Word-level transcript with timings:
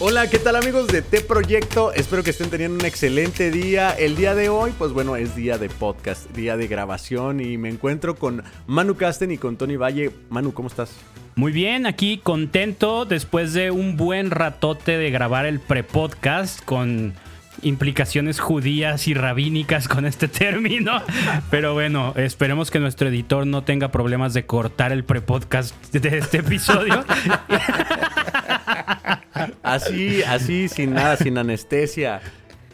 Hola, 0.00 0.28
¿qué 0.28 0.40
tal 0.40 0.56
amigos 0.56 0.88
de 0.88 1.02
T 1.02 1.20
Proyecto? 1.20 1.92
Espero 1.92 2.24
que 2.24 2.30
estén 2.30 2.50
teniendo 2.50 2.80
un 2.80 2.84
excelente 2.84 3.52
día. 3.52 3.92
El 3.92 4.16
día 4.16 4.34
de 4.34 4.48
hoy, 4.48 4.72
pues 4.76 4.90
bueno, 4.90 5.14
es 5.14 5.36
día 5.36 5.56
de 5.56 5.68
podcast, 5.68 6.28
día 6.32 6.56
de 6.56 6.66
grabación 6.66 7.38
y 7.40 7.58
me 7.58 7.68
encuentro 7.68 8.16
con 8.16 8.42
Manu 8.66 8.96
Casten 8.96 9.30
y 9.30 9.38
con 9.38 9.56
Tony 9.56 9.76
Valle. 9.76 10.10
Manu, 10.30 10.52
¿cómo 10.52 10.66
estás? 10.66 10.96
Muy 11.36 11.52
bien, 11.52 11.86
aquí 11.86 12.18
contento 12.18 13.04
después 13.04 13.52
de 13.52 13.70
un 13.70 13.96
buen 13.96 14.32
ratote 14.32 14.98
de 14.98 15.12
grabar 15.12 15.46
el 15.46 15.60
pre-podcast 15.60 16.60
con 16.64 17.14
implicaciones 17.62 18.40
judías 18.40 19.06
y 19.06 19.14
rabínicas 19.14 19.86
con 19.86 20.06
este 20.06 20.26
término. 20.28 21.02
Pero 21.52 21.72
bueno, 21.72 22.14
esperemos 22.16 22.72
que 22.72 22.80
nuestro 22.80 23.08
editor 23.08 23.46
no 23.46 23.62
tenga 23.62 23.92
problemas 23.92 24.34
de 24.34 24.44
cortar 24.44 24.90
el 24.90 25.04
pre-podcast 25.04 25.72
de 25.92 26.18
este 26.18 26.38
episodio. 26.38 27.04
Así, 29.64 30.22
así, 30.22 30.68
sin 30.68 30.94
nada, 30.94 31.16
sin 31.16 31.36
anestesia. 31.38 32.20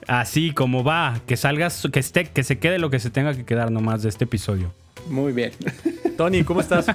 Así 0.07 0.53
como 0.53 0.83
va, 0.83 1.21
que 1.27 1.37
salgas, 1.37 1.89
que 1.93 2.01
esté, 2.01 2.25
que 2.25 2.43
se 2.43 2.59
quede 2.59 2.79
lo 2.79 2.91
que 2.91 2.99
se 2.99 3.11
tenga 3.11 3.35
que 3.35 3.45
quedar 3.45 3.71
nomás 3.71 4.03
de 4.03 4.09
este 4.09 4.25
episodio. 4.25 4.73
Muy 5.09 5.33
bien. 5.33 5.53
Tony, 6.17 6.43
¿cómo 6.43 6.61
estás? 6.61 6.87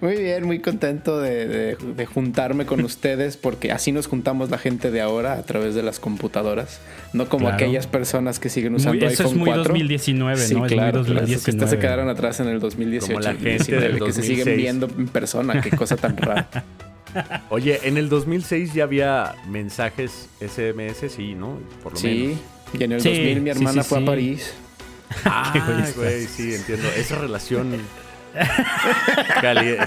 Muy 0.00 0.16
bien, 0.16 0.44
muy 0.44 0.58
contento 0.58 1.20
de, 1.20 1.76
juntarme 2.12 2.66
con 2.66 2.84
ustedes 2.84 3.36
porque 3.36 3.72
así 3.72 3.92
nos 3.92 4.06
juntamos 4.06 4.50
la 4.50 4.58
gente 4.58 4.90
de 4.90 5.00
ahora 5.00 5.34
a 5.34 5.42
través 5.42 5.74
de 5.74 5.82
las 5.82 5.98
computadoras, 5.98 6.80
no 7.12 7.28
como 7.28 7.48
aquellas 7.48 7.86
personas 7.86 8.38
que 8.38 8.48
siguen 8.48 8.74
usando 8.74 8.98
muy, 8.98 9.12
eso 9.12 9.24
es 9.24 9.34
muy 9.34 9.50
2019, 9.50 10.48
¿no? 10.50 10.66
Claro, 10.66 11.00
es 11.00 11.08
muy 11.08 11.16
2019. 11.16 11.70
se 11.70 11.78
quedaron 11.78 12.08
atrás 12.08 12.40
en 12.40 12.48
el 12.48 12.60
2018 12.60 13.06
como 13.06 13.20
la 13.20 13.34
gente 13.34 13.98
que 14.04 14.12
se 14.12 14.22
siguen 14.22 14.56
viendo 14.56 14.86
en 14.86 15.08
persona, 15.08 15.60
qué 15.60 15.70
cosa 15.70 15.96
tan 15.96 16.16
rara. 16.16 16.48
Oye, 17.50 17.80
en 17.84 17.96
el 17.96 18.08
2006 18.08 18.74
ya 18.74 18.84
había 18.84 19.34
mensajes 19.46 20.28
SMS, 20.40 21.12
sí, 21.12 21.34
¿no? 21.34 21.58
Por 21.82 21.92
lo 21.92 21.98
sí, 21.98 22.38
y 22.72 22.84
en 22.84 22.92
el 22.92 23.02
2000 23.02 23.40
mi 23.40 23.50
hermana 23.50 23.82
fue 23.82 24.02
a 24.02 24.04
París. 24.04 24.54
Ah, 25.26 25.52
güey, 25.94 26.26
sí, 26.26 26.54
entiendo. 26.54 26.88
Esa 26.96 27.18
relación. 27.18 27.76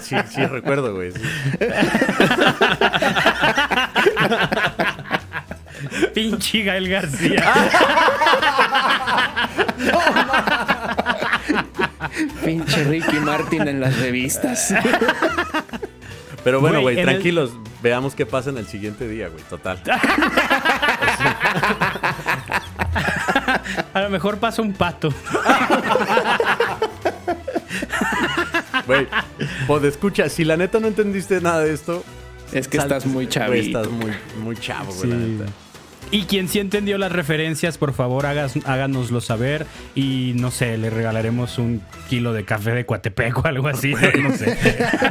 sí, 0.01 0.15
sí, 0.29 0.45
recuerdo, 0.45 0.93
güey. 0.93 1.11
Pinche 6.13 6.63
Gael 6.63 6.89
García. 6.89 7.43
Pinche 12.45 12.83
Ricky 12.83 13.19
Martin 13.19 13.67
en 13.67 13.79
las 13.79 13.97
revistas. 13.99 14.73
Pero 16.45 16.61
bueno, 16.61 16.79
güey, 16.79 16.95
tranquilos. 17.01 17.51
Veamos 17.81 18.13
qué 18.13 18.27
pasa 18.27 18.51
en 18.51 18.59
el 18.59 18.67
siguiente 18.67 19.07
día, 19.07 19.29
güey. 19.29 19.43
Total. 19.49 19.81
A 23.93 24.01
lo 24.01 24.11
mejor 24.11 24.37
pasa 24.37 24.61
un 24.61 24.71
pato. 24.73 25.11
Güey, 28.85 29.07
pues 29.65 29.83
escucha, 29.83 30.29
si 30.29 30.43
la 30.43 30.57
neta 30.57 30.79
no 30.79 30.85
entendiste 30.87 31.41
nada 31.41 31.61
de 31.61 31.73
esto. 31.73 32.03
Es 32.51 32.67
que 32.67 32.77
estás 32.77 33.07
muy 33.07 33.27
chavito. 33.27 33.79
estás 33.79 33.91
muy, 33.91 34.11
muy 34.43 34.55
chavo, 34.55 34.93
güey, 34.93 35.09
la 35.09 35.15
neta. 35.15 35.51
Y 36.11 36.23
quien 36.23 36.47
sí 36.47 36.59
entendió 36.59 36.97
las 36.97 37.11
referencias, 37.11 37.77
por 37.77 37.93
favor, 37.93 38.25
háganoslo 38.25 39.21
saber. 39.21 39.65
Y 39.95 40.33
no 40.35 40.51
sé, 40.51 40.77
le 40.77 40.89
regalaremos 40.89 41.57
un 41.57 41.81
kilo 42.09 42.33
de 42.33 42.45
café 42.45 42.71
de 42.71 42.85
Coatepec 42.85 43.37
o 43.37 43.47
algo 43.47 43.67
así. 43.67 43.93
No 43.93 44.35
sé. 44.35 44.55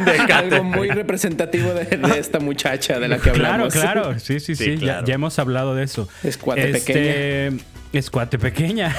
de 0.04 0.32
algo 0.32 0.64
muy 0.64 0.88
representativo 0.88 1.74
de, 1.74 2.00
esta 2.18 2.40
muchacha 2.40 2.98
de 2.98 3.08
la 3.08 3.18
que 3.18 3.30
hablamos. 3.30 3.72
Claro, 3.72 4.02
claro. 4.02 4.18
Sí, 4.18 4.40
sí, 4.40 4.54
sí. 4.54 4.78
Ya, 4.78 5.02
hemos 5.06 5.38
hablado 5.38 5.74
de 5.74 5.84
eso. 5.84 6.08
Es 6.22 6.38
Coatepequeña. 6.38 7.00
Este, 7.00 7.64
es 7.92 8.10
Coatepequeña. 8.10 8.94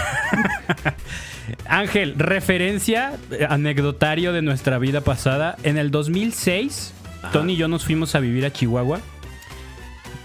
Ángel, 1.67 2.15
referencia 2.17 3.13
eh, 3.31 3.45
anecdotario 3.49 4.33
de 4.33 4.41
nuestra 4.41 4.79
vida 4.79 5.01
pasada. 5.01 5.57
En 5.63 5.77
el 5.77 5.91
2006, 5.91 6.93
Tony 7.31 7.53
y 7.53 7.57
yo 7.57 7.67
nos 7.67 7.85
fuimos 7.85 8.15
a 8.15 8.19
vivir 8.19 8.45
a 8.45 8.53
Chihuahua 8.53 8.99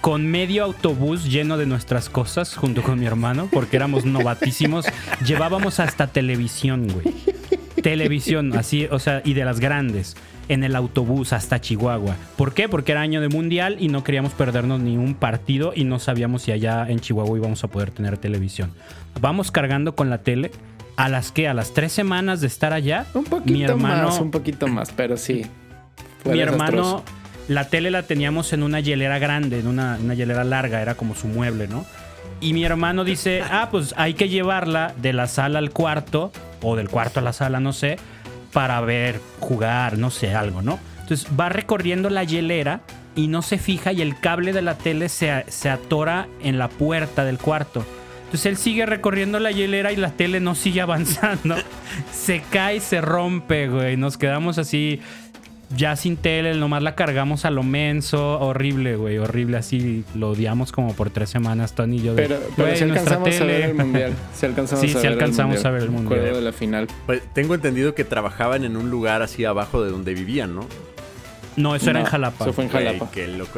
con 0.00 0.26
medio 0.26 0.64
autobús 0.64 1.24
lleno 1.24 1.58
de 1.58 1.66
nuestras 1.66 2.08
cosas 2.08 2.56
junto 2.56 2.82
con 2.82 2.98
mi 2.98 3.06
hermano, 3.06 3.48
porque 3.52 3.76
éramos 3.76 4.04
novatísimos. 4.04 4.86
Llevábamos 5.26 5.80
hasta 5.80 6.06
televisión, 6.06 6.88
güey. 6.88 7.14
Televisión, 7.82 8.56
así, 8.56 8.86
o 8.90 8.98
sea, 8.98 9.22
y 9.24 9.34
de 9.34 9.44
las 9.44 9.60
grandes, 9.60 10.16
en 10.48 10.64
el 10.64 10.76
autobús 10.76 11.32
hasta 11.32 11.60
Chihuahua. 11.60 12.16
¿Por 12.36 12.52
qué? 12.52 12.68
Porque 12.68 12.92
era 12.92 13.00
año 13.00 13.20
de 13.20 13.28
mundial 13.28 13.76
y 13.78 13.88
no 13.88 14.04
queríamos 14.04 14.32
perdernos 14.32 14.80
ni 14.80 14.96
un 14.96 15.14
partido 15.14 15.72
y 15.74 15.84
no 15.84 15.98
sabíamos 15.98 16.42
si 16.42 16.52
allá 16.52 16.86
en 16.88 17.00
Chihuahua 17.00 17.38
íbamos 17.38 17.64
a 17.64 17.68
poder 17.68 17.90
tener 17.90 18.18
televisión. 18.18 18.72
Vamos 19.20 19.50
cargando 19.50 19.94
con 19.94 20.10
la 20.10 20.18
tele. 20.18 20.50
A 20.96 21.08
las 21.08 21.32
que, 21.32 21.48
a 21.48 21.54
las 21.54 21.72
tres 21.72 21.92
semanas 21.92 22.42
de 22.42 22.46
estar 22.46 22.74
allá, 22.74 23.06
un 23.14 23.24
poquito 23.24 23.50
mi 23.54 23.62
hermano, 23.62 24.08
más, 24.08 24.20
un 24.20 24.30
poquito 24.30 24.68
más, 24.68 24.92
pero 24.94 25.16
sí. 25.16 25.46
mi 26.26 26.40
hermano 26.40 27.02
la 27.50 27.64
tele 27.64 27.90
la 27.90 28.04
teníamos 28.04 28.52
en 28.52 28.62
una 28.62 28.78
hielera 28.78 29.18
grande, 29.18 29.58
en 29.58 29.66
una, 29.66 29.98
hielera 30.14 30.44
larga, 30.44 30.80
era 30.82 30.94
como 30.94 31.16
su 31.16 31.26
mueble, 31.26 31.66
¿no? 31.66 31.84
Y 32.40 32.52
mi 32.52 32.64
hermano 32.64 33.02
dice, 33.02 33.42
ah, 33.50 33.70
pues 33.72 33.92
hay 33.96 34.14
que 34.14 34.28
llevarla 34.28 34.94
de 34.98 35.12
la 35.12 35.26
sala 35.26 35.58
al 35.58 35.70
cuarto, 35.70 36.30
o 36.62 36.76
del 36.76 36.88
cuarto 36.88 37.18
a 37.18 37.24
la 37.24 37.32
sala, 37.32 37.58
no 37.58 37.72
sé, 37.72 37.96
para 38.52 38.80
ver, 38.82 39.20
jugar, 39.40 39.98
no 39.98 40.12
sé, 40.12 40.32
algo, 40.32 40.62
¿no? 40.62 40.78
Entonces 41.00 41.26
va 41.38 41.48
recorriendo 41.48 42.08
la 42.08 42.22
hielera 42.22 42.82
y 43.16 43.26
no 43.26 43.42
se 43.42 43.58
fija 43.58 43.92
y 43.92 44.00
el 44.00 44.20
cable 44.20 44.52
de 44.52 44.62
la 44.62 44.78
tele 44.78 45.08
se, 45.08 45.44
se 45.48 45.70
atora 45.70 46.28
en 46.44 46.56
la 46.56 46.68
puerta 46.68 47.24
del 47.24 47.38
cuarto. 47.38 47.84
Entonces 48.26 48.46
él 48.46 48.58
sigue 48.58 48.86
recorriendo 48.86 49.40
la 49.40 49.50
hielera 49.50 49.90
y 49.90 49.96
la 49.96 50.12
tele 50.12 50.38
no 50.38 50.54
sigue 50.54 50.82
avanzando. 50.82 51.56
se 52.12 52.42
cae, 52.48 52.78
se 52.78 53.00
rompe, 53.00 53.66
güey. 53.66 53.96
Nos 53.96 54.16
quedamos 54.16 54.56
así 54.58 55.00
ya 55.76 55.96
sin 55.96 56.16
tele, 56.16 56.54
nomás 56.54 56.82
la 56.82 56.94
cargamos 56.94 57.44
a 57.44 57.50
lo 57.50 57.62
menso. 57.62 58.40
Horrible, 58.40 58.96
güey, 58.96 59.18
horrible. 59.18 59.56
Así 59.56 60.04
lo 60.14 60.30
odiamos 60.30 60.72
como 60.72 60.94
por 60.94 61.10
tres 61.10 61.30
semanas, 61.30 61.74
Tony 61.74 61.96
y 61.96 62.02
yo. 62.02 62.14
De, 62.14 62.22
pero, 62.22 62.40
pero 62.56 62.76
si 62.76 62.84
alcanzamos 62.84 63.40
a 63.40 63.44
ver 63.44 63.62
el 63.62 63.74
mundial. 63.74 64.12
Si 64.34 64.46
alcanzamos 64.46 64.84
sí, 64.84 64.96
a 64.96 65.00
ver 65.00 65.12
alcanzamos 65.12 65.64
a 65.64 65.70
ver 65.70 65.82
el 65.82 65.90
mundial. 65.90 66.34
de 66.34 66.40
la 66.40 66.52
final. 66.52 66.88
Pues 67.06 67.22
tengo 67.32 67.54
entendido 67.54 67.94
que 67.94 68.04
trabajaban 68.04 68.64
en 68.64 68.76
un 68.76 68.90
lugar 68.90 69.22
así 69.22 69.44
abajo 69.44 69.82
de 69.82 69.90
donde 69.90 70.14
vivían, 70.14 70.54
¿no? 70.54 70.66
No, 71.56 71.74
eso 71.74 71.90
era 71.90 72.00
en 72.00 72.06
Jalapa. 72.06 72.44
Eso 72.44 72.52
fue 72.52 72.64
en 72.64 72.70
Jalapa. 72.70 73.10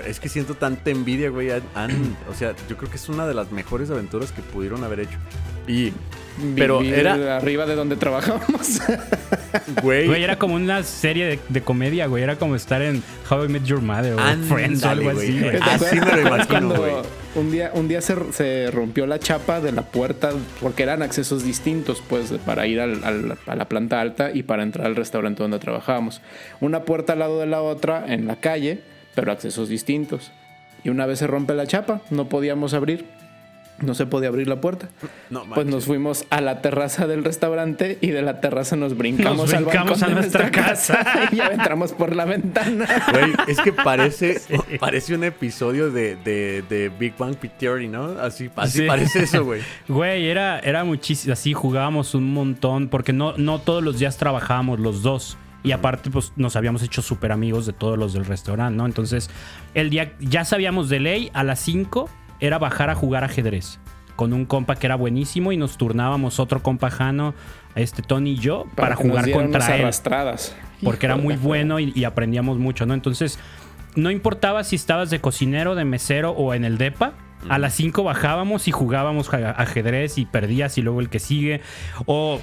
Es 0.06 0.20
que 0.20 0.28
siento 0.28 0.54
tanta 0.54 0.90
envidia, 0.90 1.30
güey. 1.30 1.50
o 1.50 2.34
sea, 2.36 2.54
yo 2.68 2.76
creo 2.76 2.90
que 2.90 2.96
es 2.96 3.08
una 3.08 3.26
de 3.26 3.34
las 3.34 3.52
mejores 3.52 3.90
aventuras 3.90 4.32
que 4.32 4.42
pudieron 4.42 4.84
haber 4.84 5.00
hecho. 5.00 5.18
Y 5.66 5.92
pero 6.56 6.82
era 6.82 7.36
arriba 7.36 7.66
de 7.66 7.74
donde 7.74 7.96
trabajábamos. 7.96 8.80
Güey. 9.82 10.22
era 10.22 10.38
como 10.38 10.54
una 10.54 10.82
serie 10.82 11.38
de, 11.48 11.62
comedia, 11.62 12.06
güey. 12.06 12.22
Era 12.22 12.36
como 12.36 12.56
estar 12.56 12.80
en 12.80 13.02
How 13.28 13.44
I 13.44 13.48
Met 13.48 13.64
Your 13.64 13.82
Mother 13.82 14.14
o 14.14 14.46
Friends 14.48 14.82
o 14.82 14.88
algo 14.88 15.10
así, 15.10 15.38
güey. 15.40 15.56
Así 15.60 16.00
me 16.00 16.12
lo 16.12 16.20
imagino, 16.22 16.74
güey. 16.74 16.92
Un 17.34 17.50
día, 17.50 17.70
un 17.72 17.88
día 17.88 18.02
se, 18.02 18.70
rompió 18.70 19.06
la 19.06 19.18
chapa 19.18 19.62
de 19.62 19.72
la 19.72 19.82
puerta 19.82 20.30
porque 20.60 20.82
eran 20.82 21.00
accesos 21.00 21.44
distintos, 21.44 22.02
pues, 22.06 22.30
para 22.44 22.66
ir 22.66 22.78
a 22.78 22.86
la 22.86 23.68
planta 23.68 24.02
alta 24.02 24.30
y 24.32 24.42
para 24.42 24.62
entrar 24.62 24.86
al 24.86 24.96
restaurante 24.96 25.42
donde 25.42 25.58
trabajábamos. 25.58 26.20
Una 26.60 26.82
puerta 26.84 27.14
al 27.14 27.20
lado 27.20 27.40
de 27.40 27.46
la 27.46 27.62
otra 27.62 28.04
en 28.12 28.26
la 28.26 28.36
calle, 28.36 28.80
pero 29.14 29.32
accesos 29.32 29.70
distintos. 29.70 30.30
Y 30.84 30.90
una 30.90 31.06
vez 31.06 31.20
se 31.20 31.26
rompe 31.26 31.54
la 31.54 31.66
chapa, 31.66 32.02
no 32.10 32.28
podíamos 32.28 32.74
abrir 32.74 33.06
no 33.80 33.94
se 33.94 34.06
podía 34.06 34.28
abrir 34.28 34.48
la 34.48 34.60
puerta. 34.60 34.88
pues 35.54 35.66
nos 35.66 35.86
fuimos 35.86 36.24
a 36.30 36.40
la 36.40 36.62
terraza 36.62 37.06
del 37.06 37.24
restaurante 37.24 37.98
y 38.00 38.08
de 38.08 38.22
la 38.22 38.40
terraza 38.40 38.76
nos 38.76 38.96
brincamos, 38.96 39.52
al 39.52 39.64
balcón 39.64 40.04
a 40.04 40.08
nuestra, 40.08 40.50
casa, 40.50 41.28
y 41.32 41.36
ya 41.36 41.48
entramos 41.48 41.92
por 41.92 42.14
la 42.14 42.24
ventana. 42.24 42.86
Güey, 43.10 43.32
es 43.48 43.60
que 43.60 43.72
parece, 43.72 44.40
parece 44.80 45.14
un 45.14 45.24
episodio 45.24 45.90
de, 45.90 46.16
de, 46.16 46.92
Big 46.98 47.16
Bang 47.16 47.36
Theory, 47.58 47.88
¿no? 47.88 48.18
Así, 48.20 48.50
así 48.56 48.82
parece 48.82 49.24
eso, 49.24 49.44
güey. 49.44 49.62
Güey, 49.88 50.26
era, 50.28 50.58
era 50.60 50.84
muchísimo, 50.84 51.32
así 51.32 51.52
jugábamos 51.52 52.14
un 52.14 52.32
montón, 52.32 52.88
porque 52.88 53.12
no, 53.12 53.36
no 53.36 53.60
todos 53.60 53.82
los 53.82 53.98
días 53.98 54.16
trabajábamos 54.16 54.80
los 54.80 55.02
dos. 55.02 55.36
Y 55.64 55.70
aparte, 55.70 56.10
pues 56.10 56.32
nos 56.36 56.56
habíamos 56.56 56.82
hecho 56.82 57.02
súper 57.02 57.30
amigos 57.30 57.66
de 57.66 57.72
todos 57.72 57.96
los 57.96 58.12
del 58.12 58.24
restaurante, 58.24 58.76
¿no? 58.76 58.84
Entonces, 58.84 59.30
el 59.74 59.90
día 59.90 60.12
ya 60.18 60.44
sabíamos 60.44 60.88
de 60.88 60.98
ley, 60.98 61.30
a 61.34 61.44
las 61.44 61.60
5 61.60 62.10
era 62.42 62.58
bajar 62.58 62.90
a 62.90 62.94
jugar 62.94 63.24
ajedrez 63.24 63.78
con 64.16 64.32
un 64.32 64.44
compa 64.44 64.76
que 64.76 64.86
era 64.86 64.96
buenísimo 64.96 65.52
y 65.52 65.56
nos 65.56 65.78
turnábamos 65.78 66.38
otro 66.38 66.62
compa 66.62 66.90
Jano, 66.90 67.34
este 67.74 68.02
Tony 68.02 68.32
y 68.32 68.38
yo, 68.38 68.66
para, 68.74 68.96
jugar 68.96 69.30
contra 69.30 69.74
él. 69.74 69.82
Arrastradas. 69.82 70.54
Porque 70.82 71.06
era 71.06 71.16
muy 71.16 71.36
bueno 71.36 71.78
y, 71.80 72.04
aprendíamos 72.04 72.58
mucho, 72.58 72.84
¿no? 72.84 72.94
Entonces, 72.94 73.38
no 73.94 74.10
importaba 74.10 74.64
si 74.64 74.76
estabas 74.76 75.08
de 75.10 75.20
cocinero, 75.20 75.74
de 75.74 75.84
mesero 75.84 76.32
o 76.32 76.52
en 76.52 76.64
el 76.64 76.78
DEPA. 76.78 77.14
A 77.48 77.58
las 77.58 77.74
5 77.74 78.04
bajábamos 78.04 78.68
y 78.68 78.72
jugábamos 78.72 79.32
ajedrez 79.32 80.18
y 80.18 80.26
perdías 80.26 80.78
y 80.78 80.82
luego 80.82 81.00
el 81.00 81.08
que 81.08 81.18
sigue. 81.18 81.60
O 82.06 82.40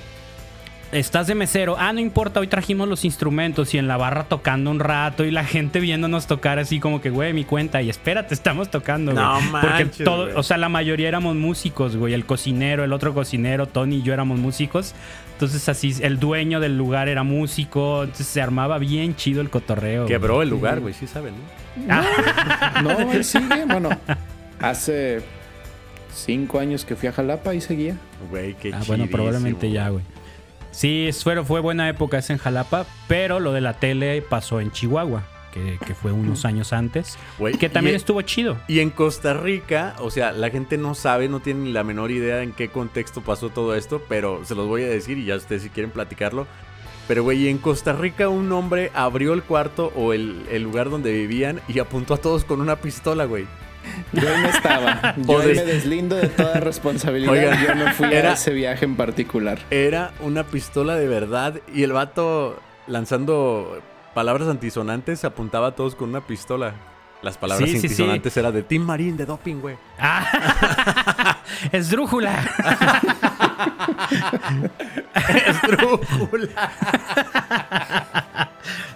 estás 0.91 1.27
de 1.27 1.35
mesero, 1.35 1.75
ah, 1.77 1.93
no 1.93 1.99
importa, 1.99 2.39
hoy 2.39 2.47
trajimos 2.47 2.87
los 2.87 3.05
instrumentos 3.05 3.73
y 3.73 3.77
en 3.77 3.87
la 3.87 3.97
barra 3.97 4.23
tocando 4.23 4.71
un 4.71 4.79
rato 4.79 5.23
y 5.23 5.31
la 5.31 5.43
gente 5.45 5.79
viéndonos 5.79 6.25
tocar 6.27 6.57
así 6.59 6.79
como 6.79 6.99
que, 7.01 7.09
güey, 7.09 7.31
mi 7.33 7.43
cuenta 7.45 7.81
y 7.81 7.89
espérate, 7.89 8.33
estamos 8.33 8.71
tocando, 8.71 9.11
güey. 9.13 9.23
No 9.23 9.39
Porque 9.51 9.67
manches, 9.85 10.03
todo, 10.03 10.23
güey. 10.25 10.35
o 10.35 10.43
sea, 10.43 10.57
la 10.57 10.69
mayoría 10.69 11.07
éramos 11.07 11.35
músicos, 11.35 11.95
güey, 11.95 12.13
el 12.13 12.25
cocinero, 12.25 12.83
el 12.83 12.93
otro 12.93 13.13
cocinero, 13.13 13.67
Tony 13.67 13.97
y 13.97 14.01
yo 14.01 14.13
éramos 14.13 14.39
músicos. 14.39 14.95
Entonces 15.33 15.69
así, 15.69 15.95
el 16.01 16.19
dueño 16.19 16.59
del 16.59 16.77
lugar 16.77 17.07
era 17.07 17.23
músico, 17.23 18.03
entonces 18.03 18.27
se 18.27 18.41
armaba 18.41 18.77
bien 18.77 19.15
chido 19.15 19.41
el 19.41 19.49
cotorreo. 19.49 20.01
güey. 20.03 20.09
Quebró 20.13 20.41
el 20.41 20.49
lugar, 20.49 20.79
güey, 20.81 20.93
sí 20.93 21.07
saben, 21.07 21.33
¿no? 21.87 22.01
No, 22.83 23.11
él 23.11 23.23
sigue. 23.23 23.63
Bueno, 23.65 23.89
hace 24.59 25.21
cinco 26.13 26.59
años 26.59 26.83
que 26.83 26.95
fui 26.95 27.07
a 27.07 27.13
Jalapa 27.13 27.53
y 27.55 27.61
seguía. 27.61 27.95
Güey, 28.29 28.55
qué 28.55 28.73
Ah, 28.73 28.81
bueno, 28.87 29.05
probablemente 29.09 29.71
ya, 29.71 29.89
güey. 29.89 30.03
Sí, 30.71 31.07
es- 31.07 31.23
fue, 31.23 31.41
buena 31.59 31.89
época 31.89 32.17
esa 32.19 32.33
en 32.33 32.39
Jalapa, 32.39 32.85
pero 33.07 33.39
lo 33.39 33.51
de 33.53 33.61
la 33.61 33.73
tele 33.73 34.21
pasó 34.21 34.59
en 34.61 34.71
Chihuahua, 34.71 35.23
que, 35.53 35.79
que 35.85 35.95
fue 35.95 36.11
unos 36.11 36.45
años 36.45 36.73
antes, 36.73 37.17
que 37.57 37.69
también 37.69 37.95
y- 37.95 37.97
estuvo 37.97 38.21
chido. 38.21 38.57
Y 38.67 38.79
en 38.79 38.91
Costa 38.91 39.33
Rica, 39.33 39.95
o 39.99 40.11
sea, 40.11 40.31
la 40.31 40.49
gente 40.51 40.77
no 40.77 40.93
sabe, 40.95 41.27
no 41.27 41.39
tiene 41.39 41.61
ni 41.61 41.71
la 41.71 41.83
menor 41.83 42.11
idea 42.11 42.43
en 42.43 42.51
qué 42.53 42.69
contexto 42.69 43.21
pasó 43.21 43.49
todo 43.49 43.75
esto, 43.75 44.01
pero 44.07 44.45
se 44.45 44.53
los 44.55 44.67
voy 44.67 44.83
a 44.83 44.87
decir 44.89 45.17
y 45.17 45.25
ya 45.25 45.35
ustedes 45.35 45.63
si 45.63 45.69
quieren 45.69 45.91
platicarlo. 45.91 46.45
Pero, 47.07 47.23
güey, 47.23 47.47
en 47.47 47.57
Costa 47.57 47.93
Rica 47.93 48.29
un 48.29 48.51
hombre 48.51 48.91
abrió 48.93 49.33
el 49.33 49.41
cuarto 49.41 49.91
o 49.95 50.13
el, 50.13 50.45
el 50.51 50.61
lugar 50.61 50.91
donde 50.91 51.11
vivían 51.11 51.59
y 51.67 51.79
apuntó 51.79 52.13
a 52.13 52.17
todos 52.17 52.45
con 52.45 52.61
una 52.61 52.75
pistola, 52.75 53.25
güey. 53.25 53.47
Yo 54.13 54.27
ahí 54.27 54.41
no 54.41 54.49
estaba. 54.49 55.15
Yo 55.17 55.39
ahí 55.39 55.55
me 55.55 55.63
deslindo 55.65 56.15
de 56.15 56.27
toda 56.29 56.59
responsabilidad. 56.59 57.31
Oigan, 57.33 57.65
yo 57.65 57.75
no 57.75 57.91
fui 57.93 58.07
era- 58.13 58.31
a 58.31 58.33
ese 58.33 58.51
viaje 58.53 58.85
en 58.85 58.95
particular. 58.95 59.59
Era 59.69 60.11
una 60.21 60.43
pistola 60.43 60.95
de 60.95 61.07
verdad 61.07 61.55
y 61.73 61.83
el 61.83 61.91
vato 61.93 62.59
lanzando 62.87 63.81
palabras 64.13 64.47
antisonantes 64.49 65.23
apuntaba 65.25 65.67
a 65.67 65.71
todos 65.75 65.95
con 65.95 66.09
una 66.09 66.21
pistola. 66.21 66.73
Las 67.21 67.37
palabras 67.37 67.69
Sí, 67.69 67.75
sí, 67.75 67.81
sí. 67.81 67.87
antisonantes 67.87 68.37
era 68.37 68.51
de 68.51 68.63
Tim 68.63 68.81
Marín 68.83 69.17
de 69.17 69.25
doping, 69.25 69.55
güey. 69.57 69.75
¡Ah! 69.99 71.37
¡Esdrújula! 71.73 72.39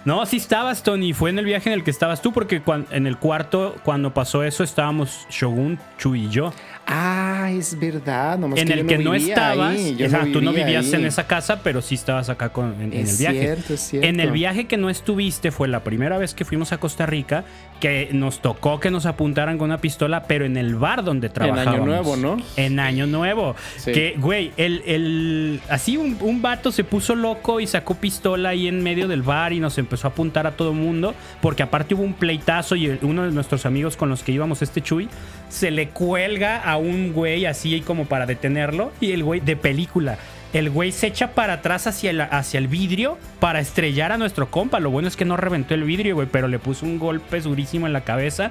No, 0.04 0.26
sí 0.26 0.36
estabas, 0.36 0.82
Tony. 0.82 1.14
Fue 1.14 1.30
en 1.30 1.38
el 1.38 1.46
viaje 1.46 1.70
en 1.70 1.74
el 1.74 1.84
que 1.84 1.90
estabas 1.90 2.20
tú, 2.20 2.32
porque 2.32 2.62
en 2.90 3.06
el 3.06 3.16
cuarto, 3.16 3.76
cuando 3.84 4.12
pasó 4.12 4.42
eso, 4.42 4.62
estábamos 4.62 5.26
Shogun, 5.30 5.78
Chu 5.98 6.14
y 6.14 6.28
yo. 6.28 6.52
Ah, 6.86 7.50
es 7.50 7.78
verdad. 7.78 8.38
Nomás 8.38 8.58
en 8.58 8.66
que 8.68 8.74
el 8.74 8.80
yo 8.80 8.86
que 8.86 8.98
no 8.98 9.14
estabas, 9.14 9.76
yo 9.96 10.08
tú 10.32 10.40
no 10.42 10.50
vivía 10.50 10.66
vivías 10.66 10.86
ahí. 10.86 10.94
en 11.00 11.06
esa 11.06 11.26
casa, 11.26 11.60
pero 11.62 11.80
sí 11.80 11.94
estabas 11.94 12.28
acá 12.28 12.50
con- 12.50 12.74
en, 12.74 12.92
en 12.92 13.06
el 13.08 13.16
viaje. 13.16 13.40
cierto, 13.40 13.74
es 13.74 13.80
cierto. 13.80 14.06
En 14.08 14.20
el 14.20 14.30
viaje 14.32 14.66
que 14.66 14.76
no 14.76 14.90
estuviste 14.90 15.50
fue 15.50 15.68
la 15.68 15.82
primera 15.82 16.18
vez 16.18 16.34
que 16.34 16.44
fuimos 16.44 16.72
a 16.72 16.78
Costa 16.78 17.06
Rica 17.06 17.44
que 17.80 18.08
nos 18.12 18.40
tocó 18.40 18.80
que 18.80 18.90
nos 18.90 19.04
apuntaran 19.06 19.58
con 19.58 19.66
una 19.70 19.78
pistola, 19.78 20.24
pero 20.24 20.44
en 20.44 20.56
el 20.56 20.74
bar 20.76 21.04
donde 21.04 21.26
En 21.28 21.32
trabajábamos. 21.32 21.74
Año 21.74 21.86
Nuevo, 21.86 22.16
¿no? 22.16 22.36
En 22.56 22.78
Año 22.78 23.06
Nuevo. 23.06 23.56
Sí. 23.76 23.92
Que, 23.92 24.14
güey, 24.18 24.52
el, 24.56 24.82
el- 24.86 25.60
así 25.68 25.96
un, 25.96 26.16
un 26.20 26.42
vato 26.42 26.70
se 26.70 26.84
puso 26.84 27.14
loco 27.14 27.60
y 27.60 27.66
sacó 27.66 27.94
pistola 27.94 28.50
ahí 28.50 28.68
en 28.68 28.82
medio 28.82 29.08
del 29.08 29.22
bar 29.22 29.52
y 29.52 29.60
nos 29.60 29.78
empezó 29.78 30.06
a 30.08 30.10
apuntar 30.10 30.46
a 30.46 30.52
todo 30.52 30.72
mundo, 30.72 31.14
porque 31.40 31.62
aparte 31.62 31.94
hubo 31.94 32.02
un 32.02 32.14
pleitazo 32.14 32.76
y 32.76 32.98
uno 33.02 33.24
de 33.24 33.32
nuestros 33.32 33.66
amigos 33.66 33.96
con 33.96 34.08
los 34.08 34.22
que 34.22 34.32
íbamos, 34.32 34.62
este 34.62 34.80
Chuy, 34.80 35.08
se 35.54 35.70
le 35.70 35.90
cuelga 35.90 36.60
a 36.60 36.76
un 36.76 37.12
güey 37.12 37.46
así 37.46 37.80
como 37.80 38.06
para 38.06 38.26
detenerlo 38.26 38.92
y 39.00 39.12
el 39.12 39.22
güey 39.22 39.38
de 39.38 39.54
película. 39.54 40.18
El 40.52 40.68
güey 40.68 40.90
se 40.90 41.06
echa 41.06 41.32
para 41.32 41.54
atrás 41.54 41.86
hacia 41.86 42.10
el, 42.10 42.20
hacia 42.20 42.58
el 42.58 42.66
vidrio 42.66 43.18
para 43.38 43.60
estrellar 43.60 44.10
a 44.10 44.18
nuestro 44.18 44.50
compa. 44.50 44.80
Lo 44.80 44.90
bueno 44.90 45.06
es 45.06 45.16
que 45.16 45.24
no 45.24 45.36
reventó 45.36 45.74
el 45.74 45.84
vidrio, 45.84 46.16
güey, 46.16 46.28
pero 46.30 46.48
le 46.48 46.58
puso 46.58 46.86
un 46.86 46.98
golpe 46.98 47.40
durísimo 47.40 47.86
en 47.86 47.92
la 47.92 48.02
cabeza. 48.02 48.50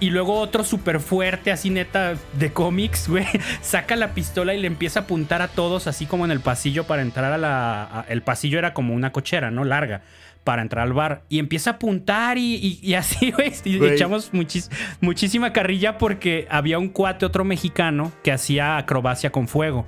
Y 0.00 0.10
luego 0.10 0.38
otro 0.40 0.64
súper 0.64 1.00
fuerte, 1.00 1.50
así 1.52 1.70
neta, 1.70 2.14
de 2.38 2.52
cómics, 2.52 3.08
güey. 3.08 3.26
Saca 3.62 3.96
la 3.96 4.12
pistola 4.14 4.54
y 4.54 4.60
le 4.60 4.66
empieza 4.66 5.00
a 5.00 5.02
apuntar 5.04 5.40
a 5.42 5.48
todos, 5.48 5.86
así 5.86 6.04
como 6.06 6.24
en 6.24 6.30
el 6.30 6.40
pasillo 6.40 6.84
para 6.84 7.02
entrar 7.02 7.32
a 7.32 7.38
la... 7.38 7.82
a- 7.84 8.04
el 8.08 8.22
pasillo 8.22 8.58
era 8.58 8.74
como 8.74 8.94
una 8.94 9.12
cochera, 9.12 9.50
¿no? 9.50 9.64
Larga. 9.64 10.02
Para 10.42 10.60
entrar 10.60 10.84
al 10.86 10.92
bar. 10.92 11.22
Y 11.30 11.38
empieza 11.38 11.70
a 11.70 11.72
apuntar 11.74 12.36
y, 12.36 12.56
y- 12.56 12.78
y 12.82 12.94
así, 12.94 13.30
güey. 13.36 13.52
Y 13.64 13.78
Güey. 13.78 13.92
echamos 13.94 14.32
muchis- 14.34 14.70
muchísima 15.00 15.52
carrilla 15.54 15.96
porque 15.96 16.46
había 16.50 16.78
un 16.78 16.88
cuate, 16.88 17.24
otro 17.24 17.44
mexicano, 17.44 18.12
que 18.22 18.30
hacía 18.32 18.76
acrobacia 18.76 19.30
con 19.30 19.48
fuego. 19.48 19.86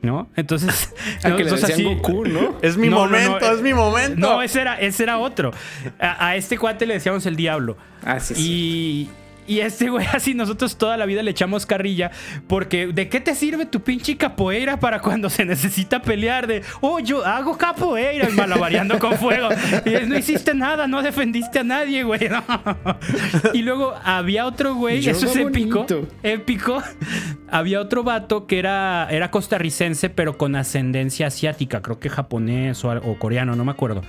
¿No? 0.00 0.28
Entonces... 0.34 0.92
A 1.22 1.28
que 1.36 1.44
le 1.44 1.50
nosotros 1.50 1.68
decían 1.68 1.86
así- 1.88 1.94
Goku, 1.96 2.24
¿no? 2.24 2.56
Es 2.62 2.76
mi 2.76 2.88
No, 2.88 2.96
no, 2.96 3.02
momento, 3.04 3.38
no, 3.40 3.52
es 3.54 3.60
mi 3.62 3.72
momento. 3.74 4.16
No, 4.18 4.42
ese 4.42 4.60
era, 4.62 4.80
ese 4.80 5.02
era 5.04 5.18
otro. 5.18 5.52
A, 6.00 6.26
a 6.28 6.36
este 6.36 6.56
cuate 6.58 6.86
le 6.86 6.94
decíamos 6.94 7.24
el 7.26 7.36
diablo. 7.36 7.76
Ah, 8.04 8.18
sí, 8.18 8.34
sí. 8.34 9.10
Y, 9.46 9.60
este 9.60 9.90
güey, 9.90 10.06
así 10.12 10.34
nosotros 10.34 10.76
toda 10.76 10.96
la 10.96 11.06
vida 11.06 11.22
le 11.22 11.30
echamos 11.30 11.66
carrilla. 11.66 12.10
Porque, 12.46 12.88
¿de 12.88 13.08
qué 13.08 13.20
te 13.20 13.34
sirve 13.34 13.66
tu 13.66 13.80
pinche 13.80 14.16
capoeira 14.16 14.78
para 14.78 15.00
cuando 15.00 15.30
se 15.30 15.44
necesita 15.44 16.02
pelear? 16.02 16.46
De, 16.46 16.62
oh, 16.80 16.98
yo 16.98 17.24
hago 17.24 17.56
capoeira, 17.56 18.28
y 18.28 18.32
malabareando 18.32 18.98
con 18.98 19.16
fuego. 19.16 19.48
Y 19.84 20.06
no 20.06 20.16
hiciste 20.16 20.54
nada, 20.54 20.86
no 20.86 21.02
defendiste 21.02 21.60
a 21.60 21.64
nadie, 21.64 22.02
güey. 22.04 22.28
no. 22.28 22.42
Y 23.52 23.62
luego 23.62 23.94
había 24.04 24.46
otro 24.46 24.74
güey, 24.74 25.06
eso 25.06 25.26
es 25.26 25.36
épico. 25.36 25.86
Épico. 26.22 26.82
Había 27.50 27.80
otro 27.80 28.02
vato 28.02 28.46
que 28.46 28.58
era, 28.58 29.08
era 29.10 29.30
costarricense, 29.30 30.08
pero 30.08 30.38
con 30.38 30.56
ascendencia 30.56 31.26
asiática, 31.26 31.82
creo 31.82 32.00
que 32.00 32.08
japonés 32.08 32.82
o, 32.84 32.90
o 32.90 33.18
coreano, 33.18 33.54
no 33.56 33.64
me 33.64 33.72
acuerdo. 33.72 34.00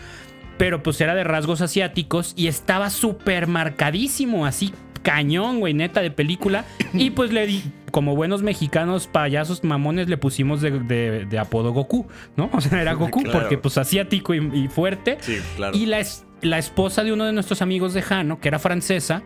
Pero 0.57 0.81
pues 0.81 1.01
era 1.01 1.13
de 1.13 1.25
rasgos 1.25 1.59
asiáticos 1.59 2.33
y 2.37 2.47
estaba 2.47 2.89
súper 2.89 3.47
marcadísimo, 3.47 4.45
así 4.45 4.73
cañón, 5.03 5.59
güey, 5.59 5.73
neta 5.75 6.01
de 6.01 6.09
película. 6.09 6.65
Y 6.93 7.11
pues 7.11 7.31
le 7.31 7.45
di, 7.45 7.63
como 7.91 8.15
buenos 8.15 8.41
mexicanos 8.41 9.05
payasos 9.07 9.63
mamones, 9.63 10.09
le 10.09 10.17
pusimos 10.17 10.61
de, 10.61 10.71
de- 10.79 11.25
de 11.25 11.39
apodo 11.39 11.71
Goku, 11.73 12.07
¿no? 12.35 12.49
O 12.53 12.59
sea, 12.61 12.81
era 12.81 12.93
Goku 12.93 13.21
Claro. 13.21 13.39
porque 13.41 13.57
pues 13.57 13.77
asiático 13.77 14.33
y, 14.33 14.39
y 14.53 14.67
fuerte. 14.69 15.17
Sí, 15.21 15.37
claro. 15.55 15.77
Y 15.77 15.85
la, 15.85 15.99
es- 15.99 16.25
la 16.41 16.57
esposa 16.57 17.03
de 17.03 17.13
uno 17.13 17.25
de 17.25 17.33
nuestros 17.33 17.61
amigos 17.61 17.93
de 17.93 18.01
Jano, 18.01 18.39
que 18.39 18.47
era 18.47 18.57
francesa, 18.59 19.21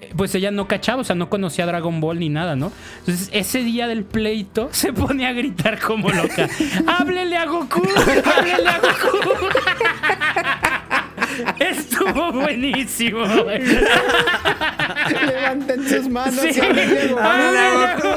eh, 0.00 0.12
pues 0.16 0.34
ella 0.34 0.50
no 0.50 0.66
cachaba, 0.68 1.02
o 1.02 1.04
sea, 1.04 1.14
no 1.16 1.28
conocía 1.30 1.66
Dragon 1.66 2.00
Ball 2.00 2.18
ni 2.18 2.28
nada, 2.28 2.56
¿no? 2.56 2.72
Entonces, 3.00 3.28
ese 3.32 3.62
día 3.62 3.86
del 3.86 4.04
pleito 4.04 4.68
se 4.72 4.92
pone 4.92 5.26
a 5.26 5.32
gritar 5.32 5.78
como 5.78 6.08
loca: 6.10 6.48
¡Háblele 6.86 7.36
a 7.36 7.46
Goku! 7.46 7.82
¡Háblele 8.36 8.68
a 8.68 8.78
Goku! 8.78 9.46
Estuvo 11.58 12.32
buenísimo. 12.32 13.24
Levanten 15.26 15.88
sus 15.88 16.08
manos. 16.08 16.34
Sí. 16.40 16.50
y 16.56 16.60
háblenle 16.60 17.18
a 17.18 17.30
¡Háblele 17.30 17.58
a 17.58 17.94
Goku. 17.96 18.08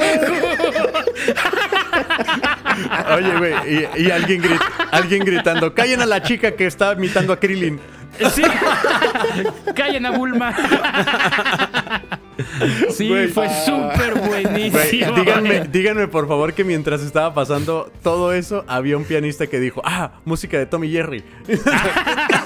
Goku! 0.72 0.88
Oye, 3.14 3.32
güey, 3.38 3.54
y, 3.96 4.02
y 4.06 4.10
alguien, 4.10 4.42
grit- 4.42 4.60
alguien 4.90 5.24
gritando, 5.24 5.74
callen 5.74 6.00
a 6.00 6.06
la 6.06 6.22
chica 6.22 6.52
que 6.52 6.66
está 6.66 6.92
imitando 6.92 7.32
a 7.32 7.38
Krillin. 7.40 7.78
Sí. 8.32 8.42
Callen 9.74 10.06
a 10.06 10.10
Bulma. 10.12 10.54
Sí, 12.90 13.08
fue 13.32 13.48
súper 13.64 14.14
buenísimo. 14.16 15.12
díganme, 15.12 15.68
díganme 15.70 16.08
por 16.08 16.26
favor 16.26 16.52
que 16.52 16.64
mientras 16.64 17.00
estaba 17.02 17.32
pasando 17.32 17.92
todo 18.02 18.32
eso, 18.32 18.64
había 18.66 18.96
un 18.96 19.04
pianista 19.04 19.46
que 19.46 19.60
dijo, 19.60 19.80
ah, 19.84 20.14
música 20.24 20.58
de 20.58 20.66
Tommy 20.66 20.90
Jerry. 20.90 21.22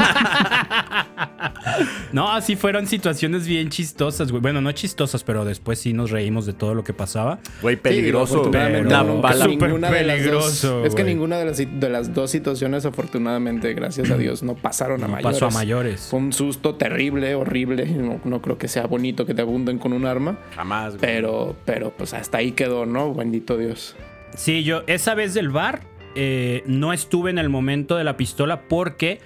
No, 2.13 2.33
así 2.33 2.57
fueron 2.57 2.87
situaciones 2.87 3.47
bien 3.47 3.69
chistosas, 3.69 4.31
güey. 4.31 4.41
Bueno, 4.41 4.61
no 4.61 4.73
chistosas, 4.73 5.23
pero 5.23 5.45
después 5.45 5.79
sí 5.79 5.93
nos 5.93 6.11
reímos 6.11 6.47
de 6.47 6.53
todo 6.53 6.75
lo 6.75 6.83
que 6.83 6.93
pasaba. 6.93 7.39
Güey, 7.63 7.77
peligroso. 7.77 8.51
la 8.51 9.03
bala. 9.03 9.47
de 9.47 9.79
las 10.05 10.17
peligroso, 10.17 10.79
dos- 10.79 10.87
Es 10.87 10.95
que 10.95 11.05
ninguna 11.05 11.37
de 11.39 11.45
las, 11.45 11.59
de 11.59 11.89
las 11.91 12.15
dos 12.15 12.31
situaciones, 12.31 12.87
afortunadamente, 12.87 13.73
gracias 13.75 14.11
a 14.11 14.17
Dios, 14.17 14.43
no 14.43 14.55
pasaron 14.55 15.05
a 15.05 15.07
No 15.07 15.13
mayores. 15.13 15.39
pasó 15.39 15.47
a 15.47 15.51
mayores. 15.51 16.09
Fue 16.11 16.19
un 16.19 16.33
susto 16.33 16.75
terrible, 16.77 17.35
horrible. 17.35 17.87
No, 17.87 18.21
no 18.25 18.43
creo 18.43 18.59
que 18.59 18.69
sea 18.69 18.87
bonito 18.87 19.27
que 19.27 19.35
te 19.35 19.43
abunden 19.43 19.79
con 19.79 19.93
un 19.93 20.07
arma. 20.07 20.39
Jamás, 20.57 20.97
güey. 20.97 21.01
Pero, 21.01 21.57
pero 21.65 21.93
pues 21.97 22.15
hasta 22.15 22.39
ahí 22.39 22.53
quedó, 22.53 22.87
¿no? 22.87 23.15
Bendito 23.15 23.57
Dios. 23.57 23.95
Sí, 24.35 24.65
yo 24.65 24.83
esa 24.87 25.15
vez 25.15 25.35
del 25.35 25.51
bar 25.51 25.83
eh, 26.15 26.63
no 26.67 26.93
estuve 26.93 27.31
en 27.31 27.39
el 27.39 27.49
momento 27.51 27.97
de 27.97 28.05
la 28.05 28.17
pistola 28.17 28.63
porque 28.63 29.21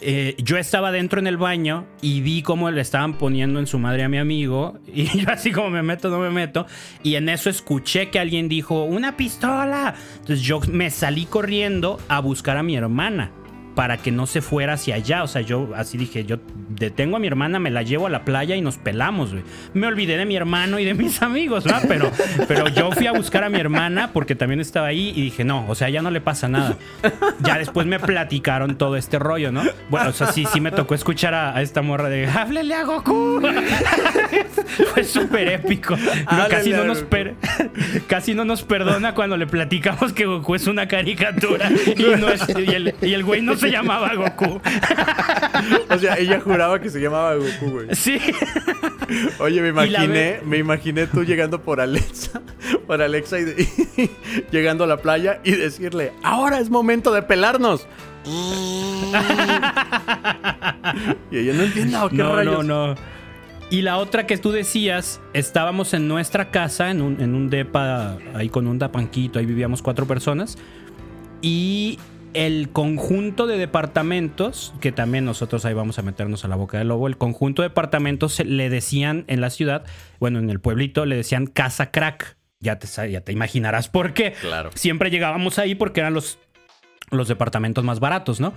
eh, 0.00 0.36
yo 0.38 0.58
estaba 0.58 0.92
dentro 0.92 1.18
en 1.18 1.26
el 1.26 1.36
baño 1.36 1.86
y 2.00 2.20
vi 2.20 2.42
cómo 2.42 2.70
le 2.70 2.80
estaban 2.80 3.14
poniendo 3.14 3.58
en 3.58 3.66
su 3.66 3.78
madre 3.78 4.04
a 4.04 4.08
mi 4.08 4.18
amigo. 4.18 4.78
Y 4.86 5.06
yo 5.18 5.30
así 5.30 5.52
como 5.52 5.70
me 5.70 5.82
meto, 5.82 6.08
no 6.08 6.18
me 6.18 6.30
meto 6.30 6.66
y 7.02 7.16
en 7.16 7.28
eso 7.28 7.50
escuché 7.50 8.10
que 8.10 8.18
alguien 8.18 8.48
dijo 8.48 8.84
una 8.84 9.16
pistola. 9.16 9.94
Entonces 10.20 10.42
yo 10.42 10.60
me 10.70 10.90
salí 10.90 11.26
corriendo 11.26 12.00
a 12.08 12.20
buscar 12.20 12.56
a 12.56 12.62
mi 12.62 12.76
hermana 12.76 13.32
para 13.78 13.96
que 13.96 14.10
no 14.10 14.26
se 14.26 14.40
fuera 14.42 14.72
hacia 14.72 14.96
allá. 14.96 15.22
O 15.22 15.28
sea, 15.28 15.40
yo 15.40 15.68
así 15.76 15.96
dije, 15.96 16.24
yo 16.24 16.38
detengo 16.68 17.14
a 17.14 17.20
mi 17.20 17.28
hermana, 17.28 17.60
me 17.60 17.70
la 17.70 17.84
llevo 17.84 18.08
a 18.08 18.10
la 18.10 18.24
playa 18.24 18.56
y 18.56 18.60
nos 18.60 18.76
pelamos, 18.76 19.30
güey. 19.30 19.44
Me 19.72 19.86
olvidé 19.86 20.16
de 20.16 20.26
mi 20.26 20.34
hermano 20.34 20.80
y 20.80 20.84
de 20.84 20.94
mis 20.94 21.22
amigos, 21.22 21.62
¿verdad? 21.62 21.84
Pero, 21.86 22.10
pero 22.48 22.66
yo 22.66 22.90
fui 22.90 23.06
a 23.06 23.12
buscar 23.12 23.44
a 23.44 23.48
mi 23.48 23.60
hermana 23.60 24.10
porque 24.12 24.34
también 24.34 24.58
estaba 24.58 24.88
ahí 24.88 25.12
y 25.14 25.22
dije, 25.22 25.44
no, 25.44 25.64
o 25.68 25.76
sea, 25.76 25.90
ya 25.90 26.02
no 26.02 26.10
le 26.10 26.20
pasa 26.20 26.48
nada. 26.48 26.76
Ya 27.38 27.56
después 27.56 27.86
me 27.86 28.00
platicaron 28.00 28.76
todo 28.76 28.96
este 28.96 29.20
rollo, 29.20 29.52
¿no? 29.52 29.62
Bueno, 29.90 30.10
o 30.10 30.12
sea, 30.12 30.32
sí, 30.32 30.44
sí 30.52 30.60
me 30.60 30.72
tocó 30.72 30.96
escuchar 30.96 31.34
a, 31.34 31.62
esta 31.62 31.80
morra 31.80 32.08
de, 32.08 32.26
háblele 32.26 32.74
a 32.74 32.82
Goku. 32.82 33.40
Fue 34.92 35.04
súper 35.04 35.52
épico. 35.52 35.96
casi, 36.50 36.70
no 36.70 36.84
nos 36.84 37.04
casi 38.08 38.34
no 38.34 38.44
nos 38.44 38.64
perdona 38.64 39.14
cuando 39.14 39.36
le 39.36 39.46
platicamos 39.46 40.12
que 40.12 40.26
Goku 40.26 40.56
es 40.56 40.66
una 40.66 40.88
caricatura 40.88 41.70
y, 41.96 42.02
no 42.20 42.28
es, 42.28 42.44
y, 42.48 42.74
el, 42.74 42.94
y 43.00 43.14
el 43.14 43.22
güey 43.22 43.40
no 43.40 43.56
se 43.56 43.67
llamaba 43.70 44.14
Goku. 44.14 44.60
o 45.90 45.98
sea, 45.98 46.18
ella 46.18 46.40
juraba 46.40 46.80
que 46.80 46.90
se 46.90 47.00
llamaba 47.00 47.34
Goku, 47.34 47.70
güey. 47.70 47.94
Sí. 47.94 48.18
Oye, 49.40 49.62
me 49.62 49.68
imaginé, 49.68 50.40
me 50.44 50.58
imaginé 50.58 51.06
tú 51.06 51.24
llegando 51.24 51.62
por 51.62 51.80
Alexa, 51.80 52.42
por 52.86 53.00
Alexa 53.00 53.38
y, 53.40 54.10
llegando 54.50 54.84
a 54.84 54.86
la 54.86 54.98
playa 54.98 55.40
y 55.44 55.52
decirle, 55.52 56.12
ahora 56.22 56.60
es 56.60 56.70
momento 56.70 57.12
de 57.12 57.22
pelarnos. 57.22 57.86
y 61.30 61.38
ella 61.38 61.54
no 61.54 61.62
entiende 61.62 61.96
qué 62.10 62.16
no, 62.16 62.44
No, 62.44 62.62
no. 62.62 62.94
Y 63.70 63.82
la 63.82 63.98
otra 63.98 64.26
que 64.26 64.38
tú 64.38 64.50
decías, 64.50 65.20
estábamos 65.34 65.92
en 65.92 66.08
nuestra 66.08 66.50
casa, 66.50 66.90
en 66.90 67.02
un, 67.02 67.20
en 67.20 67.34
un 67.34 67.50
depa, 67.50 68.16
ahí 68.34 68.48
con 68.48 68.66
un 68.66 68.78
tapanquito, 68.78 69.38
ahí 69.38 69.44
vivíamos 69.44 69.82
cuatro 69.82 70.06
personas. 70.06 70.56
Y 71.42 71.98
el 72.34 72.70
conjunto 72.70 73.46
de 73.46 73.58
departamentos, 73.58 74.74
que 74.80 74.92
también 74.92 75.24
nosotros 75.24 75.64
ahí 75.64 75.74
vamos 75.74 75.98
a 75.98 76.02
meternos 76.02 76.44
a 76.44 76.48
la 76.48 76.56
boca 76.56 76.78
del 76.78 76.88
lobo, 76.88 77.06
el 77.06 77.18
conjunto 77.18 77.62
de 77.62 77.68
departamentos 77.68 78.38
le 78.40 78.70
decían 78.70 79.24
en 79.28 79.40
la 79.40 79.50
ciudad, 79.50 79.84
bueno, 80.20 80.38
en 80.38 80.50
el 80.50 80.60
pueblito, 80.60 81.06
le 81.06 81.16
decían 81.16 81.46
casa 81.46 81.90
crack. 81.90 82.36
Ya 82.60 82.78
te, 82.78 82.88
ya 83.10 83.20
te 83.20 83.30
imaginarás 83.30 83.88
por 83.88 84.14
qué. 84.14 84.32
Claro. 84.40 84.70
Siempre 84.74 85.10
llegábamos 85.10 85.60
ahí 85.60 85.76
porque 85.76 86.00
eran 86.00 86.12
los, 86.12 86.40
los 87.10 87.28
departamentos 87.28 87.84
más 87.84 88.00
baratos, 88.00 88.40
¿no? 88.40 88.52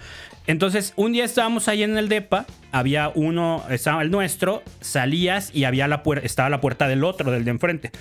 Entonces, 0.48 0.94
un 0.96 1.14
día 1.14 1.24
estábamos 1.24 1.68
ahí 1.68 1.84
en 1.84 1.98
el 1.98 2.10
DEPA, 2.10 2.46
había 2.72 3.12
uno, 3.14 3.64
estaba 3.70 4.02
el 4.02 4.10
nuestro, 4.10 4.64
salías 4.80 5.54
y 5.54 5.66
había 5.66 5.88
la 5.88 6.02
estaba 6.24 6.50
la 6.50 6.62
puerta 6.62 6.88
del 6.88 7.04
otro, 7.04 7.32
del 7.32 7.46
de 7.46 7.52
enfrente. 7.52 7.92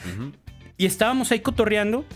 Y 0.78 0.86
estábamos 0.86 1.30
ahí 1.30 1.40
cotorreando 1.40 2.06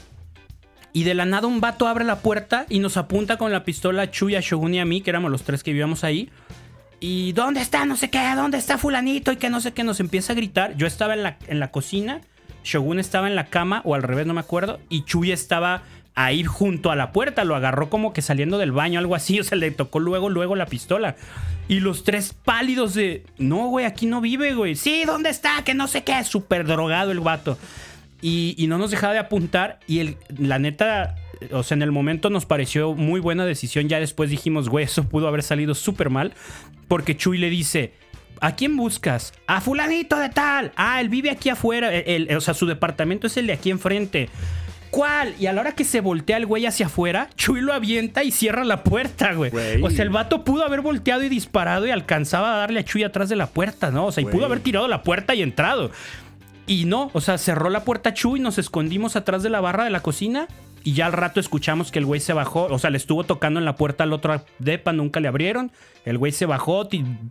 y 0.94 1.02
de 1.02 1.12
la 1.12 1.26
nada 1.26 1.48
un 1.48 1.60
vato 1.60 1.88
abre 1.88 2.04
la 2.04 2.20
puerta 2.20 2.66
y 2.68 2.78
nos 2.78 2.96
apunta 2.96 3.36
con 3.36 3.50
la 3.50 3.64
pistola 3.64 4.02
a 4.02 4.10
Chuy, 4.12 4.36
a 4.36 4.40
Shogun 4.40 4.74
y 4.74 4.80
a 4.80 4.84
mí, 4.84 5.00
que 5.00 5.10
éramos 5.10 5.28
los 5.28 5.42
tres 5.42 5.64
que 5.64 5.72
vivíamos 5.72 6.04
ahí. 6.04 6.30
Y 7.00 7.32
¿dónde 7.32 7.60
está? 7.60 7.84
No 7.84 7.96
sé 7.96 8.10
qué, 8.10 8.20
¿dónde 8.36 8.58
está 8.58 8.78
fulanito? 8.78 9.32
Y 9.32 9.36
que 9.36 9.50
no 9.50 9.60
sé 9.60 9.72
qué, 9.72 9.82
nos 9.82 9.98
empieza 9.98 10.32
a 10.32 10.36
gritar. 10.36 10.76
Yo 10.76 10.86
estaba 10.86 11.14
en 11.14 11.24
la, 11.24 11.36
en 11.48 11.58
la 11.58 11.72
cocina, 11.72 12.20
Shogun 12.62 13.00
estaba 13.00 13.26
en 13.26 13.34
la 13.34 13.46
cama, 13.46 13.82
o 13.84 13.96
al 13.96 14.04
revés, 14.04 14.24
no 14.24 14.34
me 14.34 14.40
acuerdo. 14.40 14.78
Y 14.88 15.04
Chuy 15.04 15.32
estaba 15.32 15.82
ahí 16.14 16.44
junto 16.44 16.92
a 16.92 16.96
la 16.96 17.10
puerta, 17.10 17.42
lo 17.42 17.56
agarró 17.56 17.90
como 17.90 18.12
que 18.12 18.22
saliendo 18.22 18.58
del 18.58 18.70
baño, 18.70 19.00
algo 19.00 19.16
así. 19.16 19.40
O 19.44 19.44
sea, 19.44 19.58
le 19.58 19.72
tocó 19.72 19.98
luego, 19.98 20.30
luego 20.30 20.54
la 20.54 20.66
pistola. 20.66 21.16
Y 21.66 21.80
los 21.80 22.04
tres 22.04 22.34
pálidos 22.34 22.94
de, 22.94 23.24
no, 23.36 23.66
güey, 23.66 23.84
aquí 23.84 24.06
no 24.06 24.20
vive, 24.20 24.54
güey. 24.54 24.76
Sí, 24.76 25.02
¿dónde 25.04 25.30
está? 25.30 25.64
Que 25.64 25.74
no 25.74 25.88
sé 25.88 26.04
qué, 26.04 26.22
súper 26.22 26.64
drogado 26.64 27.10
el 27.10 27.18
vato. 27.18 27.58
Y, 28.26 28.66
no 28.68 28.78
nos 28.78 28.90
dejaba 28.90 29.12
de 29.12 29.18
apuntar. 29.18 29.78
Y 29.86 29.98
el, 29.98 30.16
la 30.38 30.58
neta, 30.58 31.16
o 31.52 31.62
sea, 31.62 31.74
en 31.74 31.82
el 31.82 31.92
momento 31.92 32.30
nos 32.30 32.46
pareció 32.46 32.94
muy 32.94 33.20
buena 33.20 33.44
decisión. 33.44 33.86
Ya 33.86 34.00
después 34.00 34.30
dijimos, 34.30 34.70
güey, 34.70 34.86
eso 34.86 35.04
pudo 35.04 35.28
haber 35.28 35.42
salido 35.42 35.74
súper 35.74 36.08
mal. 36.08 36.32
Porque 36.88 37.18
Chuy 37.18 37.36
le 37.36 37.50
dice, 37.50 37.92
¿a 38.40 38.56
quién 38.56 38.78
buscas? 38.78 39.34
A 39.46 39.60
fulanito 39.60 40.18
de 40.18 40.30
tal. 40.30 40.72
Ah, 40.74 41.02
él 41.02 41.10
vive 41.10 41.30
aquí 41.30 41.50
afuera. 41.50 41.90
o 42.34 42.40
sea, 42.40 42.54
su 42.54 42.64
departamento 42.64 43.26
es 43.26 43.36
el 43.36 43.46
de 43.46 43.52
aquí 43.52 43.70
enfrente. 43.70 44.30
¿Cuál? 44.88 45.34
Y 45.38 45.46
a 45.46 45.52
la 45.52 45.60
hora 45.60 45.72
que 45.72 45.84
se 45.84 46.00
voltea 46.00 46.36
el 46.38 46.46
güey 46.46 46.64
hacia 46.64 46.86
afuera, 46.86 47.28
Chuy 47.34 47.60
lo 47.60 47.72
avienta 47.72 48.22
y 48.22 48.30
cierra 48.30 48.64
la 48.64 48.84
puerta, 48.84 49.34
güey. 49.34 49.50
O 49.82 49.90
sea, 49.90 50.04
el 50.04 50.10
vato 50.10 50.44
pudo 50.44 50.64
haber 50.64 50.82
volteado 50.82 51.24
y 51.24 51.28
disparado 51.28 51.84
y 51.86 51.90
alcanzaba 51.90 52.54
a 52.54 52.56
darle 52.58 52.80
a 52.80 52.84
Chuy 52.84 53.02
atrás 53.02 53.28
de 53.28 53.36
la 53.36 53.48
puerta, 53.48 53.90
¿no? 53.90 54.06
O 54.06 54.12
sea, 54.12 54.22
y 54.22 54.26
pudo 54.26 54.46
haber 54.46 54.60
tirado 54.60 54.86
la 54.88 55.02
puerta 55.02 55.34
y 55.34 55.42
entrado. 55.42 55.90
Y 56.66 56.86
no, 56.86 57.10
o 57.12 57.20
sea, 57.20 57.38
cerró 57.38 57.70
la 57.70 57.84
puerta 57.84 58.14
Chu 58.14 58.36
y 58.36 58.40
nos 58.40 58.58
escondimos 58.58 59.16
atrás 59.16 59.42
de 59.42 59.50
la 59.50 59.60
barra 59.60 59.84
de 59.84 59.90
la 59.90 60.00
cocina. 60.00 60.48
Y 60.82 60.92
ya 60.92 61.06
al 61.06 61.12
rato 61.12 61.40
escuchamos 61.40 61.90
que 61.90 61.98
el 61.98 62.04
güey 62.04 62.20
se 62.20 62.34
bajó. 62.34 62.66
O 62.66 62.78
sea, 62.78 62.90
le 62.90 62.98
estuvo 62.98 63.24
tocando 63.24 63.58
en 63.58 63.64
la 63.64 63.76
puerta 63.76 64.04
al 64.04 64.12
otro 64.12 64.44
depa, 64.58 64.92
nunca 64.92 65.20
le 65.20 65.28
abrieron. 65.28 65.72
El 66.04 66.18
güey 66.18 66.32
se 66.32 66.44
bajó, 66.44 66.88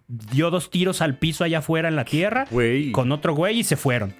dio 0.07 0.49
dos 0.49 0.71
tiros 0.71 1.01
al 1.01 1.17
piso 1.17 1.43
allá 1.43 1.59
afuera 1.59 1.87
en 1.87 1.95
la 1.95 2.05
tierra. 2.05 2.47
Con 2.91 3.11
otro 3.11 3.35
güey 3.35 3.59
y 3.59 3.63
se 3.63 3.75
fueron. 3.75 4.15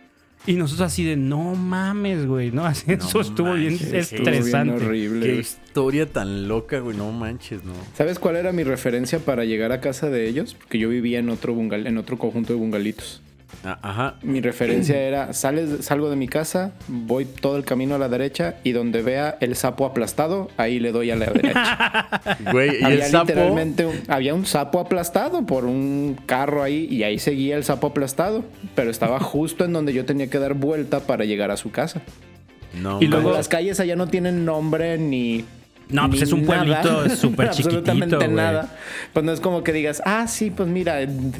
Y 0.46 0.54
nosotros 0.54 0.88
así 0.88 1.06
de, 1.06 1.16
no 1.16 1.56
mames, 1.56 2.26
güey, 2.26 2.52
¿no? 2.52 2.66
Así, 2.74 2.92
eso 2.92 3.22
estuvo 3.22 3.54
bien 3.54 3.80
estresante. 3.94 4.74
horrible. 4.74 5.26
Qué 5.26 5.36
historia 5.38 6.06
tan 6.06 6.50
loca, 6.50 6.80
güey, 6.80 6.98
no 6.98 7.12
manches, 7.14 7.64
¿no? 7.64 7.72
¿Sabes 7.96 8.20
cuál 8.20 8.36
era 8.36 8.52
mi 8.52 8.64
referencia 8.64 9.20
para 9.20 9.46
llegar 9.46 9.72
a 9.72 9.80
casa 9.80 10.10
de 10.10 10.28
ellos? 10.28 10.54
Porque 10.54 10.80
yo 10.80 10.90
vivía 10.90 11.20
en 11.20 11.30
otro, 11.30 11.54
bungal 11.54 11.88
en 11.88 11.98
otro 11.98 12.18
conjunto 12.18 12.52
de 12.52 12.60
bungalitos. 12.60 13.22
Ah, 13.66 13.80
ajá. 13.82 14.16
Mi 14.22 14.42
referencia 14.42 15.00
era, 15.00 15.32
sales, 15.32 15.86
salgo 15.86 16.10
de 16.10 16.18
mi 16.18 16.28
casa, 16.28 16.74
voy 16.88 17.26
todo 17.26 17.56
el 17.56 17.64
camino 17.64 17.96
a 17.96 17.98
la 17.98 18.10
derecha 18.10 18.56
y 18.64 18.74
donde 18.74 19.02
vea 19.02 19.38
el 19.40 19.56
sapo 19.56 19.86
aplastado, 19.86 20.50
ahí 20.58 20.80
le 20.80 20.92
doy 20.92 21.12
a 21.12 21.16
la 21.16 21.28
derecha. 21.28 22.10
Güey, 22.52 22.82
¿y 22.82 22.84
había 22.84 23.06
el 23.06 23.12
sapo? 23.12 23.28
literalmente 23.28 23.86
un, 23.86 24.02
había 24.08 24.34
un 24.34 24.46
sapo 24.46 24.80
aplastado 24.80 25.46
por 25.46 25.66
un 25.66 26.18
carro 26.26 26.62
ahí 26.62 26.88
y 26.90 27.04
ahí 27.04 27.20
seguía 27.20 27.56
el 27.56 27.64
sapo 27.64 27.88
aplastado, 27.88 28.44
pero 28.76 28.92
estaba 28.92 29.20
justo 29.20 29.64
en 29.64 29.72
donde 29.72 29.94
yo 29.94 30.06
tenía 30.06 30.28
que 30.28 30.40
dar 30.40 30.56
vuelta 30.56 31.00
para 31.02 31.24
llegar 31.24 31.50
a 31.52 31.58
su 31.58 31.72
casa. 31.72 32.02
No, 32.82 33.02
y 33.02 33.08
luego 33.08 33.32
las 33.32 33.48
calles 33.48 33.80
allá 33.80 33.96
no 33.96 34.08
tienen 34.08 34.46
nombre 34.46 34.98
ni 34.98 35.46
no, 35.90 36.10
pues 36.10 36.24
es 36.24 36.32
un 36.34 36.46
pueblito 36.46 37.10
súper 37.10 37.50
chiquitito. 37.52 37.80
Absolutamente 37.80 38.28
nada. 38.28 38.76
Pues 39.14 39.24
no 39.24 39.32
es 39.32 39.40
como 39.40 39.64
que 39.64 39.74
digas, 39.74 40.02
ah, 40.06 40.28
sí, 40.28 40.50
pues 40.50 40.68
mira, 40.68 41.00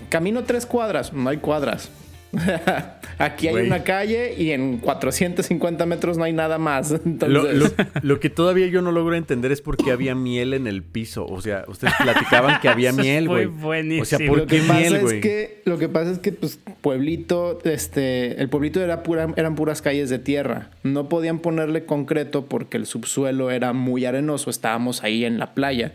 camino 0.10 0.44
tres 0.44 0.66
cuadras. 0.66 1.12
No 1.12 1.30
hay 1.30 1.38
cuadras. 1.38 1.90
Aquí 3.20 3.48
hay 3.48 3.56
una 3.68 3.84
calle 3.84 4.34
y 4.38 4.52
en 4.52 4.80
450 4.80 5.86
metros 5.86 6.18
no 6.18 6.24
hay 6.24 6.34
nada 6.34 6.58
más. 6.58 6.94
Lo, 8.02 8.20
que 8.20 8.30
todavía 8.30 8.68
yo 8.68 8.82
no 8.82 8.92
logro 8.92 9.16
entender 9.16 9.52
es 9.52 9.62
por 9.62 9.78
qué 9.78 9.92
había 9.92 10.16
miel 10.16 10.54
en 10.54 10.68
el 10.68 10.84
piso. 10.84 11.26
O 11.26 11.42
sea, 11.42 11.66
ustedes 11.68 11.94
platicaban 12.02 12.60
que 12.62 12.70
había 12.70 12.92
miel, 12.92 13.28
güey. 13.28 13.46
buenísimo. 13.46 14.02
O 14.02 14.06
sea, 14.06 14.20
¿por 14.28 14.48
qué 14.48 14.62
miel, 14.62 15.02
güey? 15.02 15.22
lo 15.66 15.78
que 15.78 15.90
pasa 15.90 16.12
es 16.12 16.20
que, 16.20 16.32
pues, 16.32 16.60
pueblito, 16.82 17.60
este, 17.64 18.42
el 18.42 18.50
pueblito 18.50 18.82
era 18.82 19.04
pura, 19.04 19.34
eran 19.36 19.56
puras 19.56 19.82
calles 19.82 20.10
de 20.10 20.20
tierra. 20.20 20.70
No 20.84 21.10
podían 21.10 21.40
ponerle 21.40 21.86
concreto 21.86 22.46
porque 22.46 22.78
el 22.78 22.86
subsuelo 22.86 23.52
era 23.52 23.74
muy 23.74 24.06
arenoso. 24.06 24.50
Estábamos 24.50 25.04
ahí 25.04 25.26
en 25.26 25.38
la 25.38 25.54
playa. 25.54 25.94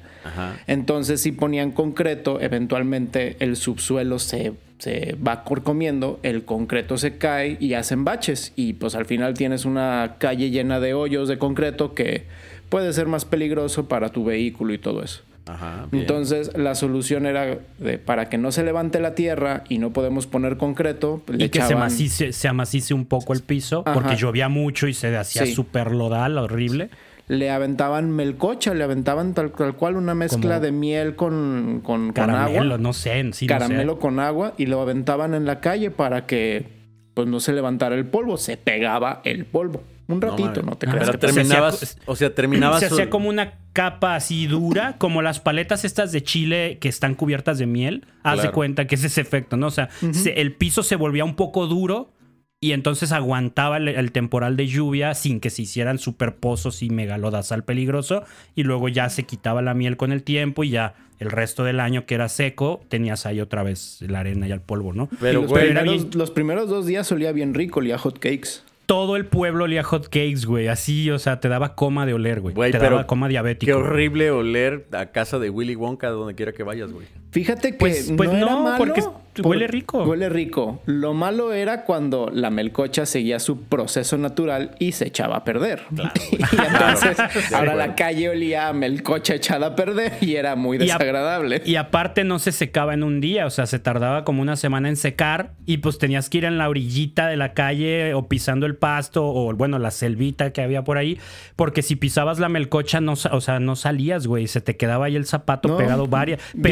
Entonces, 0.67 1.21
si 1.21 1.33
ponían 1.33 1.73
concreto, 1.73 2.41
eventualmente 2.41 3.37
el 3.41 3.57
subsuelo 3.57 4.19
se 4.19 4.53
se 4.79 5.17
va 5.17 5.45
comiendo, 5.45 6.21
el 6.23 6.45
concreto 6.45 6.99
se 6.99 7.19
cae 7.19 7.57
y 7.61 7.75
hacen 7.75 8.05
baches. 8.05 8.53
Y 8.57 8.75
pues 8.75 8.95
al 8.95 9.07
final 9.07 9.35
tienes 9.35 9.65
una 9.65 10.17
calle 10.19 10.51
llena 10.51 10.81
de 10.81 10.95
hoyos 10.95 11.29
de 11.29 11.39
concreto 11.39 11.95
que 11.95 12.27
puede 12.69 12.93
ser 12.93 13.07
más 13.07 13.25
peligroso 13.25 13.89
para 13.89 14.11
tu 14.11 14.25
vehículo 14.25 14.73
y 14.73 14.79
todo 14.79 15.03
eso. 15.03 15.23
Entonces 15.93 16.51
la 16.57 16.75
solución 16.75 17.25
era 17.25 17.59
de, 17.79 17.97
para 17.97 18.29
que 18.29 18.37
no 18.37 18.53
se 18.53 18.63
levante 18.63 19.01
la 19.01 19.15
tierra 19.15 19.65
y 19.71 19.79
no 19.79 19.95
podemos 19.95 20.27
poner 20.27 20.59
concreto. 20.59 21.23
y 21.39 21.49
que 21.49 21.63
se, 21.63 21.73
amacice, 21.73 22.33
se 22.33 22.49
amacice 22.49 22.93
un 22.93 23.07
poco 23.07 23.33
el 23.33 23.41
piso 23.41 23.83
porque 23.83 24.17
llovía 24.17 24.51
mucho 24.51 24.89
y 24.89 24.95
se 24.95 25.17
hacía 25.17 25.47
súper 25.47 25.93
lodal, 25.93 26.37
horrible 26.37 26.91
le 27.29 27.51
aventaban 27.51 28.11
melcocha, 28.11 28.75
le 28.75 28.83
aventaban 28.85 29.35
tal, 29.35 29.53
cual 29.53 29.97
una 29.97 30.15
mezcla 30.15 30.61
de 30.61 30.73
miel 30.73 31.15
con, 31.15 31.83
con, 31.85 32.13
Caramelo, 32.13 32.79
no 32.79 32.95
sé, 32.95 33.33
sí, 33.33 33.47
Caramelo 33.47 33.99
con 33.99 34.19
agua 34.19 34.55
y 34.57 34.67
lo 34.67 34.81
aventaban 34.81 35.35
en 35.35 35.45
la 35.45 35.61
calle 35.61 35.91
para 35.91 36.27
que 36.27 36.67
pues 37.15 37.29
no 37.29 37.41
se 37.41 37.53
levantara 37.53 37.97
el 37.97 38.07
polvo, 38.07 38.39
se 38.39 38.57
pegaba 38.57 39.21
el 39.25 39.45
polvo. 39.45 39.83
Un 40.07 40.23
ratito, 40.23 40.63
no, 40.63 40.79
te 40.79 40.87
creas. 40.87 41.07
Pero 41.07 41.19
terminabas, 41.19 41.99
o 42.07 42.17
sea, 42.17 42.35
terminabas... 42.35 42.81
Se 42.81 42.87
hacía 42.87 43.11
como 43.11 43.29
una 43.29 43.59
capa 43.75 44.15
así 44.15 44.47
dura, 44.47 44.97
como 44.97 45.21
las 45.21 45.39
paletas 45.39 45.85
estas 45.85 46.13
de 46.13 46.23
chile 46.23 46.79
que 46.81 46.89
están 46.89 47.15
cubiertas 47.15 47.59
de 47.59 47.67
miel. 47.67 48.07
Haz 48.23 48.43
de 48.43 48.51
cuenta 48.51 48.87
que 48.87 48.95
es 48.95 49.05
ese 49.05 49.21
efecto, 49.21 49.59
¿no? 49.59 49.67
O 49.67 49.71
sea, 49.71 49.91
el 50.35 50.55
piso 50.55 50.83
se 50.83 50.97
volvía 50.97 51.27
un 51.27 51.37
poco 51.37 51.67
duro 51.67 52.13
y 52.61 52.73
entonces 52.73 53.13
aguantaba 53.13 53.77
el, 53.77 54.11
temporal 54.11 54.57
de 54.57 54.67
lluvia 54.67 55.15
sin 55.15 55.39
que 55.39 55.49
se 55.49 55.63
hicieran 55.63 55.99
super 55.99 56.35
pozos 56.35 56.83
y 56.83 56.91
megalodasal 56.91 57.63
peligroso. 57.63 58.25
Y 58.57 58.65
luego 58.65 58.89
ya 58.89 59.09
se 59.11 59.23
quitaba 59.23 59.63
la 59.63 59.75
miel 59.75 59.97
con 59.97 60.11
el 60.11 60.25
tiempo 60.25 60.65
y 60.65 60.71
ya 60.71 60.95
el 61.21 61.31
resto 61.31 61.63
del 61.63 61.79
año 61.79 62.05
que 62.05 62.17
era 62.17 62.29
seco, 62.29 62.81
tenías 62.89 63.27
ahí 63.27 63.41
otra 63.41 63.63
vez 63.63 63.99
la 64.03 64.21
arena 64.21 64.49
y 64.49 64.53
el 64.53 64.61
polvo, 64.61 64.93
¿no? 64.93 65.09
Pero, 65.21 65.43
los, 65.43 66.31
primeros, 66.31 66.69
dos 66.69 66.87
días 66.87 67.11
olía 67.13 67.31
bien 67.33 67.55
rico, 67.55 67.79
olía 67.79 67.99
hot 67.99 68.19
cakes. 68.19 68.63
todo 68.87 69.17
el 69.17 69.27
pueblo 69.27 69.65
olía 69.65 69.85
hot 69.85 70.05
cakes, 70.05 70.45
güey. 70.45 70.67
Así, 70.67 71.11
o 71.11 71.19
sea, 71.21 71.39
te 71.39 71.49
daba 71.49 71.77
coma 71.77 72.07
de 72.07 72.15
oler, 72.15 72.41
güey. 72.41 72.55
Güey, 72.55 72.73
te 72.73 72.79
pero 72.79 72.97
daba 72.97 73.07
coma 73.07 73.29
diabético. 73.29 73.67
Qué 73.67 73.75
horrible 73.75 74.33
oler 74.33 74.87
a 74.93 75.07
casa 75.07 75.39
de 75.39 75.51
Willy 75.51 75.77
Wonka 75.77 76.09
donde 76.09 76.35
quiera 76.35 76.53
que 76.53 76.65
vayas, 76.65 76.93
güey. 76.93 77.07
Fíjate 77.31 77.73
que 77.73 77.79
Pues- 77.79 78.13
pues 78.17 78.31
no, 78.31 78.37
era 78.37 78.57
malo, 78.57 78.79
porque 78.79 79.03
huele 79.43 79.69
rico. 79.69 80.03
Huele 80.03 80.29
rico. 80.29 80.83
Lo 80.87 81.15
malo 81.15 81.53
era 81.53 81.85
cuando 81.85 82.29
la 82.33 82.51
melcocha 82.51 83.07
seguía 83.07 83.39
su 83.39 83.63
proceso 83.63 84.19
natural 84.19 84.73
y 84.81 84.93
se 84.93 85.07
echaba 85.07 85.37
a 85.37 85.45
perder. 85.45 85.83
y 86.33 86.37
entonces 86.43 87.17
Claro. 87.49 87.57
ahora 87.71 87.75
la 87.77 87.95
calle 87.95 88.31
olía 88.31 88.67
a 88.69 88.73
melcocha 88.73 89.35
echada 89.37 89.69
a 89.69 89.77
perder 89.77 90.15
y 90.23 90.35
era 90.35 90.57
muy 90.57 90.79
Y 90.79 90.81
a- 90.81 90.85
desagradable. 90.85 91.63
Y 91.65 91.77
aparte 91.77 92.25
no 92.25 92.41
se 92.41 92.51
secaba 92.51 92.95
en 92.95 93.05
un 93.05 93.21
día, 93.21 93.47
o 93.47 93.51
sea, 93.51 93.67
se 93.67 93.79
tardaba 93.79 94.25
como 94.25 94.43
una 94.43 94.57
semana 94.57 94.89
en 94.89 94.97
secar 94.97 95.53
y 95.67 95.77
pues 95.79 95.99
tenías 95.99 96.29
que 96.31 96.39
ir 96.39 96.45
en 96.45 96.59
la 96.59 96.69
orillita 96.69 97.29
de 97.29 97.37
la 97.37 97.53
calle 97.55 98.15
o 98.15 98.27
pisando 98.27 98.67
el 98.67 98.75
pasto 98.75 99.25
o 99.25 99.55
bueno, 99.55 99.79
la 99.79 99.93
selvita 99.93 100.53
que 100.53 100.63
había 100.63 100.83
por 100.83 100.99
ahí, 100.99 101.19
porque 101.55 101.83
si 101.83 101.95
pisabas 101.95 102.41
la 102.41 102.49
melcocha 102.49 103.01
no, 103.01 103.13
o 103.13 103.41
sea, 103.41 103.61
no 103.61 103.77
salías, 103.77 104.27
güey, 104.27 104.49
se 104.49 104.61
te 104.61 104.77
quedaba 104.77 105.07
ahí 105.07 105.15
el 105.15 105.27
zapato 105.27 105.69
No, 105.69 105.77
pegado 105.77 106.07
varias, 106.09 106.41
Vicky- 106.55 106.65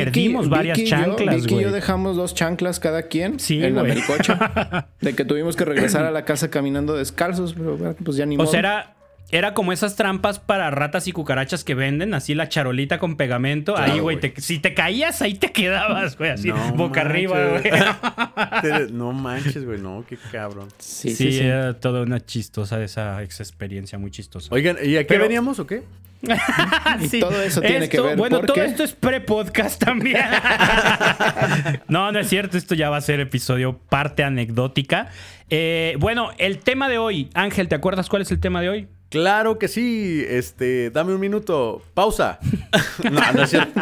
varias 0.49 0.79
Vicky 0.79 0.89
y 0.89 0.91
yo- 0.91 0.97
chanclas, 0.97 1.47
y 1.47 1.61
yo 1.61 1.73
dejamos 1.73 2.17
dos 2.17 2.35
chanclas 2.35 2.81
cada 2.81 3.03
quien 3.03 3.39
Sí, 3.41 3.63
en 3.65 3.75
la 3.77 3.83
melcocha. 3.83 4.89
de 5.01 5.15
que 5.15 5.25
tuvimos 5.25 5.57
que 5.57 5.65
regresar 5.65 6.05
a 6.05 6.11
la 6.11 6.25
casa 6.25 6.51
caminando 6.51 6.95
descalzos, 6.97 7.55
pero 7.55 7.77
pues 8.05 8.17
ya 8.17 8.27
ni 8.27 8.37
O 8.37 8.39
modo. 8.39 8.51
sea, 8.51 8.61
era, 8.61 8.93
era 9.33 9.55
como 9.55 9.73
esas 9.73 9.97
trampas 9.97 10.39
para 10.39 10.71
ratas 10.71 11.09
y 11.09 11.13
cucarachas 11.13 11.65
que 11.65 11.75
venden, 11.75 12.15
así 12.15 12.35
la 12.35 12.49
charolita 12.49 12.99
con 13.01 13.17
pegamento. 13.17 13.75
Claro, 13.75 13.93
ahí, 13.93 13.99
güey, 13.99 14.21
te- 14.21 14.41
si 14.41 14.59
te 14.61 14.73
caías, 14.73 15.21
ahí 15.21 15.35
te 15.35 15.51
quedabas, 15.51 16.17
güey, 16.17 16.31
así, 16.31 16.49
No 16.49 16.73
boca 16.75 17.01
arriba, 17.01 17.37
güey. 17.59 17.65
No 18.93 19.13
manches, 19.13 19.65
güey, 19.65 19.81
no, 19.81 20.05
qué 20.09 20.17
cabrón. 20.31 20.69
Sí, 20.79 21.11
Sí, 21.11 21.17
sí, 21.33 21.39
sí. 21.39 21.45
era 21.45 21.75
toda 21.75 22.03
una 22.03 22.25
chistosa 22.25 22.83
esa 22.83 23.23
ex 23.23 23.41
experiencia 23.41 23.99
muy 23.99 24.11
chistosa. 24.11 24.49
Oigan, 24.55 24.77
¿y 24.83 24.97
a 24.97 25.01
qué 25.01 25.09
Pero- 25.09 25.25
veníamos 25.25 25.59
o 25.59 25.67
qué? 25.67 25.83
Y 27.13 27.21
todo 27.21 27.41
eso 27.43 27.61
tiene 27.61 27.89
que 27.89 28.01
ver 28.01 28.17
Bueno, 28.17 28.39
porque- 28.39 28.53
todo 28.53 28.65
esto 28.65 28.85
es 28.85 28.93
pre-podcast 28.93 29.83
también. 29.83 30.21
no, 31.89 32.13
no 32.13 32.19
es 32.19 32.29
cierto. 32.29 32.57
Esto 32.57 32.75
ya 32.75 32.91
va 32.91 32.97
a 32.97 33.01
ser 33.01 33.21
episodio 33.21 33.79
parte 33.79 34.25
anecdótica. 34.25 35.09
Eh, 35.51 35.97
bueno, 35.99 36.31
el 36.39 36.59
tema 36.59 36.89
de 36.89 36.99
hoy. 36.99 37.31
Ángel, 37.35 37.69
¿te 37.69 37.75
acuerdas 37.75 38.09
cuál 38.09 38.23
es 38.23 38.31
el 38.31 38.41
tema 38.41 38.61
de 38.61 38.69
hoy? 38.69 38.89
Claro 39.09 39.59
que 39.59 39.69
sí. 39.69 40.25
Este, 40.29 40.91
dame 40.91 41.15
un 41.15 41.21
minuto. 41.21 41.83
Pausa. 41.95 42.39
no, 43.11 43.33
no 43.33 43.43
es 43.43 43.51
cierto. 43.51 43.81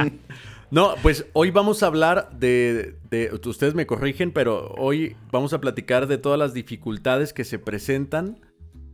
No, 0.71 0.95
pues 1.03 1.27
hoy 1.35 1.51
vamos 1.51 1.83
a 1.83 1.87
hablar 1.87 2.31
de, 2.33 2.97
de- 3.11 3.31
Ustedes 3.47 3.75
me 3.75 3.87
corrigen, 3.87 4.33
pero 4.33 4.75
hoy 4.77 5.17
vamos 5.31 5.53
a 5.53 5.61
platicar 5.61 6.07
de 6.09 6.19
todas 6.19 6.39
las 6.39 6.53
dificultades 6.53 7.33
que 7.33 7.45
se 7.45 7.59
presentan 7.59 8.39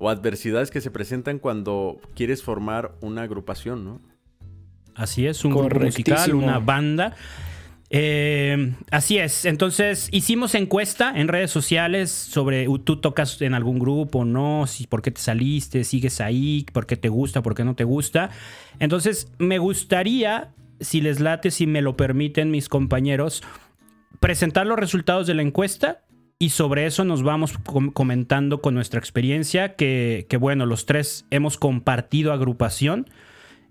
o 0.00 0.08
adversidades 0.08 0.70
que 0.70 0.80
se 0.80 0.90
presentan 0.90 1.38
cuando 1.38 2.00
quieres 2.14 2.42
formar 2.42 2.92
una 3.02 3.22
agrupación, 3.22 3.84
¿no? 3.84 4.00
Así 4.94 5.26
es, 5.26 5.44
un 5.44 5.52
grupo 5.52 5.78
musical, 5.78 6.34
una 6.34 6.58
banda. 6.58 7.14
Eh, 7.90 8.72
así 8.90 9.18
es. 9.18 9.44
Entonces, 9.44 10.08
hicimos 10.10 10.54
encuesta 10.54 11.12
en 11.14 11.28
redes 11.28 11.50
sociales 11.50 12.10
sobre 12.10 12.66
uh, 12.66 12.78
tú 12.78 13.00
tocas 13.00 13.40
en 13.42 13.52
algún 13.52 13.78
grupo, 13.78 14.24
no, 14.24 14.66
si 14.66 14.86
por 14.86 15.02
qué 15.02 15.10
te 15.10 15.20
saliste, 15.20 15.84
sigues 15.84 16.20
ahí, 16.20 16.64
por 16.72 16.86
qué 16.86 16.96
te 16.96 17.08
gusta, 17.08 17.42
por 17.42 17.54
qué 17.54 17.64
no 17.64 17.74
te 17.74 17.84
gusta. 17.84 18.30
Entonces, 18.78 19.30
me 19.38 19.58
gustaría, 19.58 20.52
si 20.80 21.02
les 21.02 21.20
late, 21.20 21.50
si 21.50 21.66
me 21.66 21.82
lo 21.82 21.96
permiten 21.96 22.50
mis 22.50 22.68
compañeros, 22.68 23.42
presentar 24.18 24.66
los 24.66 24.78
resultados 24.78 25.26
de 25.26 25.34
la 25.34 25.42
encuesta 25.42 26.02
y 26.42 26.48
sobre 26.48 26.86
eso 26.86 27.04
nos 27.04 27.22
vamos 27.22 27.56
com- 27.58 27.90
comentando 27.92 28.62
con 28.62 28.74
nuestra 28.74 28.98
experiencia, 28.98 29.76
que, 29.76 30.26
que 30.28 30.38
bueno, 30.38 30.64
los 30.64 30.86
tres 30.86 31.26
hemos 31.30 31.58
compartido 31.58 32.32
agrupación. 32.32 33.08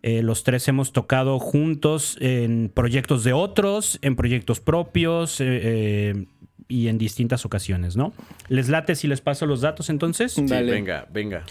Eh, 0.03 0.21
los 0.21 0.43
tres 0.43 0.67
hemos 0.69 0.93
tocado 0.93 1.39
juntos 1.39 2.15
en 2.21 2.71
proyectos 2.73 3.23
de 3.23 3.33
otros, 3.33 3.97
en 4.03 4.15
proyectos 4.15 4.59
propios 4.61 5.41
eh, 5.41 5.45
eh, 5.49 6.25
y 6.67 6.87
en 6.89 6.99
distintas 6.99 7.43
ocasiones, 7.43 7.97
¿no? 7.97 8.13
¿Les 8.49 8.69
late 8.69 8.95
si 8.95 9.07
les 9.07 9.19
paso 9.19 9.47
los 9.47 9.61
datos 9.61 9.89
entonces? 9.89 10.33
Sí, 10.33 10.45
Dale. 10.45 10.71
venga, 10.71 11.07
venga. 11.11 11.43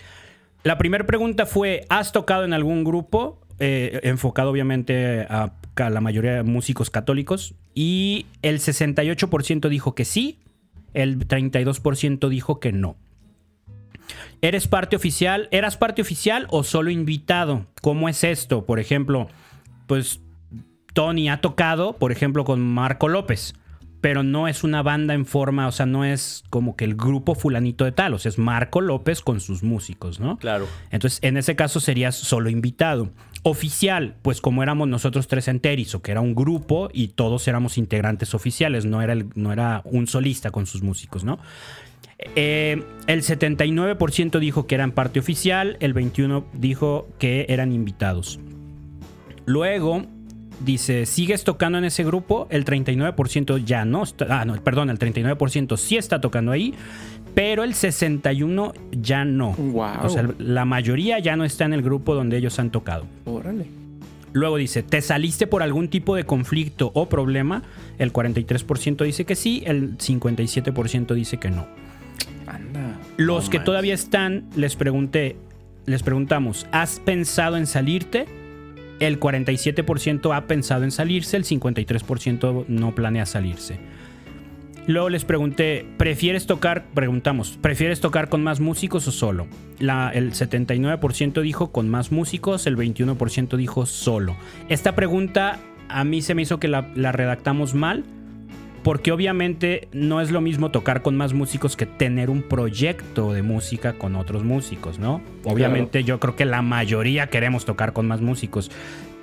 La 0.63 0.79
primera 0.79 1.05
pregunta 1.05 1.47
fue, 1.47 1.85
¿has 1.89 2.13
tocado 2.13 2.45
en 2.45 2.53
algún 2.53 2.85
grupo? 2.85 3.41
Eh, 3.59 3.99
enfocado 4.05 4.51
obviamente 4.53 5.27
a, 5.29 5.53
a 5.75 5.91
la 5.91 6.01
mayoría 6.01 6.35
de 6.37 6.43
músicos 6.45 6.91
católicos. 6.91 7.55
Y 7.75 8.27
el 8.43 8.61
68% 8.61 9.69
dijo 9.69 9.95
que 9.97 10.05
sí, 10.05 10.39
el 10.95 11.27
32% 11.27 12.29
dijo 12.29 12.61
que 12.61 12.73
no. 12.73 12.97
¿Eres 14.41 14.69
parte 14.69 14.97
oficial? 14.97 15.49
¿Eras 15.51 15.77
parte 15.77 16.03
oficial 16.03 16.47
o 16.51 16.63
solo 16.65 16.91
invitado? 16.91 17.67
¿Cómo 17.83 18.09
es 18.09 18.25
esto? 18.25 18.65
Por 18.65 18.79
ejemplo, 18.79 19.29
pues 19.87 20.21
Tony 20.93 21.29
ha 21.29 21.41
tocado, 21.41 21.95
por 21.95 22.13
ejemplo, 22.13 22.45
con 22.45 22.61
Marco 22.61 23.09
López, 23.09 23.55
pero 24.01 24.23
no 24.23 24.47
es 24.47 24.63
una 24.63 24.83
banda 24.83 25.15
en 25.15 25.27
forma, 25.27 25.67
o 25.67 25.73
sea, 25.73 25.87
no 25.87 26.05
es 26.05 26.45
como 26.51 26.77
que 26.77 26.85
el 26.85 26.95
grupo 26.95 27.35
fulanito 27.35 27.85
de 27.85 27.93
tal, 27.93 28.15
o 28.15 28.19
sea, 28.19 28.31
es 28.31 28.39
Marco 28.39 28.81
López 28.81 29.21
con 29.21 29.41
sus 29.41 29.63
músicos, 29.63 30.21
¿no? 30.21 30.39
Claro. 30.39 30.69
Entonces, 30.91 31.19
en 31.23 31.37
ese 31.37 31.57
caso 31.57 31.81
serías 31.81 32.15
solo 32.15 32.49
invitado. 32.49 33.11
Oficial, 33.43 34.17
pues 34.23 34.41
como 34.41 34.63
éramos 34.63 34.89
nosotros 34.89 35.29
tres 35.29 35.49
en 35.49 35.61
Terizo, 35.61 36.03
que 36.03 36.11
era 36.11 36.21
un 36.21 36.35
grupo 36.35 36.91
y 36.93 37.09
todos 37.09 37.47
éramos 37.49 37.79
integrantes 37.79 38.35
oficiales, 38.35 38.85
no 38.85 39.01
era, 39.01 39.15
no 39.35 39.53
era 39.53 39.83
un 39.85 40.07
solista 40.07 40.51
con 40.51 40.67
sus 40.67 40.83
músicos, 40.83 41.25
¿no? 41.25 41.39
Eh, 42.19 42.83
el 43.07 43.23
79% 43.23 44.39
dijo 44.41 44.67
que 44.67 44.75
eran 44.75 44.91
parte 44.91 45.21
oficial, 45.21 45.77
el 45.81 45.95
21% 45.95 46.45
dijo 46.53 47.09
que 47.19 47.47
eran 47.49 47.73
invitados. 47.73 48.41
Luego 49.47 50.05
dice, 50.61 51.07
¿sigues 51.07 51.45
tocando 51.45 51.79
en 51.79 51.85
ese 51.85 52.05
grupo? 52.05 52.47
El 52.51 52.65
39% 52.65 53.65
ya 53.65 53.85
no 53.85 54.03
está, 54.03 54.41
ah, 54.41 54.45
no, 54.45 54.55
perdón, 54.63 54.91
el 54.91 54.99
39% 54.99 55.77
sí 55.77 55.97
está 55.97 56.21
tocando 56.21 56.53
ahí, 56.53 56.75
pero 57.35 57.65
el 57.65 57.75
61% 57.75 58.75
ya 58.93 59.25
no. 59.25 59.53
Wow. 59.53 60.05
O 60.05 60.09
sea, 60.09 60.29
la 60.39 60.65
mayoría 60.65 61.19
ya 61.19 61.37
no 61.37 61.45
está 61.45 61.65
en 61.65 61.73
el 61.73 61.83
grupo 61.83 62.15
donde 62.15 62.37
ellos 62.37 62.59
han 62.59 62.71
tocado. 62.71 63.07
Órale. 63.25 63.67
Luego 64.33 64.57
dice, 64.57 64.83
¿te 64.83 65.01
saliste 65.01 65.47
por 65.47 65.63
algún 65.63 65.89
tipo 65.89 66.15
de 66.15 66.25
conflicto 66.25 66.91
o 66.95 67.09
problema? 67.09 67.63
El 67.99 68.13
43% 68.13 69.05
dice 69.05 69.25
que 69.25 69.35
sí, 69.35 69.63
el 69.67 69.97
57% 69.97 71.15
dice 71.15 71.39
que 71.39 71.51
no. 71.51 71.67
Anda. 72.47 72.99
Los 73.17 73.49
que 73.49 73.59
todavía 73.59 73.95
están, 73.95 74.45
les 74.55 74.77
pregunté, 74.77 75.37
les 75.87 76.03
preguntamos, 76.03 76.67
¿has 76.73 77.01
pensado 77.01 77.57
en 77.57 77.67
salirte? 77.67 78.27
El 79.01 79.21
47% 79.21 80.37
ha 80.37 80.47
pensado 80.47 80.85
en 80.85 80.91
salirse, 80.91 81.37
el 81.37 81.45
53% 81.45 82.67
no 82.69 82.95
planea 82.95 83.27
salirse. 83.27 83.79
Luego 84.87 85.11
les 85.11 85.25
pregunté, 85.27 85.87
¿prefieres 85.99 86.47
tocar? 86.47 86.87
Preguntamos, 86.95 87.59
¿prefieres 87.61 88.01
tocar 88.01 88.31
con 88.31 88.43
más 88.43 88.59
músicos 88.59 89.07
o 89.07 89.13
solo? 89.13 89.47
El 89.79 90.33
79% 90.33 91.43
dijo 91.43 91.73
con 91.73 91.91
más 91.91 92.11
músicos, 92.11 92.67
el 92.67 92.77
21% 92.77 93.57
dijo 93.57 93.85
solo. 93.85 94.35
Esta 94.71 94.95
pregunta 94.95 95.59
a 95.91 96.05
mí 96.05 96.23
se 96.23 96.35
me 96.35 96.43
hizo 96.43 96.59
que 96.59 96.69
la 96.69 97.13
redactamos 97.13 97.75
mal, 97.75 98.05
porque 98.83 99.13
obviamente 99.13 99.89
no 99.93 100.21
es 100.21 100.31
lo 100.31 100.41
mismo 100.41 100.71
tocar 100.71 101.03
con 101.03 101.17
más 101.17 101.33
músicos 101.33 101.77
que 101.77 101.87
tener 101.87 102.31
un 102.31 102.43
proyecto 102.43 103.33
de 103.33 103.43
música 103.43 103.95
con 103.95 104.17
otros 104.17 104.45
músicos, 104.45 104.99
¿no? 104.99 105.21
Obviamente 105.45 106.05
yo 106.05 106.21
creo 106.21 106.37
que 106.37 106.45
la 106.45 106.63
mayoría 106.63 107.29
queremos 107.29 107.65
tocar 107.65 107.93
con 107.93 108.07
más 108.07 108.21
músicos, 108.21 108.71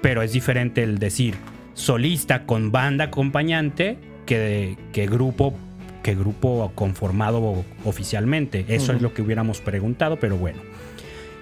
pero 0.02 0.22
es 0.22 0.34
diferente 0.34 0.84
el 0.84 1.00
decir 1.00 1.36
solista 1.74 2.46
con 2.46 2.72
banda 2.72 3.06
acompañante 3.06 3.98
que, 4.26 4.78
que 4.94 5.08
grupo 5.08 5.54
que 6.06 6.14
grupo 6.14 6.72
conformado 6.76 7.66
oficialmente. 7.84 8.64
Eso 8.68 8.94
es 8.94 9.02
lo 9.02 9.12
que 9.12 9.24
hubiéramos 9.24 9.60
preguntado, 9.60 10.18
pero 10.18 10.38
bueno. 10.38 10.60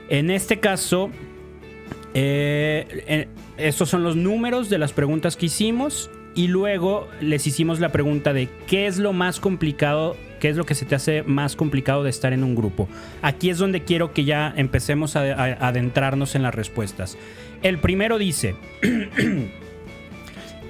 En 0.07 0.29
este 0.29 0.61
caso, 0.61 1.09
eh, 2.13 3.03
eh, 3.07 3.27
estos 3.57 3.89
son 3.89 4.03
los 4.03 4.15
números 4.15 4.69
de 4.69 4.77
las 4.77 4.93
preguntas 4.93 5.35
que 5.35 5.47
hicimos 5.47 6.09
y 6.35 6.47
luego 6.47 7.07
les 7.21 7.45
hicimos 7.47 7.79
la 7.79 7.89
pregunta 7.89 8.33
de 8.33 8.49
qué 8.67 8.87
es 8.87 8.97
lo 8.97 9.13
más 9.13 9.39
complicado, 9.39 10.15
qué 10.39 10.49
es 10.49 10.57
lo 10.57 10.65
que 10.65 10.75
se 10.75 10.85
te 10.85 10.95
hace 10.95 11.23
más 11.23 11.55
complicado 11.55 12.03
de 12.03 12.09
estar 12.09 12.33
en 12.33 12.43
un 12.43 12.55
grupo. 12.55 12.87
Aquí 13.21 13.49
es 13.49 13.57
donde 13.57 13.83
quiero 13.83 14.13
que 14.13 14.25
ya 14.25 14.53
empecemos 14.55 15.15
a, 15.15 15.21
adentrarnos 15.65 16.35
en 16.35 16.43
las 16.43 16.55
respuestas. 16.55 17.17
El 17.61 17.77
primero 17.77 18.17
dice, 18.17 18.55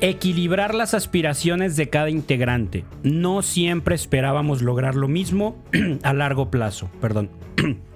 equilibrar 0.02 0.76
las 0.76 0.94
aspiraciones 0.94 1.76
de 1.76 1.90
cada 1.90 2.10
integrante. 2.10 2.84
No 3.04 3.42
siempre 3.42 3.96
esperábamos 3.96 4.62
lograr 4.62 4.96
lo 4.96 5.08
mismo 5.08 5.64
a 6.04 6.14
largo 6.14 6.52
plazo. 6.52 6.90
Perdón. 7.00 7.30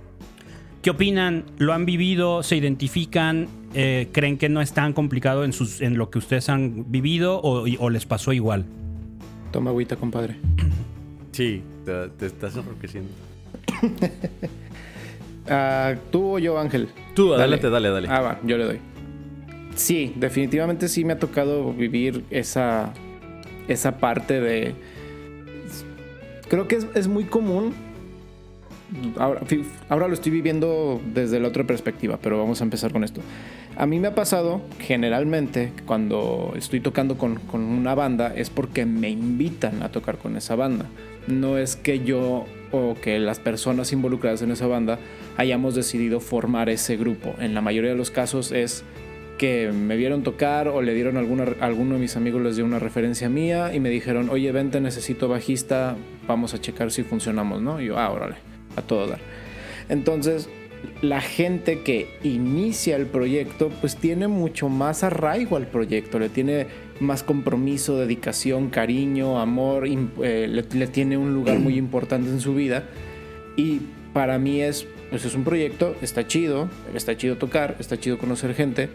¿Qué 0.82 0.92
opinan? 0.92 1.44
¿Lo 1.58 1.74
han 1.74 1.86
vivido? 1.86 2.44
¿Se 2.44 2.56
identifican? 2.56 3.50
Eh, 3.80 4.10
¿Creen 4.12 4.40
que 4.40 4.50
no 4.50 4.60
es 4.60 4.74
tan 4.74 4.94
complicado 4.94 5.44
en, 5.44 5.54
sus, 5.54 5.82
en 5.82 6.00
lo 6.00 6.10
que 6.10 6.18
ustedes 6.18 6.50
han 6.50 6.92
vivido 6.92 7.40
o, 7.40 7.64
o 7.78 7.90
les 7.92 8.08
pasó 8.08 8.34
igual? 8.34 8.66
Toma 9.52 9.70
agüita, 9.70 9.96
compadre. 9.96 10.36
Sí, 11.32 11.62
te, 11.86 12.08
te 12.18 12.26
estás 12.26 12.56
enroqueciendo. 12.58 13.12
Ah, 15.50 15.96
¿Tú 16.12 16.36
o 16.36 16.40
yo, 16.40 16.60
Ángel? 16.60 16.90
Tú, 17.16 17.34
adelante, 17.34 17.70
dale, 17.70 17.90
dale. 17.90 18.10
Ah, 18.12 18.20
va, 18.20 18.40
yo 18.44 18.58
le 18.58 18.66
doy. 18.66 18.80
Sí, 19.76 20.12
definitivamente 20.18 20.90
sí 20.90 21.06
me 21.06 21.14
ha 21.14 21.20
tocado 21.20 21.72
vivir 21.72 22.26
esa, 22.32 22.92
esa 23.70 23.98
parte 23.98 24.42
de... 24.42 24.76
Creo 26.50 26.68
que 26.68 26.76
es, 26.76 26.88
es 26.96 27.08
muy 27.08 27.24
común. 27.24 27.74
Ahora, 29.18 29.40
ahora, 29.88 30.10
lo 30.10 30.16
estoy 30.16 30.34
viviendo 30.34 31.00
desde 31.14 31.40
la 31.40 31.48
otra 31.48 31.66
perspectiva, 31.66 32.20
pero 32.22 32.38
vamos 32.38 32.60
a 32.60 32.66
empezar 32.66 32.92
con 32.92 33.06
esto. 33.06 33.22
A 33.78 33.86
mí 33.86 34.00
me 34.00 34.08
ha 34.08 34.16
pasado 34.16 34.62
generalmente 34.80 35.72
cuando 35.86 36.54
estoy 36.58 36.80
tocando 36.80 37.20
con, 37.20 37.36
con 37.36 37.62
una 37.62 37.94
banda 37.94 38.34
es 38.36 38.50
porque 38.50 38.88
me 38.88 39.12
invitan 39.12 39.84
a 39.84 39.90
tocar 39.90 40.18
con 40.18 40.36
esa 40.36 40.56
banda. 40.56 40.88
No 41.28 41.60
es 41.60 41.76
que 41.76 42.04
yo 42.04 42.46
o 42.72 42.96
que 42.96 43.20
las 43.20 43.38
personas 43.40 43.94
involucradas 43.94 44.42
en 44.42 44.50
esa 44.50 44.66
banda 44.66 44.98
hayamos 45.38 45.76
decidido 45.76 46.20
formar 46.20 46.70
ese 46.70 46.98
grupo. 46.98 47.36
En 47.38 47.54
la 47.54 47.62
mayoría 47.62 47.92
de 47.92 47.98
los 47.98 48.10
casos 48.10 48.52
es 48.52 48.84
que 49.38 49.72
me 49.72 49.96
vieron 49.96 50.24
tocar 50.24 50.70
o 50.70 50.82
le 50.82 50.96
dieron 50.96 51.16
alguna, 51.16 51.46
alguno 51.60 51.94
de 51.94 52.00
mis 52.00 52.16
amigos 52.18 52.42
les 52.42 52.56
dio 52.56 52.66
una 52.66 52.80
referencia 52.80 53.30
mía 53.30 53.76
y 53.76 53.80
me 53.80 53.90
dijeron, 53.90 54.32
oye, 54.32 54.52
vente, 54.52 54.82
necesito 54.82 55.28
bajista, 55.28 55.96
vamos 56.28 56.56
a 56.56 56.60
checar 56.60 56.92
si 56.92 57.04
funcionamos, 57.04 57.62
¿no? 57.62 57.80
Y 57.80 57.86
yo, 57.86 58.00
ah, 58.00 58.10
órale, 58.10 58.38
a 58.76 58.82
todo 58.82 59.06
dar. 59.06 59.20
Entonces, 59.88 60.50
la 61.02 61.22
gente 61.22 61.82
que 61.82 62.08
inicia 62.24 62.96
el 62.96 63.06
proyecto, 63.06 63.70
pues 63.82 63.96
tiene 63.96 64.28
mucho 64.28 64.70
más 64.70 65.04
arraigo 65.04 65.56
al 65.56 65.68
proyecto, 65.68 66.20
le 66.20 66.30
tiene 66.30 66.68
más 67.00 67.24
compromiso, 67.24 67.98
dedicación, 67.98 68.70
cariño, 68.70 69.40
amor, 69.40 69.88
eh, 69.88 70.48
le, 70.48 70.88
tiene 70.88 71.18
un 71.18 71.34
lugar 71.34 71.60
muy 71.60 71.78
importante 71.78 72.30
en 72.30 72.42
su 72.42 72.56
vida. 72.56 72.86
Y 73.56 73.82
para 74.14 74.40
mí 74.40 74.62
es, 74.62 74.88
pues 75.10 75.26
es 75.26 75.36
un 75.36 75.44
proyecto, 75.44 75.96
está 76.02 76.28
chido, 76.28 76.70
está 76.96 77.16
chido 77.16 77.38
tocar, 77.38 77.76
está 77.80 78.00
chido 78.00 78.18
conocer 78.18 78.56
gente, 78.56 78.90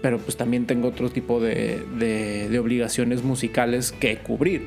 pero 0.00 0.18
pues 0.18 0.36
también 0.36 0.66
tengo 0.66 0.88
otro 0.88 1.10
tipo 1.10 1.40
de, 1.40 2.58
obligaciones 2.58 3.22
musicales 3.22 3.92
que 3.92 4.16
cubrir. 4.18 4.66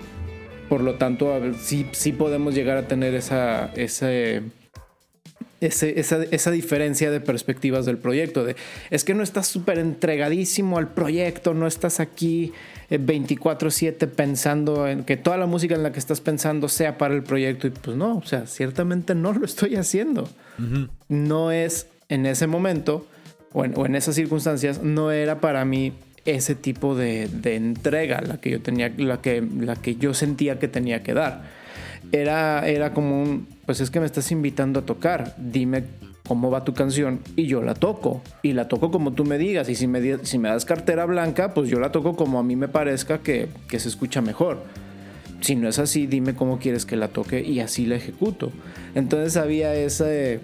Por 0.69 0.81
lo 0.81 0.95
tanto, 0.95 1.33
a 1.33 1.39
sí, 1.53 1.87
sí 1.91 2.11
podemos 2.11 2.53
llegar 2.53 2.77
a 2.77 2.87
tener 2.87 3.15
esa, 3.15 3.71
ese, 3.75 4.41
ese, 5.61 5.99
esa, 5.99 6.23
esa, 6.23 6.51
diferencia 6.51 7.09
de 7.09 7.19
perspectivas 7.19 7.85
del 7.85 7.97
proyecto. 7.97 8.45
De, 8.45 8.55
es 8.89 9.03
que 9.03 9.13
no 9.13 9.23
estás 9.23 9.47
súper 9.47 9.79
entregadísimo 9.79 10.77
al 10.77 10.89
proyecto, 10.89 11.53
no 11.53 11.67
estás 11.67 11.99
aquí 11.99 12.53
24/7 12.89 14.03
eh, 14.03 14.07
pensando 14.07 14.87
en 14.87 15.03
que 15.03 15.17
toda 15.17 15.37
la 15.37 15.45
música 15.47 15.75
en 15.75 15.83
la 15.83 15.91
que 15.91 15.99
estás 15.99 16.21
pensando 16.21 16.69
sea 16.69 16.97
para 16.97 17.15
el 17.15 17.23
proyecto. 17.23 17.67
Y 17.67 17.71
pues 17.71 17.97
no, 17.97 18.17
o 18.17 18.25
sea, 18.25 18.45
ciertamente 18.45 19.15
no 19.15 19.33
lo 19.33 19.45
estoy 19.45 19.75
haciendo. 19.75 20.29
No 21.07 21.51
es 21.51 21.87
en 22.09 22.25
ese 22.25 22.47
momento 22.47 23.05
o 23.53 23.85
en, 23.85 23.95
esas 23.95 24.15
circunstancias, 24.15 24.83
no 24.83 25.11
era 25.11 25.39
para 25.39 25.65
mí 25.65 25.93
ese 26.25 26.55
tipo 26.55 26.95
de, 26.95 27.29
entrega 27.43 28.21
la 28.21 28.39
que 28.39 28.51
yo 28.51 28.61
tenía, 28.61 28.91
la 28.97 29.21
que, 29.21 29.41
la 29.59 29.75
que 29.75 29.95
yo 29.95 30.13
sentía 30.13 30.59
que 30.59 30.67
tenía 30.67 31.01
que 31.01 31.13
dar. 31.13 31.43
Era, 32.11 32.67
era 32.67 32.93
como 32.93 33.21
un, 33.21 33.47
pues 33.67 33.81
es 33.81 33.91
que 33.91 33.99
me 33.99 34.05
estás 34.05 34.31
invitando 34.31 34.79
a 34.79 34.85
tocar, 34.85 35.35
dime 35.37 35.83
cómo 36.25 36.49
va 36.49 36.63
tu 36.63 36.73
canción 36.73 37.19
y 37.35 37.47
yo 37.47 37.61
la 37.61 37.73
toco. 37.73 38.21
Y 38.41 38.53
la 38.53 38.69
toco 38.69 38.91
como 38.91 39.11
tú 39.11 39.25
me 39.25 39.37
digas. 39.37 39.67
Y 39.67 39.75
si 39.75 39.87
me, 39.87 40.25
si 40.25 40.39
me 40.39 40.47
das 40.47 40.63
cartera 40.63 41.05
blanca, 41.05 41.53
pues 41.53 41.69
yo 41.69 41.77
la 41.79 41.91
toco 41.91 42.15
como 42.15 42.39
a 42.39 42.43
mí 42.43 42.55
me 42.55 42.69
parezca 42.69 43.19
que, 43.19 43.49
que 43.67 43.79
se 43.79 43.89
escucha 43.89 44.21
mejor. 44.21 44.63
Si 45.41 45.57
no 45.57 45.67
es 45.67 45.79
así, 45.79 46.07
dime 46.07 46.33
cómo 46.33 46.59
quieres 46.59 46.85
que 46.85 46.95
la 46.95 47.09
toque 47.09 47.41
y 47.41 47.59
así 47.59 47.85
la 47.85 47.97
ejecuto. 47.97 48.53
Entonces 48.95 49.35
había 49.35 49.75
ese 49.75 50.39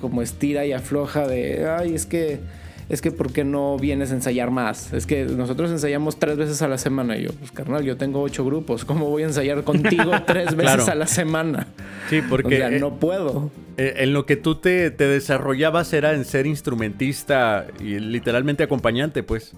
como 0.00 0.22
estira 0.22 0.64
y 0.64 0.72
afloja 0.72 1.26
de, 1.26 1.68
ay, 1.68 1.94
es 1.94 2.06
que, 2.06 2.38
es 2.90 3.00
que, 3.00 3.12
¿por 3.12 3.32
qué 3.32 3.44
no 3.44 3.78
vienes 3.78 4.10
a 4.10 4.14
ensayar 4.14 4.50
más? 4.50 4.92
Es 4.92 5.06
que 5.06 5.24
nosotros 5.24 5.70
ensayamos 5.70 6.18
tres 6.18 6.36
veces 6.36 6.60
a 6.60 6.66
la 6.66 6.76
semana. 6.76 7.16
Y 7.16 7.22
yo, 7.22 7.32
pues 7.32 7.52
carnal, 7.52 7.84
yo 7.84 7.96
tengo 7.96 8.20
ocho 8.20 8.44
grupos. 8.44 8.84
¿Cómo 8.84 9.08
voy 9.08 9.22
a 9.22 9.26
ensayar 9.26 9.62
contigo 9.62 10.10
tres 10.26 10.56
veces 10.56 10.88
a 10.88 10.96
la 10.96 11.06
semana? 11.06 11.68
Sí, 12.10 12.20
porque. 12.28 12.56
O 12.56 12.58
sea, 12.58 12.70
no 12.70 12.96
puedo. 12.96 13.52
Eh, 13.76 13.94
en 13.98 14.12
lo 14.12 14.26
que 14.26 14.34
tú 14.34 14.56
te, 14.56 14.90
te, 14.90 15.06
desarrollabas 15.06 15.92
era 15.92 16.14
en 16.14 16.24
ser 16.24 16.46
instrumentista 16.48 17.68
y 17.78 18.00
literalmente 18.00 18.64
acompañante, 18.64 19.22
pues. 19.22 19.52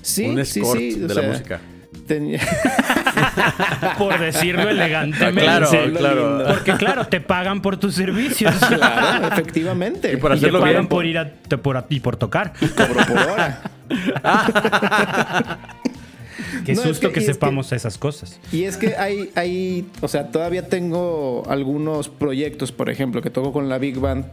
Sí, 0.00 0.24
Un 0.24 0.38
escort 0.38 0.80
sí, 0.80 0.98
de 0.98 1.14
la 1.14 1.22
música. 1.22 1.60
por 3.98 4.18
decirlo 4.18 4.68
elegantemente. 4.68 5.40
Claro, 5.42 5.68
claro. 5.96 6.44
Porque 6.48 6.72
claro, 6.74 7.06
te 7.06 7.20
pagan 7.20 7.62
por 7.62 7.76
tus 7.76 7.94
servicios. 7.94 8.54
Claro, 8.66 9.28
efectivamente. 9.28 10.12
Y 10.12 10.16
por 10.16 10.32
hacerlo 10.32 10.58
te 10.58 10.66
pagan 10.66 10.88
por 10.88 11.06
ir 11.06 11.18
a, 11.18 11.30
por, 11.62 11.86
y 11.88 12.00
por 12.00 12.16
tocar. 12.16 12.52
Cobro 12.76 13.06
por 13.06 13.18
hora. 13.18 13.62
Qué 16.64 16.74
susto 16.74 17.12
que, 17.12 17.20
sepamos 17.20 17.72
esas 17.72 17.96
cosas. 17.96 18.40
Y 18.52 18.64
es 18.64 18.76
que 18.76 18.96
hay, 18.96 19.30
hay, 19.34 19.86
o 20.00 20.08
sea, 20.08 20.28
todavía 20.30 20.68
tengo 20.68 21.44
algunos 21.48 22.08
proyectos, 22.08 22.72
por 22.72 22.90
ejemplo, 22.90 23.22
que 23.22 23.30
toco 23.30 23.52
con 23.52 23.68
la 23.68 23.78
Big 23.78 23.98
Band, 23.98 24.26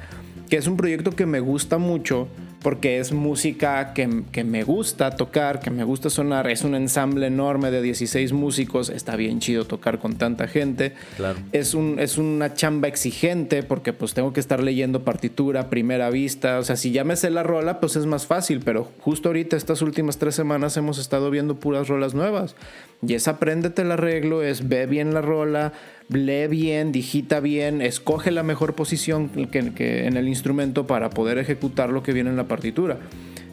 que 0.50 0.58
es 0.58 0.68
un 0.68 0.76
proyecto 0.78 1.12
que 1.12 1.26
me 1.26 1.40
gusta 1.40 1.78
mucho 1.78 2.28
porque 2.64 3.00
es 3.00 3.12
música 3.12 3.94
que, 3.94 4.08
me 4.44 4.64
gusta 4.64 5.12
tocar, 5.12 5.60
que 5.60 5.70
me 5.70 5.84
gusta 5.84 6.10
sonar. 6.10 6.50
Es 6.50 6.64
un 6.64 6.76
ensamble 6.76 7.28
enorme 7.28 7.70
de 7.70 7.82
16 7.82 8.32
músicos. 8.32 8.90
Está 8.90 9.18
bien 9.18 9.40
chido 9.40 9.66
tocar 9.66 10.00
con 10.00 10.16
tanta 10.16 10.48
gente. 10.48 10.94
Claro. 11.18 11.40
Es, 11.52 11.74
un, 11.74 12.00
es 12.00 12.18
una 12.18 12.54
chamba 12.54 12.88
exigente 12.88 13.62
porque 13.64 13.92
pues 13.92 14.14
tengo 14.14 14.32
que 14.32 14.40
estar 14.40 14.64
leyendo 14.64 15.04
partitura 15.04 15.70
primera 15.70 16.10
vista. 16.10 16.58
O 16.58 16.64
sea, 16.64 16.78
si 16.78 16.92
ya 16.92 17.04
me 17.04 17.18
sé 17.18 17.30
la 17.30 17.44
rola, 17.44 17.82
pues 17.82 17.98
es 17.98 18.06
más 18.06 18.26
fácil. 18.26 18.62
Pero 18.64 18.90
justo 19.02 19.30
ahorita, 19.30 19.58
estas 19.58 19.82
últimas 19.82 20.18
tres 20.18 20.34
semanas, 20.34 20.78
hemos 20.78 20.98
estado 20.98 21.30
viendo 21.30 21.56
puras 21.56 21.90
rolas 21.90 22.14
nuevas. 22.14 22.56
Y 23.06 23.16
es 23.16 23.28
apréndete 23.28 23.82
el 23.82 23.92
arreglo, 23.92 24.42
es 24.42 24.70
ve 24.70 24.86
bien 24.86 25.14
la 25.14 25.22
rola, 25.22 25.74
lee 26.16 26.48
bien, 26.48 26.92
digita 26.92 27.40
bien, 27.40 27.82
escoge 27.82 28.32
la 28.32 28.44
mejor 28.44 28.76
posición 28.76 29.30
que, 29.30 30.08
en 30.08 30.18
el 30.18 30.28
instrumento 30.28 30.88
para 30.88 31.10
poder 31.10 31.38
ejecutar 31.38 31.90
lo 31.90 32.04
que 32.04 32.14
viene 32.14 32.30
en 32.30 32.38
la 32.38 32.48
partitura. 32.48 32.98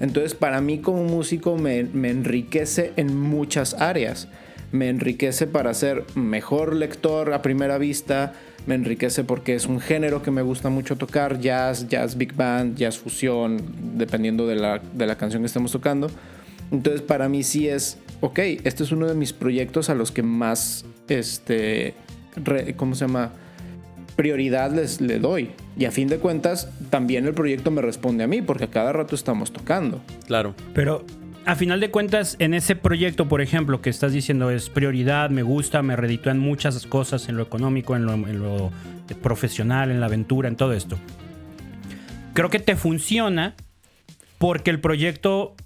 Entonces, 0.01 0.35
para 0.35 0.61
mí 0.61 0.79
como 0.79 1.05
músico 1.05 1.57
me, 1.57 1.81
enriquece 1.81 2.93
en 2.97 3.17
muchas 3.19 3.75
áreas. 3.75 4.29
Me 4.73 4.89
enriquece 4.89 5.47
para 5.47 5.75
ser 5.75 6.05
mejor 6.15 6.75
lector 6.77 7.33
a 7.33 7.43
primera 7.43 7.77
vista, 7.77 8.35
me 8.67 8.77
enriquece 8.77 9.25
porque 9.25 9.55
es 9.55 9.67
un 9.67 9.81
género 9.81 10.23
que 10.23 10.31
me 10.31 10.43
gusta 10.43 10.71
mucho 10.71 10.97
tocar, 10.97 11.41
jazz, 11.41 11.89
jazz 11.89 12.17
big 12.17 12.35
band, 12.35 12.77
jazz 12.77 12.97
fusión, 12.97 13.61
dependiendo 13.97 14.47
de 14.47 14.55
la, 14.55 14.79
de 14.79 15.07
la 15.07 15.17
canción 15.17 15.43
que 15.43 15.47
estemos 15.47 15.73
tocando. 15.73 16.09
Entonces 16.71 17.03
para 17.03 17.29
mí 17.29 17.43
sí 17.43 17.69
es, 17.69 17.99
ok, 18.21 18.39
este 18.63 18.85
es 18.85 18.93
uno 18.93 19.07
de 19.07 19.15
mis 19.15 19.33
proyectos 19.33 19.91
a 19.91 19.95
los 19.95 20.13
que 20.13 20.23
más 20.23 20.85
este, 21.09 21.95
¿cómo 22.77 22.95
se 22.95 23.07
llama? 23.07 23.33
Prioridad 24.17 24.73
les 24.73 25.01
le 25.01 25.19
doy. 25.19 25.51
Y 25.79 25.85
a 25.87 25.91
fin 25.91 26.09
de 26.09 26.19
cuentas, 26.19 26.69
también 26.91 27.27
el 27.27 27.35
proyecto 27.35 27.71
me 27.71 27.83
responde 27.83 28.25
a 28.25 28.27
mí, 28.27 28.43
porque 28.43 28.65
a 28.65 28.71
cada 28.71 28.93
rato 28.93 29.15
estamos 29.15 29.53
tocando. 29.53 30.01
Claro. 30.27 30.55
Pero 30.75 31.05
a 31.47 31.57
final 31.57 31.81
de 31.81 31.91
cuentas, 31.91 32.37
en 32.39 32.53
ese 32.53 32.77
proyecto, 32.77 33.29
por 33.29 33.41
ejemplo, 33.41 33.81
que 33.81 33.89
estás 33.89 34.13
diciendo 34.13 34.51
es 34.51 34.69
prioridad, 34.69 35.31
me 35.31 35.43
gusta, 35.43 35.83
me 35.83 35.97
reditúan 35.97 36.39
muchas 36.39 36.87
cosas 36.87 37.29
en 37.29 37.37
lo 37.37 37.43
económico, 37.43 37.97
en 37.97 38.05
lo, 38.05 38.15
en 38.15 38.39
lo 38.41 38.71
profesional, 39.23 39.91
en 39.91 40.01
la 40.01 40.07
aventura, 40.07 40.49
en 40.49 40.57
todo 40.57 40.75
esto. 40.75 40.99
Creo 42.35 42.51
que 42.51 42.59
te 42.59 42.77
funciona 42.77 43.55
porque 44.39 44.71
el 44.71 44.81
proyecto 44.81 45.57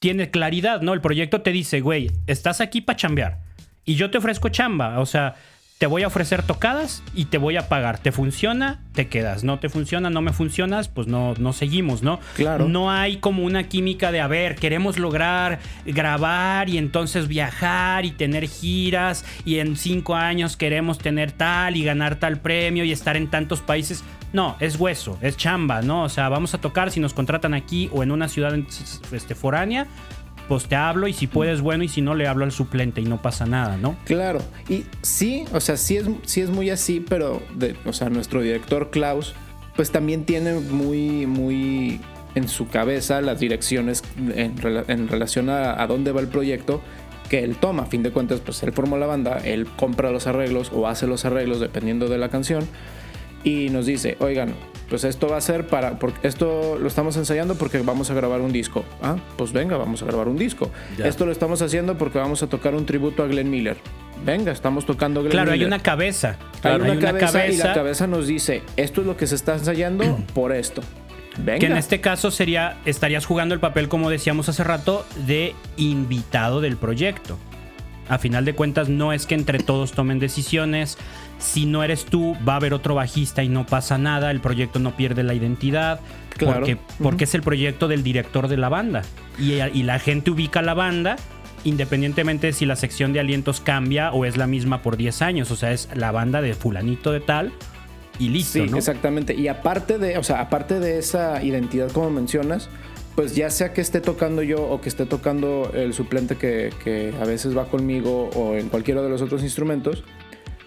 tiene 0.00 0.30
claridad, 0.30 0.80
¿no? 0.82 0.92
El 0.92 1.00
proyecto 1.00 1.42
te 1.42 1.52
dice, 1.52 1.80
güey, 1.80 2.10
estás 2.26 2.60
aquí 2.60 2.80
para 2.80 2.96
chambear 2.96 3.38
y 3.84 3.94
yo 3.94 4.10
te 4.10 4.18
ofrezco 4.18 4.48
chamba. 4.48 4.98
O 5.00 5.06
sea, 5.06 5.36
te 5.80 5.86
voy 5.86 6.02
a 6.02 6.08
ofrecer 6.08 6.42
tocadas 6.42 7.02
y 7.14 7.24
te 7.24 7.38
voy 7.38 7.56
a 7.56 7.70
pagar. 7.70 7.96
¿Te 7.96 8.12
funciona? 8.12 8.80
Te 8.92 9.08
quedas. 9.08 9.44
No 9.44 9.60
te 9.60 9.70
funciona, 9.70 10.10
no 10.10 10.20
me 10.20 10.34
funcionas, 10.34 10.88
pues 10.88 11.06
no, 11.06 11.32
no 11.38 11.54
seguimos, 11.54 12.02
¿no? 12.02 12.20
Claro. 12.34 12.68
No 12.68 12.90
hay 12.90 13.16
como 13.16 13.44
una 13.44 13.66
química 13.66 14.12
de, 14.12 14.20
a 14.20 14.26
ver, 14.26 14.56
queremos 14.56 14.98
lograr 14.98 15.58
grabar 15.86 16.68
y 16.68 16.76
entonces 16.76 17.28
viajar 17.28 18.04
y 18.04 18.10
tener 18.10 18.46
giras 18.46 19.24
y 19.46 19.60
en 19.60 19.74
cinco 19.74 20.16
años 20.16 20.58
queremos 20.58 20.98
tener 20.98 21.32
tal 21.32 21.74
y 21.78 21.82
ganar 21.82 22.16
tal 22.16 22.40
premio 22.40 22.84
y 22.84 22.92
estar 22.92 23.16
en 23.16 23.30
tantos 23.30 23.62
países. 23.62 24.04
No, 24.34 24.56
es 24.60 24.78
hueso, 24.78 25.18
es 25.22 25.38
chamba, 25.38 25.80
¿no? 25.80 26.02
O 26.02 26.08
sea, 26.10 26.28
vamos 26.28 26.52
a 26.52 26.58
tocar 26.58 26.90
si 26.90 27.00
nos 27.00 27.14
contratan 27.14 27.54
aquí 27.54 27.88
o 27.90 28.02
en 28.02 28.10
una 28.10 28.28
ciudad 28.28 28.54
este, 29.12 29.34
foránea 29.34 29.86
pues 30.50 30.66
te 30.66 30.74
hablo 30.74 31.06
y 31.06 31.12
si 31.12 31.28
puedes, 31.28 31.60
bueno, 31.60 31.84
y 31.84 31.88
si 31.88 32.02
no, 32.02 32.16
le 32.16 32.26
hablo 32.26 32.44
al 32.44 32.50
suplente 32.50 33.00
y 33.00 33.04
no 33.04 33.22
pasa 33.22 33.46
nada, 33.46 33.76
¿no? 33.76 33.96
Claro, 34.04 34.40
y 34.68 34.84
sí, 35.00 35.44
o 35.52 35.60
sea, 35.60 35.76
sí 35.76 35.96
es, 35.96 36.06
sí 36.24 36.40
es 36.40 36.50
muy 36.50 36.70
así, 36.70 36.98
pero, 36.98 37.40
de, 37.54 37.76
o 37.86 37.92
sea, 37.92 38.10
nuestro 38.10 38.42
director 38.42 38.90
Klaus, 38.90 39.32
pues 39.76 39.92
también 39.92 40.24
tiene 40.24 40.54
muy, 40.54 41.24
muy 41.26 42.00
en 42.34 42.48
su 42.48 42.66
cabeza 42.66 43.20
las 43.20 43.38
direcciones 43.38 44.02
en, 44.34 44.56
relación 44.58 45.50
a, 45.50 45.80
a, 45.80 45.86
dónde 45.86 46.10
va 46.10 46.20
el 46.20 46.26
proyecto 46.26 46.80
que 47.28 47.44
él 47.44 47.54
toma. 47.54 47.84
A 47.84 47.86
fin 47.86 48.02
de 48.02 48.10
cuentas, 48.10 48.40
pues 48.40 48.60
él 48.64 48.72
formó 48.72 48.98
la 48.98 49.06
banda, 49.06 49.38
él 49.44 49.68
compra 49.76 50.10
los 50.10 50.26
arreglos 50.26 50.72
o 50.74 50.88
hace 50.88 51.06
los 51.06 51.24
arreglos 51.24 51.60
dependiendo 51.60 52.08
de 52.08 52.18
la 52.18 52.28
canción 52.28 52.66
y 53.44 53.68
nos 53.70 53.86
dice, 53.86 54.16
oigan, 54.18 54.54
pues 54.90 55.04
esto 55.04 55.28
va 55.28 55.36
a 55.36 55.40
ser 55.40 55.68
para, 55.68 56.00
porque 56.00 56.26
esto 56.26 56.76
lo 56.78 56.88
estamos 56.88 57.16
ensayando 57.16 57.54
porque 57.54 57.78
vamos 57.78 58.10
a 58.10 58.14
grabar 58.14 58.40
un 58.40 58.52
disco. 58.52 58.84
Ah, 59.00 59.16
pues 59.38 59.52
venga, 59.52 59.76
vamos 59.76 60.02
a 60.02 60.06
grabar 60.06 60.26
un 60.26 60.36
disco. 60.36 60.68
Esto 61.02 61.24
lo 61.24 61.32
estamos 61.32 61.62
haciendo 61.62 61.96
porque 61.96 62.18
vamos 62.18 62.42
a 62.42 62.48
tocar 62.48 62.74
un 62.74 62.84
tributo 62.84 63.22
a 63.22 63.28
Glenn 63.28 63.48
Miller. 63.48 63.76
Venga, 64.24 64.50
estamos 64.50 64.84
tocando 64.84 65.20
Glenn 65.20 65.30
claro, 65.30 65.52
Miller. 65.52 65.68
Claro, 65.68 65.74
hay 65.74 65.78
una 65.78 65.82
cabeza. 65.82 66.36
hay, 66.62 66.74
una, 66.74 66.98
cabeza, 66.98 67.46
y 67.46 67.56
la 67.56 67.72
cabeza 67.72 68.08
nos 68.08 68.26
dice, 68.26 68.62
esto 68.76 69.00
es 69.00 69.06
lo 69.06 69.16
que 69.16 69.28
se 69.28 69.36
está 69.36 69.54
ensayando 69.54 70.18
por 70.34 70.52
esto. 70.52 70.82
Que 71.44 71.66
en 71.66 71.76
este 71.76 72.00
caso 72.00 72.32
sería, 72.32 72.76
estarías 72.84 73.24
jugando 73.24 73.54
el 73.54 73.60
papel, 73.60 73.88
como 73.88 74.10
decíamos 74.10 74.48
hace 74.48 74.64
rato, 74.64 75.06
de 75.26 75.54
invitado 75.76 76.60
del 76.60 76.76
proyecto. 76.76 77.38
A 78.10 78.18
final 78.18 78.44
de 78.44 78.54
cuentas, 78.54 78.88
no 78.88 79.12
es 79.12 79.24
que 79.24 79.34
entre 79.34 79.60
todos 79.60 79.92
tomen 79.92 80.18
decisiones. 80.18 80.98
Si 81.38 81.64
no 81.64 81.82
eres 81.82 82.04
tú, 82.04 82.36
va 82.46 82.54
a 82.54 82.56
haber 82.56 82.74
otro 82.74 82.96
bajista 82.96 83.42
y 83.42 83.48
no 83.48 83.64
pasa 83.64 83.96
nada. 83.96 84.30
El 84.30 84.40
proyecto 84.40 84.80
no 84.80 84.96
pierde 84.96 85.22
la 85.22 85.32
identidad. 85.32 86.00
Porque, 86.38 86.76
porque 87.02 87.24
es 87.24 87.34
el 87.34 87.42
proyecto 87.42 87.86
del 87.86 88.02
director 88.02 88.48
de 88.48 88.56
la 88.56 88.68
banda. 88.68 89.02
Y, 89.38 89.52
y 89.52 89.82
la 89.84 89.98
gente 89.98 90.30
ubica 90.30 90.60
la 90.60 90.74
banda 90.74 91.16
independientemente 91.64 92.48
de 92.48 92.52
si 92.52 92.66
la 92.66 92.76
sección 92.76 93.12
de 93.12 93.20
alientos 93.20 93.60
cambia 93.60 94.12
o 94.12 94.24
es 94.24 94.36
la 94.36 94.46
misma 94.46 94.82
por 94.82 94.96
10 94.96 95.22
años. 95.22 95.50
O 95.50 95.56
sea, 95.56 95.72
es 95.72 95.88
la 95.94 96.10
banda 96.10 96.40
de 96.40 96.54
fulanito 96.54 97.12
de 97.12 97.20
tal 97.20 97.52
y 98.18 98.28
listo. 98.28 98.64
Sí, 98.64 98.70
exactamente. 98.74 99.34
Y 99.34 99.48
aparte 99.48 99.98
de, 99.98 100.18
o 100.18 100.22
sea, 100.22 100.40
aparte 100.40 100.80
de 100.80 100.98
esa 100.98 101.42
identidad 101.42 101.90
como 101.90 102.10
mencionas, 102.10 102.68
pues 103.14 103.34
ya 103.34 103.50
sea 103.50 103.72
que 103.72 103.80
esté 103.80 104.00
tocando 104.00 104.42
yo 104.42 104.62
o 104.62 104.80
que 104.80 104.88
esté 104.88 105.06
tocando 105.06 105.70
el 105.74 105.94
suplente 105.94 106.36
que, 106.36 107.14
a 107.20 107.24
veces 107.24 107.56
va 107.56 107.66
conmigo 107.66 108.30
o 108.34 108.54
en 108.54 108.68
cualquiera 108.68 109.02
de 109.02 109.08
los 109.08 109.22
otros 109.22 109.42
instrumentos, 109.42 110.04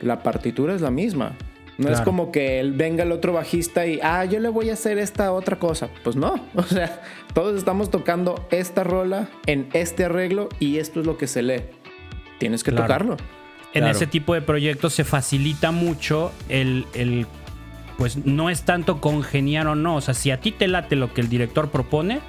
la 0.02 0.22
partitura 0.24 0.76
es 0.76 0.82
la 0.82 0.92
misma. 0.92 1.36
No 1.78 1.90
es 1.90 2.02
como 2.02 2.32
que 2.32 2.60
él 2.60 2.74
venga 2.74 3.04
el 3.04 3.12
otro 3.12 3.34
bajista 3.34 3.88
y, 3.88 4.00
ah, 4.04 4.26
yo 4.26 4.40
le 4.40 4.50
voy 4.50 4.70
a 4.70 4.74
hacer 4.74 5.00
esta 5.00 5.34
otra 5.34 5.58
cosa. 5.58 5.90
Pues 6.04 6.16
no, 6.16 6.36
o 6.56 6.64
sea, 6.64 7.02
todos 7.34 7.58
estamos 7.58 7.90
tocando 7.90 8.48
esta 8.52 8.84
rola 8.84 9.30
en 9.48 9.70
este 9.74 10.06
arreglo 10.06 10.50
y 10.60 10.78
esto 10.78 11.00
es 11.00 11.08
lo 11.08 11.18
que 11.18 11.26
se 11.28 11.42
lee. 11.42 11.64
Tienes 12.38 12.64
que 12.64 12.72
tocarlo. 12.72 13.18
En 13.74 13.86
ese 13.88 14.06
tipo 14.06 14.36
de 14.36 14.42
proyectos 14.42 14.94
se 14.94 15.04
facilita 15.04 15.72
mucho 15.72 16.32
el, 16.48 16.86
el 16.94 17.26
pues 18.04 18.26
no 18.26 18.50
es 18.50 18.64
tanto 18.64 19.00
congeniar 19.00 19.66
o 19.68 19.76
no. 19.76 19.96
O 19.96 20.02
sea, 20.02 20.14
si 20.14 20.30
a 20.30 20.42
ti 20.42 20.52
te 20.52 20.68
late 20.68 20.98
lo 20.98 21.14
que 21.14 21.22
el 21.22 21.30
director 21.30 21.72
propone, 21.72 22.20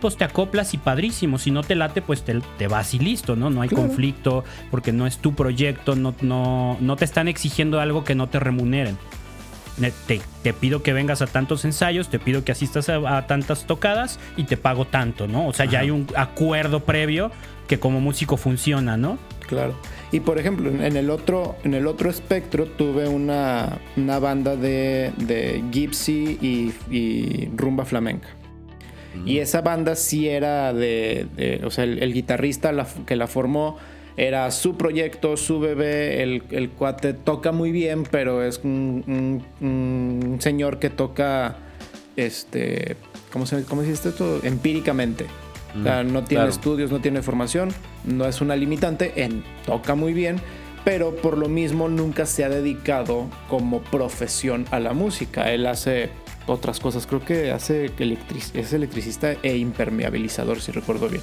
pues 0.00 0.16
te 0.16 0.24
acoplas 0.24 0.74
y 0.74 0.78
padrísimo. 0.78 1.38
Si 1.38 1.52
no 1.52 1.62
te 1.62 1.76
late, 1.76 2.02
pues 2.02 2.24
te, 2.24 2.40
te 2.58 2.66
vas 2.66 2.92
y 2.92 2.98
listo, 2.98 3.36
¿no? 3.36 3.48
No 3.48 3.62
hay 3.62 3.68
conflicto 3.68 4.42
porque 4.72 4.90
no 4.90 5.06
es 5.06 5.18
tu 5.18 5.36
proyecto, 5.36 5.94
no, 5.94 6.12
no, 6.22 6.76
no 6.80 6.96
te 6.96 7.04
están 7.04 7.28
exigiendo 7.28 7.78
algo 7.78 8.02
que 8.02 8.16
no 8.16 8.30
te 8.30 8.40
remuneren. 8.40 8.98
Te, 10.08 10.20
te, 10.42 10.52
pido 10.52 10.82
que 10.82 10.92
vengas 10.92 11.22
a 11.22 11.28
tantos 11.28 11.64
ensayos, 11.64 12.08
te 12.08 12.18
pido 12.18 12.42
que 12.42 12.50
asistas 12.50 12.88
a, 12.88 13.24
tantas 13.28 13.64
tocadas 13.64 14.18
y 14.36 14.42
te 14.42 14.56
pago 14.56 14.86
tanto, 14.86 15.28
¿no? 15.28 15.46
O 15.46 15.52
sea, 15.52 15.66
ya 15.66 15.78
hay 15.78 15.92
un 15.92 16.08
acuerdo 16.16 16.80
previo 16.80 17.30
que 17.68 17.78
como 17.78 18.00
músico 18.00 18.36
funciona, 18.36 18.96
¿no? 18.96 19.18
Claro. 19.46 19.76
Y 20.12 20.20
por 20.20 20.38
ejemplo, 20.38 20.68
en 20.68 20.96
el 20.96 21.08
otro, 21.08 21.56
en 21.64 21.72
el 21.72 21.86
otro 21.86 22.10
espectro 22.10 22.66
tuve 22.66 23.08
una, 23.08 23.80
banda 23.96 24.56
de, 24.56 25.10
de 25.16 25.64
gypsy 25.72 26.38
y, 26.90 27.48
rumba 27.56 27.86
flamenca. 27.86 28.28
Mm. 29.14 29.26
Y 29.26 29.38
esa 29.38 29.62
banda 29.62 29.96
sí 29.96 30.28
era 30.28 30.74
de, 30.74 31.62
o 31.64 31.70
sea, 31.70 31.84
el, 31.84 32.12
guitarrista 32.12 32.86
que 33.06 33.16
la 33.16 33.26
formó 33.26 33.78
era 34.18 34.50
su 34.50 34.76
proyecto, 34.76 35.38
su 35.38 35.60
bebé, 35.60 36.22
el, 36.22 36.70
cuate 36.76 37.14
toca 37.14 37.50
muy 37.50 37.72
bien, 37.72 38.02
pero 38.02 38.44
es 38.44 38.60
un, 38.62 39.42
señor 40.40 40.78
que 40.78 40.90
toca, 40.90 41.56
este, 42.16 42.96
¿cómo 43.32 43.46
se, 43.46 43.64
cómo 43.64 43.80
dice 43.80 44.10
esto? 44.10 44.40
Empíricamente 44.42 45.24
no 45.74 46.24
tiene 46.24 46.48
estudios, 46.48 46.90
no 46.90 47.00
tiene 47.00 47.22
formación, 47.22 47.70
no 48.04 48.26
es 48.26 48.40
una 48.40 48.56
limitante, 48.56 49.24
en, 49.24 49.42
toca 49.64 49.94
muy 49.94 50.12
bien, 50.12 50.40
pero 50.84 51.14
por 51.14 51.38
lo 51.38 51.48
mismo 51.48 51.88
nunca 51.88 52.26
se 52.26 52.44
ha 52.44 52.48
dedicado 52.48 53.28
como 53.48 53.80
profesión 53.82 54.66
a 54.70 54.80
la 54.80 54.92
música. 54.92 55.52
Él 55.52 55.66
hace 55.66 56.10
otras 56.46 56.80
cosas, 56.80 57.06
creo 57.06 57.24
que 57.24 57.52
hace 57.52 57.90
es 58.54 58.72
electricista 58.72 59.32
e 59.42 59.56
impermeabilizador, 59.56 60.60
si 60.60 60.72
recuerdo 60.72 61.08
bien. 61.08 61.22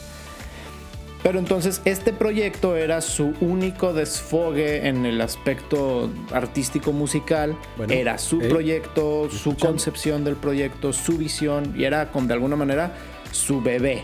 Pero 1.21 1.38
entonces 1.38 1.81
este 1.83 2.13
proyecto 2.13 2.77
era 2.77 3.01
su 3.01 3.33
único 3.41 3.93
desfogue 3.93 4.88
en 4.88 5.05
el 5.05 5.19
aspecto 5.19 6.09
artístico 6.31 6.93
musical. 6.93 7.57
era 7.89 8.17
su 8.17 8.39
proyecto, 8.39 9.29
su 9.29 9.57
concepción 9.57 10.23
del 10.23 10.38
proyecto, 10.38 10.93
su 10.93 11.17
visión 11.17 11.73
y 11.77 11.83
era 11.83 12.12
con 12.12 12.27
de 12.27 12.35
alguna 12.35 12.55
manera 12.55 12.93
su 13.31 13.62
bebé. 13.62 14.03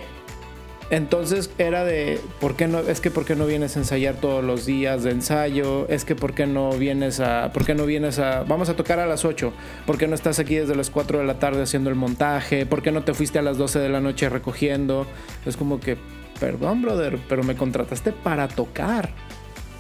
Entonces 0.92 1.50
era 1.58 1.84
de, 1.84 2.20
¿por 2.40 2.56
qué 2.56 2.68
no? 2.68 2.80
Es 2.80 3.02
que 3.02 3.10
¿por 3.10 3.26
qué 3.26 3.36
no 3.36 3.48
vienes 3.48 3.76
a 3.76 3.80
ensayar 3.80 4.16
todos 4.16 4.44
los 4.44 4.66
días 4.66 5.04
de 5.04 5.12
ensayo? 5.12 5.88
Es 5.90 6.06
que 6.06 6.16
¿por 6.16 6.34
qué 6.34 6.46
no 6.46 6.72
vienes 6.72 7.20
a, 7.20 7.52
¿por 7.54 7.66
qué 7.66 7.74
no 7.74 7.86
vienes 7.86 8.20
a, 8.20 8.44
vamos 8.44 8.70
a 8.70 8.76
tocar 8.76 9.00
a 9.00 9.08
las 9.08 9.26
8? 9.26 9.52
¿Por 9.86 9.98
qué 9.98 10.08
no 10.08 10.14
estás 10.14 10.38
aquí 10.38 10.56
desde 10.56 10.76
las 10.76 10.92
4 10.92 11.20
de 11.20 11.26
la 11.26 11.40
tarde 11.40 11.64
haciendo 11.64 11.90
el 11.90 11.96
montaje? 11.96 12.68
¿Por 12.68 12.84
qué 12.84 12.92
no 12.92 13.04
te 13.04 13.16
fuiste 13.16 13.40
a 13.40 13.42
las 13.42 13.58
12 13.58 13.80
de 13.80 13.90
la 13.90 14.00
noche 14.00 14.30
recogiendo? 14.30 15.08
Es 15.46 15.58
como 15.58 15.80
que, 15.80 15.98
perdón, 16.40 16.84
brother, 16.84 17.18
pero 17.28 17.44
me 17.44 17.56
contrataste 17.56 18.12
para 18.12 18.48
tocar. 18.48 19.10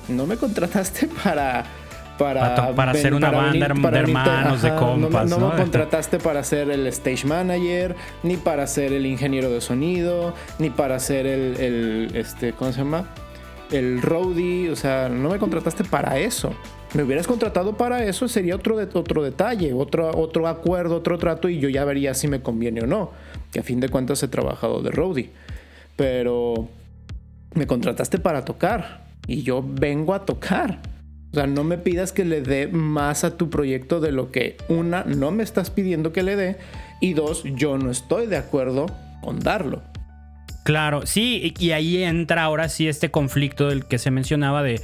No 0.07 0.25
me 0.25 0.37
contrataste 0.37 1.07
para 1.23 1.65
para, 2.17 2.73
para, 2.75 2.93
ser 2.93 3.13
una 3.13 3.31
banda 3.31 3.67
de 3.67 3.99
hermanos, 3.99 4.61
de 4.61 4.75
compas. 4.75 5.29
No, 5.29 5.49
me 5.49 5.55
contrataste 5.55 6.19
para 6.19 6.43
ser 6.43 6.69
el 6.69 6.87
stage 6.87 7.25
manager, 7.25 7.95
ni 8.23 8.37
para 8.37 8.67
ser 8.67 8.93
el 8.93 9.05
ingeniero 9.05 9.49
de 9.49 9.61
sonido, 9.61 10.33
ni 10.59 10.69
para 10.69 10.99
ser 10.99 11.25
el, 11.25 11.57
el 11.59 12.11
este, 12.15 12.53
¿cómo 12.53 12.71
se 12.71 12.79
llama? 12.79 13.09
El 13.71 14.01
roadie, 14.01 14.69
o 14.69 14.75
sea, 14.75 15.09
no 15.09 15.29
me 15.29 15.39
contrataste 15.39 15.83
para 15.83 16.17
eso. 16.17 16.53
Me 16.95 17.03
hubieras 17.03 17.27
contratado 17.27 17.75
para 17.75 18.05
eso, 18.05 18.27
sería 18.29 18.55
otro, 18.55 18.77
de, 18.77 18.87
otro 18.97 19.21
detalle, 19.21 19.73
otro, 19.73 20.11
otro 20.17 20.47
acuerdo, 20.47 20.95
otro 20.95 21.17
trato 21.17 21.49
y 21.49 21.59
yo 21.59 21.67
ya 21.67 21.83
vería 21.83 22.13
si 22.13 22.29
me 22.29 22.41
conviene 22.41 22.81
o 22.83 22.87
no. 22.87 23.11
Que 23.51 23.59
a 23.59 23.63
fin 23.63 23.81
de 23.81 23.89
cuentas 23.89 24.23
he 24.23 24.29
trabajado 24.29 24.81
de 24.81 24.91
roadie. 24.91 25.29
Pero 25.97 26.69
me 27.53 27.67
contrataste 27.67 28.17
para 28.19 28.45
tocar 28.45 29.07
y 29.27 29.43
yo 29.43 29.61
vengo 29.61 30.13
a 30.13 30.23
tocar. 30.23 30.94
O 31.35 31.37
sea, 31.37 31.47
no 31.47 31.65
me 31.65 31.77
pidas 31.77 32.13
que 32.13 32.23
le 32.23 32.39
dé 32.39 32.69
más 32.69 33.25
a 33.25 33.35
tu 33.35 33.49
proyecto 33.49 33.99
de 33.99 34.13
lo 34.13 34.31
que 34.31 34.55
una, 34.69 35.03
no 35.03 35.31
me 35.31 35.43
estás 35.43 35.69
pidiendo 35.69 36.13
que 36.13 36.23
le 36.23 36.37
dé 36.37 36.55
y 37.01 37.11
dos, 37.11 37.43
yo 37.43 37.77
no 37.77 37.91
estoy 37.91 38.25
de 38.25 38.37
acuerdo 38.37 38.85
con 39.19 39.41
darlo. 39.41 39.83
Claro, 40.63 41.05
sí, 41.05 41.53
y 41.59 41.71
ahí 41.71 42.01
entra 42.01 42.43
ahora 42.43 42.69
sí 42.69 42.87
este 42.87 43.11
conflicto 43.11 43.67
del 43.67 43.83
que 43.85 43.97
se 43.97 44.11
mencionaba 44.11 44.63
de 44.63 44.79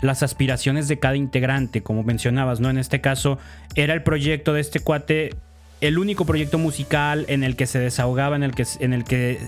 las 0.00 0.22
aspiraciones 0.22 0.88
de 0.88 0.98
cada 0.98 1.16
integrante, 1.16 1.82
como 1.82 2.02
mencionabas, 2.02 2.60
¿no? 2.60 2.70
En 2.70 2.78
este 2.78 3.02
caso, 3.02 3.38
era 3.74 3.92
el 3.92 4.02
proyecto 4.02 4.54
de 4.54 4.62
este 4.62 4.80
cuate, 4.80 5.34
el 5.82 5.98
único 5.98 6.24
proyecto 6.24 6.56
musical 6.56 7.26
en 7.28 7.44
el 7.44 7.56
que 7.56 7.66
se 7.66 7.78
desahogaba, 7.78 8.36
en 8.36 8.42
el 8.42 8.54
que, 8.54 8.64
en 8.78 8.94
el 8.94 9.04
que 9.04 9.38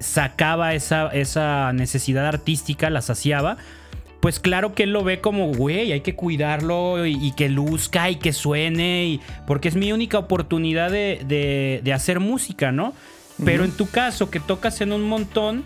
sacaba 0.00 0.74
esa, 0.74 1.08
esa 1.14 1.72
necesidad 1.72 2.26
artística, 2.26 2.90
la 2.90 3.00
saciaba 3.00 3.56
pues 4.24 4.40
claro 4.40 4.74
que 4.74 4.84
él 4.84 4.90
lo 4.94 5.04
ve 5.04 5.20
como, 5.20 5.52
güey, 5.52 5.92
hay 5.92 6.00
que 6.00 6.14
cuidarlo 6.14 7.04
y, 7.04 7.32
que 7.32 7.50
luzca 7.50 8.08
y 8.08 8.16
que 8.16 8.32
suene, 8.32 9.04
y, 9.04 9.20
porque 9.46 9.68
es 9.68 9.76
mi 9.76 9.92
única 9.92 10.16
oportunidad 10.16 10.90
de, 10.90 11.20
de, 11.84 11.92
hacer 11.92 12.20
música, 12.20 12.72
¿no? 12.72 12.94
Pero 13.44 13.64
en 13.64 13.72
tu 13.72 13.86
caso, 13.86 14.30
que 14.30 14.40
tocas 14.40 14.80
en 14.80 14.94
un 14.94 15.02
montón, 15.02 15.62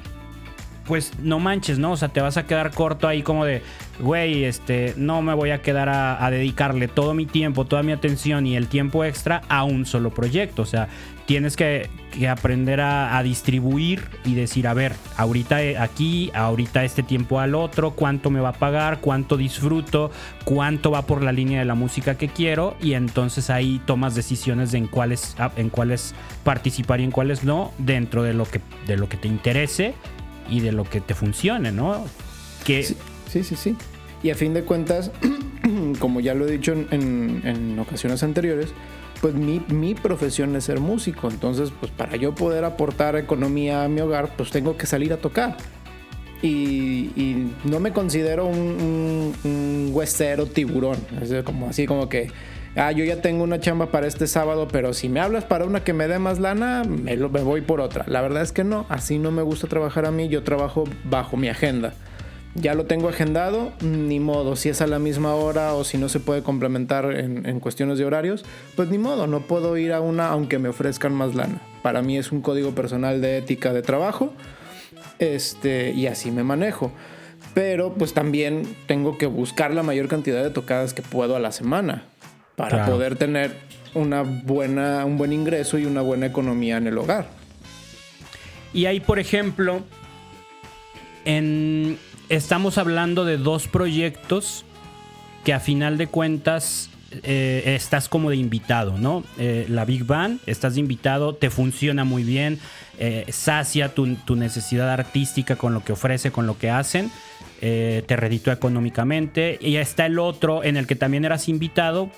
pues 0.89 1.13
no 1.23 1.39
manches, 1.39 1.79
¿no? 1.79 1.93
O 1.93 1.97
sea, 1.97 2.09
te 2.09 2.21
vas 2.23 2.39
a 2.39 2.47
quedar 2.47 2.73
corto 2.73 3.07
ahí 3.07 3.23
como 3.23 3.45
de, 3.45 3.63
güey, 4.01 4.45
este, 4.45 4.95
no 4.97 5.21
me 5.21 5.35
voy 5.35 5.51
a 5.51 5.61
quedar 5.61 5.89
a, 5.91 6.31
dedicarle 6.31 6.89
todo 6.89 7.15
mi 7.15 7.27
tiempo, 7.27 7.67
toda 7.67 7.83
mi 7.83 7.93
atención 7.93 8.47
y 8.47 8.57
el 8.57 8.69
tiempo 8.69 9.05
extra 9.05 9.43
a 9.49 9.65
un 9.65 9.85
solo 9.85 10.11
proyecto. 10.11 10.63
O 10.63 10.67
sea, 10.67 10.89
tienes 11.27 11.57
que, 11.57 11.91
aprender 12.29 12.81
a, 12.81 13.23
distribuir 13.23 14.09
y 14.25 14.35
decir, 14.35 14.67
a 14.67 14.73
ver, 14.73 14.95
ahorita 15.19 15.63
eh, 15.63 15.77
aquí, 15.77 16.31
ahorita 16.35 16.83
este 16.83 17.03
tiempo 17.03 17.39
al 17.39 17.55
otro, 17.55 17.91
cuánto 17.91 18.31
me 18.31 18.41
va 18.41 18.49
a 18.49 18.53
pagar, 18.55 19.01
cuánto 19.01 19.37
disfruto, 19.37 20.11
cuánto 20.45 20.91
va 20.91 21.03
por 21.03 21.23
la 21.23 21.33
línea 21.33 21.59
de 21.59 21.67
la 21.67 21.75
música 21.75 22.17
que 22.17 22.29
quiero 22.29 22.77
y 22.81 22.95
entonces 22.95 23.51
ahí 23.51 23.81
tomas 23.85 24.15
decisiones 24.15 24.73
de 24.73 24.79
en 24.79 24.87
cuáles, 24.87 25.37
en 25.57 25.69
cuáles 25.69 26.15
participar 26.45 27.01
y 27.01 27.05
en 27.05 27.11
cuáles 27.11 27.45
no, 27.45 27.73
dentro 27.77 28.23
de 28.23 28.33
lo 28.33 28.47
que, 28.47 28.63
de 28.87 28.97
lo 28.97 29.09
que 29.09 29.19
te 29.19 29.29
interese 29.29 29.95
y 30.49 30.61
de 30.61 30.73
lo 30.73 30.85
que 30.85 31.01
te 31.01 31.15
funcione, 31.15 31.73
¿no? 31.73 32.05
Que... 32.65 32.83
Sí, 32.83 32.97
sí, 33.43 33.57
sí, 33.57 33.77
Y 34.23 34.31
a 34.31 34.35
fin 34.35 34.55
de 34.55 34.63
cuentas, 34.63 35.11
como 35.99 36.21
ya 36.21 36.35
lo 36.35 36.47
he 36.47 36.53
dicho 36.53 36.73
en, 36.73 37.79
ocasiones 37.79 38.23
anteriores, 38.23 38.71
pues 39.21 39.35
mi, 39.35 39.61
mi, 39.69 39.95
profesión 39.95 40.55
es 40.57 40.65
ser 40.65 40.81
músico. 40.81 41.29
Entonces, 41.29 41.73
pues 41.79 41.93
para 41.93 42.17
yo 42.17 42.35
poder 42.35 42.65
aportar 42.65 43.17
economía 43.17 43.85
a 43.85 43.89
mi 43.89 44.01
hogar, 44.01 44.35
pues 44.37 44.51
tengo 44.51 44.77
que 44.77 44.87
salir 44.87 45.13
a 45.13 45.19
tocar. 45.19 45.57
Y, 46.41 47.51
no 47.65 47.81
me 47.81 47.93
considero 47.93 48.47
un, 48.47 49.35
un, 49.45 49.91
huesero 49.93 50.47
tiburón. 50.47 50.97
Es 51.21 51.43
como 51.43 51.69
así 51.69 51.87
como 51.87 52.09
que 52.09 52.31
ah, 52.77 52.93
yo 52.93 53.05
ya 53.05 53.21
tengo 53.21 53.45
una 53.45 53.61
chamba 53.61 53.91
para 53.91 54.07
este 54.07 54.27
sábado, 54.27 54.69
pero 54.71 54.95
si 54.95 55.09
me 55.09 55.21
hablas 55.21 55.45
para 55.45 55.65
una 55.65 55.85
que 55.85 55.93
me 55.93 56.09
dé 56.09 56.19
más 56.19 56.39
lana, 56.39 56.85
me, 56.85 57.17
lo, 57.17 57.29
me 57.29 57.43
voy 57.43 57.61
por 57.61 57.81
otra. 57.81 58.05
La 58.09 58.21
verdad 58.21 58.43
es 58.43 58.53
que 58.53 58.65
no, 58.65 58.87
así 58.89 59.19
no 59.19 59.31
me 59.31 59.43
gusta 59.43 59.67
trabajar 59.67 60.07
a 60.07 60.11
mí, 60.11 60.29
yo 60.29 60.43
trabajo 60.43 60.85
bajo 61.05 61.37
mi 61.37 61.49
agenda. 61.49 61.95
Ya 62.55 62.75
lo 62.75 62.87
tengo 62.87 63.09
agendado, 63.09 63.73
ni 63.83 64.21
modo, 64.21 64.57
si 64.57 64.69
es 64.69 64.81
a 64.81 64.87
la 64.87 64.99
misma 64.99 65.35
hora 65.35 65.75
o 65.75 65.85
si 65.85 65.99
no 65.99 66.09
se 66.09 66.19
puede 66.19 66.43
complementar 66.43 67.13
en, 67.13 67.47
en 67.47 67.61
cuestiones 67.61 67.99
de 67.99 68.05
horarios, 68.05 68.45
pues 68.75 68.89
ni 68.89 68.99
modo, 68.99 69.27
no 69.27 69.41
puedo 69.41 69.77
ir 69.77 69.93
a 69.93 70.01
una 70.01 70.29
aunque 70.29 70.59
me 70.59 70.69
ofrezcan 70.69 71.15
más 71.15 71.35
lana. 71.35 71.61
Para 71.83 72.03
mí 72.03 72.17
es 72.17 72.33
un 72.33 72.41
código 72.41 72.73
personal 72.73 73.21
de 73.21 73.39
ética 73.39 73.73
de 73.73 73.83
trabajo 73.83 74.33
este, 75.19 75.93
y 75.93 76.07
así 76.07 76.31
me 76.31 76.45
manejo 76.45 76.93
pero 77.55 77.95
pues 77.95 78.15
también 78.15 78.63
tengo 78.87 79.19
que 79.19 79.27
buscar 79.27 79.73
la 79.73 79.83
mayor 79.83 80.09
cantidad 80.09 80.43
de 80.43 80.51
tocadas 80.51 80.95
que 80.95 81.03
puedo 81.03 81.35
a 81.35 81.41
la 81.41 81.51
semana 81.51 82.05
para 82.59 82.85
poder 82.87 83.15
tener 83.15 83.53
una 83.95 84.23
buena, 84.23 85.05
un 85.05 85.17
buen 85.17 85.33
ingreso 85.33 85.79
y 85.79 85.87
una 85.87 86.03
buena 86.03 86.27
economía 86.27 86.77
en 86.77 86.89
el 86.89 86.99
hogar. 86.99 87.29
Y 88.75 88.87
ahí, 88.87 88.99
por 88.99 89.21
ejemplo, 89.21 89.85
en, 91.25 91.99
estamos 92.29 92.77
hablando 92.77 93.25
de 93.25 93.39
dos 93.39 93.69
proyectos 93.69 94.65
que 95.45 95.53
a 95.55 95.61
final 95.61 95.99
de 95.99 96.09
cuentas 96.09 96.91
eh, 97.23 97.63
estás 97.65 98.09
como 98.09 98.29
de 98.29 98.37
invitado, 98.37 98.99
¿no? 98.99 99.23
Eh, 99.39 99.65
la 99.69 99.85
Big 99.85 100.05
Bang, 100.05 100.39
estás 100.47 100.75
de 100.75 100.81
invitado, 100.81 101.35
te 101.37 101.49
funciona 101.49 102.03
muy 102.05 102.25
bien, 102.25 102.59
eh, 102.99 103.25
sacia 103.31 103.95
tu, 103.95 104.17
tu, 104.17 104.35
necesidad 104.35 104.91
artística 104.91 105.55
con 105.55 105.73
lo 105.75 105.85
que 105.85 105.93
ofrece, 105.93 106.33
con 106.33 106.47
lo 106.47 106.59
que 106.59 106.71
hacen, 106.71 107.11
te 107.61 108.17
reditúa 108.17 108.53
económicamente. 108.53 109.59
Y 109.61 109.77
está 109.77 110.07
el 110.07 110.19
otro 110.19 110.63
en 110.65 110.77
el 110.77 110.87
que 110.87 110.97
también 110.97 111.25
eras 111.25 111.49
invitado, 111.49 112.11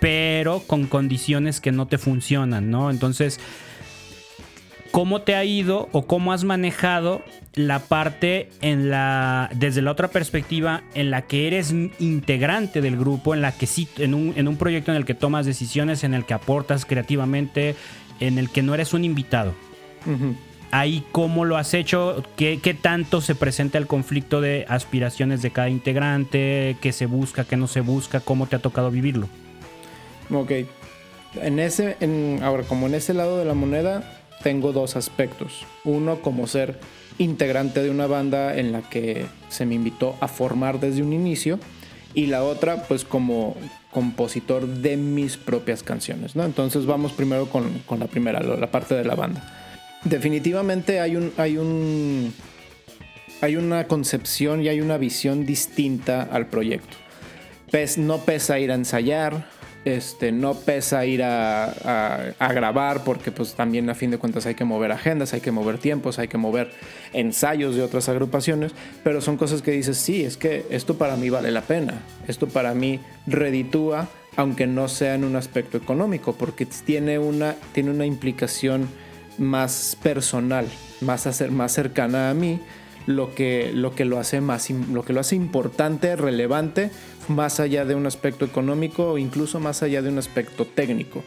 pero 0.00 0.60
con 0.66 0.86
condiciones 0.86 1.60
que 1.60 1.72
no 1.72 1.86
te 1.86 1.98
funcionan, 1.98 2.70
¿no? 2.70 2.90
Entonces, 2.90 3.40
¿cómo 4.90 5.22
te 5.22 5.34
ha 5.34 5.44
ido 5.44 5.88
o 5.92 6.06
cómo 6.06 6.32
has 6.32 6.44
manejado 6.44 7.22
la 7.56 7.80
parte 7.80 8.50
en 8.60 8.90
la 8.90 9.50
desde 9.54 9.80
la 9.80 9.90
otra 9.90 10.08
perspectiva 10.08 10.82
en 10.94 11.10
la 11.10 11.22
que 11.22 11.46
eres 11.46 11.74
integrante 11.98 12.82
del 12.82 12.98
grupo, 12.98 13.34
en 13.34 13.40
la 13.40 13.52
que 13.52 13.66
sí 13.66 13.88
en 13.96 14.14
un, 14.14 14.34
en 14.36 14.46
un 14.46 14.56
proyecto 14.56 14.92
en 14.92 14.98
el 14.98 15.06
que 15.06 15.14
tomas 15.14 15.46
decisiones, 15.46 16.04
en 16.04 16.12
el 16.12 16.26
que 16.26 16.34
aportas 16.34 16.84
creativamente, 16.84 17.74
en 18.20 18.38
el 18.38 18.50
que 18.50 18.62
no 18.62 18.74
eres 18.74 18.92
un 18.92 19.04
invitado? 19.04 19.54
Ahí 20.70 21.02
cómo 21.12 21.44
lo 21.44 21.56
has 21.56 21.72
hecho, 21.74 22.22
¿Qué, 22.36 22.60
¿Qué, 22.62 22.74
tanto 22.74 23.20
se 23.20 23.34
presenta 23.34 23.78
el 23.78 23.86
conflicto 23.86 24.40
de 24.40 24.66
aspiraciones 24.68 25.40
de 25.40 25.50
cada 25.50 25.70
integrante, 25.70 26.76
qué 26.80 26.92
se 26.92 27.06
busca, 27.06 27.44
qué 27.44 27.56
no 27.56 27.66
se 27.66 27.80
busca, 27.80 28.20
cómo 28.20 28.46
te 28.46 28.56
ha 28.56 28.58
tocado 28.58 28.90
vivirlo. 28.90 29.28
Ok. 30.30 30.52
En 31.42 31.58
ese, 31.58 31.96
ahora, 32.42 32.62
como 32.64 32.86
en 32.86 32.94
ese 32.94 33.12
lado 33.14 33.38
de 33.38 33.44
la 33.44 33.54
moneda, 33.54 34.20
tengo 34.42 34.72
dos 34.72 34.96
aspectos. 34.96 35.64
Uno, 35.84 36.20
como 36.22 36.46
ser 36.46 36.78
integrante 37.18 37.82
de 37.82 37.90
una 37.90 38.06
banda 38.06 38.56
en 38.56 38.72
la 38.72 38.82
que 38.82 39.26
se 39.48 39.66
me 39.66 39.74
invitó 39.74 40.16
a 40.20 40.28
formar 40.28 40.80
desde 40.80 41.02
un 41.02 41.12
inicio. 41.12 41.58
Y 42.14 42.26
la 42.26 42.44
otra, 42.44 42.84
pues 42.84 43.04
como 43.04 43.56
compositor 43.90 44.66
de 44.66 44.96
mis 44.96 45.36
propias 45.36 45.82
canciones, 45.82 46.36
¿no? 46.36 46.44
Entonces 46.44 46.86
vamos 46.86 47.12
primero 47.12 47.48
con, 47.48 47.78
con 47.86 47.98
la 47.98 48.06
primera, 48.06 48.40
la 48.40 48.70
parte 48.70 48.94
de 48.94 49.04
la 49.04 49.14
banda. 49.14 49.42
Definitivamente 50.04 51.00
hay 51.00 51.16
un, 51.16 51.32
hay 51.36 51.58
un, 51.58 52.32
hay 53.40 53.56
una 53.56 53.86
concepción 53.86 54.62
y 54.62 54.68
hay 54.68 54.80
una 54.80 54.98
visión 54.98 55.46
distinta 55.46 56.22
al 56.22 56.46
proyecto. 56.46 56.96
Pes, 57.70 57.98
no 57.98 58.18
pesa 58.18 58.58
ir 58.58 58.70
a 58.70 58.74
ensayar, 58.74 59.48
este, 59.86 60.32
no 60.32 60.54
pesa 60.54 61.06
ir 61.06 61.22
a, 61.22 62.34
grabar 62.40 63.04
porque 63.04 63.30
pues 63.30 63.54
también 63.54 63.88
a 63.88 63.94
fin 63.94 64.10
de 64.10 64.18
cuentas 64.18 64.44
hay 64.44 64.56
que 64.56 64.64
mover 64.64 64.90
agendas, 64.90 65.32
hay 65.32 65.40
que 65.40 65.52
mover 65.52 65.78
tiempos, 65.78 66.18
hay 66.18 66.26
que 66.26 66.38
mover 66.38 66.72
ensayos 67.12 67.76
de 67.76 67.82
otras 67.82 68.08
agrupaciones, 68.08 68.72
pero 69.04 69.20
son 69.20 69.36
cosas 69.36 69.62
que 69.62 69.70
dices, 69.70 69.96
sí, 69.96 70.24
es 70.24 70.36
que 70.36 70.66
esto 70.70 70.98
para 70.98 71.14
mí 71.16 71.30
vale 71.30 71.52
la 71.52 71.62
pena, 71.62 72.02
esto 72.26 72.48
para 72.48 72.74
mí 72.74 72.98
reditúa, 73.28 74.08
aunque 74.34 74.66
no 74.66 74.88
sea 74.88 75.14
en 75.14 75.22
un 75.22 75.36
aspecto 75.36 75.78
económico, 75.78 76.32
porque 76.32 76.66
tiene 76.66 77.20
una, 77.20 77.54
tiene 77.72 77.92
una 77.92 78.06
implicación 78.06 78.88
más 79.38 79.96
personal, 80.02 80.66
más, 81.00 81.48
más 81.50 81.72
cercana 81.72 82.30
a 82.30 82.34
mí, 82.34 82.58
lo 83.06 83.36
que, 83.36 83.70
lo 83.72 83.94
que 83.94 84.04
lo 84.04 84.18
hace 84.18 84.40
más 84.40 84.68
lo 84.70 85.04
que 85.04 85.12
lo 85.12 85.20
hace 85.20 85.36
importante, 85.36 86.16
relevante 86.16 86.90
más 87.28 87.60
allá 87.60 87.84
de 87.84 87.94
un 87.94 88.06
aspecto 88.06 88.44
económico 88.44 89.12
o 89.12 89.18
incluso 89.18 89.60
más 89.60 89.82
allá 89.82 90.02
de 90.02 90.08
un 90.08 90.18
aspecto 90.18 90.64
técnico. 90.64 91.22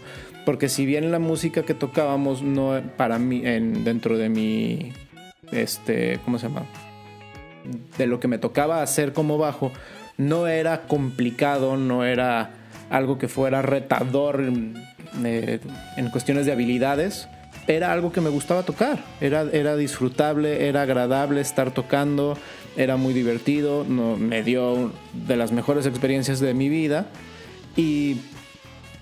Porque 0.46 0.70
si 0.70 0.86
bien 0.86 1.12
la 1.12 1.20
música 1.20 1.64
que 1.64 1.74
tocábamos 1.74 2.42
no 2.42 2.82
para 2.98 3.20
mí 3.20 3.42
en, 3.46 3.84
dentro 3.84 4.18
de 4.18 4.30
mi 4.30 4.94
este, 5.52 6.20
¿cómo 6.26 6.40
se 6.40 6.48
llama? 6.48 6.66
De 7.98 8.08
lo 8.08 8.20
que 8.20 8.28
me 8.28 8.38
tocaba 8.38 8.82
hacer 8.82 9.14
como 9.14 9.38
bajo 9.38 9.72
no 10.18 10.48
era 10.48 10.88
complicado, 10.88 11.78
no 11.78 12.04
era 12.04 12.52
algo 12.90 13.18
que 13.18 13.28
fuera 13.28 13.62
retador 13.62 14.44
eh, 15.24 15.60
en 15.98 16.10
cuestiones 16.10 16.46
de 16.46 16.52
habilidades, 16.52 17.28
era 17.70 17.94
algo 17.94 18.12
que 18.12 18.20
me 18.20 18.32
gustaba 18.32 18.64
tocar, 18.64 19.06
era, 19.22 19.44
era 19.54 19.76
disfrutable, 19.76 20.68
era 20.68 20.82
agradable 20.82 21.40
estar 21.40 21.72
tocando, 21.72 22.36
era 22.76 22.98
muy 22.98 23.14
divertido, 23.14 23.86
me 23.86 24.42
dio 24.42 24.92
de 25.14 25.38
las 25.38 25.52
mejores 25.52 25.86
experiencias 25.86 26.40
de 26.40 26.56
mi 26.56 26.68
vida. 26.68 27.06
Y 27.78 28.18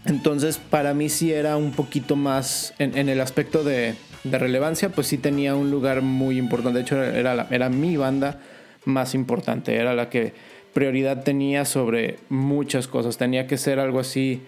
entonces 0.05 0.57
para 0.57 0.93
mí 0.93 1.07
sí 1.07 1.31
era 1.31 1.55
un 1.55 1.71
poquito 1.71 2.17
más 2.17 2.73
en, 2.77 3.07
el 3.07 3.21
aspecto 3.21 3.63
de, 3.63 3.95
relevancia, 4.25 4.89
pues 4.89 5.07
sí 5.07 5.17
tenía 5.17 5.55
un 5.55 5.71
lugar 5.71 6.01
muy 6.01 6.37
importante, 6.37 6.79
de 6.79 6.83
hecho 6.83 7.01
era, 7.01 7.47
era 7.49 7.69
mi 7.69 7.95
banda 7.95 8.41
más 8.83 9.15
importante, 9.15 9.77
era 9.77 9.95
la 9.95 10.09
que 10.09 10.33
prioridad 10.73 11.23
tenía 11.23 11.63
sobre 11.63 12.17
muchas 12.27 12.89
cosas, 12.89 13.17
tenía 13.17 13.47
que 13.47 13.57
ser 13.57 13.79
algo 13.79 14.01
así 14.01 14.41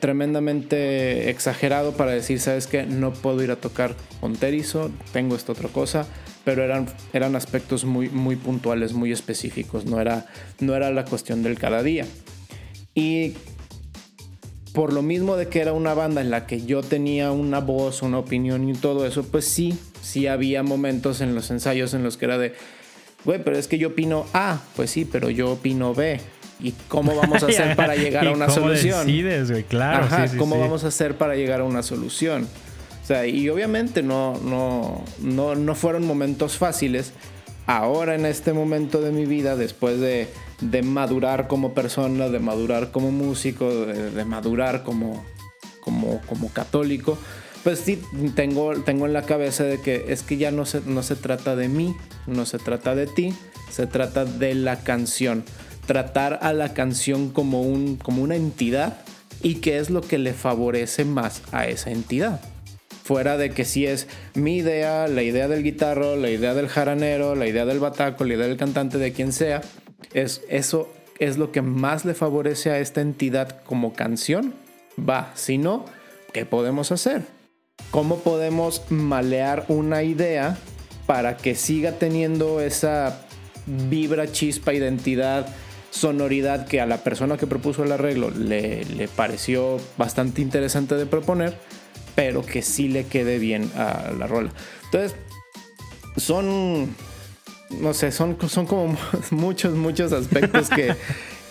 tremendamente 0.00 1.30
exagerado 1.30 1.92
para 1.92 2.10
decir, 2.10 2.40
sabes 2.40 2.66
que 2.66 2.84
no 2.84 3.12
puedo 3.12 3.42
ir 3.42 3.50
a 3.50 3.56
tocar 3.56 3.94
con 4.20 4.34
Terizo, 4.34 4.90
tengo 5.12 5.36
esta 5.36 5.52
otra 5.52 5.68
cosa, 5.68 6.06
pero 6.44 6.64
eran, 6.64 6.86
eran 7.12 7.36
aspectos 7.36 7.84
muy, 7.84 8.08
muy 8.08 8.36
puntuales, 8.36 8.92
muy 8.92 9.12
específicos, 9.12 9.86
no 9.86 10.00
era, 10.00 10.26
no 10.60 10.74
era 10.74 10.90
la 10.90 11.04
cuestión 11.04 11.42
del 11.42 11.58
cada 11.58 11.82
día. 11.82 12.06
Y 12.94 13.34
por 14.72 14.92
lo 14.92 15.02
mismo 15.02 15.36
de 15.36 15.48
que 15.48 15.60
era 15.60 15.72
una 15.72 15.94
banda 15.94 16.20
en 16.20 16.30
la 16.30 16.46
que 16.46 16.64
yo 16.64 16.82
tenía 16.82 17.30
una 17.30 17.60
voz, 17.60 18.02
una 18.02 18.18
opinión 18.18 18.68
y 18.68 18.74
todo 18.74 19.06
eso, 19.06 19.22
pues 19.22 19.46
sí, 19.46 19.78
sí 20.02 20.26
había 20.26 20.62
momentos 20.62 21.20
en 21.20 21.34
los 21.34 21.50
ensayos 21.50 21.94
en 21.94 22.02
los 22.02 22.16
que 22.16 22.26
era 22.26 22.36
de, 22.36 22.54
güey, 23.24 23.42
pero 23.42 23.56
es 23.56 23.68
que 23.68 23.78
yo 23.78 23.88
opino 23.88 24.26
A, 24.34 24.60
pues 24.76 24.90
sí, 24.90 25.04
pero 25.04 25.30
yo 25.30 25.52
opino 25.52 25.94
B. 25.94 26.20
¿Y 26.60 26.72
cómo 26.88 27.14
vamos 27.14 27.42
a 27.42 27.46
hacer 27.48 27.76
para 27.76 27.96
llegar 27.96 28.26
a 28.26 28.32
una 28.32 28.46
cómo 28.46 28.58
solución? 28.58 29.06
Decides, 29.06 29.50
güey, 29.50 29.64
claro. 29.64 30.04
Ajá, 30.04 30.26
¿cómo 30.38 30.58
vamos 30.58 30.84
a 30.84 30.88
hacer 30.88 31.16
para 31.16 31.34
llegar 31.36 31.60
a 31.60 31.64
una 31.64 31.82
solución? 31.82 32.46
O 33.02 33.06
sea, 33.06 33.26
y 33.26 33.48
obviamente 33.48 34.02
no, 34.02 34.38
no, 34.42 35.04
no, 35.20 35.54
no 35.54 35.74
fueron 35.74 36.06
momentos 36.06 36.56
fáciles. 36.56 37.12
Ahora 37.66 38.14
en 38.14 38.26
este 38.26 38.52
momento 38.52 39.00
de 39.00 39.12
mi 39.12 39.26
vida, 39.26 39.56
después 39.56 40.00
de, 40.00 40.28
de 40.60 40.82
madurar 40.82 41.46
como 41.48 41.74
persona, 41.74 42.28
de 42.28 42.38
madurar 42.38 42.90
como 42.90 43.10
músico, 43.10 43.70
de, 43.70 44.24
madurar 44.24 44.82
como, 44.82 45.24
como, 45.80 46.20
como 46.22 46.52
católico, 46.52 47.18
pues 47.64 47.80
sí, 47.80 48.00
tengo, 48.34 48.74
tengo 48.82 49.06
en 49.06 49.12
la 49.12 49.22
cabeza 49.22 49.64
de 49.64 49.80
que 49.80 50.06
es 50.08 50.22
que 50.22 50.36
ya 50.36 50.50
no 50.50 50.66
se, 50.66 50.80
no 50.86 51.02
se 51.02 51.16
trata 51.16 51.56
de 51.56 51.68
mí, 51.68 51.94
no 52.26 52.46
se 52.46 52.58
trata 52.58 52.94
de 52.94 53.06
ti, 53.06 53.34
se 53.70 53.86
trata 53.86 54.24
de 54.24 54.54
la 54.54 54.80
canción. 54.82 55.44
Tratar 55.86 56.40
a 56.42 56.52
la 56.52 56.74
canción 56.74 57.30
como, 57.30 57.62
un, 57.62 57.96
como 57.96 58.22
una 58.22 58.36
entidad 58.36 58.98
y 59.42 59.56
qué 59.56 59.78
es 59.78 59.90
lo 59.90 60.00
que 60.00 60.18
le 60.18 60.32
favorece 60.32 61.04
más 61.04 61.42
a 61.52 61.66
esa 61.66 61.90
entidad. 61.90 62.40
Fuera 63.04 63.36
de 63.36 63.50
que 63.50 63.64
si 63.64 63.86
es 63.86 64.08
mi 64.34 64.56
idea, 64.56 65.06
la 65.06 65.22
idea 65.22 65.46
del 65.46 65.62
guitarro, 65.62 66.16
la 66.16 66.30
idea 66.30 66.54
del 66.54 66.68
jaranero, 66.68 67.36
la 67.36 67.46
idea 67.46 67.64
del 67.64 67.78
bataco, 67.78 68.24
la 68.24 68.34
idea 68.34 68.48
del 68.48 68.56
cantante, 68.56 68.98
de 68.98 69.12
quien 69.12 69.32
sea, 69.32 69.60
es, 70.12 70.42
eso 70.48 70.92
es 71.20 71.38
lo 71.38 71.52
que 71.52 71.62
más 71.62 72.04
le 72.04 72.14
favorece 72.14 72.70
a 72.70 72.80
esta 72.80 73.00
entidad 73.00 73.62
como 73.62 73.92
canción. 73.92 74.54
Va, 74.98 75.30
si 75.34 75.58
no, 75.58 75.84
¿qué 76.32 76.44
podemos 76.46 76.90
hacer? 76.90 77.22
¿Cómo 77.90 78.18
podemos 78.18 78.82
malear 78.90 79.66
una 79.68 80.02
idea 80.02 80.58
para 81.06 81.36
que 81.36 81.54
siga 81.54 81.92
teniendo 81.92 82.60
esa 82.60 83.20
vibra, 83.66 84.30
chispa, 84.32 84.74
identidad, 84.74 85.46
sonoridad 85.96 86.66
que 86.66 86.80
a 86.80 86.86
la 86.86 86.98
persona 86.98 87.36
que 87.36 87.46
propuso 87.46 87.84
el 87.84 87.92
arreglo 87.92 88.30
le, 88.30 88.84
le 88.84 89.08
pareció 89.08 89.78
bastante 89.96 90.42
interesante 90.42 90.94
de 90.96 91.06
proponer? 91.06 91.54
pero 92.16 92.44
que 92.44 92.62
sí 92.62 92.88
le 92.88 93.04
quede 93.04 93.38
bien 93.38 93.70
a 93.76 94.10
la 94.18 94.26
rola. 94.26 94.50
Entonces, 94.86 95.14
son, 96.16 96.96
no 97.78 97.94
sé, 97.94 98.10
son, 98.10 98.36
son 98.48 98.66
como 98.66 98.96
muchos, 99.30 99.74
muchos 99.74 100.12
aspectos 100.12 100.68
que, 100.70 100.96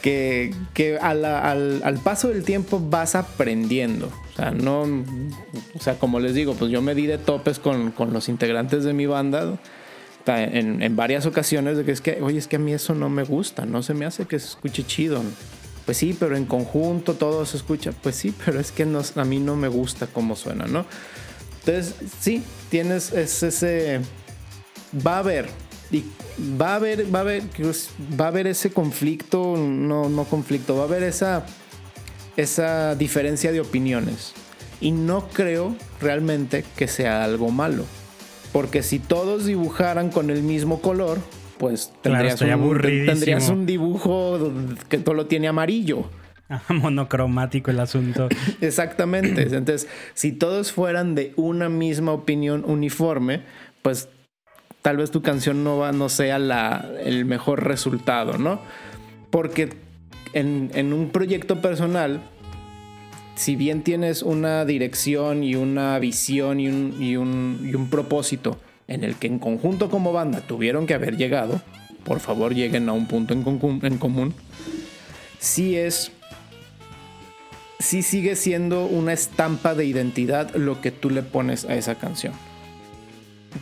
que, 0.74 0.98
al, 1.00 2.00
paso 2.04 2.30
del 2.30 2.44
tiempo 2.44 2.82
vas 2.84 3.16
aprendiendo. 3.16 4.08
O 4.34 4.36
sea, 4.36 4.52
no, 4.52 4.82
o 4.82 5.80
sea, 5.80 5.98
como 5.98 6.20
les 6.20 6.34
digo, 6.34 6.56
pues 6.56 6.72
yo 6.72 6.82
me 6.82 6.96
di 6.96 7.06
de 7.06 7.20
topes 7.20 7.60
con, 7.60 7.94
los 8.12 8.28
integrantes 8.28 8.84
de 8.84 8.94
mi 8.94 9.06
banda 9.06 9.58
en, 10.28 10.82
en, 10.82 10.96
varias 10.96 11.26
ocasiones 11.26 11.78
de 11.78 11.86
que 11.86 11.92
es 11.92 12.02
que, 12.02 12.22
oye, 12.22 12.38
es 12.38 12.48
que 12.48 12.56
a 12.56 12.60
mí 12.60 12.74
eso 12.74 12.96
no 12.96 13.10
me 13.10 13.24
gusta, 13.24 13.66
no 13.66 13.84
se 13.84 13.94
me 13.94 14.06
hace 14.06 14.26
que 14.26 14.40
se 14.40 14.48
escuche 14.48 14.84
chido. 14.84 15.22
Pues 15.86 15.98
sí, 15.98 16.16
pero 16.20 16.36
en 16.36 16.46
conjunto 16.46 17.14
todo 17.14 17.46
se 17.46 17.58
escucha. 17.58 17.92
Pues 17.92 18.16
sí, 18.16 18.34
pero 18.46 18.60
es 18.60 18.72
que 18.72 18.84
a 18.84 19.24
mí 19.24 19.40
no 19.40 19.56
me 19.56 19.68
gusta 19.68 20.08
cómo 20.08 20.36
suena, 20.36 20.66
¿no? 20.66 20.86
Entonces, 21.60 21.96
sí, 22.20 22.44
tienes 22.70 23.12
ese... 23.14 24.02
Va 25.06 25.16
a 25.16 25.20
haber, 25.20 25.50
y 25.92 26.04
va 26.60 26.74
a 26.74 26.76
haber, 26.76 27.14
va 27.14 27.20
a 27.20 27.22
haber, 27.22 27.44
va 28.20 28.26
a 28.26 28.28
haber 28.30 28.48
ese 28.48 28.72
conflicto, 28.72 29.56
no, 29.58 30.10
no 30.10 30.24
conflicto, 30.26 30.76
va 30.76 30.84
a 30.84 30.86
haber 30.86 31.04
esa, 31.04 31.46
esa 32.38 32.96
diferencia 32.96 33.52
de 33.52 33.60
opiniones. 33.60 34.34
Y 34.82 34.92
no 34.92 35.28
creo 35.30 35.76
realmente 36.02 36.64
que 36.76 36.88
sea 36.88 37.24
algo 37.24 37.50
malo. 37.50 37.86
Porque 38.56 38.84
si 38.84 39.00
todos 39.00 39.44
dibujaran 39.44 40.10
con 40.10 40.30
el 40.30 40.42
mismo 40.42 40.80
color, 40.80 41.18
pues 41.58 41.92
tendrías, 42.02 42.42
un, 42.42 42.80
tendrías 42.80 43.50
un 43.50 43.66
dibujo 43.66 44.50
que 44.88 44.98
todo 44.98 45.14
lo 45.14 45.26
tiene 45.26 45.50
amarillo. 45.50 46.06
Monocromático 46.70 47.70
el 47.70 47.82
asunto. 47.82 48.30
Exactamente. 48.62 49.42
Entonces, 49.42 49.90
si 50.14 50.32
todos 50.32 50.72
fueran 50.72 51.16
de 51.16 51.34
una 51.36 51.68
misma 51.68 52.14
opinión 52.14 52.64
uniforme, 52.66 53.42
pues 53.82 54.08
tal 54.82 54.96
vez 54.96 55.12
tu 55.12 55.22
canción 55.22 55.66
no, 55.66 55.80
va, 55.80 55.92
no 55.92 56.08
sea 56.08 56.40
la, 56.40 56.90
el 57.04 57.26
mejor 57.26 57.66
resultado, 57.66 58.38
¿no? 58.38 58.62
Porque 59.32 59.74
en, 60.32 60.94
un 60.94 61.10
proyecto 61.10 61.62
personal, 61.62 62.22
si 63.36 63.56
bien 63.56 63.84
tienes 63.84 64.22
una 64.22 64.66
dirección 64.66 65.44
y 65.44 65.56
una 65.56 66.00
visión 66.00 66.60
y 66.60 66.68
un, 66.68 66.96
y 67.00 67.16
un, 67.76 67.90
propósito 67.90 68.58
en 68.88 69.04
el 69.04 69.16
que 69.16 69.28
en 69.28 69.40
conjunto 69.40 69.90
como 69.90 70.14
banda 70.14 70.42
tuvieron 70.42 70.88
que 70.88 70.94
haber 70.94 71.18
llegado, 71.18 71.62
por 72.04 72.20
favor 72.20 72.54
lleguen 72.54 72.88
a 72.90 72.94
un 72.94 73.08
punto 73.08 73.34
en, 73.34 73.44
en 73.84 73.98
común, 73.98 74.34
sí 75.40 75.76
es 75.76 76.12
sí 77.80 78.04
sigue 78.04 78.36
siendo 78.36 78.86
una 78.86 79.14
estampa 79.14 79.76
de 79.76 79.86
identidad 79.86 80.56
lo 80.56 80.82
que 80.82 80.92
tú 80.92 81.10
le 81.10 81.22
pones 81.22 81.66
a 81.66 81.76
esa 81.76 81.96
canción. 81.96 82.34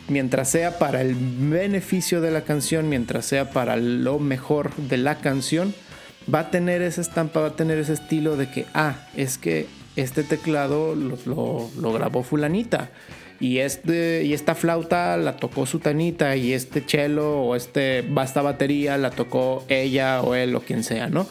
Mientras 0.08 0.50
sea 0.50 0.78
para 0.78 1.02
el 1.02 1.14
beneficio 1.14 2.20
de 2.20 2.30
la 2.30 2.42
canción, 2.42 2.88
mientras 2.88 3.26
sea 3.26 3.50
para 3.50 3.76
lo 3.76 4.18
mejor 4.18 4.74
de 4.76 4.96
la 4.96 5.16
canción, 5.16 5.74
va 6.32 6.40
a 6.40 6.50
tener 6.50 6.82
esa 6.82 7.00
estampa, 7.00 7.40
va 7.40 7.48
a 7.48 7.56
tener 7.56 7.78
ese 7.78 7.94
estilo 7.94 8.36
de 8.36 8.50
que, 8.50 8.66
ah, 8.74 8.96
es 9.16 9.38
que 9.38 9.66
este 9.96 10.22
teclado 10.22 10.94
lo, 10.94 11.92
grabó 11.92 12.22
fulanita. 12.22 12.90
Y, 13.40 13.58
este, 13.58 14.24
y 14.24 14.32
esta 14.32 14.54
flauta 14.54 15.16
la 15.16 15.36
tocó 15.36 15.66
sutanita 15.66 16.36
y 16.36 16.52
este 16.52 16.82
cello 16.86 17.40
o 17.40 17.56
este, 17.56 17.98
esta 18.22 18.42
batería 18.42 18.96
la 18.96 19.10
tocó 19.10 19.64
ella 19.68 20.22
o 20.22 20.34
él 20.34 20.54
o 20.54 20.60
quien 20.60 20.84
sea, 20.84 21.08
¿no? 21.08 21.26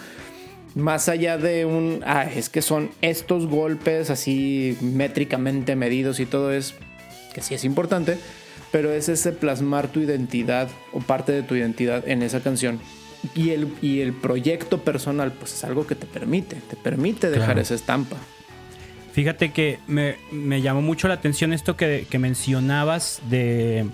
Más 0.75 1.07
allá 1.07 1.37
de 1.37 1.65
un, 1.65 2.01
ah, 2.05 2.25
es 2.25 2.49
que 2.49 2.61
son 2.61 2.91
estos 3.01 3.47
golpes 3.47 4.09
así 4.09 4.77
métricamente 4.81 5.75
medidos 5.75 6.19
y 6.19 6.25
todo 6.25 6.51
es, 6.51 6.75
que 7.33 7.41
sí 7.41 7.55
es 7.55 7.63
importante, 7.63 8.17
pero 8.71 8.91
es 8.91 9.07
ese 9.07 9.31
plasmar 9.31 9.87
tu 9.87 10.01
identidad 10.01 10.67
o 10.91 10.99
parte 10.99 11.31
de 11.31 11.43
tu 11.43 11.55
identidad 11.55 12.07
en 12.07 12.21
esa 12.21 12.41
canción. 12.41 12.79
Y 13.35 13.51
el, 13.51 13.73
y 13.81 14.01
el 14.01 14.13
proyecto 14.13 14.81
personal, 14.81 15.31
pues 15.31 15.53
es 15.53 15.63
algo 15.63 15.87
que 15.87 15.95
te 15.95 16.05
permite, 16.05 16.57
te 16.57 16.75
permite 16.75 17.29
dejar 17.29 17.57
esa 17.59 17.75
estampa. 17.75 18.17
Fíjate 19.13 19.51
que 19.51 19.79
me, 19.87 20.61
llamó 20.61 20.81
mucho 20.81 21.07
la 21.07 21.13
atención 21.13 21.53
esto 21.53 21.77
que, 21.77 22.07
mencionabas 22.19 23.21
de, 23.29 23.85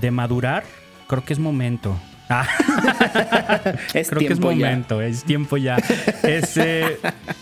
de 0.00 0.10
madurar. 0.10 0.64
Creo 1.08 1.24
que 1.24 1.32
es 1.32 1.38
momento. 1.38 1.96
Ah. 2.28 2.46
es 3.94 4.08
Creo 4.10 4.20
que 4.20 4.32
es 4.32 4.40
momento, 4.40 5.00
es 5.00 5.24
tiempo 5.24 5.56
ya. 5.56 5.76
Este, 6.22 6.98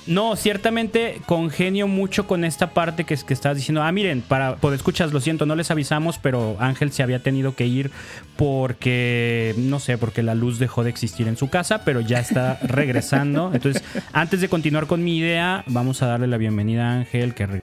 no, 0.06 0.36
ciertamente 0.36 1.20
congenio 1.26 1.88
mucho 1.88 2.26
con 2.26 2.44
esta 2.44 2.70
parte 2.70 3.04
que, 3.04 3.16
que 3.16 3.34
estás 3.34 3.56
diciendo. 3.56 3.82
Ah, 3.82 3.92
miren, 3.92 4.22
para 4.22 4.56
poder 4.56 4.76
escuchar, 4.76 5.12
lo 5.12 5.20
siento, 5.20 5.46
no 5.46 5.56
les 5.56 5.70
avisamos, 5.70 6.18
pero 6.18 6.56
Ángel 6.60 6.92
se 6.92 7.02
había 7.02 7.22
tenido 7.22 7.54
que 7.54 7.66
ir 7.66 7.90
porque, 8.36 9.54
no 9.56 9.78
sé, 9.80 9.98
porque 9.98 10.22
la 10.22 10.34
luz 10.34 10.58
dejó 10.58 10.84
de 10.84 10.90
existir 10.90 11.28
en 11.28 11.36
su 11.36 11.48
casa, 11.48 11.84
pero 11.84 12.00
ya 12.00 12.20
está 12.20 12.58
regresando. 12.62 13.50
Entonces, 13.54 13.82
antes 14.12 14.40
de 14.40 14.48
continuar 14.48 14.86
con 14.86 15.02
mi 15.02 15.18
idea, 15.18 15.64
vamos 15.66 16.02
a 16.02 16.06
darle 16.06 16.26
la 16.26 16.36
bienvenida 16.36 16.90
a 16.90 16.94
Ángel, 16.94 17.34
que 17.34 17.62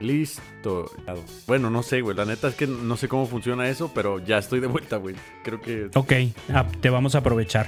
Listo. 0.00 0.49
Bueno, 1.46 1.70
no 1.70 1.82
sé, 1.82 2.00
güey. 2.00 2.16
La 2.16 2.24
neta 2.24 2.48
es 2.48 2.54
que 2.54 2.66
no 2.66 2.96
sé 2.96 3.08
cómo 3.08 3.26
funciona 3.26 3.68
eso, 3.68 3.90
pero 3.94 4.18
ya 4.18 4.38
estoy 4.38 4.60
de 4.60 4.66
vuelta, 4.66 4.96
güey. 4.96 5.14
Creo 5.42 5.60
que. 5.60 5.90
Ok, 5.94 6.12
ah, 6.52 6.66
te 6.80 6.90
vamos 6.90 7.14
a 7.14 7.18
aprovechar. 7.18 7.66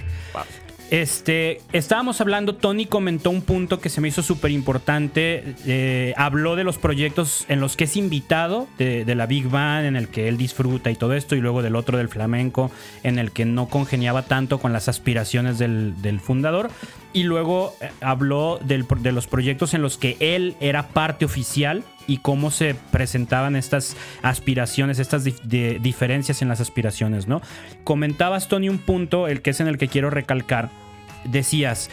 Este, 0.92 1.62
estábamos 1.72 2.20
hablando, 2.20 2.54
Tony 2.54 2.84
comentó 2.84 3.30
un 3.30 3.40
punto 3.40 3.80
que 3.80 3.88
se 3.88 4.02
me 4.02 4.08
hizo 4.08 4.22
súper 4.22 4.50
importante. 4.50 5.54
Eh, 5.64 6.12
habló 6.18 6.54
de 6.54 6.64
los 6.64 6.76
proyectos 6.76 7.46
en 7.48 7.60
los 7.60 7.78
que 7.78 7.84
es 7.84 7.96
invitado, 7.96 8.68
de, 8.76 9.06
la 9.14 9.24
Big 9.24 9.48
Band, 9.48 9.86
en 9.86 9.96
el 9.96 10.08
que 10.08 10.28
él 10.28 10.36
disfruta 10.36 10.90
y 10.90 10.94
todo 10.94 11.14
esto, 11.14 11.34
y 11.34 11.40
luego 11.40 11.62
del 11.62 11.76
otro 11.76 11.96
del 11.96 12.10
flamenco, 12.10 12.70
en 13.04 13.18
el 13.18 13.32
que 13.32 13.46
no 13.46 13.70
congeniaba 13.70 14.24
tanto 14.24 14.58
con 14.58 14.74
las 14.74 14.86
aspiraciones 14.86 15.58
del, 15.58 16.20
fundador. 16.22 16.70
Y 17.14 17.22
luego 17.22 17.74
eh, 17.80 17.90
habló 18.02 18.60
de 18.62 19.12
los 19.12 19.26
proyectos 19.26 19.72
en 19.72 19.80
los 19.80 19.96
que 19.96 20.18
él 20.20 20.56
era 20.60 20.88
parte 20.88 21.24
oficial 21.24 21.84
y 22.06 22.18
cómo 22.18 22.50
se 22.50 22.74
presentaban 22.90 23.56
estas 23.56 23.96
aspiraciones, 24.22 24.98
estas 24.98 25.24
diferencias 25.24 26.42
en 26.42 26.48
las 26.48 26.60
aspiraciones, 26.60 27.28
¿no? 27.28 27.42
Comentabas, 27.84 28.48
Tony, 28.48 28.68
un 28.68 28.78
punto, 28.78 29.28
el 29.28 29.42
que 29.42 29.50
es 29.50 29.60
en 29.60 29.68
el 29.68 29.78
que 29.78 29.88
quiero 29.88 30.10
recalcar. 30.10 30.70
Decías, 31.24 31.90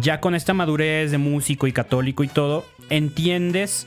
ya 0.00 0.20
con 0.20 0.34
esta 0.34 0.54
madurez 0.54 1.10
de 1.10 1.18
músico 1.18 1.66
y 1.66 1.72
católico 1.72 2.24
y 2.24 2.28
todo, 2.28 2.66
entiendes 2.90 3.86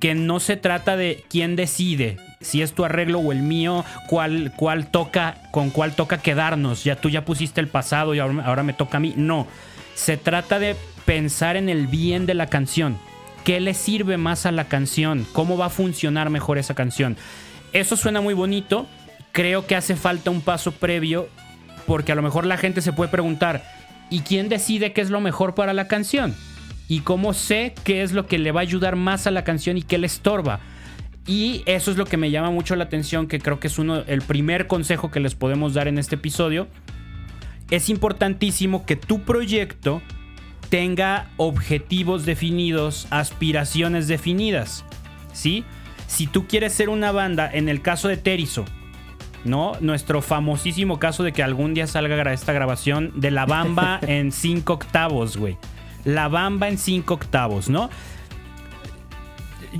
que 0.00 0.14
no 0.14 0.40
se 0.40 0.56
trata 0.56 0.96
de 0.96 1.24
quién 1.28 1.56
decide, 1.56 2.16
si 2.40 2.62
es 2.62 2.72
tu 2.72 2.84
arreglo 2.84 3.18
o 3.18 3.32
el 3.32 3.42
mío, 3.42 3.84
cuál, 4.08 4.52
cuál 4.56 4.90
toca, 4.90 5.36
con 5.50 5.70
cuál 5.70 5.94
toca 5.94 6.22
quedarnos. 6.22 6.84
Ya 6.84 6.96
tú 6.96 7.10
ya 7.10 7.24
pusiste 7.24 7.60
el 7.60 7.68
pasado 7.68 8.14
y 8.14 8.18
ahora, 8.18 8.44
ahora 8.44 8.62
me 8.62 8.72
toca 8.72 8.96
a 8.96 9.00
mí. 9.00 9.12
No, 9.16 9.46
se 9.94 10.16
trata 10.16 10.58
de 10.58 10.74
pensar 11.04 11.56
en 11.56 11.68
el 11.68 11.86
bien 11.86 12.24
de 12.24 12.34
la 12.34 12.46
canción 12.46 12.96
¿Qué 13.44 13.58
le 13.60 13.74
sirve 13.74 14.16
más 14.16 14.44
a 14.46 14.52
la 14.52 14.68
canción? 14.68 15.26
¿Cómo 15.32 15.56
va 15.56 15.66
a 15.66 15.70
funcionar 15.70 16.30
mejor 16.30 16.58
esa 16.58 16.74
canción? 16.74 17.16
Eso 17.72 17.96
suena 17.96 18.20
muy 18.20 18.34
bonito. 18.34 18.86
Creo 19.32 19.66
que 19.66 19.76
hace 19.76 19.96
falta 19.96 20.30
un 20.30 20.42
paso 20.42 20.72
previo 20.72 21.28
porque 21.86 22.12
a 22.12 22.14
lo 22.14 22.22
mejor 22.22 22.46
la 22.46 22.58
gente 22.58 22.82
se 22.82 22.92
puede 22.92 23.10
preguntar, 23.10 23.64
¿y 24.10 24.20
quién 24.20 24.48
decide 24.48 24.92
qué 24.92 25.00
es 25.00 25.10
lo 25.10 25.20
mejor 25.20 25.54
para 25.54 25.72
la 25.72 25.88
canción? 25.88 26.34
¿Y 26.88 27.00
cómo 27.00 27.32
sé 27.32 27.74
qué 27.84 28.02
es 28.02 28.12
lo 28.12 28.26
que 28.26 28.38
le 28.38 28.52
va 28.52 28.60
a 28.60 28.62
ayudar 28.62 28.96
más 28.96 29.26
a 29.26 29.30
la 29.30 29.44
canción 29.44 29.76
y 29.78 29.82
qué 29.82 29.96
le 29.96 30.06
estorba? 30.06 30.60
Y 31.26 31.62
eso 31.66 31.90
es 31.90 31.96
lo 31.96 32.04
que 32.04 32.16
me 32.16 32.30
llama 32.30 32.50
mucho 32.50 32.76
la 32.76 32.84
atención, 32.84 33.26
que 33.26 33.38
creo 33.38 33.60
que 33.60 33.68
es 33.68 33.78
uno, 33.78 34.02
el 34.06 34.22
primer 34.22 34.66
consejo 34.66 35.10
que 35.10 35.20
les 35.20 35.34
podemos 35.34 35.74
dar 35.74 35.88
en 35.88 35.98
este 35.98 36.16
episodio. 36.16 36.68
Es 37.70 37.88
importantísimo 37.88 38.84
que 38.84 38.96
tu 38.96 39.22
proyecto 39.22 40.02
tenga 40.70 41.30
objetivos 41.36 42.24
definidos, 42.24 43.06
aspiraciones 43.10 44.08
definidas. 44.08 44.84
¿Sí? 45.32 45.64
Si 46.06 46.26
tú 46.26 46.46
quieres 46.46 46.72
ser 46.72 46.88
una 46.88 47.12
banda, 47.12 47.48
en 47.52 47.68
el 47.68 47.82
caso 47.82 48.08
de 48.08 48.16
Terizo, 48.16 48.64
¿no? 49.44 49.72
Nuestro 49.80 50.22
famosísimo 50.22 50.98
caso 50.98 51.22
de 51.22 51.32
que 51.32 51.42
algún 51.42 51.74
día 51.74 51.86
salga 51.86 52.32
esta 52.32 52.52
grabación 52.52 53.12
de 53.16 53.30
La 53.30 53.46
Bamba 53.46 53.98
en 54.06 54.32
5 54.32 54.72
octavos, 54.72 55.36
güey. 55.36 55.56
La 56.04 56.28
Bamba 56.28 56.68
en 56.68 56.78
5 56.78 57.14
octavos, 57.14 57.68
¿no? 57.68 57.90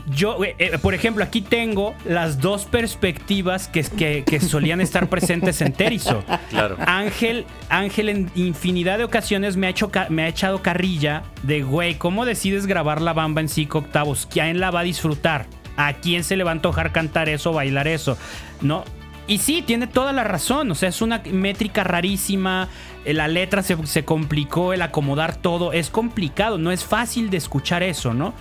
Yo, 0.08 0.42
eh, 0.44 0.54
eh, 0.58 0.78
por 0.78 0.94
ejemplo, 0.94 1.24
aquí 1.24 1.42
tengo 1.42 1.94
las 2.04 2.40
dos 2.40 2.64
perspectivas 2.64 3.68
que, 3.68 4.24
que, 4.24 4.40
solían 4.40 4.80
estar 4.80 5.08
presentes 5.08 5.60
en 5.60 5.72
Terizo. 5.72 6.24
Claro. 6.50 6.76
Ángel, 6.86 7.46
Ángel 7.68 8.08
en 8.08 8.30
infinidad 8.34 8.98
de 8.98 9.04
ocasiones 9.04 9.56
me 9.56 9.66
ha, 9.66 9.70
hecho, 9.70 9.90
me 10.08 10.24
ha 10.24 10.28
echado 10.28 10.62
carrilla 10.62 11.22
de, 11.42 11.62
güey, 11.62 11.96
¿cómo 11.96 12.24
decides 12.24 12.66
grabar 12.66 13.00
la 13.00 13.12
bamba 13.12 13.40
en 13.40 13.48
cinco 13.48 13.78
octavos? 13.78 14.26
¿Quién 14.30 14.60
la 14.60 14.70
va 14.70 14.80
a 14.80 14.84
disfrutar? 14.84 15.46
¿A 15.76 15.94
quién 15.94 16.24
se 16.24 16.36
le 16.36 16.44
va 16.44 16.50
a 16.50 16.54
antojar 16.54 16.92
cantar 16.92 17.28
eso, 17.28 17.52
bailar 17.52 17.88
eso? 17.88 18.16
¿No? 18.60 18.84
Y 19.26 19.38
sí, 19.38 19.62
tiene 19.62 19.86
toda 19.86 20.12
la 20.12 20.24
razón. 20.24 20.70
O 20.70 20.74
sea, 20.74 20.88
es 20.88 21.02
una 21.02 21.22
métrica 21.30 21.84
rarísima. 21.84 22.68
Eh, 23.04 23.14
la 23.14 23.28
letra 23.28 23.62
se, 23.62 23.76
se 23.86 24.04
complicó, 24.04 24.72
el 24.72 24.82
acomodar 24.82 25.36
todo. 25.36 25.72
Es 25.72 25.88
complicado, 25.90 26.58
no 26.58 26.72
es 26.72 26.84
fácil 26.84 27.30
de 27.30 27.36
escuchar 27.36 27.82
eso, 27.82 28.12
¿no? 28.12 28.34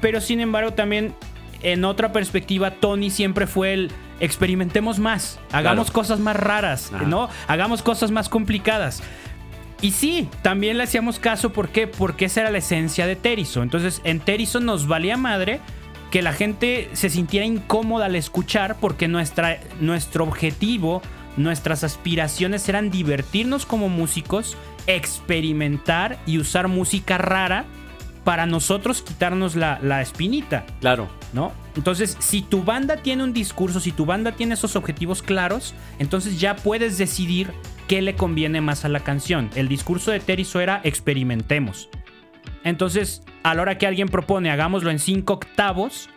Pero 0.00 0.20
sin 0.20 0.40
embargo 0.40 0.72
también 0.72 1.14
en 1.62 1.84
otra 1.84 2.12
perspectiva 2.12 2.72
Tony 2.72 3.10
siempre 3.10 3.46
fue 3.46 3.74
el, 3.74 3.92
experimentemos 4.20 4.98
más, 4.98 5.38
hagamos 5.52 5.90
cosas 5.90 6.20
más 6.20 6.36
raras, 6.36 6.92
¿no? 7.06 7.28
Hagamos 7.48 7.82
cosas 7.82 8.10
más 8.10 8.28
complicadas. 8.28 9.02
Y 9.82 9.92
sí, 9.92 10.28
también 10.42 10.76
le 10.76 10.84
hacíamos 10.84 11.18
caso, 11.18 11.50
¿por 11.52 11.70
qué? 11.70 11.86
Porque 11.86 12.26
esa 12.26 12.42
era 12.42 12.50
la 12.50 12.58
esencia 12.58 13.06
de 13.06 13.16
Terizo. 13.16 13.62
Entonces, 13.62 14.02
en 14.04 14.20
Terizo 14.20 14.60
nos 14.60 14.86
valía 14.86 15.16
madre 15.16 15.60
que 16.10 16.20
la 16.20 16.34
gente 16.34 16.90
se 16.92 17.08
sintiera 17.08 17.46
incómoda 17.46 18.06
al 18.06 18.16
escuchar 18.16 18.76
porque 18.78 19.08
nuestra, 19.08 19.58
nuestro 19.80 20.24
objetivo, 20.24 21.00
nuestras 21.38 21.82
aspiraciones 21.82 22.68
eran 22.68 22.90
divertirnos 22.90 23.64
como 23.64 23.88
músicos, 23.88 24.56
experimentar 24.86 26.18
y 26.26 26.38
usar 26.38 26.68
música 26.68 27.16
rara 27.16 27.64
para 28.24 28.46
nosotros 28.46 29.02
quitarnos 29.02 29.56
la, 29.56 29.78
la 29.82 30.02
espinita. 30.02 30.64
Claro. 30.80 31.08
¿No? 31.32 31.52
Entonces, 31.76 32.16
si 32.18 32.42
tu 32.42 32.64
banda 32.64 32.96
tiene 32.96 33.22
un 33.22 33.32
discurso, 33.32 33.80
si 33.80 33.92
tu 33.92 34.04
banda 34.04 34.32
tiene 34.32 34.54
esos 34.54 34.76
objetivos 34.76 35.22
claros, 35.22 35.74
entonces 35.98 36.40
ya 36.40 36.56
puedes 36.56 36.98
decidir 36.98 37.52
qué 37.86 38.02
le 38.02 38.16
conviene 38.16 38.60
más 38.60 38.84
a 38.84 38.88
la 38.88 39.00
canción. 39.00 39.50
El 39.54 39.68
discurso 39.68 40.10
de 40.10 40.20
Terizo 40.20 40.60
era 40.60 40.80
experimentemos. 40.84 41.88
Entonces, 42.64 43.22
a 43.42 43.54
la 43.54 43.62
hora 43.62 43.78
que 43.78 43.86
alguien 43.86 44.08
propone 44.08 44.50
hagámoslo 44.50 44.90
en 44.90 44.98
cinco 44.98 45.34
octavos, 45.34 46.10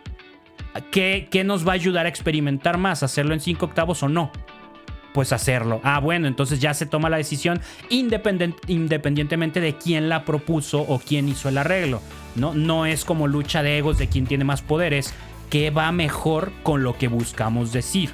¿qué, 0.90 1.28
¿qué, 1.30 1.44
nos 1.44 1.66
va 1.66 1.72
a 1.72 1.74
ayudar 1.74 2.06
a 2.06 2.08
experimentar 2.08 2.78
más? 2.78 3.02
¿Hacerlo 3.02 3.34
en 3.34 3.40
cinco 3.40 3.66
octavos 3.66 4.02
o 4.02 4.08
no? 4.08 4.30
Pues 5.14 5.32
hacerlo. 5.32 5.80
Ah, 5.84 6.00
bueno, 6.00 6.26
entonces 6.26 6.58
ya 6.58 6.74
se 6.74 6.86
toma 6.86 7.08
la 7.08 7.16
decisión 7.16 7.60
independientemente 7.88 9.60
de 9.60 9.78
quién 9.78 10.08
la 10.08 10.24
propuso 10.24 10.80
o 10.80 10.98
quién 10.98 11.28
hizo 11.28 11.48
el 11.48 11.56
arreglo. 11.56 12.02
¿no? 12.34 12.52
no 12.52 12.84
es 12.84 13.04
como 13.04 13.28
lucha 13.28 13.62
de 13.62 13.78
egos 13.78 13.96
de 13.96 14.08
quién 14.08 14.26
tiene 14.26 14.42
más 14.42 14.60
poderes, 14.60 15.14
que 15.50 15.70
va 15.70 15.92
mejor 15.92 16.50
con 16.64 16.82
lo 16.82 16.98
que 16.98 17.06
buscamos 17.06 17.72
decir. 17.72 18.10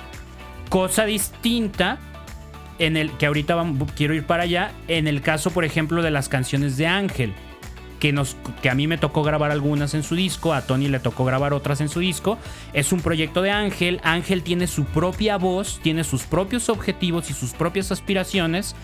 Cosa 0.69 1.07
distinta 1.07 1.99
en 2.79 2.99
el 2.99 3.11
que 3.13 3.25
ahorita 3.25 3.65
quiero 3.97 4.13
ir 4.13 4.27
para 4.27 4.43
allá, 4.43 4.73
en 4.87 5.09
el 5.09 5.23
caso, 5.23 5.51
por 5.51 5.65
ejemplo, 5.65 6.03
de 6.03 6.11
las 6.11 6.29
canciones 6.29 6.77
de 6.77 6.87
Ángel 6.87 7.33
que, 8.01 8.69
a 8.69 8.75
mí 8.75 8.87
me 8.87 8.99
tocó 8.99 9.23
grabar 9.23 9.53
algunas 9.53 9.95
en 9.95 10.03
su 10.03 10.17
disco, 10.17 10.53
a 10.55 10.63
Tony 10.63 10.89
le 10.89 10.99
tocó 10.99 11.25
grabar 11.25 11.53
otras 11.53 11.81
en 11.81 11.89
su 11.89 12.01
disco. 12.01 12.39
Es 12.73 12.93
un 12.93 13.01
proyecto 13.01 13.43
de 13.43 13.51
Ángel. 13.53 14.01
Ángel 14.03 14.43
tiene 14.43 14.67
su 14.67 14.85
propia 14.87 15.37
voz, 15.37 15.79
tiene 15.83 16.03
sus 16.03 16.25
propios 16.25 16.69
objetivos 16.69 17.31
y 17.31 17.35
sus 17.35 17.53
propias 17.53 17.93
aspiraciones 17.93 18.75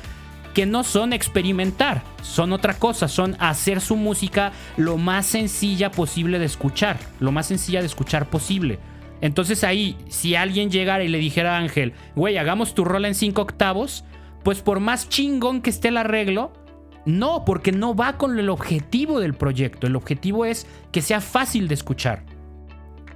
que 0.54 0.66
no 0.66 0.84
son 0.84 1.12
experimentar, 1.12 2.02
son 2.22 2.54
otra 2.54 2.78
cosa, 2.78 3.08
son 3.08 3.36
hacer 3.40 3.82
su 3.82 3.94
música 3.94 4.52
lo 4.78 4.96
más 4.96 5.26
sencilla 5.26 5.90
posible 5.90 6.38
de 6.38 6.46
escuchar, 6.46 6.98
lo 7.20 7.30
más 7.30 7.46
sencilla 7.46 7.80
de 7.80 7.86
escuchar 7.86 8.30
posible. 8.30 8.78
Entonces 9.20 9.64
ahí, 9.64 9.96
si 10.08 10.34
alguien 10.34 10.70
llegara 10.70 11.04
y 11.04 11.08
le 11.08 11.18
dijera 11.18 11.56
a 11.56 11.58
Ángel, 11.58 11.92
güey, 12.14 12.38
hagamos 12.38 12.74
tu 12.74 12.84
rol 12.84 13.04
en 13.04 13.14
cinco 13.14 13.42
octavos, 13.42 14.04
pues 14.44 14.62
por 14.62 14.80
más 14.80 15.08
chingón 15.08 15.60
que 15.60 15.70
esté 15.70 15.88
el 15.88 15.98
arreglo, 15.98 16.52
no, 17.06 17.44
porque 17.44 17.72
no 17.72 17.94
va 17.94 18.18
con 18.18 18.38
el 18.38 18.50
objetivo 18.50 19.20
del 19.20 19.32
proyecto. 19.34 19.86
El 19.86 19.96
objetivo 19.96 20.44
es 20.44 20.66
que 20.92 21.00
sea 21.00 21.20
fácil 21.20 21.68
de 21.68 21.74
escuchar. 21.74 22.24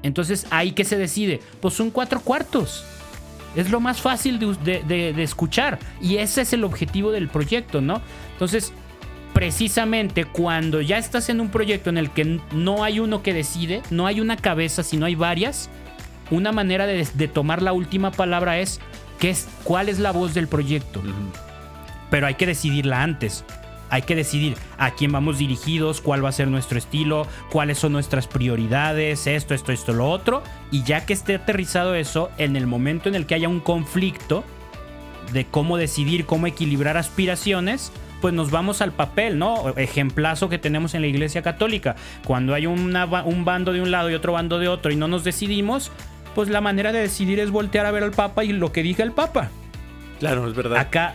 Entonces, 0.02 0.46
¿ahí 0.50 0.72
qué 0.72 0.84
se 0.84 0.96
decide? 0.96 1.40
Pues 1.60 1.74
son 1.74 1.90
cuatro 1.90 2.20
cuartos. 2.20 2.84
Es 3.56 3.68
lo 3.70 3.80
más 3.80 4.00
fácil 4.00 4.38
de, 4.38 5.22
escuchar. 5.22 5.80
Y 6.00 6.16
ese 6.16 6.42
es 6.42 6.52
el 6.52 6.62
objetivo 6.62 7.10
del 7.10 7.28
proyecto, 7.28 7.80
¿no? 7.80 8.00
Entonces, 8.32 8.72
precisamente 9.34 10.24
cuando 10.24 10.80
ya 10.80 10.96
estás 10.96 11.28
en 11.28 11.40
un 11.40 11.50
proyecto 11.50 11.90
en 11.90 11.98
el 11.98 12.10
que 12.10 12.40
no 12.52 12.84
hay 12.84 13.00
uno 13.00 13.22
que 13.24 13.34
decide, 13.34 13.82
no 13.90 14.06
hay 14.06 14.20
una 14.20 14.36
cabeza, 14.36 14.84
sino 14.84 15.04
hay 15.06 15.16
varias, 15.16 15.68
una 16.30 16.52
manera 16.52 16.86
de, 16.86 17.28
tomar 17.28 17.60
la 17.60 17.72
última 17.72 18.12
palabra 18.12 18.60
es, 18.60 18.80
¿qué 19.18 19.30
es 19.30 19.48
cuál 19.64 19.88
es 19.88 19.98
la 19.98 20.12
voz 20.12 20.32
del 20.32 20.46
proyecto. 20.46 21.02
Pero 22.08 22.28
hay 22.28 22.34
que 22.34 22.46
decidirla 22.46 23.02
antes. 23.02 23.44
Hay 23.90 24.02
que 24.02 24.14
decidir 24.14 24.56
a 24.78 24.92
quién 24.92 25.12
vamos 25.12 25.38
dirigidos, 25.38 26.00
cuál 26.00 26.24
va 26.24 26.28
a 26.28 26.32
ser 26.32 26.48
nuestro 26.48 26.78
estilo, 26.78 27.26
cuáles 27.50 27.78
son 27.78 27.92
nuestras 27.92 28.26
prioridades, 28.26 29.26
esto, 29.26 29.54
esto, 29.54 29.72
esto, 29.72 29.92
lo 29.92 30.08
otro. 30.08 30.42
Y 30.70 30.84
ya 30.84 31.04
que 31.04 31.12
esté 31.12 31.34
aterrizado 31.34 31.94
eso, 31.94 32.30
en 32.38 32.56
el 32.56 32.66
momento 32.66 33.08
en 33.08 33.14
el 33.14 33.26
que 33.26 33.34
haya 33.34 33.48
un 33.48 33.60
conflicto 33.60 34.44
de 35.32 35.44
cómo 35.44 35.76
decidir, 35.76 36.24
cómo 36.24 36.46
equilibrar 36.46 36.96
aspiraciones, 36.96 37.92
pues 38.20 38.34
nos 38.34 38.50
vamos 38.50 38.82
al 38.82 38.92
papel, 38.92 39.38
¿no? 39.38 39.70
Ejemplazo 39.76 40.48
que 40.48 40.58
tenemos 40.58 40.94
en 40.94 41.00
la 41.00 41.06
Iglesia 41.06 41.42
Católica. 41.42 41.96
Cuando 42.26 42.54
hay 42.54 42.66
un 42.66 43.44
bando 43.44 43.72
de 43.72 43.80
un 43.80 43.90
lado 43.90 44.10
y 44.10 44.14
otro 44.14 44.32
bando 44.32 44.58
de 44.58 44.68
otro 44.68 44.92
y 44.92 44.96
no 44.96 45.08
nos 45.08 45.24
decidimos, 45.24 45.90
pues 46.34 46.48
la 46.48 46.60
manera 46.60 46.92
de 46.92 47.00
decidir 47.00 47.40
es 47.40 47.50
voltear 47.50 47.86
a 47.86 47.90
ver 47.90 48.04
al 48.04 48.10
Papa 48.10 48.44
y 48.44 48.52
lo 48.52 48.72
que 48.72 48.82
diga 48.82 49.04
el 49.04 49.12
Papa. 49.12 49.50
Claro, 50.18 50.46
es 50.46 50.54
verdad. 50.54 50.78
Acá 50.78 51.14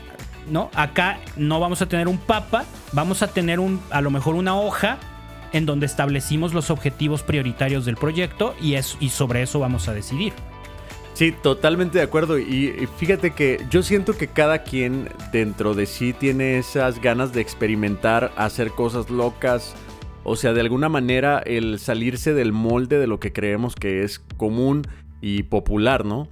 ¿no? 0.49 0.69
Acá 0.73 1.19
no 1.37 1.59
vamos 1.59 1.81
a 1.81 1.87
tener 1.87 2.07
un 2.07 2.17
papa, 2.17 2.65
vamos 2.91 3.21
a 3.21 3.27
tener 3.27 3.59
un, 3.59 3.81
a 3.89 4.01
lo 4.01 4.11
mejor 4.11 4.35
una 4.35 4.55
hoja 4.59 4.97
en 5.53 5.65
donde 5.65 5.85
establecimos 5.85 6.53
los 6.53 6.69
objetivos 6.69 7.23
prioritarios 7.23 7.85
del 7.85 7.95
proyecto 7.95 8.55
y, 8.61 8.75
es, 8.75 8.97
y 8.99 9.09
sobre 9.09 9.41
eso 9.41 9.59
vamos 9.59 9.87
a 9.87 9.93
decidir. 9.93 10.33
Sí, 11.13 11.31
totalmente 11.31 11.97
de 11.97 12.03
acuerdo. 12.03 12.37
Y 12.37 12.89
fíjate 12.97 13.31
que 13.31 13.65
yo 13.69 13.83
siento 13.83 14.17
que 14.17 14.27
cada 14.27 14.63
quien 14.63 15.07
dentro 15.31 15.73
de 15.73 15.85
sí 15.85 16.11
tiene 16.11 16.57
esas 16.57 17.01
ganas 17.01 17.31
de 17.31 17.39
experimentar, 17.39 18.33
hacer 18.35 18.71
cosas 18.71 19.09
locas. 19.09 19.75
O 20.25 20.35
sea, 20.35 20.51
de 20.51 20.59
alguna 20.59 20.89
manera 20.89 21.39
el 21.39 21.79
salirse 21.79 22.33
del 22.33 22.51
molde 22.51 22.99
de 22.99 23.07
lo 23.07 23.21
que 23.21 23.31
creemos 23.31 23.75
que 23.75 24.03
es 24.03 24.19
común 24.35 24.81
y 25.21 25.43
popular, 25.43 26.03
¿no? 26.03 26.27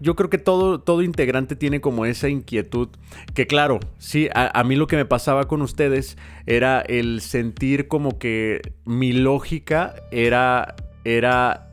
Yo 0.00 0.16
creo 0.16 0.30
que 0.30 0.38
todo, 0.38 0.80
todo 0.80 1.02
integrante 1.02 1.56
tiene 1.56 1.80
como 1.80 2.06
esa 2.06 2.28
inquietud. 2.28 2.88
Que 3.34 3.46
claro, 3.46 3.80
sí, 3.98 4.28
a, 4.34 4.62
mí 4.64 4.76
lo 4.76 4.86
que 4.86 4.96
me 4.96 5.04
pasaba 5.04 5.46
con 5.46 5.62
ustedes 5.62 6.16
era 6.46 6.80
el 6.80 7.20
sentir 7.20 7.88
como 7.88 8.18
que 8.18 8.74
mi 8.84 9.12
lógica 9.12 9.94
era. 10.10 10.74
era. 11.04 11.68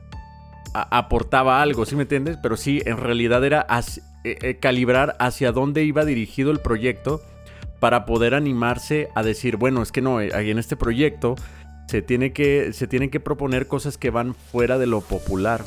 aportaba 0.74 1.62
algo, 1.62 1.86
¿sí 1.86 1.95
me 1.95 2.03
entiendes? 2.03 2.38
Pero 2.41 2.58
sí, 2.58 2.82
en 2.86 2.97
realidad 2.97 3.43
era 3.43 3.66
eh, 4.24 4.38
eh, 4.41 4.58
calibrar 4.58 5.16
hacia 5.20 5.51
dónde 5.51 5.84
iba 5.84 6.05
dirigido 6.05 6.51
el 6.51 6.60
proyecto 6.60 7.22
para 7.80 8.05
poder 8.05 8.34
animarse 8.34 9.10
a 9.16 9.24
decir, 9.24 9.58
bueno, 9.58 9.82
es 9.82 9.91
que 9.91 10.01
no, 10.01 10.20
eh, 10.22 10.32
en 10.34 10.58
este 10.58 10.76
proyecto 10.76 11.36
se, 11.88 12.01
tiene 12.01 12.34
que, 12.34 12.74
se 12.74 12.88
tienen 12.88 13.10
que 13.10 13.20
proponer 13.20 13.68
cosas 13.68 13.97
que 13.97 14.10
van 14.10 14.34
fuera 14.34 14.78
de 14.78 14.88
lo 14.88 15.01
popular 15.01 15.64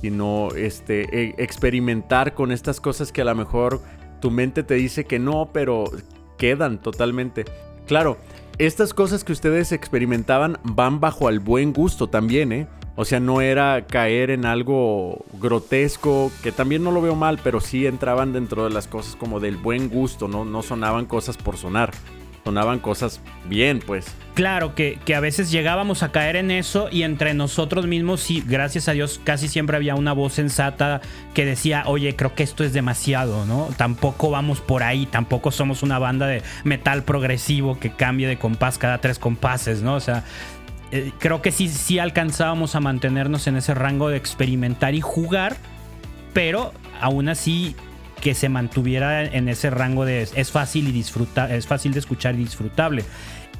sino 0.00 0.48
este, 0.56 1.02
e, 1.12 1.34
experimentar 1.38 2.34
con 2.34 2.52
estas 2.52 2.80
cosas 2.80 3.12
que 3.12 3.22
a 3.22 3.24
lo 3.24 3.34
mejor 3.34 3.80
tu 4.20 4.30
mente 4.30 4.62
te 4.62 4.74
dice 4.74 5.04
que 5.04 5.18
no, 5.18 5.50
pero 5.52 5.84
quedan 6.38 6.80
totalmente. 6.80 7.44
Claro, 7.86 8.18
estas 8.58 8.94
cosas 8.94 9.24
que 9.24 9.32
ustedes 9.32 9.72
experimentaban 9.72 10.58
van 10.62 11.00
bajo 11.00 11.28
al 11.28 11.40
buen 11.40 11.72
gusto 11.72 12.08
también, 12.08 12.52
¿eh? 12.52 12.68
O 12.96 13.04
sea, 13.04 13.18
no 13.18 13.40
era 13.40 13.86
caer 13.86 14.30
en 14.30 14.44
algo 14.44 15.24
grotesco, 15.40 16.30
que 16.44 16.52
también 16.52 16.84
no 16.84 16.92
lo 16.92 17.02
veo 17.02 17.16
mal, 17.16 17.40
pero 17.42 17.60
sí 17.60 17.86
entraban 17.86 18.32
dentro 18.32 18.64
de 18.64 18.70
las 18.70 18.86
cosas 18.86 19.16
como 19.16 19.40
del 19.40 19.56
buen 19.56 19.88
gusto, 19.88 20.28
¿no? 20.28 20.44
No 20.44 20.62
sonaban 20.62 21.06
cosas 21.06 21.36
por 21.36 21.56
sonar 21.56 21.90
sonaban 22.44 22.78
cosas 22.78 23.20
bien, 23.48 23.80
pues. 23.80 24.06
Claro, 24.34 24.74
que, 24.74 24.98
que, 25.04 25.14
a 25.14 25.20
veces 25.20 25.50
llegábamos 25.50 26.02
a 26.02 26.12
caer 26.12 26.36
en 26.36 26.50
eso 26.50 26.88
y 26.90 27.02
entre 27.02 27.34
nosotros 27.34 27.86
mismos, 27.86 28.20
sí, 28.20 28.42
gracias 28.46 28.88
a 28.88 28.92
Dios, 28.92 29.20
casi 29.22 29.48
siempre 29.48 29.76
había 29.76 29.94
una 29.94 30.12
voz 30.12 30.34
sensata 30.34 31.00
que 31.32 31.44
decía, 31.44 31.84
oye, 31.86 32.14
creo 32.16 32.34
que 32.34 32.42
esto 32.42 32.62
es 32.64 32.72
demasiado, 32.72 33.46
¿no? 33.46 33.68
Tampoco 33.76 34.30
vamos 34.30 34.60
por 34.60 34.82
ahí, 34.82 35.06
tampoco 35.06 35.50
somos 35.50 35.82
una 35.82 35.98
banda 35.98 36.26
de 36.26 36.42
metal 36.64 37.04
progresivo 37.04 37.78
que 37.78 37.92
cambie 37.92 38.26
de 38.26 38.38
compás 38.38 38.76
cada 38.76 38.98
tres 38.98 39.18
compases, 39.18 39.82
¿no? 39.82 39.94
O 39.94 40.00
sea, 40.00 40.24
eh, 40.90 41.12
creo 41.18 41.40
que 41.40 41.50
sí, 41.50 41.68
sí 41.68 41.98
alcanzábamos 41.98 42.74
a 42.74 42.80
mantenernos 42.80 43.46
en 43.46 43.56
ese 43.56 43.72
rango 43.74 44.08
de 44.08 44.16
experimentar 44.16 44.94
y 44.94 45.00
jugar, 45.00 45.56
pero 46.32 46.72
aún 47.00 47.28
así 47.28 47.74
que 48.20 48.34
se 48.34 48.48
mantuviera 48.48 49.24
en 49.24 49.48
ese 49.48 49.70
rango 49.70 50.04
de 50.04 50.22
es 50.22 50.50
fácil 50.50 50.88
y 50.88 50.92
disfruta, 50.92 51.54
es 51.54 51.66
fácil 51.66 51.92
de 51.92 52.00
escuchar 52.00 52.34
y 52.34 52.38
disfrutable. 52.38 53.04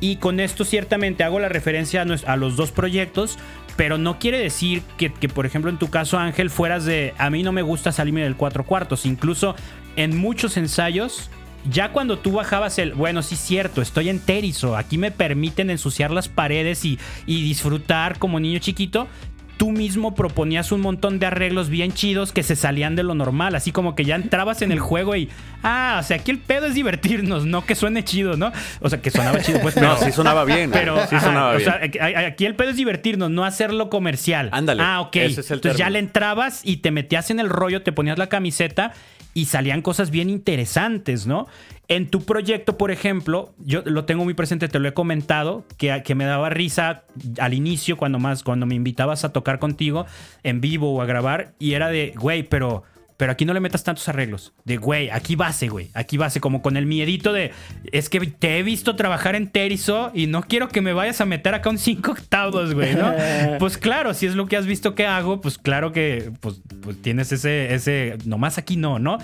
Y 0.01 0.17
con 0.17 0.41
esto 0.41 0.65
ciertamente 0.65 1.25
hago 1.25 1.39
la 1.39 1.49
referencia 1.49 2.03
a, 2.03 2.37
los 2.37 2.57
dos 2.57 2.73
proyectos, 2.73 3.39
pero 3.77 3.97
no 3.97 4.19
quiere 4.19 4.39
decir 4.39 4.83
que, 4.99 5.11
por 5.29 5.47
ejemplo, 5.47 5.71
en 5.71 5.79
tu 5.79 5.89
caso, 5.89 6.19
Ángel, 6.19 6.51
fueras 6.51 6.85
de 6.85 7.15
a 7.19 7.31
mí 7.31 7.43
no 7.43 7.53
me 7.53 7.63
gusta 7.63 7.93
salirme 7.93 8.23
del 8.23 8.37
cuatro 8.37 8.65
cuartos. 8.65 9.07
Incluso 9.07 9.55
en 9.97 10.17
muchos 10.17 10.57
ensayos, 10.57 11.31
ya 11.71 11.93
cuando 11.93 12.19
tú 12.19 12.33
bajabas 12.33 12.79
el, 12.79 12.93
bueno, 12.95 13.23
sí, 13.23 13.37
cierto, 13.37 13.81
estoy 13.81 14.09
en 14.09 14.21
Terizo, 14.21 14.77
aquí 14.77 14.99
me 14.99 15.11
permiten 15.11 15.71
ensuciar 15.71 16.11
las 16.11 16.29
paredes 16.29 16.85
y 16.85 16.99
disfrutar 17.27 18.19
como 18.19 18.41
niño 18.41 18.59
chiquito, 18.59 19.09
tú 19.57 19.71
mismo 19.71 20.15
proponías 20.15 20.73
un 20.73 20.81
montón 20.81 21.19
de 21.19 21.27
arreglos 21.27 21.69
bien 21.69 21.93
chidos 21.93 22.33
que 22.33 22.43
se 22.43 22.57
salían 22.57 22.97
de 22.97 23.03
lo 23.03 23.15
normal, 23.15 23.55
así 23.55 23.73
como 23.73 23.95
que 23.95 24.05
ya 24.05 24.17
entrabas 24.17 24.63
en 24.63 24.73
el 24.73 24.81
juego 24.81 25.17
y, 25.17 25.29
ah, 25.63 25.99
o 26.01 26.03
sea, 26.03 26.19
aquí 26.19 26.31
el 26.31 26.39
pedo 26.39 26.67
es 26.67 26.75
divertirnos, 26.75 27.47
no 27.47 27.65
que 27.65 27.75
suene 27.75 28.05
chido, 28.05 28.37
¿no? 28.37 28.53
O 28.81 28.89
sea, 28.89 29.01
que 29.01 29.11
sonaba 29.11 29.41
chido, 29.41 29.61
pues. 29.61 29.77
no, 29.81 29.97
sí 29.97 30.13
sonaba 30.13 30.45
bien. 30.45 30.71
Pero 30.71 31.01
sí 31.09 31.19
sonaba 31.21 31.57
bien. 31.57 31.69
O 31.69 31.73
sea, 31.73 32.27
aquí 32.27 32.47
el 32.47 32.55
pedo 32.55 32.71
es 32.71 32.77
divertirnos, 32.77 33.31
no 33.31 33.45
hacerlo 33.45 33.91
comercial. 33.91 34.49
Ándale. 34.53 34.83
Ah, 34.83 35.01
ok. 35.01 35.17
Entonces 35.17 35.77
ya 35.77 35.91
le 35.91 35.99
entrabas 35.99 36.61
y 36.65 36.79
te 36.79 36.91
metías 36.91 37.31
en 37.31 37.41
el 37.41 37.49
rollo, 37.49 37.83
te 37.83 37.93
ponías 37.93 38.19
la 38.19 38.29
camiseta 38.29 38.93
y 39.35 39.47
salían 39.47 39.83
cosas 39.83 40.11
bien 40.11 40.31
interesantes, 40.31 41.27
¿no? 41.27 41.49
En 41.89 42.09
tu 42.09 42.23
proyecto, 42.23 42.79
por 42.79 42.91
ejemplo, 42.91 43.55
yo 43.59 43.83
lo 43.85 44.05
tengo 44.05 44.25
muy 44.25 44.35
presente, 44.35 44.69
te 44.69 44.79
lo 44.79 44.89
he 44.89 44.95
comentado, 44.95 45.67
que, 45.77 46.03
que 46.05 46.15
me 46.15 46.25
daba 46.25 46.49
risa 46.49 47.05
al 47.39 47.55
inicio 47.55 47.97
cuando 47.97 48.19
más, 48.19 48.43
cuando 48.43 48.65
me 48.67 48.75
invitabas 48.75 49.25
a 49.25 49.33
tocar 49.33 49.59
contigo 49.59 50.07
en 50.43 50.61
vivo 50.61 50.95
o 50.95 51.03
a 51.03 51.07
grabar, 51.07 51.55
y 51.59 51.75
era 51.75 51.89
de, 51.89 52.15
güey, 52.17 52.43
pero 52.43 52.85
pero 53.17 53.31
aquí 53.31 53.45
no 53.45 53.55
le 53.55 53.61
metas 53.61 53.85
tantos 53.85 54.09
arreglos. 54.09 54.53
De, 54.65 54.77
güey, 54.77 55.09
aquí 55.11 55.37
base, 55.37 55.69
güey. 55.69 55.91
Aquí 55.95 56.17
base, 56.17 56.41
como 56.41 56.63
con 56.63 56.77
el 56.77 56.87
miedito 56.87 57.33
de, 57.33 57.53
es 57.93 58.09
que 58.09 58.21
te 58.21 58.59
he 58.59 58.63
visto 58.63 58.97
trabajar 58.97 59.37
en 59.37 59.49
Terizo 59.51 60.11
y 60.15 60.27
no 60.27 60.43
quiero 60.43 60.69
que 60.69 60.81
me 60.81 60.93
vayas 60.93 61.21
a 61.21 61.25
meter 61.25 61.55
acá 61.55 61.71
un 61.71 61.79
5 61.79 62.11
octavos, 62.11 62.75
güey, 62.75 62.95
¿no? 62.95 63.15
pues 63.59 63.79
claro, 63.79 64.15
si 64.15 64.27
es 64.27 64.35
lo 64.35 64.47
que 64.47 64.57
has 64.57 64.67
visto 64.67 64.95
que 64.95 65.07
hago, 65.07 65.41
pues 65.41 65.59
claro 65.59 65.93
que 65.93 66.33
pues, 66.41 66.61
pues 66.83 67.01
tienes 67.03 67.31
ese, 67.31 67.73
ese, 67.73 68.19
nomás 68.25 68.59
aquí 68.59 68.77
no, 68.77 68.99
¿no? 68.99 69.19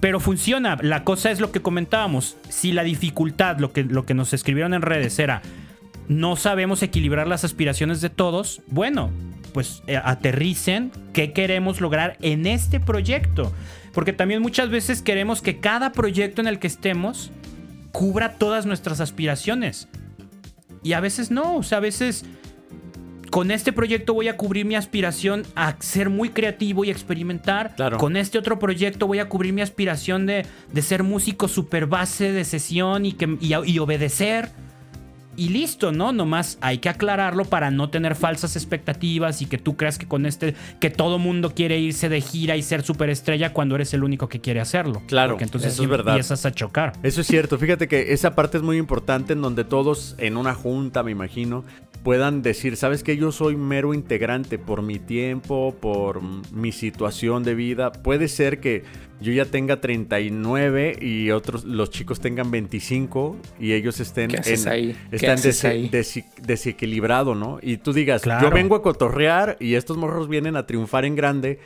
Pero 0.00 0.20
funciona. 0.20 0.76
La 0.80 1.04
cosa 1.04 1.30
es 1.30 1.40
lo 1.40 1.50
que 1.50 1.60
comentábamos. 1.60 2.36
Si 2.48 2.72
la 2.72 2.84
dificultad, 2.84 3.58
lo 3.58 3.72
que, 3.72 3.84
lo 3.84 4.06
que 4.06 4.14
nos 4.14 4.32
escribieron 4.32 4.74
en 4.74 4.82
redes 4.82 5.18
era, 5.18 5.42
no 6.08 6.36
sabemos 6.36 6.82
equilibrar 6.82 7.26
las 7.26 7.44
aspiraciones 7.44 8.00
de 8.00 8.10
todos, 8.10 8.62
bueno, 8.68 9.10
pues 9.52 9.82
eh, 9.86 10.00
aterricen 10.02 10.92
qué 11.12 11.32
queremos 11.32 11.80
lograr 11.80 12.16
en 12.20 12.46
este 12.46 12.80
proyecto. 12.80 13.52
Porque 13.92 14.12
también 14.12 14.42
muchas 14.42 14.70
veces 14.70 15.02
queremos 15.02 15.42
que 15.42 15.58
cada 15.58 15.92
proyecto 15.92 16.40
en 16.40 16.48
el 16.48 16.58
que 16.58 16.66
estemos 16.66 17.30
cubra 17.92 18.34
todas 18.34 18.66
nuestras 18.66 19.00
aspiraciones. 19.00 19.88
Y 20.82 20.92
a 20.92 21.00
veces 21.00 21.30
no, 21.30 21.56
o 21.56 21.62
sea, 21.62 21.78
a 21.78 21.80
veces 21.80 22.24
con 23.30 23.50
este 23.50 23.72
proyecto 23.72 24.14
voy 24.14 24.28
a 24.28 24.36
cubrir 24.36 24.64
mi 24.64 24.74
aspiración 24.74 25.44
a 25.54 25.76
ser 25.80 26.10
muy 26.10 26.30
creativo 26.30 26.84
y 26.84 26.90
experimentar. 26.90 27.74
Con 27.98 28.16
este 28.16 28.38
otro 28.38 28.58
proyecto 28.58 29.06
voy 29.06 29.18
a 29.18 29.28
cubrir 29.28 29.52
mi 29.52 29.62
aspiración 29.62 30.26
de, 30.26 30.46
ser 30.80 31.02
músico 31.02 31.48
super 31.48 31.86
base 31.86 32.32
de 32.32 32.44
sesión 32.44 33.04
y, 33.04 33.12
que, 33.12 33.36
y 33.40 33.78
obedecer 33.78 34.50
y 35.38 35.50
listo, 35.50 35.92
¿no? 35.92 36.12
Nomás 36.12 36.58
hay 36.60 36.78
que 36.78 36.88
aclararlo 36.88 37.44
para 37.44 37.70
no 37.70 37.88
tener 37.90 38.16
falsas 38.16 38.56
expectativas 38.56 39.40
y 39.40 39.46
que 39.46 39.56
tú 39.56 39.76
creas 39.76 39.96
que 39.96 40.06
con 40.06 40.26
este, 40.26 40.54
que 40.80 40.90
todo 40.90 41.18
mundo 41.18 41.54
quiere 41.54 41.78
irse 41.78 42.08
de 42.08 42.20
gira 42.20 42.56
y 42.56 42.62
ser 42.62 42.82
superestrella 42.82 43.52
cuando 43.52 43.76
eres 43.76 43.94
el 43.94 44.02
único 44.02 44.28
que 44.28 44.40
quiere 44.40 44.60
hacerlo. 44.60 45.00
Claro, 45.06 45.34
Porque 45.34 45.44
entonces 45.44 45.74
eso 45.74 45.84
es 45.84 45.88
verdad. 45.88 46.14
empiezas 46.14 46.44
a 46.44 46.50
chocar. 46.50 46.94
Eso 47.04 47.20
es 47.20 47.28
cierto. 47.28 47.56
Fíjate 47.56 47.86
que 47.86 48.12
esa 48.12 48.34
parte 48.34 48.56
es 48.58 48.64
muy 48.64 48.78
importante 48.78 49.32
en 49.32 49.40
donde 49.40 49.62
todos 49.62 50.16
en 50.18 50.36
una 50.36 50.54
junta, 50.54 51.04
me 51.04 51.12
imagino, 51.12 51.64
puedan 52.02 52.42
decir, 52.42 52.76
sabes 52.76 53.02
que 53.02 53.16
yo 53.16 53.32
soy 53.32 53.56
mero 53.56 53.94
integrante 53.94 54.58
por 54.58 54.82
mi 54.82 54.98
tiempo, 54.98 55.74
por 55.80 56.22
mi 56.52 56.72
situación 56.72 57.42
de 57.42 57.54
vida. 57.54 57.92
Puede 57.92 58.28
ser 58.28 58.60
que 58.60 58.84
yo 59.20 59.32
ya 59.32 59.44
tenga 59.44 59.80
39 59.80 60.98
y 61.00 61.30
otros 61.30 61.64
los 61.64 61.90
chicos 61.90 62.20
tengan 62.20 62.50
25 62.50 63.36
y 63.58 63.72
ellos 63.72 64.00
estén 64.00 64.30
en, 64.34 64.68
ahí? 64.68 64.96
están 65.10 65.38
desequilibrado, 66.42 67.34
¿no? 67.34 67.58
Y 67.62 67.78
tú 67.78 67.92
digas, 67.92 68.22
yo 68.40 68.50
vengo 68.50 68.76
a 68.76 68.82
cotorrear 68.82 69.56
y 69.60 69.74
estos 69.74 69.96
morros 69.96 70.28
vienen 70.28 70.56
a 70.56 70.66
triunfar 70.66 71.04
en 71.04 71.16
grande. 71.16 71.58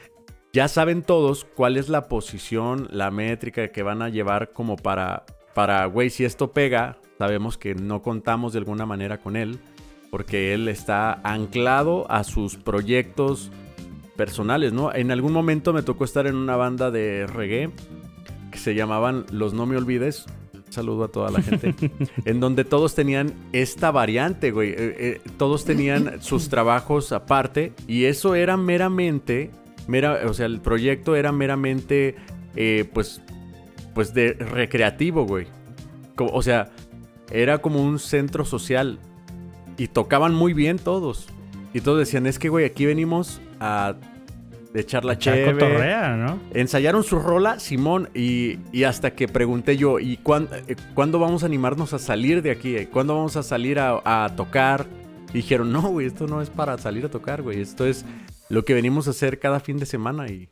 Ya 0.53 0.69
saben 0.69 1.03
todos 1.03 1.45
cuál 1.45 1.77
es 1.77 1.89
la 1.89 2.09
posición, 2.09 2.89
la 2.91 3.11
métrica 3.11 3.69
que 3.69 3.83
van 3.83 4.03
a 4.03 4.11
llevar 4.11 4.53
como 4.53 4.77
para 4.77 5.25
para 5.55 5.85
güey, 5.87 6.09
si 6.09 6.25
esto 6.25 6.53
pega, 6.53 6.99
sabemos 7.19 7.59
que 7.59 7.75
no 7.75 8.01
contamos 8.01 8.55
de 8.55 8.59
alguna 8.59 8.87
manera 8.87 9.19
con 9.19 9.37
él 9.37 9.61
porque 10.13 10.53
él 10.53 10.69
está 10.69 11.23
anclado 11.25 12.05
a 12.11 12.23
sus 12.23 12.57
proyectos 12.57 13.51
personales, 14.15 14.75
¿no? 14.75 14.95
En 14.95 15.11
algún 15.11 15.33
momento 15.33 15.73
me 15.73 15.83
tocó 15.83 16.05
estar 16.05 16.27
en 16.27 16.37
una 16.37 16.55
banda 16.55 16.91
de 16.91 17.27
reggae 17.27 17.71
que 18.51 18.59
se 18.59 18.75
llamaban 18.75 19.25
Los 19.31 19.55
No 19.55 19.65
Me 19.65 19.75
Olvides. 19.79 20.27
Saludo 20.69 21.05
a 21.05 21.09
toda 21.09 21.31
la 21.31 21.41
gente. 21.41 21.75
en 22.27 22.41
donde 22.41 22.67
todos 22.67 22.95
tenían 22.95 23.33
esta 23.55 23.91
variante, 23.91 24.51
güey. 24.51 24.73
Eh, 24.73 24.77
eh, 24.77 25.21
todos 25.39 25.65
tenían 25.65 26.21
sus 26.21 26.51
trabajos 26.51 27.11
aparte. 27.13 27.73
Y 27.89 28.05
eso 28.05 28.35
era 28.35 28.59
meramente. 28.59 29.51
Mera, 29.87 30.21
o 30.27 30.35
sea, 30.35 30.45
el 30.45 30.61
proyecto 30.61 31.17
era 31.17 31.33
meramente. 31.33 32.17
Eh, 32.55 32.87
pues. 32.93 33.23
Pues 33.95 34.13
de 34.13 34.35
recreativo, 34.35 35.25
güey. 35.25 35.47
o 36.19 36.43
sea, 36.43 36.71
era 37.31 37.63
como 37.63 37.83
un 37.83 37.99
centro 37.99 38.45
social. 38.45 38.99
Y 39.77 39.89
tocaban 39.89 40.35
muy 40.35 40.53
bien 40.53 40.79
todos. 40.79 41.29
Y 41.75 41.81
todos 41.81 41.99
decían, 41.99 42.27
es 42.27 42.39
que, 42.39 42.49
güey, 42.49 42.65
aquí 42.65 42.87
venimos 42.87 43.41
a 43.59 43.95
echar 44.75 45.05
la 45.05 45.19
chévere. 45.19 46.17
¿no? 46.17 46.39
Ensayaron 46.53 47.05
su 47.05 47.19
rola, 47.19 47.59
Simón, 47.59 48.09
y, 48.15 48.59
hasta 48.85 49.15
que 49.15 49.29
pregunté 49.29 49.77
yo, 49.77 49.99
¿y 49.99 50.15
eh, 50.15 50.77
cuándo, 50.95 51.19
vamos 51.19 51.43
a 51.43 51.47
animarnos 51.47 51.93
a 51.93 51.99
salir 51.99 52.43
de 52.43 52.51
aquí? 52.51 52.87
¿Cuándo 52.87 53.15
vamos 53.15 53.37
a 53.37 53.43
salir 53.43 53.79
a, 53.79 54.33
tocar? 54.37 54.87
dijeron, 55.33 55.73
no, 55.73 55.81
güey, 55.83 56.07
esto 56.07 56.27
no 56.27 56.43
es 56.43 56.51
para 56.51 56.77
salir 56.77 57.07
a 57.07 57.09
tocar, 57.09 57.41
güey. 57.41 57.61
Esto 57.61 57.87
es 57.87 58.05
lo 58.51 58.67
que 58.67 58.75
venimos 58.75 59.07
a 59.09 59.11
hacer 59.11 59.39
cada 59.39 59.61
fin 59.61 59.79
de 59.79 59.87
semana 59.87 60.29
y... 60.29 60.51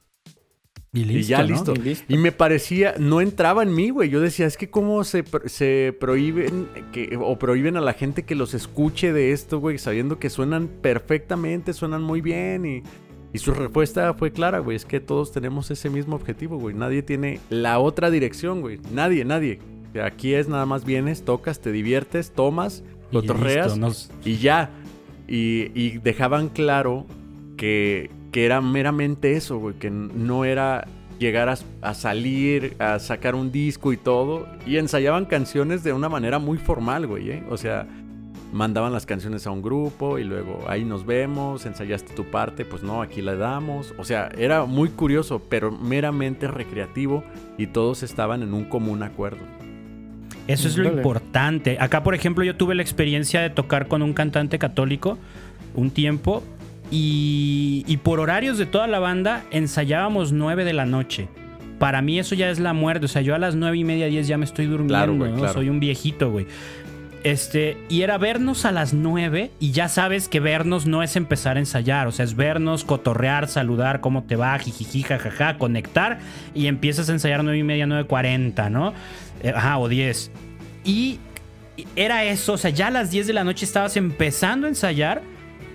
Y, 0.92 1.22
ya 1.22 1.42
listo. 1.44 1.74
Y, 2.08 2.16
me 2.16 2.32
parecía, 2.32 2.94
no 2.98 3.20
entraba 3.20 3.62
en 3.62 3.72
mí, 3.72 3.90
güey. 3.90 4.10
Yo 4.10 4.20
decía, 4.20 4.46
es 4.46 4.56
que 4.56 4.70
cómo 4.70 5.04
se, 5.04 5.24
se 5.46 5.96
prohíben 6.00 6.68
que, 6.92 7.16
o 7.20 7.38
prohíben 7.38 7.76
a 7.76 7.80
la 7.80 7.92
gente 7.92 8.24
que 8.24 8.34
los 8.34 8.54
escuche 8.54 9.12
de 9.12 9.30
esto, 9.30 9.60
güey, 9.60 9.78
sabiendo 9.78 10.18
que 10.18 10.30
suenan 10.30 10.66
perfectamente, 10.66 11.72
suenan 11.74 12.02
muy 12.02 12.20
bien 12.20 12.66
y 12.66 12.82
y 13.32 13.38
su 13.38 13.52
respuesta 13.52 14.12
fue 14.14 14.32
clara, 14.32 14.58
güey. 14.58 14.76
Es 14.76 14.84
que 14.84 15.00
todos 15.00 15.32
tenemos 15.32 15.70
ese 15.70 15.88
mismo 15.88 16.16
objetivo, 16.16 16.58
güey. 16.58 16.74
Nadie 16.74 17.02
tiene 17.02 17.40
la 17.48 17.78
otra 17.78 18.10
dirección, 18.10 18.60
güey. 18.60 18.80
Nadie, 18.92 19.24
nadie. 19.24 19.60
Aquí 20.02 20.34
es 20.34 20.48
nada 20.48 20.66
más 20.66 20.84
vienes, 20.84 21.24
tocas, 21.24 21.60
te 21.60 21.72
diviertes, 21.72 22.32
tomas, 22.32 22.82
lo 23.12 23.22
torreas 23.22 23.78
y 24.24 24.36
ya. 24.36 24.70
Y, 25.28 25.98
dejaban 25.98 26.48
claro 26.48 27.06
que, 27.56 28.10
que, 28.32 28.44
era 28.44 28.60
meramente 28.60 29.36
eso, 29.36 29.58
güey. 29.58 29.74
Que 29.74 29.90
no 29.90 30.44
era 30.44 30.86
llegar 31.18 31.48
a, 31.48 31.56
a, 31.82 31.94
salir, 31.94 32.76
a 32.78 32.98
sacar 32.98 33.34
un 33.34 33.52
disco 33.52 33.92
y 33.92 33.96
todo. 33.96 34.46
Y 34.66 34.76
ensayaban 34.76 35.26
canciones 35.26 35.82
de 35.84 35.92
una 35.92 36.08
manera 36.08 36.38
muy 36.38 36.58
formal, 36.58 37.06
güey. 37.06 37.30
¿eh? 37.30 37.44
O 37.50 37.56
sea, 37.56 37.86
mandaban 38.52 38.92
las 38.92 39.06
canciones 39.06 39.46
a 39.46 39.50
un 39.50 39.62
grupo 39.62 40.18
y 40.18 40.24
luego 40.24 40.64
ahí 40.68 40.84
nos 40.84 41.06
vemos, 41.06 41.66
ensayaste 41.66 42.14
tu 42.14 42.24
parte, 42.24 42.64
pues 42.64 42.82
no, 42.82 43.02
aquí 43.02 43.22
la 43.22 43.36
damos. 43.36 43.94
O 43.98 44.04
sea, 44.04 44.30
era 44.36 44.64
muy 44.64 44.88
curioso, 44.88 45.42
pero 45.48 45.70
meramente 45.70 46.48
recreativo 46.48 47.24
y 47.58 47.68
todos 47.68 48.02
estaban 48.02 48.42
en 48.42 48.54
un 48.54 48.64
común 48.64 49.02
acuerdo. 49.02 49.44
Eso 50.46 50.66
es 50.66 50.76
lo 50.76 50.88
importante. 50.88 51.76
Acá, 51.78 52.02
por 52.02 52.14
ejemplo, 52.14 52.42
yo 52.42 52.56
tuve 52.56 52.74
la 52.74 52.82
experiencia 52.82 53.40
de 53.40 53.50
tocar 53.50 53.86
con 53.86 54.02
un 54.02 54.12
cantante 54.12 54.58
católico 54.58 55.16
un 55.74 55.90
tiempo 55.90 56.42
y, 56.90 57.84
y 57.86 57.96
por 57.98 58.20
horarios 58.20 58.58
de 58.58 58.66
toda 58.66 58.86
la 58.86 58.98
banda 58.98 59.44
ensayábamos 59.50 60.32
9 60.32 60.64
de 60.64 60.72
la 60.72 60.86
noche. 60.86 61.28
Para 61.80 62.02
mí 62.02 62.18
eso 62.18 62.34
ya 62.34 62.50
es 62.50 62.58
la 62.58 62.74
muerte. 62.74 63.06
O 63.06 63.08
sea, 63.08 63.22
yo 63.22 63.34
a 63.34 63.38
las 63.38 63.54
nueve 63.54 63.78
y 63.78 63.84
media, 63.84 64.06
10 64.06 64.28
ya 64.28 64.36
me 64.36 64.44
estoy 64.44 64.66
durmiendo. 64.66 65.48
Soy 65.50 65.70
un 65.70 65.80
viejito, 65.80 66.30
güey. 66.30 66.46
Este, 67.24 67.76
y 67.88 68.02
era 68.02 68.16
vernos 68.18 68.64
a 68.64 68.72
las 68.72 68.94
9 68.94 69.50
y 69.60 69.72
ya 69.72 69.88
sabes 69.88 70.28
que 70.28 70.40
vernos 70.40 70.86
no 70.86 71.02
es 71.02 71.16
empezar 71.16 71.56
a 71.56 71.60
ensayar, 71.60 72.06
o 72.06 72.12
sea, 72.12 72.24
es 72.24 72.34
vernos, 72.34 72.82
cotorrear, 72.82 73.46
saludar, 73.46 74.00
cómo 74.00 74.24
te 74.24 74.36
va, 74.36 74.58
jijiji, 74.58 75.02
jajaja, 75.02 75.58
conectar 75.58 76.18
y 76.54 76.66
empiezas 76.66 77.10
a 77.10 77.12
ensayar 77.12 77.44
9 77.44 77.58
y 77.58 77.62
media, 77.62 77.86
9.40, 77.86 78.70
¿no? 78.70 78.94
Eh, 79.42 79.52
ajá, 79.54 79.78
o 79.78 79.88
10. 79.88 80.30
Y 80.84 81.18
era 81.94 82.24
eso, 82.24 82.54
o 82.54 82.58
sea, 82.58 82.70
ya 82.70 82.86
a 82.86 82.90
las 82.90 83.10
10 83.10 83.26
de 83.26 83.32
la 83.34 83.44
noche 83.44 83.66
estabas 83.66 83.98
empezando 83.98 84.66
a 84.66 84.70
ensayar 84.70 85.20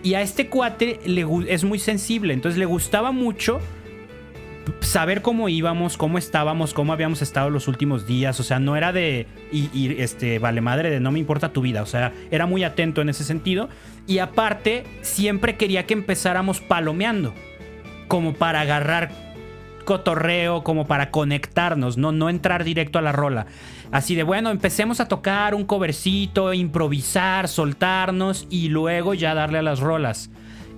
y 0.05 0.13
a 0.13 0.21
este 0.21 0.49
cuate 0.49 0.99
le, 1.07 1.25
es 1.47 1.63
muy 1.63 1.79
sensible, 1.79 2.35
entonces 2.35 2.59
le 2.59 2.65
gustaba 2.65 3.11
mucho 3.11 3.59
saber 4.81 5.23
cómo 5.23 5.49
íbamos, 5.49 5.97
cómo 5.97 6.19
estábamos, 6.19 6.75
cómo 6.75 6.93
habíamos 6.93 7.23
estado 7.23 7.49
los 7.49 7.67
últimos 7.67 8.05
días. 8.05 8.39
O 8.39 8.43
sea, 8.43 8.59
no 8.59 8.75
era 8.75 8.93
de. 8.93 9.25
Y, 9.51 9.99
este, 9.99 10.37
vale 10.37 10.61
madre, 10.61 10.91
de 10.91 10.99
no 10.99 11.11
me 11.11 11.17
importa 11.17 11.53
tu 11.53 11.61
vida. 11.61 11.81
O 11.81 11.87
sea, 11.87 12.13
era 12.29 12.45
muy 12.45 12.63
atento 12.63 13.01
en 13.01 13.09
ese 13.09 13.23
sentido. 13.23 13.67
Y 14.05 14.19
aparte, 14.19 14.83
siempre 15.01 15.57
quería 15.57 15.87
que 15.87 15.95
empezáramos 15.95 16.61
palomeando. 16.61 17.33
Como 18.07 18.33
para 18.33 18.61
agarrar 18.61 19.09
cotorreo, 19.85 20.63
como 20.63 20.85
para 20.85 21.11
conectarnos, 21.11 21.97
no, 21.97 22.11
no 22.11 22.29
entrar 22.29 22.63
directo 22.63 22.99
a 22.99 23.01
la 23.01 23.11
rola. 23.11 23.45
Así 23.91 24.15
de 24.15 24.23
bueno, 24.23 24.49
empecemos 24.49 24.99
a 24.99 25.07
tocar 25.07 25.55
un 25.55 25.65
covercito, 25.65 26.53
improvisar, 26.53 27.47
soltarnos 27.47 28.47
y 28.49 28.67
luego 28.67 29.13
ya 29.13 29.33
darle 29.33 29.59
a 29.59 29.63
las 29.63 29.79
rolas. 29.79 30.29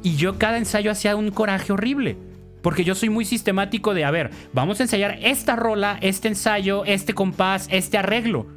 Y 0.03 0.15
yo 0.15 0.37
cada 0.37 0.57
ensayo 0.57 0.91
hacía 0.91 1.15
un 1.15 1.31
coraje 1.31 1.73
horrible. 1.73 2.17
Porque 2.61 2.83
yo 2.83 2.95
soy 2.95 3.09
muy 3.09 3.23
sistemático 3.23 3.93
de, 3.93 4.03
a 4.03 4.11
ver, 4.11 4.31
vamos 4.51 4.79
a 4.79 4.83
ensayar 4.83 5.19
esta 5.21 5.55
rola, 5.55 5.97
este 6.01 6.27
ensayo, 6.27 6.85
este 6.85 7.13
compás, 7.13 7.67
este 7.71 7.97
arreglo. 7.97 8.47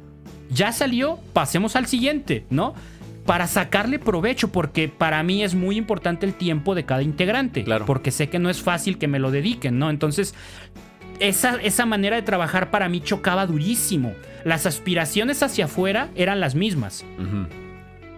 Ya 0.49 0.73
salió, 0.73 1.17
pasemos 1.33 1.75
al 1.75 1.85
siguiente, 1.85 2.45
¿no? 2.49 2.73
Para 3.31 3.47
sacarle 3.47 3.97
provecho, 3.97 4.51
porque 4.51 4.89
para 4.89 5.23
mí 5.23 5.41
es 5.41 5.55
muy 5.55 5.77
importante 5.77 6.25
el 6.25 6.33
tiempo 6.33 6.75
de 6.75 6.83
cada 6.83 7.01
integrante. 7.01 7.63
Claro. 7.63 7.85
Porque 7.85 8.11
sé 8.11 8.27
que 8.27 8.39
no 8.39 8.49
es 8.49 8.61
fácil 8.61 8.97
que 8.97 9.07
me 9.07 9.19
lo 9.19 9.31
dediquen, 9.31 9.79
¿no? 9.79 9.89
Entonces, 9.89 10.35
esa, 11.21 11.55
esa 11.61 11.85
manera 11.85 12.17
de 12.17 12.23
trabajar 12.23 12.71
para 12.71 12.89
mí 12.89 12.99
chocaba 12.99 13.45
durísimo. 13.45 14.11
Las 14.43 14.65
aspiraciones 14.65 15.41
hacia 15.43 15.63
afuera 15.63 16.09
eran 16.15 16.41
las 16.41 16.55
mismas. 16.55 17.05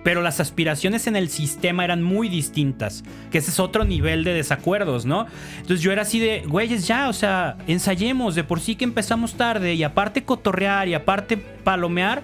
Pero 0.04 0.24
las 0.24 0.40
aspiraciones 0.40 1.06
en 1.06 1.16
el 1.16 1.30
sistema 1.30 1.84
eran 1.84 2.02
muy 2.02 2.28
distintas. 2.28 3.04
Que 3.30 3.38
ese 3.38 3.52
es 3.52 3.60
otro 3.60 3.86
nivel 3.86 4.24
de 4.24 4.34
desacuerdos, 4.34 5.06
¿no? 5.06 5.28
Entonces 5.58 5.82
yo 5.82 5.92
era 5.92 6.02
así 6.02 6.18
de, 6.18 6.42
güeyes, 6.48 6.88
ya, 6.88 7.08
o 7.08 7.14
sea, 7.14 7.58
ensayemos. 7.68 8.34
De 8.34 8.44
por 8.44 8.62
sí 8.62 8.76
que 8.76 8.84
empezamos 8.84 9.36
tarde. 9.36 9.76
Y 9.76 9.84
aparte 9.84 10.24
cotorrear 10.24 10.88
y 10.88 10.96
aparte 10.96 11.38
palomear 11.38 12.24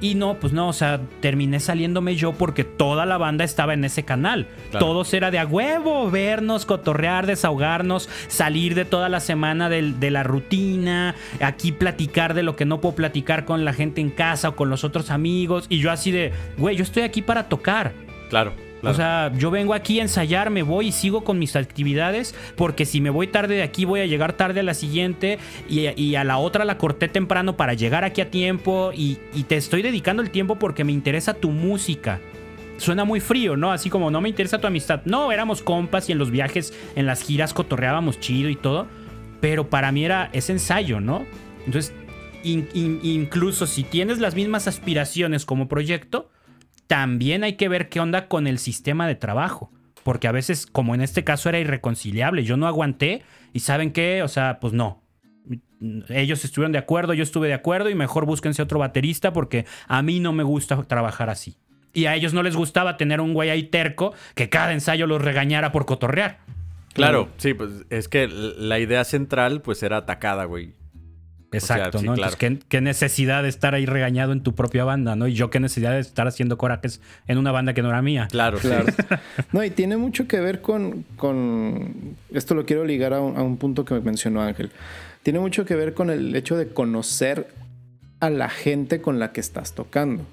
y 0.00 0.14
no, 0.14 0.34
pues 0.34 0.52
no, 0.52 0.68
o 0.68 0.72
sea, 0.72 1.00
terminé 1.20 1.60
saliéndome 1.60 2.14
yo 2.16 2.32
porque 2.32 2.64
toda 2.64 3.06
la 3.06 3.18
banda 3.18 3.44
estaba 3.44 3.74
en 3.74 3.84
ese 3.84 4.04
canal. 4.04 4.46
Todos 4.78 5.12
era 5.14 5.30
de 5.30 5.38
a 5.38 5.46
huevo, 5.46 6.10
vernos, 6.10 6.66
cotorrear, 6.66 7.26
desahogarnos, 7.26 8.08
salir 8.28 8.74
de 8.74 8.84
toda 8.84 9.08
la 9.08 9.20
semana 9.20 9.68
de, 9.68 10.10
la 10.10 10.22
rutina, 10.22 11.14
aquí 11.40 11.72
platicar 11.72 12.34
de 12.34 12.42
lo 12.42 12.56
que 12.56 12.64
no 12.64 12.80
puedo 12.80 12.94
platicar 12.94 13.44
con 13.44 13.64
la 13.64 13.72
gente 13.72 14.00
en 14.00 14.10
casa 14.10 14.50
o 14.50 14.56
con 14.56 14.70
los 14.70 14.84
otros 14.84 15.10
amigos. 15.10 15.66
Y 15.68 15.78
yo 15.78 15.90
así 15.90 16.10
de, 16.10 16.32
güey, 16.56 16.76
yo 16.76 16.82
estoy 16.82 17.02
aquí 17.02 17.22
para 17.22 17.48
tocar. 17.48 17.92
Claro. 18.30 18.67
O 18.82 18.94
sea, 18.94 19.32
yo 19.36 19.50
vengo 19.50 19.74
aquí 19.74 19.98
a 19.98 20.02
ensayar, 20.02 20.50
me 20.50 20.62
voy 20.62 20.88
y 20.88 20.92
sigo 20.92 21.24
con 21.24 21.38
mis 21.38 21.56
actividades, 21.56 22.34
porque 22.56 22.86
si 22.86 23.00
me 23.00 23.10
voy 23.10 23.26
tarde 23.26 23.56
de 23.56 23.62
aquí 23.62 23.84
voy 23.84 24.00
a 24.00 24.06
llegar 24.06 24.34
tarde 24.34 24.60
a 24.60 24.62
la 24.62 24.74
siguiente 24.74 25.38
y, 25.68 26.14
a 26.14 26.24
la 26.24 26.38
otra 26.38 26.64
la 26.64 26.78
corté 26.78 27.08
temprano 27.08 27.56
para 27.56 27.74
llegar 27.74 28.04
aquí 28.04 28.20
a 28.20 28.30
tiempo 28.30 28.92
y, 28.94 29.18
te 29.48 29.56
estoy 29.56 29.82
dedicando 29.82 30.22
el 30.22 30.30
tiempo 30.30 30.56
porque 30.56 30.84
me 30.84 30.92
interesa 30.92 31.34
tu 31.34 31.50
música. 31.50 32.20
Suena 32.76 33.04
muy 33.04 33.18
frío, 33.18 33.56
¿no? 33.56 33.72
Así 33.72 33.90
como 33.90 34.10
no 34.10 34.20
me 34.20 34.28
interesa 34.28 34.60
tu 34.60 34.66
amistad. 34.68 35.00
No, 35.04 35.32
éramos 35.32 35.62
compas 35.62 36.08
y 36.08 36.12
en 36.12 36.18
los 36.18 36.30
viajes, 36.30 36.72
en 36.94 37.06
las 37.06 37.22
giras 37.22 37.52
cotorreábamos 37.52 38.20
chido 38.20 38.48
y 38.50 38.56
todo, 38.56 38.86
pero 39.40 39.68
para 39.68 39.90
mí 39.90 40.04
era 40.04 40.30
ese 40.32 40.52
ensayo, 40.52 41.00
¿no? 41.00 41.26
Entonces, 41.66 41.92
incluso 42.44 43.66
si 43.66 43.82
tienes 43.82 44.18
las 44.18 44.36
mismas 44.36 44.68
aspiraciones 44.68 45.44
como 45.44 45.66
proyecto, 45.66 46.30
también 46.88 47.44
hay 47.44 47.52
que 47.52 47.68
ver 47.68 47.88
qué 47.88 48.00
onda 48.00 48.26
con 48.26 48.48
el 48.48 48.58
sistema 48.58 49.06
de 49.06 49.14
trabajo. 49.14 49.70
Porque 50.02 50.26
a 50.26 50.32
veces, 50.32 50.66
como 50.66 50.94
en 50.94 51.02
este 51.02 51.22
caso, 51.22 51.48
era 51.48 51.58
irreconciliable. 51.60 52.42
Yo 52.42 52.56
no 52.56 52.66
aguanté 52.66 53.22
y 53.52 53.60
¿saben 53.60 53.92
qué? 53.92 54.22
O 54.22 54.28
sea, 54.28 54.58
pues 54.58 54.72
no. 54.72 55.02
Ellos 56.08 56.44
estuvieron 56.44 56.72
de 56.72 56.78
acuerdo, 56.78 57.14
yo 57.14 57.22
estuve 57.22 57.46
de 57.46 57.54
acuerdo 57.54 57.90
y 57.90 57.94
mejor 57.94 58.24
búsquense 58.24 58.62
otro 58.62 58.80
baterista 58.80 59.32
porque 59.32 59.64
a 59.86 60.02
mí 60.02 60.18
no 60.18 60.32
me 60.32 60.42
gusta 60.42 60.82
trabajar 60.84 61.30
así. 61.30 61.56
Y 61.92 62.06
a 62.06 62.16
ellos 62.16 62.32
no 62.34 62.42
les 62.42 62.56
gustaba 62.56 62.96
tener 62.96 63.20
un 63.20 63.34
güey 63.34 63.50
ahí 63.50 63.64
terco 63.64 64.14
que 64.34 64.48
cada 64.48 64.72
ensayo 64.72 65.06
los 65.06 65.22
regañara 65.22 65.72
por 65.72 65.86
cotorrear. 65.86 66.38
Claro, 66.94 67.28
sí, 67.36 67.54
pues 67.54 67.70
es 67.90 68.08
que 68.08 68.28
la 68.28 68.78
idea 68.80 69.04
central 69.04 69.62
pues 69.62 69.82
era 69.82 69.98
atacada, 69.98 70.44
güey. 70.46 70.74
Exacto, 71.52 72.02
¿no? 72.02 72.14
Entonces, 72.14 72.58
¿qué, 72.68 72.80
necesidad 72.80 73.42
de 73.42 73.48
estar 73.48 73.74
ahí 73.74 73.86
regañado 73.86 74.32
en 74.32 74.42
tu 74.42 74.54
propia 74.54 74.84
banda, 74.84 75.16
¿no? 75.16 75.26
Y 75.26 75.34
yo 75.34 75.48
qué 75.48 75.60
necesidad 75.60 75.92
de 75.92 76.00
estar 76.00 76.26
haciendo 76.28 76.58
corajes 76.58 77.00
en 77.26 77.38
una 77.38 77.52
banda 77.52 77.72
que 77.72 77.82
no 77.82 77.88
era 77.88 78.02
mía. 78.02 78.28
Claro, 78.30 78.58
claro. 78.58 78.86
no, 79.52 79.64
y 79.64 79.70
tiene 79.70 79.96
mucho 79.96 80.28
que 80.28 80.40
ver 80.40 80.60
con, 80.60 81.04
con... 81.16 82.16
Esto 82.32 82.54
lo 82.54 82.66
quiero 82.66 82.84
ligar 82.84 83.14
a 83.14 83.20
un, 83.20 83.56
punto 83.56 83.84
que 83.84 83.94
me 83.94 84.00
mencionó 84.00 84.42
Ángel. 84.42 84.70
Tiene 85.22 85.40
mucho 85.40 85.64
que 85.64 85.74
ver 85.74 85.94
con 85.94 86.10
el 86.10 86.36
hecho 86.36 86.56
de 86.56 86.68
conocer 86.68 87.48
a 88.20 88.28
la 88.28 88.50
gente 88.50 89.00
con 89.00 89.18
la 89.18 89.32
que 89.32 89.40
estás 89.40 89.74
tocando. 89.74 90.24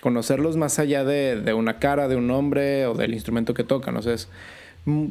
Conocerlos 0.00 0.56
más 0.56 0.78
allá 0.78 1.04
de, 1.04 1.40
de 1.40 1.54
una 1.54 1.78
cara, 1.78 2.06
de 2.06 2.16
un 2.16 2.28
nombre 2.28 2.86
o 2.86 2.94
del 2.94 3.14
instrumento 3.14 3.52
que 3.52 3.64
tocan. 3.64 3.96
O 3.96 4.02
sea, 4.02 4.14
es 4.14 4.28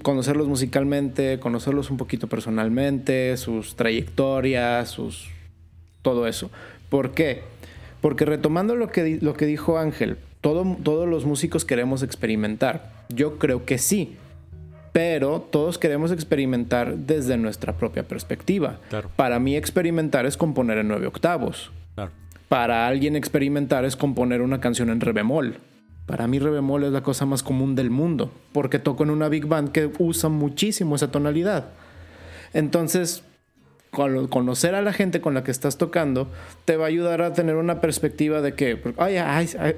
conocerlos 0.01 0.47
musicalmente, 0.47 1.39
conocerlos 1.39 1.91
un 1.91 1.97
poquito 1.97 2.27
personalmente, 2.27 3.35
sus 3.37 3.75
trayectorias, 3.75 4.89
sus 4.89 5.29
todo 6.01 6.27
eso. 6.27 6.49
¿Por 6.89 7.11
qué? 7.11 7.41
Porque 8.01 8.25
retomando 8.25 8.75
lo 8.75 8.89
que, 8.89 9.19
lo 9.21 9.33
que 9.33 9.45
dijo 9.45 9.77
Ángel, 9.77 10.17
todo, 10.41 10.77
todos 10.83 11.07
los 11.07 11.25
músicos 11.25 11.65
queremos 11.65 12.03
experimentar. 12.03 12.91
Yo 13.09 13.37
creo 13.37 13.65
que 13.65 13.77
sí. 13.77 14.17
Pero 14.91 15.39
todos 15.39 15.77
queremos 15.77 16.11
experimentar 16.11 16.97
desde 16.97 17.37
nuestra 17.37 17.77
propia 17.77 18.03
perspectiva. 18.03 18.79
Para 19.15 19.39
mí 19.39 19.55
experimentar 19.55 20.25
es 20.25 20.35
componer 20.35 20.79
en 20.79 20.89
nueve 20.89 21.07
octavos. 21.07 21.71
Para 22.49 22.87
alguien 22.87 23.15
experimentar 23.15 23.85
es 23.85 23.95
componer 23.95 24.41
una 24.41 24.59
canción 24.59 24.89
en 24.89 24.99
re 24.99 25.13
bemol. 25.13 25.55
Para 26.05 26.27
mí 26.27 26.39
re 26.39 26.49
bemol 26.49 26.83
es 26.83 26.91
la 26.91 27.03
cosa 27.03 27.25
más 27.25 27.43
común 27.43 27.75
del 27.75 27.89
mundo, 27.89 28.33
porque 28.51 28.79
toco 28.79 29.03
en 29.03 29.11
una 29.11 29.29
big 29.29 29.45
band 29.45 29.71
que 29.71 29.89
usa 29.99 30.27
muchísimo 30.27 30.97
esa 30.97 31.09
tonalidad. 31.09 31.69
Entonces, 32.53 33.23
conocer 33.91 34.73
a 34.75 34.81
la 34.81 34.93
gente 34.93 35.21
con 35.21 35.33
la 35.33 35.43
que 35.43 35.51
estás 35.51 35.77
tocando 35.77 36.31
te 36.65 36.77
va 36.77 36.85
a 36.85 36.87
ayudar 36.87 37.21
a 37.21 37.33
tener 37.33 37.55
una 37.55 37.81
perspectiva 37.81 38.41
de 38.41 38.53
que, 38.53 38.81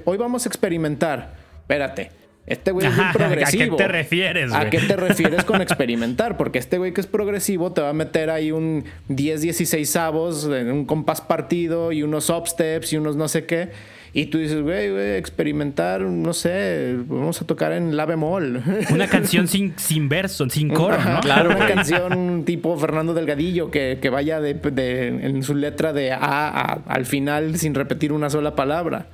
hoy 0.04 0.16
vamos 0.16 0.46
a 0.46 0.48
experimentar. 0.48 1.34
Espérate, 1.62 2.10
este 2.46 2.70
güey 2.72 2.86
es 2.86 2.94
progresivo. 3.12 3.74
¿A 3.74 3.76
qué 3.76 3.82
te 3.84 3.88
refieres? 3.88 4.52
¿A 4.52 4.70
qué 4.70 4.78
te 4.78 4.96
refieres 4.96 5.44
con 5.44 5.60
experimentar? 5.62 6.36
Porque 6.36 6.58
este 6.58 6.78
güey 6.78 6.92
que 6.92 7.00
es 7.00 7.06
progresivo 7.06 7.72
te 7.72 7.80
va 7.80 7.90
a 7.90 7.94
meter 7.94 8.30
ahí 8.30 8.52
un 8.52 8.84
10, 9.08 9.40
16 9.40 9.96
avos, 9.96 10.44
un 10.44 10.84
compás 10.84 11.20
partido 11.20 11.90
y 11.90 12.02
unos 12.02 12.30
upsteps 12.30 12.92
y 12.92 12.98
unos 12.98 13.16
no 13.16 13.28
sé 13.28 13.46
qué. 13.46 13.70
Y 14.16 14.26
tú 14.26 14.38
dices, 14.38 14.62
güey, 14.62 14.92
güey, 14.92 15.16
experimentar, 15.16 16.00
no 16.02 16.32
sé, 16.34 16.96
vamos 17.08 17.42
a 17.42 17.46
tocar 17.46 17.72
en 17.72 17.96
la 17.96 18.06
bemol. 18.06 18.62
Una 18.92 19.08
canción 19.08 19.48
sin, 19.48 19.76
sin 19.76 20.08
verso, 20.08 20.48
sin 20.48 20.68
coro, 20.68 20.96
¿no? 21.04 21.18
Claro, 21.18 21.50
una 21.50 21.66
canción 21.74 22.44
tipo 22.44 22.78
Fernando 22.78 23.12
Delgadillo 23.12 23.72
que, 23.72 24.08
vaya 24.12 24.40
de, 24.40 25.08
en 25.08 25.42
su 25.42 25.56
letra 25.56 25.92
de 25.92 26.12
A, 26.12 26.80
al 26.86 27.06
final 27.06 27.58
sin 27.58 27.74
repetir 27.74 28.12
una 28.12 28.30
sola 28.30 28.54
palabra. 28.54 29.06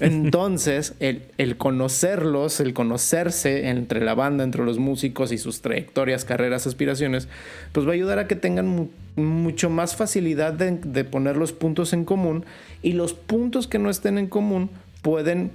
Entonces, 0.00 0.94
el, 1.00 1.56
conocerlos, 1.56 2.60
el 2.60 2.74
conocerse 2.74 3.68
entre 3.68 4.04
la 4.04 4.14
banda, 4.14 4.44
entre 4.44 4.64
los 4.64 4.78
músicos 4.78 5.32
y 5.32 5.38
sus 5.38 5.60
trayectorias, 5.60 6.24
carreras, 6.24 6.66
aspiraciones, 6.66 7.28
pues 7.72 7.86
va 7.86 7.90
a 7.90 7.94
ayudar 7.94 8.18
a 8.18 8.26
que 8.26 8.36
tengan 8.36 8.90
mucho 9.16 9.70
más 9.70 9.96
facilidad 9.96 10.52
de, 10.52 11.04
poner 11.04 11.36
los 11.36 11.52
puntos 11.52 11.92
en 11.92 12.04
común 12.04 12.44
y 12.82 12.92
los 12.92 13.14
puntos 13.14 13.66
que 13.66 13.78
no 13.78 13.90
estén 13.90 14.18
en 14.18 14.26
común 14.26 14.70
pueden 15.02 15.52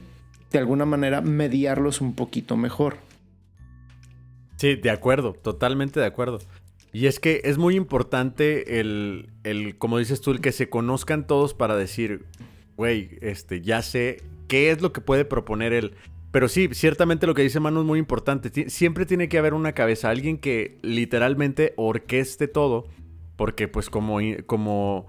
de 0.52 0.60
alguna 0.60 0.86
manera 0.86 1.22
mediarlos 1.22 2.02
un 2.02 2.14
poquito 2.14 2.58
mejor. 2.58 2.98
Sí, 4.58 4.76
de 4.76 4.90
acuerdo, 4.90 5.34
totalmente 5.34 6.00
de 6.00 6.06
acuerdo. 6.06 6.40
Y 6.92 7.06
es 7.06 7.20
que 7.20 7.42
es 7.44 7.58
muy 7.58 7.76
importante 7.76 8.80
el, 8.80 9.30
el, 9.44 9.78
como 9.78 10.00
dices 10.00 10.22
tú, 10.22 10.32
el 10.32 10.42
que 10.42 10.52
se 10.52 10.70
conozcan 10.70 11.28
todos 11.28 11.54
para 11.54 11.76
decir, 11.76 12.26
güey, 12.80 13.18
este, 13.20 13.60
ya 13.60 13.82
sé 13.82 14.24
qué 14.48 14.72
es 14.72 14.82
lo 14.82 14.94
que 14.94 15.02
puede 15.02 15.26
proponer 15.26 15.74
él. 15.74 15.96
Pero 16.32 16.48
sí, 16.48 16.70
ciertamente 16.72 17.28
lo 17.28 17.34
que 17.34 17.42
dice 17.42 17.60
Manu 17.60 17.82
es 17.82 17.86
muy 17.86 18.00
importante. 18.00 18.70
Siempre 18.70 19.06
tiene 19.06 19.28
que 19.28 19.38
haber 19.38 19.54
una 19.54 19.74
cabeza, 19.74 20.10
alguien 20.10 20.38
que 20.38 20.78
literalmente 20.82 21.74
orqueste 21.76 22.48
todo, 22.48 22.88
porque 23.36 23.68
pues 23.68 23.90
como, 23.90 24.20
como, 24.46 25.08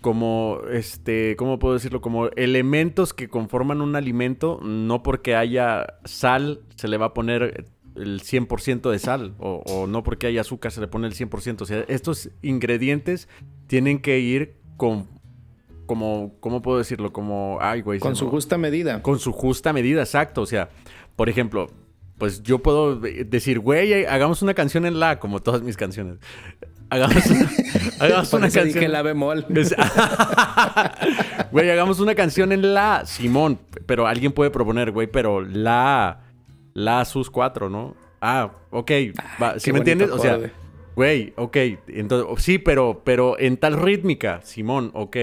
como, 0.00 0.58
este, 0.72 1.36
¿cómo 1.36 1.60
puedo 1.60 1.74
decirlo? 1.74 2.00
Como 2.00 2.26
elementos 2.30 3.14
que 3.14 3.28
conforman 3.28 3.82
un 3.82 3.94
alimento, 3.94 4.58
no 4.64 5.04
porque 5.04 5.36
haya 5.36 5.86
sal 6.04 6.62
se 6.74 6.88
le 6.88 6.96
va 6.96 7.06
a 7.06 7.14
poner 7.14 7.66
el 7.94 8.20
100% 8.20 8.90
de 8.90 8.98
sal, 8.98 9.36
o, 9.38 9.62
o 9.64 9.86
no 9.86 10.02
porque 10.02 10.26
haya 10.26 10.40
azúcar 10.40 10.72
se 10.72 10.80
le 10.80 10.88
pone 10.88 11.06
el 11.06 11.14
100%. 11.14 11.62
O 11.62 11.66
sea, 11.66 11.84
estos 11.86 12.30
ingredientes 12.42 13.28
tienen 13.68 14.00
que 14.00 14.18
ir 14.18 14.56
con 14.76 15.15
como, 15.86 16.34
¿cómo 16.40 16.62
puedo 16.62 16.78
decirlo? 16.78 17.12
Como, 17.12 17.58
ay, 17.60 17.80
güey. 17.80 18.00
Con 18.00 18.16
su 18.16 18.28
justa 18.28 18.58
medida. 18.58 19.02
Con 19.02 19.18
su 19.18 19.32
justa 19.32 19.72
medida, 19.72 20.02
exacto. 20.02 20.42
O 20.42 20.46
sea, 20.46 20.68
por 21.16 21.28
ejemplo, 21.28 21.68
pues 22.18 22.42
yo 22.42 22.58
puedo 22.58 22.96
decir, 22.96 23.60
güey, 23.60 24.04
hagamos 24.04 24.42
una 24.42 24.54
canción 24.54 24.86
en 24.86 24.98
la, 24.98 25.18
como 25.18 25.40
todas 25.40 25.62
mis 25.62 25.76
canciones. 25.76 26.18
Hagamos, 26.88 27.16
hagamos 28.00 28.32
una 28.32 28.42
canción. 28.42 28.66
Dije 28.66 28.88
la 28.88 29.02
bemol. 29.02 29.46
Güey, 31.52 31.70
hagamos 31.70 32.00
una 32.00 32.14
canción 32.14 32.52
en 32.52 32.74
la, 32.74 33.04
Simón. 33.06 33.58
Pero 33.86 34.06
alguien 34.06 34.32
puede 34.32 34.50
proponer, 34.50 34.90
güey, 34.90 35.06
pero 35.06 35.40
la, 35.40 36.24
la 36.74 37.04
sus 37.04 37.30
cuatro, 37.30 37.70
¿no? 37.70 37.94
Ah, 38.20 38.50
ok. 38.70 38.90
Ah, 39.38 39.54
¿Sí 39.58 39.72
me 39.72 39.78
entiendes? 39.78 40.10
O 40.10 40.18
sea, 40.18 40.38
güey, 40.94 41.32
ok. 41.36 41.56
Entonces, 41.88 42.44
sí, 42.44 42.58
pero, 42.58 43.02
pero 43.04 43.38
en 43.38 43.56
tal 43.56 43.80
rítmica, 43.80 44.40
Simón, 44.42 44.90
ok. 44.92 45.16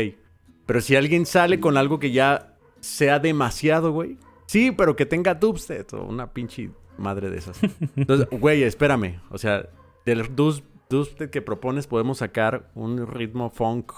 Pero 0.66 0.82
si 0.82 0.96
alguien 0.96 1.26
sale 1.26 1.60
con 1.60 1.78
algo 1.78 2.00
que 2.00 2.12
ya 2.12 2.54
sea 2.80 3.20
demasiado, 3.20 3.92
güey. 3.92 4.18
Sí, 4.46 4.72
pero 4.72 4.96
que 4.96 5.06
tenga 5.06 5.34
dubstep 5.34 5.94
o 5.94 6.04
una 6.04 6.34
pinche 6.34 6.70
madre 6.98 7.30
de 7.30 7.38
esas. 7.38 7.60
Entonces, 7.96 8.28
güey, 8.32 8.64
espérame. 8.64 9.22
O 9.30 9.38
sea, 9.38 9.70
del 10.06 10.36
dubstep 10.36 11.30
que 11.30 11.42
propones 11.42 11.88
podemos 11.88 12.20
sacar 12.20 12.70
un 12.76 13.08
ritmo 13.08 13.50
funk. 13.50 13.94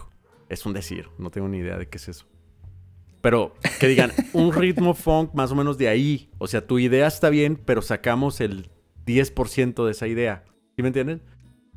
Es 0.49 0.65
un 0.65 0.73
decir, 0.73 1.09
no 1.17 1.31
tengo 1.31 1.47
ni 1.47 1.57
idea 1.57 1.77
de 1.77 1.87
qué 1.87 1.97
es 1.97 2.07
eso. 2.07 2.25
Pero 3.21 3.55
que 3.79 3.87
digan, 3.87 4.11
un 4.33 4.53
ritmo 4.53 4.93
funk 4.93 5.33
más 5.33 5.51
o 5.51 5.55
menos 5.55 5.77
de 5.77 5.87
ahí. 5.87 6.29
O 6.37 6.47
sea, 6.47 6.65
tu 6.65 6.77
idea 6.77 7.07
está 7.07 7.29
bien, 7.29 7.55
pero 7.55 7.81
sacamos 7.81 8.39
el 8.39 8.69
10% 9.07 9.83
de 9.83 9.91
esa 9.91 10.07
idea. 10.07 10.43
¿Sí 10.75 10.83
me 10.83 10.89
entienden? 10.89 11.21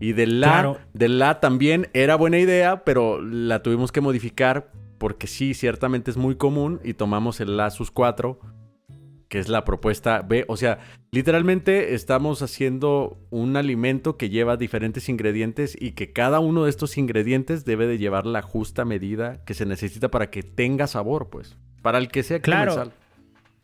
Y 0.00 0.12
de 0.12 0.26
la, 0.26 0.78
de 0.92 1.08
la 1.08 1.40
también 1.40 1.88
era 1.92 2.16
buena 2.16 2.38
idea, 2.38 2.84
pero 2.84 3.20
la 3.20 3.62
tuvimos 3.62 3.92
que 3.92 4.00
modificar 4.00 4.70
porque 4.98 5.26
sí, 5.26 5.54
ciertamente 5.54 6.10
es 6.10 6.16
muy 6.16 6.36
común 6.36 6.80
y 6.84 6.94
tomamos 6.94 7.40
el 7.40 7.56
la 7.56 7.70
sus 7.70 7.90
4 7.90 8.38
que 9.28 9.38
es 9.38 9.48
la 9.48 9.64
propuesta 9.64 10.22
B. 10.22 10.44
O 10.48 10.56
sea, 10.56 10.78
literalmente 11.10 11.94
estamos 11.94 12.42
haciendo 12.42 13.18
un 13.30 13.56
alimento 13.56 14.16
que 14.16 14.30
lleva 14.30 14.56
diferentes 14.56 15.08
ingredientes 15.08 15.76
y 15.78 15.92
que 15.92 16.12
cada 16.12 16.40
uno 16.40 16.64
de 16.64 16.70
estos 16.70 16.96
ingredientes 16.96 17.64
debe 17.64 17.86
de 17.86 17.98
llevar 17.98 18.26
la 18.26 18.42
justa 18.42 18.84
medida 18.84 19.44
que 19.44 19.54
se 19.54 19.66
necesita 19.66 20.10
para 20.10 20.30
que 20.30 20.42
tenga 20.42 20.86
sabor, 20.86 21.28
pues. 21.28 21.56
Para 21.82 21.98
el 21.98 22.08
que 22.08 22.22
sea 22.22 22.40
claro. 22.40 22.90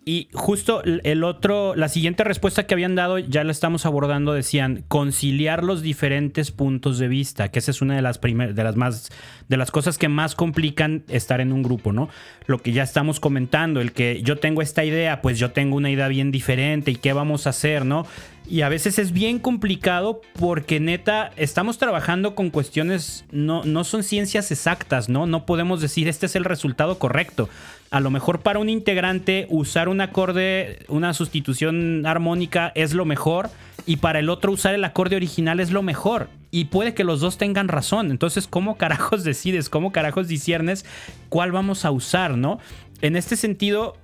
Y 0.06 0.28
justo 0.34 0.82
el 0.84 1.24
otro, 1.24 1.74
la 1.74 1.88
siguiente 1.88 2.24
respuesta 2.24 2.66
que 2.66 2.74
habían 2.74 2.94
dado, 2.94 3.18
ya 3.18 3.42
la 3.42 3.52
estamos 3.52 3.86
abordando, 3.86 4.34
decían 4.34 4.84
conciliar 4.86 5.64
los 5.64 5.80
diferentes 5.80 6.50
puntos 6.50 6.98
de 6.98 7.08
vista, 7.08 7.50
que 7.50 7.58
esa 7.58 7.70
es 7.70 7.80
una 7.80 7.96
de 7.96 8.02
las 8.02 8.18
primeras, 8.18 8.54
de 8.54 8.64
las 8.64 8.76
más, 8.76 9.10
de 9.48 9.56
las 9.56 9.70
cosas 9.70 9.96
que 9.96 10.08
más 10.08 10.34
complican 10.34 11.04
estar 11.08 11.40
en 11.40 11.54
un 11.54 11.62
grupo, 11.62 11.92
¿no? 11.92 12.10
Lo 12.46 12.58
que 12.58 12.72
ya 12.72 12.82
estamos 12.82 13.18
comentando, 13.18 13.80
el 13.80 13.92
que 13.92 14.20
yo 14.22 14.36
tengo 14.36 14.60
esta 14.60 14.84
idea, 14.84 15.22
pues 15.22 15.38
yo 15.38 15.52
tengo 15.52 15.76
una 15.76 15.90
idea 15.90 16.08
bien 16.08 16.30
diferente 16.30 16.90
y 16.90 16.96
qué 16.96 17.14
vamos 17.14 17.46
a 17.46 17.50
hacer, 17.50 17.86
¿no? 17.86 18.06
Y 18.46 18.60
a 18.60 18.68
veces 18.68 18.98
es 18.98 19.12
bien 19.12 19.38
complicado 19.38 20.20
porque 20.38 20.78
neta 20.78 21.30
estamos 21.36 21.78
trabajando 21.78 22.34
con 22.34 22.50
cuestiones, 22.50 23.24
no, 23.30 23.64
no 23.64 23.84
son 23.84 24.02
ciencias 24.02 24.50
exactas, 24.50 25.08
¿no? 25.08 25.26
No 25.26 25.46
podemos 25.46 25.80
decir 25.80 26.08
este 26.08 26.26
es 26.26 26.36
el 26.36 26.44
resultado 26.44 26.98
correcto. 26.98 27.48
A 27.90 28.00
lo 28.00 28.10
mejor 28.10 28.40
para 28.40 28.58
un 28.58 28.68
integrante 28.68 29.46
usar 29.48 29.88
un 29.88 30.02
acorde, 30.02 30.84
una 30.88 31.14
sustitución 31.14 32.04
armónica 32.04 32.70
es 32.74 32.92
lo 32.92 33.06
mejor 33.06 33.48
y 33.86 33.96
para 33.96 34.18
el 34.18 34.28
otro 34.28 34.52
usar 34.52 34.74
el 34.74 34.84
acorde 34.84 35.16
original 35.16 35.58
es 35.58 35.70
lo 35.70 35.82
mejor. 35.82 36.28
Y 36.50 36.66
puede 36.66 36.92
que 36.92 37.04
los 37.04 37.20
dos 37.20 37.38
tengan 37.38 37.68
razón. 37.68 38.10
Entonces, 38.10 38.46
¿cómo 38.46 38.76
carajos 38.78 39.24
decides? 39.24 39.70
¿Cómo 39.70 39.90
carajos 39.90 40.28
disiernes 40.28 40.84
cuál 41.30 41.50
vamos 41.50 41.86
a 41.86 41.90
usar, 41.90 42.36
no? 42.36 42.58
En 43.00 43.16
este 43.16 43.36
sentido, 43.36 43.96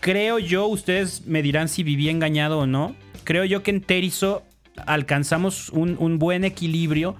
creo 0.00 0.38
yo, 0.38 0.66
ustedes 0.66 1.26
me 1.26 1.40
dirán 1.40 1.68
si 1.68 1.82
viví 1.82 2.10
engañado 2.10 2.58
o 2.58 2.66
no 2.66 2.94
creo 3.26 3.44
yo 3.44 3.62
que 3.62 3.70
en 3.70 3.82
Terizo 3.82 4.42
alcanzamos 4.86 5.68
un, 5.70 6.18
buen 6.18 6.44
equilibrio. 6.44 7.16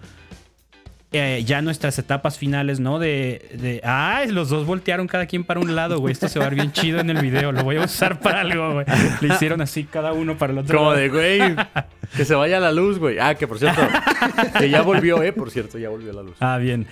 Eh, 1.12 1.44
ya 1.46 1.62
nuestras 1.62 1.98
etapas 1.98 2.36
finales, 2.36 2.80
¿no? 2.80 2.98
De, 2.98 3.48
de. 3.54 3.80
¡Ay! 3.84 4.30
Los 4.32 4.48
dos 4.48 4.66
voltearon 4.66 5.06
cada 5.06 5.26
quien 5.26 5.44
para 5.44 5.60
un 5.60 5.74
lado, 5.74 5.98
güey. 6.00 6.12
Esto 6.12 6.28
se 6.28 6.38
va 6.38 6.46
a 6.46 6.48
ver 6.48 6.56
bien 6.56 6.72
chido 6.72 6.98
en 6.98 7.08
el 7.08 7.22
video. 7.22 7.52
Lo 7.52 7.62
voy 7.62 7.76
a 7.76 7.84
usar 7.84 8.18
para 8.20 8.40
algo, 8.40 8.74
güey. 8.74 8.86
Le 9.20 9.28
hicieron 9.28 9.60
así 9.60 9.84
cada 9.84 10.12
uno 10.12 10.36
para 10.36 10.52
el 10.52 10.58
otro. 10.58 10.76
Como 10.76 10.92
de, 10.92 11.08
güey, 11.08 11.40
que 12.16 12.24
se 12.24 12.34
vaya 12.34 12.58
la 12.60 12.72
luz, 12.72 12.98
güey. 12.98 13.18
Ah, 13.18 13.34
que 13.34 13.46
por 13.46 13.58
cierto, 13.58 13.80
que 14.58 14.68
ya 14.68 14.82
volvió, 14.82 15.22
¿eh? 15.22 15.32
Por 15.32 15.50
cierto, 15.50 15.78
ya 15.78 15.88
volvió 15.88 16.12
la 16.12 16.22
luz. 16.22 16.36
Ah, 16.40 16.58
bien. 16.58 16.86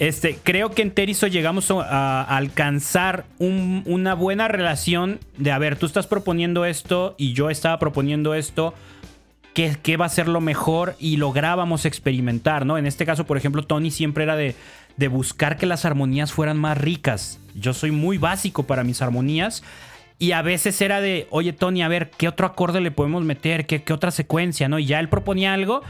Este, 0.00 0.38
creo 0.42 0.70
que 0.70 0.80
en 0.80 0.92
Terizo 0.92 1.26
llegamos 1.26 1.70
a, 1.70 2.22
alcanzar 2.22 3.26
una 3.38 4.14
buena 4.14 4.48
relación 4.48 5.20
de, 5.36 5.52
a 5.52 5.58
ver, 5.58 5.76
tú 5.76 5.84
estás 5.84 6.06
proponiendo 6.06 6.64
esto 6.64 7.14
y 7.18 7.34
yo 7.34 7.50
estaba 7.50 7.78
proponiendo 7.78 8.32
esto. 8.32 8.72
¿Qué, 9.52 9.76
¿Qué, 9.82 9.98
va 9.98 10.06
a 10.06 10.08
ser 10.08 10.26
lo 10.26 10.40
mejor? 10.40 10.96
Y 10.98 11.18
lográbamos 11.18 11.84
experimentar, 11.84 12.64
¿no? 12.64 12.78
En 12.78 12.86
este 12.86 13.04
caso, 13.04 13.26
por 13.26 13.36
ejemplo, 13.36 13.62
Tony 13.62 13.90
siempre 13.90 14.24
era 14.24 14.36
de, 14.36 14.54
de 14.96 15.08
buscar 15.08 15.58
que 15.58 15.66
las 15.66 15.84
armonías 15.84 16.32
fueran 16.32 16.56
más 16.56 16.78
ricas. 16.78 17.38
Yo 17.54 17.74
soy 17.74 17.90
muy 17.90 18.16
básico 18.16 18.62
para 18.62 18.84
mis 18.84 19.02
armonías. 19.02 19.62
Y 20.18 20.32
a 20.32 20.40
veces 20.40 20.80
era 20.80 21.02
de, 21.02 21.26
oye 21.28 21.52
Tony, 21.52 21.82
a 21.82 21.88
ver, 21.88 22.10
¿qué 22.10 22.26
otro 22.26 22.46
acorde 22.46 22.80
le 22.80 22.90
podemos 22.90 23.24
meter? 23.24 23.66
¿Qué, 23.66 23.82
qué 23.82 23.92
otra 23.92 24.12
secuencia? 24.12 24.66
¿No? 24.66 24.78
Y 24.78 24.86
ya 24.86 24.98
él 24.98 25.10
proponía 25.10 25.52
algo 25.52 25.82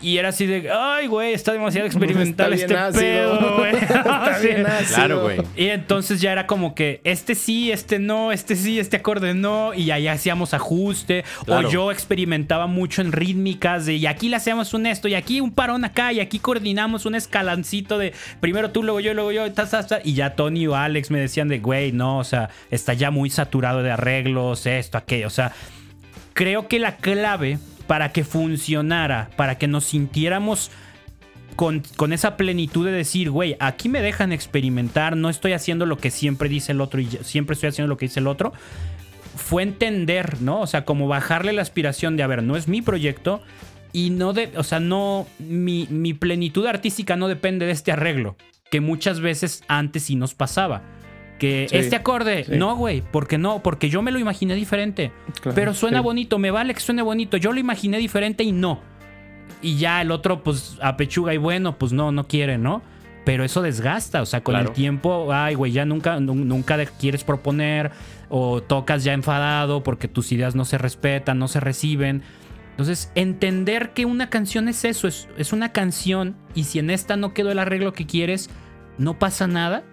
y 0.00 0.18
era 0.18 0.30
así 0.30 0.46
de, 0.46 0.70
ay, 0.70 1.06
güey, 1.06 1.32
está 1.34 1.52
demasiado 1.52 1.86
experimental 1.86 2.52
este 2.52 2.74
pedo, 2.74 3.56
güey. 3.58 3.74
está 3.76 4.38
bien 4.42 4.66
Claro, 4.88 5.22
güey. 5.22 5.40
Y 5.56 5.66
entonces 5.66 6.20
ya 6.20 6.32
era 6.32 6.46
como 6.46 6.74
que 6.74 7.00
este 7.04 7.34
sí, 7.34 7.70
este 7.70 7.98
no, 7.98 8.32
este 8.32 8.56
sí, 8.56 8.78
este 8.78 8.96
acorde 8.96 9.34
no. 9.34 9.74
Y 9.74 9.90
ahí 9.90 10.08
hacíamos 10.08 10.54
ajuste. 10.54 11.24
O 11.46 11.68
yo 11.68 11.92
experimentaba 11.92 12.66
mucho 12.66 13.02
en 13.02 13.12
rítmicas 13.12 13.86
de, 13.86 13.94
y 13.94 14.06
aquí 14.06 14.28
le 14.28 14.36
hacemos 14.36 14.74
un 14.74 14.86
esto, 14.86 15.08
y 15.08 15.14
aquí 15.14 15.40
un 15.40 15.52
parón 15.52 15.84
acá, 15.84 16.12
y 16.12 16.20
aquí 16.20 16.38
coordinamos 16.38 17.06
un 17.06 17.14
escalancito 17.14 17.98
de 17.98 18.12
primero 18.40 18.70
tú, 18.70 18.82
luego 18.82 19.00
yo, 19.00 19.14
luego 19.14 19.32
yo, 19.32 19.46
y 20.04 20.14
ya 20.14 20.34
Tony 20.34 20.66
o 20.66 20.74
Alex 20.74 21.10
me 21.10 21.20
decían 21.20 21.48
de, 21.48 21.58
güey, 21.58 21.92
no, 21.92 22.18
o 22.18 22.24
sea, 22.24 22.50
está 22.70 22.94
ya 22.94 23.10
muy 23.10 23.30
saturado 23.30 23.82
de 23.82 23.90
arreglos, 23.90 24.66
esto, 24.66 24.98
aquello. 24.98 25.26
O 25.26 25.30
sea, 25.30 25.52
creo 26.32 26.68
que 26.68 26.78
la 26.78 26.96
clave 26.96 27.58
para 27.90 28.12
que 28.12 28.22
funcionara, 28.22 29.30
para 29.34 29.58
que 29.58 29.66
nos 29.66 29.84
sintiéramos 29.84 30.70
con, 31.56 31.82
esa 32.12 32.36
plenitud 32.36 32.86
de 32.86 32.92
decir, 32.92 33.32
güey, 33.32 33.56
aquí 33.58 33.88
me 33.88 34.00
dejan 34.00 34.30
experimentar, 34.30 35.16
no 35.16 35.28
estoy 35.28 35.54
haciendo 35.54 35.86
lo 35.86 35.98
que 35.98 36.12
siempre 36.12 36.48
dice 36.48 36.70
el 36.70 36.82
otro 36.82 37.00
y 37.00 37.06
siempre 37.22 37.54
estoy 37.54 37.70
haciendo 37.70 37.88
lo 37.88 37.96
que 37.96 38.06
dice 38.06 38.20
el 38.20 38.28
otro, 38.28 38.52
fue 39.34 39.64
entender, 39.64 40.40
¿no? 40.40 40.60
O 40.60 40.68
sea, 40.68 40.84
como 40.84 41.08
bajarle 41.08 41.52
la 41.52 41.62
aspiración 41.62 42.16
de, 42.16 42.22
a 42.22 42.28
ver, 42.28 42.44
no 42.44 42.54
es 42.54 42.68
mi 42.68 42.80
proyecto 42.80 43.42
y 43.92 44.10
no 44.10 44.34
de, 44.34 44.52
o 44.56 44.62
sea, 44.62 44.78
no, 44.78 45.26
mi, 45.40 45.88
mi 45.90 46.14
plenitud 46.14 46.66
artística 46.66 47.16
no 47.16 47.26
depende 47.26 47.66
de 47.66 47.72
este 47.72 47.90
arreglo, 47.90 48.36
que 48.70 48.80
muchas 48.80 49.18
veces 49.18 49.64
antes 49.66 50.04
sí 50.04 50.14
nos 50.14 50.36
pasaba 50.36 50.82
que 51.40 51.66
este 51.72 51.96
acorde, 51.96 52.44
no, 52.50 52.76
güey, 52.76 53.02
porque 53.10 53.38
no, 53.38 53.62
porque 53.62 53.88
yo 53.88 54.02
me 54.02 54.12
lo 54.12 54.18
imaginé 54.18 54.54
diferente. 54.54 55.10
pero 55.54 55.72
suena 55.72 56.02
bonito, 56.02 56.38
me 56.38 56.50
vale 56.50 56.74
que 56.74 56.80
suene 56.80 57.00
bonito, 57.02 57.38
yo 57.38 57.52
lo 57.52 57.58
imaginé 57.58 57.96
diferente 57.96 58.44
y 58.44 58.52
no. 58.52 58.80
Y 59.62 59.78
ya 59.78 60.02
el 60.02 60.10
otro, 60.10 60.44
pues, 60.44 60.76
apechuga 60.82 61.32
y 61.34 61.38
bueno, 61.38 61.78
pues 61.78 61.92
no, 61.92 62.12
no 62.12 62.28
quiere, 62.28 62.58
¿no? 62.58 62.82
Pero 63.24 63.42
eso 63.42 63.62
desgasta, 63.62 64.20
o 64.20 64.26
sea, 64.26 64.42
con 64.42 64.54
el 64.54 64.70
tiempo, 64.72 65.32
ay, 65.32 65.54
güey, 65.54 65.72
ya 65.72 65.86
nunca, 65.86 66.20
nunca 66.20 66.84
quieres 66.86 67.24
proponer 67.24 67.90
o 68.28 68.62
tocas 68.62 69.02
ya 69.02 69.14
enfadado 69.14 69.82
porque 69.82 70.08
tus 70.08 70.32
ideas 70.32 70.54
no 70.54 70.66
se 70.66 70.76
respetan, 70.76 71.38
no 71.38 71.48
se 71.48 71.60
reciben. 71.60 72.22
Entonces, 72.72 73.12
entender 73.14 73.90
que 73.94 74.04
una 74.04 74.28
canción 74.28 74.68
es 74.68 74.84
eso, 74.84 75.08
es, 75.08 75.26
es 75.38 75.54
una 75.54 75.72
canción 75.72 76.36
y 76.54 76.64
si 76.64 76.78
en 76.78 76.90
esta 76.90 77.16
no 77.16 77.32
quedó 77.32 77.50
el 77.50 77.58
arreglo 77.58 77.94
que 77.94 78.06
quieres, 78.06 78.50
no 78.98 79.18
pasa 79.18 79.46
nada 79.46 79.84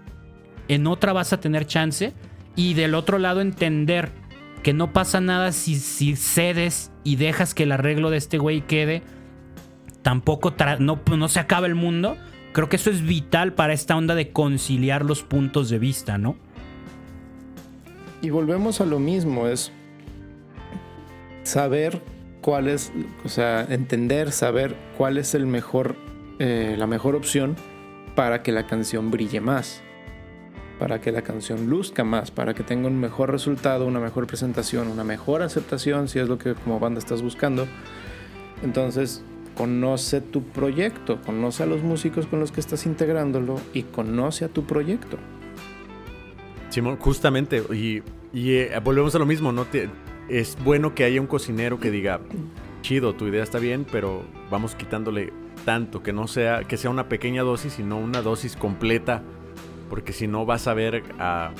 en 0.68 0.88
otra 0.88 1.14
vas 1.14 1.34
a 1.34 1.40
tener 1.40 1.66
chance 1.66 2.14
y 2.56 2.74
del 2.74 2.96
otro 2.96 3.20
lado 3.20 3.42
entender 3.42 4.12
que 4.64 4.74
no 4.74 4.92
pasa 4.92 5.22
nada 5.22 5.52
si, 5.52 5.76
si 5.76 6.16
cedes 6.16 6.92
y 7.04 7.16
dejas 7.16 7.54
que 7.54 7.64
el 7.64 7.72
arreglo 7.72 8.10
de 8.10 8.18
este 8.18 8.38
güey 8.38 8.62
quede, 8.62 9.04
tampoco 10.02 10.54
no, 10.80 11.00
no 11.16 11.28
se 11.30 11.40
acaba 11.40 11.68
el 11.68 11.76
mundo. 11.76 12.18
Creo 12.52 12.68
que 12.68 12.76
eso 12.78 12.90
es 12.90 13.04
vital 13.04 13.54
para 13.54 13.74
esta 13.74 13.96
onda 13.96 14.16
de 14.16 14.32
conciliar 14.32 15.06
los 15.06 15.24
puntos 15.24 15.70
de 15.70 15.80
vista, 15.80 16.18
¿no? 16.18 16.36
Y 18.22 18.32
volvemos 18.32 18.82
a 18.82 18.86
lo 18.86 19.00
mismo, 19.00 19.48
es 19.48 19.72
saber 21.44 22.02
cuál 22.42 22.68
es, 22.68 22.92
o 23.24 23.30
sea, 23.30 23.62
entender, 23.70 24.32
saber 24.32 24.76
cuál 24.98 25.20
es 25.20 25.36
el 25.36 25.46
mejor, 25.46 25.96
eh, 26.40 26.76
la 26.78 26.88
mejor 26.88 27.16
opción 27.16 27.56
para 28.16 28.42
que 28.42 28.52
la 28.52 28.66
canción 28.66 29.12
brille 29.12 29.40
más 29.40 29.84
para 30.80 31.02
que 31.02 31.12
la 31.12 31.22
canción 31.22 31.68
luzca 31.68 32.04
más, 32.04 32.32
para 32.32 32.54
que 32.54 32.64
tenga 32.64 32.88
un 32.88 33.00
mejor 33.00 33.32
resultado, 33.32 33.86
una 33.86 34.00
mejor 34.00 34.28
presentación, 34.28 34.88
una 34.88 35.04
mejor 35.04 35.42
aceptación, 35.42 36.08
si 36.08 36.20
es 36.20 36.28
lo 36.28 36.38
que 36.38 36.54
como 36.54 36.80
banda 36.80 37.00
estás 37.00 37.22
buscando. 37.22 37.68
Entonces, 38.64 39.24
conoce 39.56 40.22
tu 40.22 40.44
proyecto, 40.44 41.20
conoce 41.22 41.64
a 41.64 41.66
los 41.66 41.82
músicos 41.82 42.28
con 42.28 42.40
los 42.40 42.52
que 42.52 42.60
estás 42.60 42.86
integrándolo 42.86 43.60
y 43.74 43.84
conoce 43.84 44.46
a 44.46 44.50
tu 44.50 44.66
proyecto. 44.66 45.18
Simón, 46.70 46.98
justamente, 46.98 47.64
y, 47.74 48.04
eh, 48.34 48.80
volvemos 48.84 49.16
a 49.16 49.20
lo 49.20 49.26
mismo, 49.26 49.52
¿no? 49.52 49.66
es 50.30 50.58
bueno 50.64 50.94
que 50.94 51.06
haya 51.06 51.22
un 51.22 51.28
cocinero 51.28 51.80
que 51.80 51.90
diga, 51.90 52.20
chido, 52.82 53.16
tu 53.16 53.28
idea 53.28 53.44
está 53.44 53.60
bien, 53.60 53.86
pero 53.92 54.24
vamos 54.52 54.76
quitándole 54.76 55.34
tanto, 55.66 56.04
que 56.04 56.14
no 56.14 56.28
sea, 56.28 56.64
que 56.66 56.78
sea 56.78 56.90
una 56.90 57.10
pequeña 57.10 57.44
dosis, 57.44 57.74
sino 57.74 57.98
una 57.98 58.22
dosis 58.22 58.56
completa 58.56 59.24
porque 59.90 60.14
si 60.14 60.28
no 60.28 60.46
vas 60.46 60.68
a 60.68 60.74
ver 60.74 61.04
a, 61.20 61.54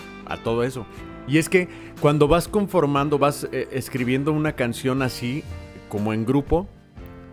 todo 0.44 0.64
eso. 0.64 0.86
Y 1.28 1.38
es 1.38 1.50
que 1.50 1.68
cuando 2.00 2.28
vas 2.28 2.48
conformando, 2.48 3.18
vas 3.18 3.48
eh, 3.52 3.68
escribiendo 3.72 4.32
una 4.32 4.54
canción 4.54 5.02
así, 5.02 5.44
como 5.90 6.14
en 6.14 6.26
grupo, 6.26 6.68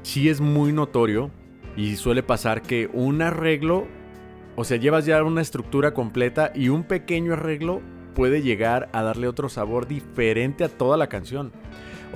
sí 0.02 0.28
es 0.28 0.40
muy 0.40 0.72
notorio 0.72 1.30
y 1.76 1.96
suele 1.96 2.22
pasar 2.22 2.62
que 2.62 2.88
un 2.92 3.22
arreglo, 3.22 3.86
o 4.56 4.64
sea, 4.64 4.76
llevas 4.76 5.06
ya 5.06 5.22
una 5.22 5.42
estructura 5.42 5.94
completa 5.94 6.52
y 6.54 6.68
un 6.68 6.84
pequeño 6.84 7.32
arreglo 7.32 7.82
puede 8.14 8.42
llegar 8.42 8.88
a 8.92 9.02
darle 9.02 9.26
otro 9.26 9.48
sabor 9.48 9.88
diferente 9.88 10.64
a 10.64 10.68
toda 10.68 10.96
la 10.96 11.08
canción. 11.08 11.52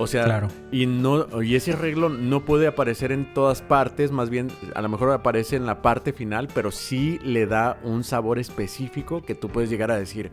O 0.01 0.07
sea, 0.07 0.47
y 0.71 0.85
no 0.85 1.27
y 1.43 1.55
ese 1.55 1.73
arreglo 1.73 2.07
no 2.07 2.45
puede 2.45 2.67
aparecer 2.67 3.11
en 3.11 3.33
todas 3.33 3.61
partes, 3.61 4.11
más 4.11 4.29
bien 4.29 4.47
a 4.73 4.81
lo 4.81 4.87
mejor 4.87 5.11
aparece 5.11 5.57
en 5.57 5.65
la 5.65 5.81
parte 5.81 6.13
final, 6.13 6.47
pero 6.55 6.71
sí 6.71 7.19
le 7.21 7.45
da 7.45 7.77
un 7.83 8.05
sabor 8.05 8.39
específico 8.39 9.21
que 9.21 9.35
tú 9.35 9.49
puedes 9.49 9.69
llegar 9.69 9.91
a 9.91 9.97
decir, 9.97 10.31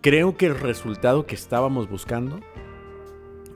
creo 0.00 0.36
que 0.36 0.46
el 0.46 0.58
resultado 0.58 1.24
que 1.24 1.36
estábamos 1.36 1.88
buscando 1.88 2.40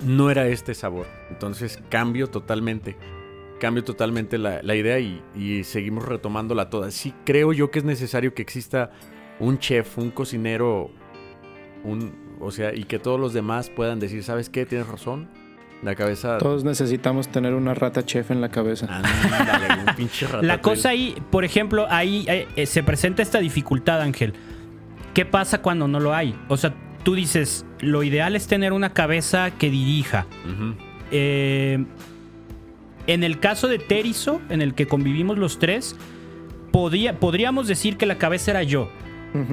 no 0.06 0.30
era 0.30 0.46
este 0.46 0.72
sabor. 0.72 1.06
Entonces 1.30 1.82
cambio 1.88 2.28
totalmente, 2.28 2.96
cambio 3.58 3.82
totalmente 3.82 4.38
la, 4.38 4.74
idea 4.76 5.00
y, 5.00 5.20
y, 5.34 5.64
seguimos 5.64 6.06
retomándola 6.06 6.70
toda. 6.70 6.92
Sí 6.92 7.12
creo 7.26 7.52
yo 7.52 7.72
que 7.72 7.80
es 7.80 7.84
necesario 7.84 8.34
que 8.34 8.42
exista 8.42 8.92
un 9.40 9.58
chef, 9.58 9.98
un 9.98 10.12
cocinero, 10.12 10.92
un, 11.82 12.36
o 12.38 12.52
sea, 12.52 12.72
y 12.72 12.84
que 12.84 13.00
todos 13.00 13.18
los 13.18 13.32
demás 13.32 13.68
puedan 13.68 13.98
decir, 13.98 14.22
¿sabes 14.22 14.48
qué? 14.48 14.64
Tienes 14.64 14.86
razón 14.86 15.39
la 15.82 15.94
cabeza. 15.94 16.38
Todos 16.38 16.64
necesitamos 16.64 17.28
tener 17.28 17.54
una 17.54 17.74
rata 17.74 18.04
chef 18.04 18.30
en 18.30 18.40
la 18.40 18.50
cabeza. 18.50 18.86
un 19.86 19.94
pinche 19.94 20.26
La 20.42 20.60
cosa 20.60 20.90
ahí, 20.90 21.16
por 21.30 21.44
ejemplo, 21.44 21.86
ahí 21.88 22.26
eh, 22.28 22.66
se 22.66 22.82
presenta 22.82 23.22
esta 23.22 23.38
dificultad, 23.38 24.00
Ángel. 24.00 24.34
¿Qué 25.14 25.24
pasa 25.24 25.62
cuando 25.62 25.88
no 25.88 26.00
lo 26.00 26.14
hay? 26.14 26.38
O 26.48 26.56
sea, 26.56 26.74
tú 27.02 27.14
dices, 27.14 27.64
lo 27.80 28.02
ideal 28.02 28.36
es 28.36 28.46
tener 28.46 28.72
una 28.72 28.92
cabeza 28.92 29.50
que 29.52 29.70
dirija. 29.70 30.26
Eh, 31.10 31.84
en 33.06 33.24
el 33.24 33.40
caso 33.40 33.66
de 33.66 33.78
Terizo, 33.78 34.40
en 34.50 34.62
el 34.62 34.74
que 34.74 34.86
convivimos 34.86 35.38
los 35.38 35.58
tres, 35.58 35.96
podríamos 36.70 37.66
decir 37.66 37.96
que 37.96 38.06
la 38.06 38.18
cabeza 38.18 38.52
era 38.52 38.62
yo. 38.62 38.88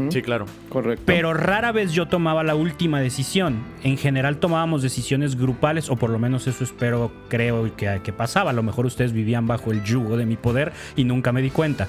Sí, 0.09 0.21
claro. 0.21 0.45
Correcto. 0.69 1.03
Pero 1.05 1.34
rara 1.34 1.71
vez 1.71 1.91
yo 1.91 2.07
tomaba 2.07 2.43
la 2.43 2.55
última 2.55 2.99
decisión. 2.99 3.63
En 3.84 3.97
general 3.97 4.38
tomábamos 4.38 4.82
decisiones 4.82 5.38
grupales, 5.38 5.89
o 5.89 5.95
por 5.95 6.09
lo 6.09 6.19
menos 6.19 6.47
eso 6.47 6.63
espero, 6.63 7.11
creo 7.30 7.75
que, 7.75 8.01
que 8.03 8.13
pasaba. 8.13 8.51
A 8.51 8.53
lo 8.53 8.63
mejor 8.63 8.86
ustedes 8.86 9.13
vivían 9.13 9.47
bajo 9.47 9.71
el 9.71 9.84
yugo 9.84 10.17
de 10.17 10.25
mi 10.25 10.38
poder 10.38 10.73
y 10.95 11.03
nunca 11.03 11.32
me 11.32 11.41
di 11.41 11.49
cuenta. 11.49 11.88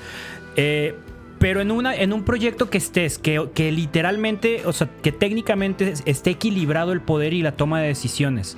Eh, 0.57 0.95
pero 1.39 1.61
en, 1.61 1.71
una, 1.71 1.95
en 1.95 2.13
un 2.13 2.25
proyecto 2.25 2.69
que 2.69 2.79
estés, 2.79 3.19
que, 3.19 3.49
que 3.55 3.71
literalmente, 3.71 4.63
o 4.67 4.73
sea, 4.73 4.89
que 5.03 5.13
técnicamente 5.13 5.95
esté 6.05 6.31
equilibrado 6.31 6.93
el 6.93 7.01
poder 7.01 7.33
y 7.33 7.43
la 7.43 7.53
toma 7.53 7.81
de 7.81 7.89
decisiones 7.89 8.57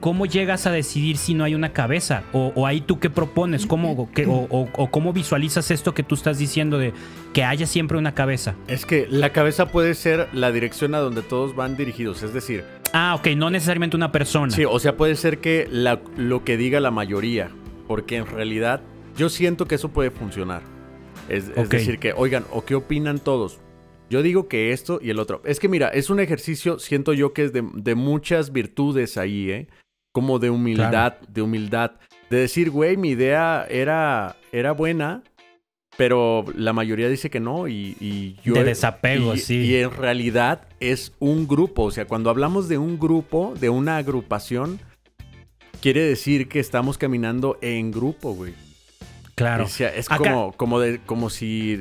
¿cómo 0.00 0.26
llegas 0.26 0.66
a 0.66 0.72
decidir 0.72 1.16
si 1.16 1.34
no 1.34 1.44
hay 1.44 1.54
una 1.54 1.72
cabeza? 1.72 2.22
¿O, 2.32 2.66
ahí 2.66 2.80
tú 2.80 2.98
qué 2.98 3.10
propones? 3.10 3.66
¿Cómo, 3.66 4.08
o, 4.48 4.90
cómo 4.90 5.12
visualizas 5.12 5.70
esto 5.70 5.94
que 5.94 6.02
tú 6.02 6.14
estás 6.14 6.38
diciendo 6.38 6.78
de 6.78 6.92
que 7.32 7.44
haya 7.44 7.66
siempre 7.66 7.98
una 7.98 8.14
cabeza? 8.14 8.54
Es 8.68 8.86
que 8.86 9.06
la 9.10 9.32
cabeza 9.32 9.66
puede 9.66 9.94
ser 9.94 10.28
la 10.32 10.52
dirección 10.52 10.94
a 10.94 10.98
donde 10.98 11.22
todos 11.22 11.54
van 11.54 11.76
dirigidos, 11.76 12.22
es 12.22 12.32
decir... 12.32 12.64
Ah, 12.92 13.14
ok, 13.18 13.28
no 13.36 13.50
necesariamente 13.50 13.96
una 13.96 14.12
persona. 14.12 14.52
Sí, 14.52 14.64
o 14.64 14.78
sea, 14.78 14.96
puede 14.96 15.16
ser 15.16 15.38
que 15.38 15.68
lo 16.16 16.44
que 16.44 16.56
diga 16.56 16.80
la 16.80 16.90
mayoría, 16.90 17.50
porque 17.86 18.16
en 18.16 18.26
realidad 18.26 18.80
yo 19.16 19.28
siento 19.28 19.66
que 19.66 19.74
eso 19.74 19.90
puede 19.90 20.10
funcionar. 20.10 20.62
Es, 21.28 21.52
decir, 21.68 21.98
que, 21.98 22.12
oigan, 22.12 22.44
¿o 22.52 22.64
qué 22.64 22.76
opinan 22.76 23.18
todos? 23.18 23.58
Yo 24.08 24.22
digo 24.22 24.46
que 24.46 24.70
esto 24.70 25.00
y 25.02 25.10
el 25.10 25.18
otro. 25.18 25.42
Es 25.44 25.58
que 25.58 25.68
mira, 25.68 25.88
es 25.88 26.10
un 26.10 26.20
ejercicio, 26.20 26.78
siento 26.78 27.12
yo 27.12 27.32
que 27.32 27.44
es 27.44 27.52
de, 27.52 27.68
de 27.74 27.96
muchas 27.96 28.52
virtudes 28.52 29.16
ahí, 29.16 29.50
¿eh? 29.50 29.66
Como 30.16 30.38
de 30.38 30.48
humildad, 30.48 31.18
de 31.28 31.42
humildad, 31.42 31.90
de 32.30 32.38
decir, 32.38 32.70
güey, 32.70 32.96
mi 32.96 33.10
idea 33.10 33.66
era, 33.68 34.36
era 34.50 34.72
buena, 34.72 35.22
pero 35.98 36.46
la 36.54 36.72
mayoría 36.72 37.10
dice 37.10 37.28
que 37.28 37.38
no 37.38 37.68
y, 37.68 38.38
yo... 38.42 38.54
De 38.54 38.64
desapego, 38.64 39.36
sí. 39.36 39.56
Y 39.56 39.76
en 39.76 39.90
realidad 39.90 40.68
es 40.80 41.12
un 41.18 41.46
grupo, 41.46 41.82
o 41.82 41.90
sea, 41.90 42.06
cuando 42.06 42.30
hablamos 42.30 42.66
de 42.66 42.78
un 42.78 42.98
grupo, 42.98 43.52
de 43.60 43.68
una 43.68 43.98
agrupación, 43.98 44.80
quiere 45.82 46.00
decir 46.00 46.48
que 46.48 46.60
estamos 46.60 46.96
caminando 46.96 47.58
en 47.60 47.90
grupo, 47.90 48.32
güey. 48.32 48.54
Claro. 49.34 49.64
O 49.64 49.68
sea, 49.68 49.94
es 49.94 50.08
como, 50.08 50.52
como, 50.52 50.80
de, 50.80 50.98
como 51.04 51.28
si... 51.28 51.74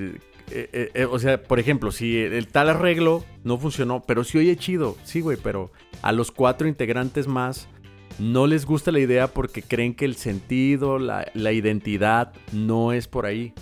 Eh, 0.51 0.69
eh, 0.73 0.91
eh, 0.93 1.05
o 1.05 1.19
sea, 1.19 1.41
por 1.41 1.59
ejemplo, 1.61 1.93
si 1.93 2.17
el 2.17 2.47
tal 2.47 2.67
arreglo 2.67 3.23
no 3.45 3.57
funcionó, 3.57 4.03
pero 4.05 4.25
sí 4.25 4.37
oye 4.39 4.57
chido, 4.57 4.97
sí, 5.05 5.21
güey, 5.21 5.37
pero 5.41 5.71
a 6.01 6.11
los 6.11 6.31
cuatro 6.31 6.67
integrantes 6.67 7.27
más 7.27 7.69
no 8.19 8.47
les 8.47 8.65
gusta 8.65 8.91
la 8.91 8.99
idea 8.99 9.27
porque 9.27 9.61
creen 9.61 9.93
que 9.93 10.05
el 10.05 10.15
sentido, 10.15 10.99
la, 10.99 11.51
identidad 11.51 12.33
no 12.53 12.93
es 12.93 13.07
por 13.07 13.25
ahí. 13.25 13.53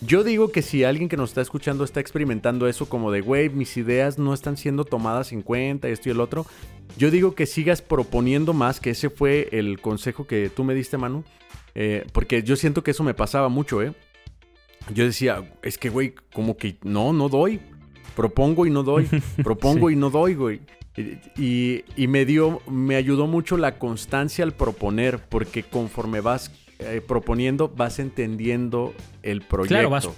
Yo 0.00 0.24
digo 0.24 0.50
que 0.50 0.62
si 0.62 0.84
alguien 0.84 1.08
que 1.08 1.16
nos 1.16 1.30
está 1.30 1.40
escuchando 1.40 1.84
está 1.84 2.00
experimentando 2.00 2.66
eso 2.66 2.88
como 2.88 3.12
de, 3.12 3.20
güey, 3.20 3.48
mis 3.48 3.76
ideas 3.76 4.18
no 4.18 4.34
están 4.34 4.56
siendo 4.56 4.84
tomadas 4.84 5.32
en 5.32 5.42
cuenta, 5.42 5.88
esto 5.88 6.08
y 6.08 6.12
el 6.12 6.20
otro, 6.20 6.44
yo 6.98 7.10
digo 7.10 7.34
que 7.34 7.46
sigas 7.46 7.82
proponiendo 7.82 8.52
más, 8.52 8.80
que 8.80 8.90
ese 8.90 9.10
fue 9.10 9.48
el 9.52 9.80
consejo 9.80 10.26
que 10.26 10.50
tú 10.50 10.64
me 10.64 10.74
diste, 10.74 10.98
Manu, 10.98 11.24
eh, 11.74 12.04
porque 12.12 12.42
yo 12.42 12.56
siento 12.56 12.82
que 12.82 12.90
eso 12.90 13.04
me 13.04 13.14
pasaba 13.14 13.48
mucho, 13.48 13.80
¿eh? 13.80 13.94
Yo 14.92 15.04
decía, 15.04 15.48
es 15.62 15.78
que, 15.78 15.88
güey, 15.88 16.14
como 16.34 16.56
que 16.56 16.76
no, 16.82 17.12
no 17.12 17.28
doy. 17.28 17.60
Propongo 18.16 18.66
y 18.66 18.70
no 18.70 18.82
doy. 18.82 19.08
Propongo 19.42 19.90
y 19.90 19.96
no 19.96 20.10
doy, 20.10 20.34
güey. 20.34 20.60
Y, 20.96 21.84
me 21.96 22.24
dio, 22.24 22.60
me 22.68 22.96
ayudó 22.96 23.26
mucho 23.26 23.56
la 23.56 23.78
constancia 23.78 24.44
al 24.44 24.52
proponer, 24.52 25.18
porque 25.18 25.62
conforme 25.62 26.20
vas 26.20 26.50
eh, 26.78 27.00
proponiendo, 27.06 27.72
vas 27.74 27.98
entendiendo 27.98 28.92
el 29.22 29.40
proyecto. 29.40 29.74
Claro, 29.74 29.90
vas, 29.90 30.08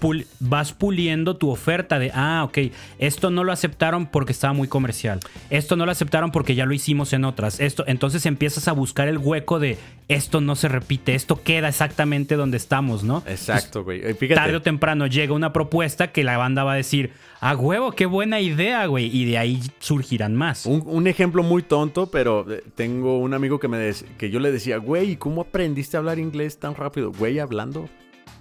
vas 0.41 0.73
puliendo 0.73 1.37
tu 1.37 1.51
oferta 1.51 1.99
de, 1.99 2.11
ah, 2.15 2.43
ok, 2.45 2.59
esto 2.99 3.31
no 3.31 3.45
lo 3.45 3.53
aceptaron 3.53 4.07
porque 4.07 4.33
estaba 4.33 4.53
muy 4.53 4.67
comercial. 4.67 5.21
Esto 5.51 5.77
no 5.77 5.85
lo 5.85 5.93
aceptaron 5.93 6.33
porque 6.33 6.55
ya 6.55 6.65
lo 6.67 6.73
hicimos 6.73 7.13
en 7.13 7.25
otras. 7.25 7.61
Esto, 7.61 7.85
entonces 7.87 8.25
empiezas 8.27 8.67
a 8.67 8.73
buscar 8.73 9.09
el 9.09 9.19
hueco 9.19 9.61
de, 9.61 9.79
esto 10.09 10.41
no 10.41 10.57
se 10.57 10.69
repite, 10.69 11.15
esto 11.15 11.43
queda 11.43 11.69
exactamente 11.69 12.37
donde 12.37 12.57
estamos, 12.57 13.05
¿no? 13.05 13.23
Exacto, 13.27 13.85
güey. 13.85 14.03
Tarde 14.15 14.57
o 14.57 14.63
temprano 14.63 15.07
llega 15.07 15.35
una 15.35 15.53
propuesta 15.53 16.13
que 16.13 16.25
la 16.25 16.37
banda 16.37 16.65
va 16.65 16.73
a 16.73 16.77
decir, 16.77 17.13
ah, 17.51 17.57
huevo, 17.57 17.93
qué 17.93 18.07
buena 18.07 18.41
idea, 18.41 18.87
güey. 18.87 19.15
Y 19.15 19.25
de 19.27 19.39
ahí 19.39 19.61
surgirán 19.79 20.35
más. 20.35 20.67
Un, 20.67 21.07
ejemplo 21.07 21.43
muy 21.43 21.63
tonto, 21.63 22.07
pero 22.07 22.51
eh, 22.51 22.63
tengo 22.75 23.19
un 23.19 23.35
amigo 23.35 23.61
que, 23.61 23.69
me 23.69 23.93
que 24.19 24.31
yo 24.31 24.41
le 24.41 24.51
decía, 24.51 24.79
güey, 24.79 25.17
¿cómo 25.17 25.43
aprendiste 25.43 25.97
a 25.97 26.01
hablar 26.01 26.19
inglés 26.19 26.59
tan 26.59 26.75
rápido? 26.75 27.13
Güey, 27.13 27.39
hablando 27.39 27.89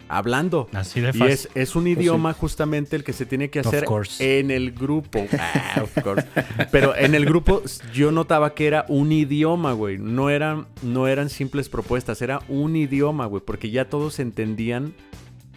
hablando. 0.10 0.70
Así 0.74 1.02
de 1.02 1.14
fácil. 1.14 1.28
Y 1.28 1.32
es, 1.32 1.50
es 1.56 1.76
un 1.76 1.88
idioma 1.88 2.34
justamente 2.34 2.96
el 2.96 3.04
que 3.04 3.14
se 3.14 3.26
tiene 3.26 3.50
que 3.50 3.60
hacer 3.60 3.86
en 4.20 4.52
el 4.52 4.72
grupo. 4.72 5.26
Ah, 5.40 5.82
of 5.82 6.04
course. 6.04 6.28
Pero 6.72 6.96
en 6.96 7.16
el 7.16 7.26
grupo 7.26 7.64
yo 7.94 8.12
notaba 8.12 8.54
que 8.54 8.68
era 8.68 8.86
un 8.90 9.12
idioma, 9.12 9.74
güey. 9.74 9.98
No 9.98 10.30
eran, 10.30 10.68
no 10.82 11.08
eran 11.08 11.30
simples 11.30 11.70
propuestas, 11.70 12.22
era 12.22 12.42
un 12.48 12.76
idioma, 12.76 13.26
güey. 13.26 13.42
Porque 13.44 13.72
ya 13.72 13.86
todos 13.86 14.20
entendían 14.20 14.94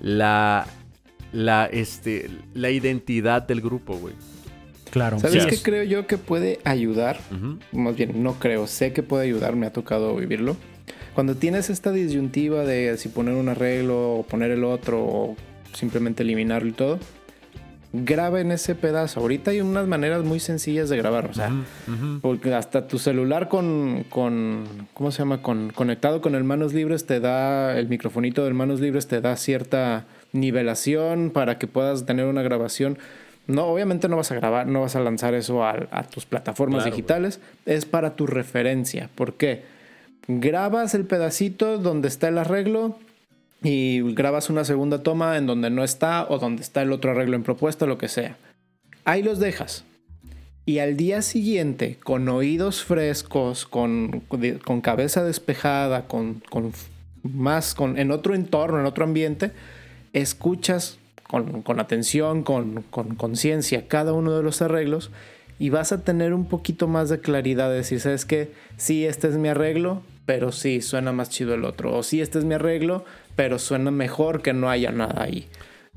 la, 0.01 0.67
la, 1.37 1.67
este, 1.67 2.31
la 2.55 2.71
identidad 2.71 3.43
del 3.43 3.61
grupo, 3.61 3.97
güey. 3.97 4.15
Claro. 4.91 5.19
¿Sabes 5.19 5.47
qué 5.47 5.59
creo 5.59 5.83
yo 5.83 6.07
que 6.07 6.17
puede 6.17 6.59
ayudar? 6.65 7.19
Más 7.73 7.97
bien, 7.97 8.23
no 8.23 8.35
creo, 8.35 8.67
sé 8.67 8.93
que 8.93 9.03
puede 9.03 9.25
ayudar, 9.25 9.55
me 9.55 9.67
ha 9.67 9.73
tocado 9.73 10.17
vivirlo 10.17 10.57
cuando 11.17 11.35
tienes 11.35 11.71
esta 11.71 11.93
disyuntiva 11.93 12.65
de 12.65 12.99
si 12.99 13.09
poner 13.09 13.37
un 13.37 13.49
arreglo 13.49 14.17
o 14.17 14.23
poner 14.23 14.51
el 14.51 14.65
otro 14.65 15.03
o 15.03 15.37
simplemente 15.73 16.23
eliminarlo 16.23 16.69
y 16.69 16.73
todo, 16.73 16.99
graba 17.95 18.43
en 18.43 18.53
ese 18.53 18.75
pedazo. 18.75 19.21
Ahorita 19.21 19.51
hay 19.51 19.63
unas 19.63 19.87
maneras 19.87 20.25
muy 20.25 20.41
sencillas 20.41 20.91
de 20.91 20.99
grabar, 20.99 21.31
o 21.31 21.33
sea, 21.33 21.51
porque 22.21 22.53
hasta 22.53 22.87
tu 22.87 22.99
celular 22.99 23.49
con, 23.49 24.05
con, 24.11 24.65
¿cómo 24.93 25.11
se 25.11 25.21
llama? 25.21 25.41
Con, 25.41 25.71
conectado 25.71 26.21
con 26.21 26.35
el 26.35 26.45
manos 26.45 26.75
libres 26.75 27.07
te 27.07 27.19
da, 27.19 27.79
el 27.79 27.89
microfonito 27.89 28.45
del 28.45 28.53
manos 28.53 28.81
libres 28.81 29.07
te 29.07 29.23
da 29.23 29.37
cierta 29.37 30.05
nivelación 30.37 31.31
para 31.31 31.59
que 31.59 31.67
puedas 31.67 32.07
tener 32.07 32.27
una 32.27 32.43
grabación. 32.43 32.99
No, 33.47 33.67
obviamente 33.67 34.09
no 34.09 34.17
vas 34.17 34.33
a 34.33 34.35
grabar, 34.35 34.67
no 34.67 34.81
vas 34.81 34.97
a 34.97 35.01
lanzar 35.01 35.35
eso 35.35 35.65
a, 35.65 36.03
tus 36.11 36.27
plataformas 36.27 36.85
digitales, 36.85 37.41
es 37.65 37.85
para 37.85 38.17
tu 38.17 38.27
referencia. 38.27 39.09
¿Por 39.15 39.35
qué? 39.35 39.63
grabas 40.29 40.95
el 40.95 41.05
pedacito 41.05 41.79
donde 41.79 42.09
está 42.09 42.29
el 42.29 42.39
arreglo 42.39 42.99
y 43.63 44.03
grabas 44.15 44.51
una 44.51 44.65
segunda 44.65 45.03
toma 45.03 45.37
en 45.37 45.47
donde 45.47 45.71
no 45.71 45.85
está 45.85 46.27
o 46.29 46.39
donde 46.39 46.63
está 46.63 46.83
el 46.83 46.93
otro 46.93 47.13
arreglo 47.13 47.37
en 47.37 47.43
propuesta, 47.43 47.87
lo 47.87 47.99
que 47.99 48.09
sea. 48.09 48.37
Ahí 49.05 49.23
los 49.23 49.39
dejas. 49.39 49.85
Y 50.67 50.81
al 50.81 50.97
día 50.97 51.23
siguiente, 51.23 51.97
con 52.03 52.29
oídos 52.29 52.83
frescos, 52.83 53.67
con, 53.67 54.23
con 54.65 54.81
cabeza 54.81 55.23
despejada, 55.23 56.09
con, 56.09 56.43
con 56.51 56.73
más, 57.23 57.75
con, 57.75 57.99
en 57.99 58.11
otro 58.11 58.35
entorno, 58.35 58.81
en 58.81 58.87
otro 58.87 59.05
ambiente, 59.05 59.53
escuchas 60.13 60.99
con, 61.29 61.63
con 61.63 61.81
atención, 61.81 62.43
con 62.43 62.83
conciencia 63.17 63.89
cada 63.89 64.13
uno 64.13 64.37
de 64.37 64.43
los 64.43 64.63
arreglos 64.63 65.11
y 65.59 65.71
vas 65.71 65.93
a 65.93 66.03
tener 66.03 66.35
un 66.35 66.47
poquito 66.47 66.87
más 66.87 67.09
de 67.09 67.21
claridad 67.21 67.71
de 67.71 67.77
decir, 67.77 68.01
¿sabes 68.01 68.25
qué? 68.25 68.51
Sí, 68.77 69.07
este 69.07 69.29
es 69.29 69.37
mi 69.37 69.49
arreglo, 69.49 70.03
pero 70.27 70.53
sí, 70.53 70.83
suena 70.83 71.13
más 71.13 71.31
chido 71.31 71.55
el 71.55 71.65
otro. 71.65 71.97
O 71.97 72.03
sí, 72.03 72.21
este 72.21 72.39
es 72.39 72.45
mi 72.45 72.55
arreglo, 72.55 73.05
pero 73.37 73.59
suena 73.59 73.91
mejor 73.91 74.43
que 74.43 74.53
no 74.53 74.69
haya 74.69 74.93
nada 74.93 75.23
ahí. 75.23 75.47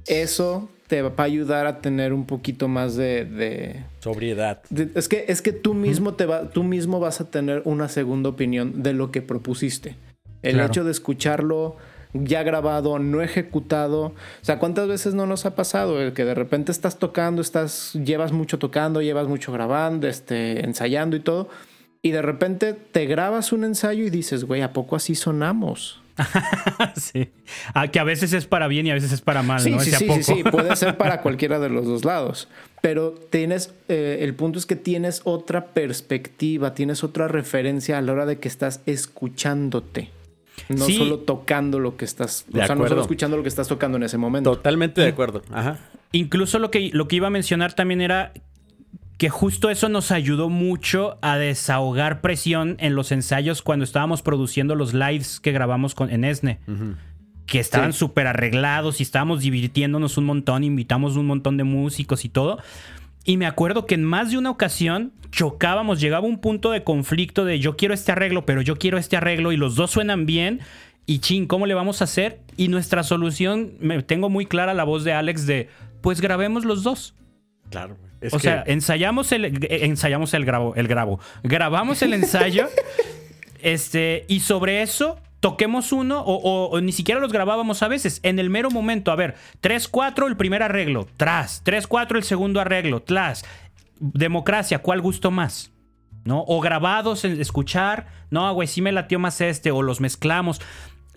eso 0.08 0.70
te 0.88 1.04
va 1.04 1.14
a 1.16 1.24
ayudar 1.24 1.68
a 1.68 1.82
tener 1.82 2.14
un 2.14 2.26
poquito 2.26 2.68
más 2.68 2.96
de... 2.96 3.84
Sobriedad. 4.00 4.64
es, 4.96 5.08
que, 5.08 5.26
es 5.28 5.44
que 5.44 5.52
tú 5.52 5.76
mismo, 5.76 6.16
te 6.16 6.26
va, 6.26 6.50
tú 6.50 6.64
mismo 6.64 7.00
vas 7.00 7.22
a 7.22 7.30
tener 7.30 7.62
una 7.66 7.90
segunda 7.90 8.30
opinión 8.30 8.82
de 8.82 8.94
lo 8.94 9.12
que 9.12 9.22
propusiste. 9.22 9.98
El 10.42 10.60
hecho 10.60 10.84
de 10.84 10.90
escucharlo 10.90 11.76
ya 12.14 12.44
grabado, 12.44 12.98
no 13.00 13.22
ejecutado. 13.22 14.02
O 14.02 14.14
sea, 14.42 14.60
¿cuántas 14.60 14.88
veces 14.88 15.14
no 15.14 15.26
nos 15.26 15.46
ha 15.46 15.56
pasado 15.56 16.02
el 16.02 16.14
que 16.14 16.26
de 16.26 16.36
repente 16.36 16.72
estás 16.72 16.98
tocando, 17.00 17.42
estás, 17.42 17.94
llevas 17.94 18.32
mucho 18.32 18.60
tocando, 18.60 19.02
llevas 19.02 19.28
mucho 19.28 19.52
grabando, 19.52 20.08
este, 20.08 20.66
ensayando 20.66 21.16
y 21.16 21.20
todo, 21.20 21.50
y 22.02 22.12
de 22.12 22.22
repente 22.22 22.74
te 22.74 23.06
grabas 23.06 23.52
un 23.52 23.64
ensayo 23.64 24.04
y 24.04 24.10
dices, 24.10 24.46
güey, 24.46 24.62
¿a 24.62 24.74
poco 24.74 24.96
así 24.96 25.16
sonamos? 25.16 26.02
sí. 26.96 27.30
Ah, 27.74 27.88
que 27.88 28.00
a 28.00 28.04
veces 28.04 28.34
es 28.34 28.46
para 28.46 28.68
bien 28.68 28.88
y 28.88 28.92
a 28.92 28.94
veces 28.94 29.12
es 29.12 29.22
para 29.22 29.42
mal, 29.42 29.62
sí, 29.62 29.72
¿no? 29.72 29.80
Sí, 29.80 29.92
sí, 29.92 30.08
sí, 30.10 30.24
sí, 30.24 30.44
puede 30.44 30.76
ser 30.76 30.98
para 30.98 31.22
cualquiera 31.22 31.60
de 31.60 31.70
los 31.70 31.86
dos 31.86 32.06
lados. 32.06 32.48
Pero 32.82 33.12
tienes, 33.12 33.74
eh, 33.88 34.20
el 34.22 34.34
punto 34.34 34.60
es 34.60 34.66
que 34.66 34.76
tienes 34.76 35.22
otra 35.26 35.68
perspectiva, 35.68 36.74
tienes 36.74 37.04
otra 37.04 37.28
referencia 37.28 37.98
a 37.98 38.02
la 38.02 38.14
hora 38.14 38.26
de 38.26 38.40
que 38.40 38.48
estás 38.48 38.82
escuchándote. 38.86 40.10
No 40.70 40.86
solo 40.90 41.20
tocando 41.20 41.80
lo 41.80 41.98
que 41.98 42.06
estás, 42.06 42.46
o 42.52 42.56
sea, 42.56 42.76
no 42.76 42.88
solo 42.88 43.02
escuchando 43.02 43.38
lo 43.38 43.44
que 43.44 43.50
estás 43.50 43.68
tocando 43.68 43.98
en 43.98 44.04
ese 44.04 44.18
momento. 44.18 44.52
Totalmente 44.52 45.02
de 45.02 45.08
acuerdo. 45.08 45.42
Ajá. 45.52 45.80
Incluso 46.12 46.60
lo 46.60 46.72
que, 46.72 46.90
lo 46.94 47.08
que 47.08 47.18
iba 47.18 47.28
a 47.28 47.32
mencionar 47.32 47.74
también 47.74 48.02
era 48.02 48.34
que 49.20 49.30
justo 49.30 49.70
eso 49.70 49.90
nos 49.90 50.12
ayudó 50.12 50.50
mucho 50.50 51.20
a 51.22 51.38
desahogar 51.38 52.22
presión 52.22 52.78
en 52.80 52.96
los 52.96 53.12
ensayos 53.12 53.62
cuando 53.62 53.84
estábamos 53.84 54.22
produciendo 54.22 54.76
los 54.76 54.94
lives 54.94 55.42
que 55.42 55.52
grabamos 55.52 55.94
con, 55.94 56.10
en 56.10 56.24
ESNE. 56.24 56.60
Que 57.46 57.60
estaban 57.60 57.94
súper 57.94 58.28
arreglados 58.28 59.00
y 59.00 59.04
estábamos 59.04 59.42
divirtiéndonos 59.42 60.18
un 60.18 60.26
montón, 60.26 60.64
invitamos 60.64 61.18
un 61.18 61.26
montón 61.26 61.58
de 61.58 61.66
músicos 61.66 62.24
y 62.24 62.30
todo. 62.30 62.60
Y 63.24 63.38
me 63.38 63.46
acuerdo 63.46 63.86
que 63.86 63.96
en 63.96 64.04
más 64.04 64.32
de 64.32 64.38
una 64.38 64.50
ocasión 64.50 65.14
chocábamos, 65.32 66.00
llegaba 66.00 66.26
un 66.26 66.40
punto 66.40 66.72
de 66.72 66.84
conflicto 66.84 67.46
de 67.46 67.60
yo 67.60 67.78
quiero 67.78 67.94
este 67.94 68.12
arreglo, 68.12 68.46
pero 68.46 68.62
yo 68.62 68.78
quiero 68.78 68.98
este 68.98 69.18
arreglo 69.18 69.52
y 69.52 69.58
los 69.58 69.76
dos 69.76 69.92
suenan 69.92 70.26
bien. 70.26 70.62
Y 71.06 71.20
chin, 71.20 71.48
¿cómo 71.48 71.66
le 71.66 71.74
vamos 71.74 72.02
a 72.02 72.06
hacer? 72.06 72.40
Y 72.56 72.68
nuestra 72.68 73.04
solución, 73.04 73.74
me 73.80 74.02
tengo 74.04 74.30
muy 74.30 74.46
clara 74.46 74.74
la 74.74 74.84
voz 74.84 75.04
de 75.04 75.14
Alex 75.14 75.46
de, 75.46 75.70
pues 76.02 76.22
grabemos 76.22 76.66
los 76.66 76.84
dos. 76.84 77.16
Claro 77.70 77.98
o 78.32 78.40
sea, 78.40 78.64
ensayamos 78.68 79.32
el, 79.32 79.46
eh, 79.46 79.86
ensayamos 79.86 80.34
el 80.34 80.46
grabo, 80.46 80.76
el 80.76 80.88
grabo. 80.88 81.20
Grabamos 81.44 82.02
el 82.02 82.14
ensayo. 82.14 82.68
este, 83.62 84.26
y 84.28 84.42
sobre 84.42 84.82
eso 84.82 85.20
toquemos 85.40 85.92
uno 85.92 86.24
o, 86.26 86.80
ni 86.82 86.92
siquiera 86.92 87.22
los 87.22 87.32
grabábamos 87.32 87.84
a 87.84 87.88
veces. 87.88 88.20
En 88.24 88.40
el 88.40 88.50
mero 88.50 88.70
momento, 88.70 89.12
a 89.12 89.16
ver, 89.16 89.36
3-4 89.62 90.28
el 90.28 90.38
primer 90.38 90.64
arreglo, 90.64 91.08
tras. 91.18 91.64
3-4 91.64 92.18
el 92.18 92.24
segundo 92.24 92.60
arreglo, 92.60 93.02
tras. 93.02 93.44
Democracia, 94.00 94.80
¿cuál 94.80 95.02
gustó 95.02 95.32
más? 95.32 95.72
¿No? 96.26 96.44
O 96.48 96.60
grabados 96.60 97.24
en 97.26 97.40
escuchar, 97.40 98.08
no, 98.30 98.54
güey, 98.54 98.68
sí 98.68 98.82
me 98.82 98.92
latió 98.92 99.20
más 99.20 99.40
este, 99.42 99.72
o 99.72 99.82
los 99.82 100.02
mezclamos 100.02 100.62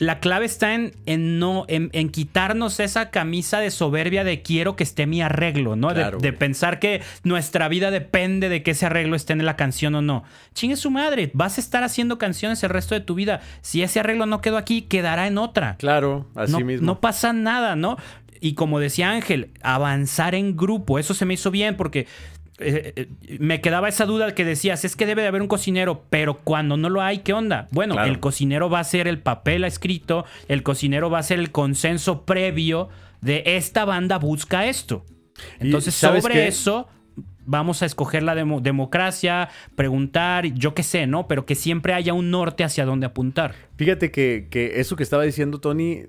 la 0.02 0.18
clave 0.18 0.46
está 0.46 0.74
en, 0.74 0.96
en 1.06 1.38
no, 1.38 1.64
en, 1.68 2.08
quitarnos 2.10 2.80
esa 2.80 3.10
camisa 3.10 3.60
de 3.60 3.70
soberbia 3.70 4.24
de 4.24 4.42
quiero 4.42 4.74
que 4.74 4.82
esté 4.82 5.06
mi 5.06 5.22
arreglo, 5.22 5.76
¿no? 5.76 5.94
de, 5.94 6.32
pensar 6.32 6.80
que 6.80 7.02
nuestra 7.22 7.68
vida 7.68 7.92
depende 7.92 8.48
de 8.48 8.64
que 8.64 8.72
ese 8.72 8.86
arreglo 8.86 9.14
esté 9.14 9.32
en 9.32 9.46
la 9.46 9.54
canción 9.54 9.94
o 9.94 10.02
no. 10.02 10.24
Chingue 10.54 10.74
su 10.74 10.90
madre, 10.90 11.30
vas 11.34 11.56
a 11.56 11.60
estar 11.60 11.84
haciendo 11.84 12.18
canciones 12.18 12.64
el 12.64 12.70
resto 12.70 12.96
de 12.96 13.00
tu 13.00 13.14
vida. 13.14 13.42
Si 13.60 13.84
ese 13.84 14.00
arreglo 14.00 14.26
no 14.26 14.40
quedó 14.40 14.56
aquí, 14.56 14.82
quedará 14.82 15.28
en 15.28 15.38
otra. 15.38 15.76
Claro, 15.76 16.26
así 16.34 16.64
mismo. 16.64 16.84
No 16.84 17.00
pasa 17.00 17.32
nada, 17.32 17.76
¿no? 17.76 17.96
Y 18.40 18.54
como 18.54 18.80
decía 18.80 19.12
Ángel, 19.12 19.50
avanzar 19.62 20.34
en 20.34 20.56
grupo, 20.56 20.98
eso 20.98 21.14
se 21.14 21.24
me 21.24 21.34
hizo 21.34 21.52
bien 21.52 21.76
porque 21.76 22.08
eh, 22.62 22.92
eh, 22.96 23.38
me 23.38 23.60
quedaba 23.60 23.88
esa 23.88 24.06
duda 24.06 24.34
que 24.34 24.44
decías, 24.44 24.84
es 24.84 24.96
que 24.96 25.06
debe 25.06 25.22
de 25.22 25.28
haber 25.28 25.42
un 25.42 25.48
cocinero, 25.48 26.04
pero 26.10 26.38
cuando 26.38 26.76
no 26.76 26.88
lo 26.88 27.02
hay, 27.02 27.18
¿qué 27.18 27.32
onda? 27.32 27.68
Bueno, 27.70 28.02
el 28.04 28.20
cocinero 28.20 28.70
va 28.70 28.80
a 28.80 28.84
ser 28.84 29.08
el 29.08 29.18
papel 29.18 29.64
escrito, 29.64 30.24
el 30.48 30.62
cocinero 30.62 31.10
va 31.10 31.18
a 31.18 31.22
ser 31.22 31.38
el 31.38 31.50
consenso 31.50 32.24
previo 32.24 32.88
de 33.20 33.42
esta 33.46 33.84
banda 33.84 34.18
busca 34.18 34.66
esto. 34.66 35.04
Entonces, 35.58 35.94
sobre 35.94 36.46
eso 36.46 36.88
vamos 37.44 37.82
a 37.82 37.86
escoger 37.86 38.22
la 38.22 38.34
democracia, 38.34 39.48
preguntar, 39.74 40.46
yo 40.46 40.74
qué 40.74 40.82
sé, 40.82 41.06
¿no? 41.06 41.26
Pero 41.26 41.46
que 41.46 41.54
siempre 41.54 41.94
haya 41.94 42.14
un 42.14 42.30
norte 42.30 42.64
hacia 42.64 42.84
donde 42.84 43.06
apuntar. 43.06 43.54
Fíjate 43.76 44.10
que, 44.10 44.46
que 44.50 44.80
eso 44.80 44.96
que 44.96 45.02
estaba 45.02 45.24
diciendo 45.24 45.58
Tony, 45.58 46.04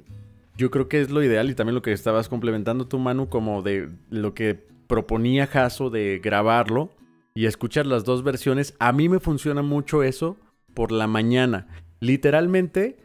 yo 0.58 0.70
creo 0.70 0.88
que 0.88 1.02
es 1.02 1.10
lo 1.10 1.24
ideal 1.24 1.50
y 1.50 1.56
también 1.56 1.76
lo 1.76 1.82
que 1.82 1.92
estabas 1.92 2.30
complementando 2.30 2.88
tu 2.88 3.00
mano 3.00 3.30
como 3.30 3.62
de 3.62 3.90
lo 4.10 4.34
que 4.34 4.60
proponía 4.88 5.48
Jaso 5.48 5.90
de 5.90 6.20
grabarlo 6.24 6.92
y 7.36 7.46
escuchar 7.46 7.86
las 7.86 8.04
dos 8.04 8.24
versiones. 8.24 8.76
A 8.80 8.92
mí 8.92 9.10
me 9.10 9.20
funciona 9.20 9.62
mucho 9.62 10.04
eso 10.04 10.38
por 10.74 10.92
la 10.92 11.08
mañana. 11.08 11.68
Literalmente, 12.00 12.98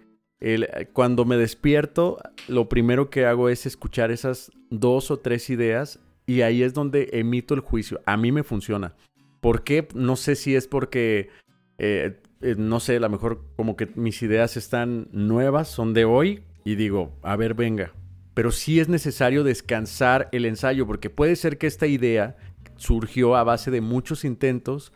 cuando 0.93 1.25
me 1.25 1.37
despierto, 1.37 2.19
lo 2.47 2.69
primero 2.69 3.11
que 3.11 3.27
hago 3.27 3.49
es 3.49 3.67
escuchar 3.67 4.11
esas 4.11 4.51
dos 4.71 5.11
o 5.11 5.19
tres 5.19 5.51
ideas 5.51 6.01
y 6.27 6.43
ahí 6.43 6.63
es 6.63 6.75
donde 6.75 7.09
emito 7.13 7.55
el 7.55 7.61
juicio. 7.61 8.01
A 8.07 8.17
mí 8.17 8.33
me 8.33 8.43
funciona. 8.43 8.95
¿Por 9.41 9.63
qué? 9.63 9.89
No 9.95 10.17
sé 10.17 10.35
si 10.37 10.55
es 10.55 10.67
porque, 10.69 11.31
eh, 11.79 12.21
eh, 12.43 12.55
no 12.59 12.81
sé, 12.81 12.97
a 12.97 13.01
lo 13.01 13.09
mejor 13.09 13.45
como 13.57 13.77
que 13.77 13.89
mis 13.95 14.23
ideas 14.23 14.57
están 14.57 15.09
nuevas, 15.13 15.69
son 15.69 15.95
de 15.95 16.05
hoy 16.05 16.43
y 16.65 16.75
digo, 16.75 17.17
a 17.23 17.37
ver, 17.37 17.55
venga, 17.55 17.93
pero 18.39 18.53
sí 18.53 18.79
es 18.79 18.89
necesario 18.89 19.43
descansar 19.43 20.29
el 20.31 20.45
ensayo, 20.45 20.87
porque 20.87 21.11
puede 21.11 21.35
ser 21.35 21.59
que 21.59 21.67
esta 21.67 21.89
idea 21.89 22.37
surgió 22.77 23.35
a 23.35 23.43
base 23.43 23.73
de 23.73 23.81
muchos 23.81 24.25
intentos 24.25 24.93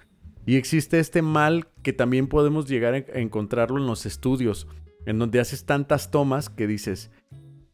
y 0.47 0.55
existe 0.55 1.01
este 1.01 1.23
mal 1.23 1.67
que 1.83 1.93
también 1.93 2.29
podemos 2.29 2.69
llegar 2.69 2.95
a 2.95 3.19
encontrarlo 3.19 3.79
en 3.79 3.89
los 3.89 4.07
estudios, 4.07 4.69
en 5.07 5.19
donde 5.19 5.41
haces 5.41 5.65
tantas 5.65 6.13
tomas 6.13 6.51
que 6.51 6.69
dices, 6.69 7.11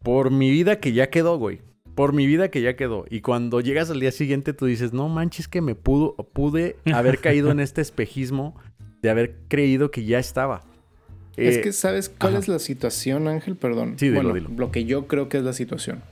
por 0.02 0.30
mi 0.30 0.50
vida 0.50 0.80
que 0.80 0.94
ya 0.94 1.10
quedó, 1.10 1.36
güey. 1.36 1.60
Por 1.94 2.14
mi 2.14 2.26
vida 2.26 2.50
que 2.50 2.62
ya 2.62 2.74
quedó. 2.74 3.04
Y 3.10 3.20
cuando 3.20 3.60
llegas 3.60 3.90
al 3.90 4.00
día 4.00 4.10
siguiente 4.10 4.54
tú 4.54 4.64
dices, 4.64 4.94
no 4.94 5.10
manches 5.10 5.48
que 5.48 5.60
me 5.60 5.74
pudo, 5.74 6.14
pude 6.32 6.76
haber 6.94 7.18
caído 7.18 7.50
en 7.50 7.60
este 7.60 7.82
espejismo 7.82 8.54
de 9.02 9.10
haber 9.10 9.36
creído 9.48 9.90
que 9.90 10.06
ya 10.06 10.18
estaba 10.18 10.67
es 11.38 11.56
eh, 11.56 11.60
que, 11.60 11.72
¿sabes 11.72 12.08
cuál 12.08 12.36
es 12.36 12.48
la 12.48 12.58
situación, 12.58 13.28
Ángel? 13.28 13.56
Perdón. 13.56 13.94
Sí, 13.98 14.08
dilo, 14.08 14.34
dilo. 14.34 14.50
Lo 14.56 14.70
que 14.70 14.84
yo 14.84 15.06
creo 15.06 15.28
que 15.28 15.38
es 15.38 15.44
la 15.44 15.52
situación. 15.52 16.02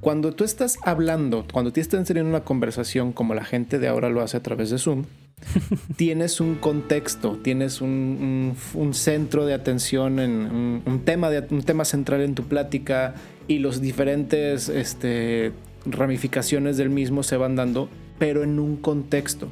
Cuando 0.00 0.32
tú 0.32 0.44
estás 0.44 0.78
hablando, 0.82 1.44
cuando 1.52 1.74
te 1.74 1.82
estás 1.82 2.08
en 2.10 2.24
una 2.24 2.40
conversación 2.40 3.12
como 3.12 3.34
la 3.34 3.44
gente 3.44 3.78
de 3.78 3.86
ahora 3.86 4.08
lo 4.08 4.22
hace 4.22 4.38
a 4.38 4.42
través 4.42 4.70
de 4.70 4.78
Zoom, 4.78 5.04
tienes 5.96 6.40
un 6.40 6.54
contexto, 6.54 7.38
tienes 7.42 7.82
un, 7.82 8.56
centro 8.92 9.44
de 9.44 9.52
atención, 9.52 10.18
en, 10.18 10.82
un, 10.86 11.02
tema 11.04 11.28
de, 11.28 11.46
un 11.50 11.62
tema 11.62 11.84
central 11.84 12.22
en 12.22 12.34
tu 12.34 12.44
plática 12.44 13.14
y 13.46 13.58
los 13.58 13.82
diferentes 13.82 14.70
este, 14.70 15.52
ramificaciones 15.84 16.78
del 16.78 16.88
mismo 16.88 17.22
se 17.22 17.36
van 17.36 17.54
dando, 17.54 17.90
pero 18.18 18.42
en 18.42 18.58
un 18.58 18.76
contexto. 18.76 19.48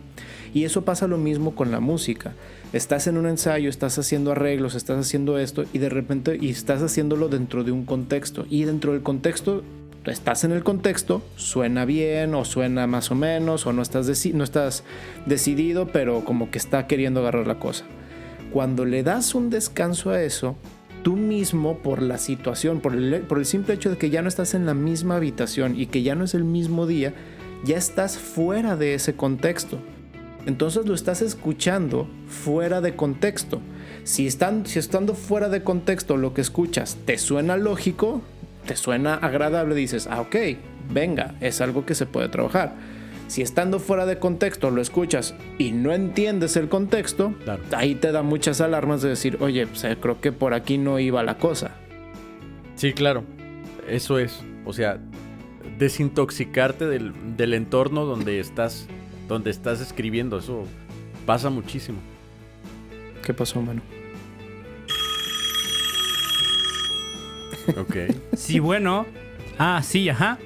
Y 0.55 0.65
eso 0.65 0.83
pasa 0.83 1.07
lo 1.07 1.19
mismo 1.19 1.55
con 1.55 1.71
la 1.71 1.81
música 1.81 2.33
estás 2.73 3.07
en 3.07 3.17
un 3.17 3.27
ensayo, 3.27 3.71
estás 3.71 3.99
haciendo 3.99 4.33
arreglos, 4.33 4.75
estás 4.75 4.99
haciendo 4.99 5.39
esto 5.39 5.65
y 5.73 5.79
de 5.79 5.89
repente 5.89 6.39
y 6.41 6.51
estás 6.51 6.83
haciéndolo 6.83 7.29
dentro 7.29 7.65
de 7.65 7.73
un 7.73 7.85
contexto 7.85 8.47
y 8.49 8.65
dentro 8.65 8.93
del 8.93 9.03
contexto 9.03 9.63
estás 10.05 10.45
en 10.45 10.53
el 10.53 10.65
contexto, 10.65 11.23
suena 11.37 11.85
bien 11.85 12.35
o 12.35 12.45
suena 12.45 12.87
más 12.87 13.11
o 13.11 13.15
menos 13.15 13.67
o 13.67 13.73
no 13.73 13.83
estás, 13.83 14.27
no 14.33 14.45
estás 14.45 14.85
decidido 15.27 15.89
pero 15.89 16.25
como 16.25 16.51
que 16.51 16.59
está 16.59 16.87
queriendo 16.87 17.21
agarrar 17.21 17.47
la 17.47 17.59
cosa. 17.59 17.85
Cuando 18.53 18.85
le 18.85 19.03
das 19.03 19.35
un 19.35 19.51
descanso 19.51 20.11
a 20.11 20.23
eso, 20.23 20.57
tú 21.03 21.17
mismo 21.17 21.79
por 21.79 22.01
la 22.01 22.17
situación, 22.17 22.81
por 22.81 22.95
el, 22.95 23.21
por 23.23 23.39
el 23.39 23.45
simple 23.45 23.75
hecho 23.75 23.91
de 23.91 23.99
que 23.99 24.11
ya 24.11 24.23
no 24.23 24.29
estás 24.29 24.55
en 24.55 24.65
la 24.65 24.75
misma 24.75 25.17
habitación 25.17 25.79
y 25.79 25.87
que 25.87 26.03
ya 26.03 26.15
no 26.15 26.25
es 26.25 26.35
el 26.35 26.45
mismo 26.45 26.87
día, 26.87 27.13
ya 27.65 27.77
estás 27.77 28.17
fuera 28.17 28.77
de 28.77 28.95
ese 28.95 29.15
contexto 29.15 29.79
entonces 30.49 30.87
lo 30.87 30.95
estás 30.95 31.21
escuchando 31.21 32.09
fuera 32.27 32.81
de 32.81 32.97
contexto. 32.97 33.61
Si, 34.05 34.27
están, 34.27 34.65
si 34.65 34.79
estando 34.79 35.15
fuera 35.15 35.51
de 35.51 35.63
contexto 35.63 36.17
lo 36.17 36.33
que 36.33 36.41
escuchas 36.41 36.97
te 37.05 37.19
suena 37.19 37.59
lógico, 37.59 38.23
te 38.65 38.75
suena 38.75 39.13
agradable, 39.15 39.75
dices, 39.75 40.09
ah, 40.11 40.23
ok, 40.23 40.37
venga, 40.91 41.35
es 41.43 41.61
algo 41.61 41.85
que 41.85 41.95
se 41.95 42.07
puede 42.07 42.31
trabajar. 42.31 42.77
Si 43.27 43.43
estando 43.43 43.79
fuera 43.79 44.07
de 44.07 44.19
contexto 44.19 44.71
lo 44.71 44.81
escuchas 44.81 45.35
y 45.59 45.73
no 45.73 45.93
entiendes 45.93 46.57
el 46.57 46.71
contexto, 46.71 47.35
ahí 47.73 47.95
te 47.95 48.11
da 48.11 48.23
muchas 48.23 48.63
alarmas 48.63 49.03
de 49.03 49.11
decir, 49.11 49.37
oye, 49.41 49.67
pues, 49.67 49.85
eh, 49.85 49.99
creo 50.01 50.19
que 50.23 50.33
por 50.33 50.55
aquí 50.55 50.79
no 50.79 50.99
iba 50.99 51.23
la 51.23 51.37
cosa. 51.37 51.73
Sí, 52.75 52.95
claro. 52.95 53.23
Eso 53.87 54.19
es. 54.19 54.41
O 54.65 54.73
sea, 54.73 54.99
desintoxicarte 55.79 56.87
del, 56.87 57.37
del 57.37 57.53
entorno 57.53 58.07
donde 58.07 58.41
estás 58.41 58.89
donde 59.29 59.51
estás 59.51 59.81
escribiendo. 59.81 60.39
Eso 60.39 60.65
pasa 61.27 61.51
muchísimo. 61.51 61.99
¿Qué 63.25 63.33
pasó, 63.35 63.61
mano? 63.63 63.83
Ok. 67.77 67.97
Sí, 68.37 68.59
bueno, 68.61 69.07
Ah, 69.59 69.83
sí, 69.85 70.09
ajá. 70.09 70.39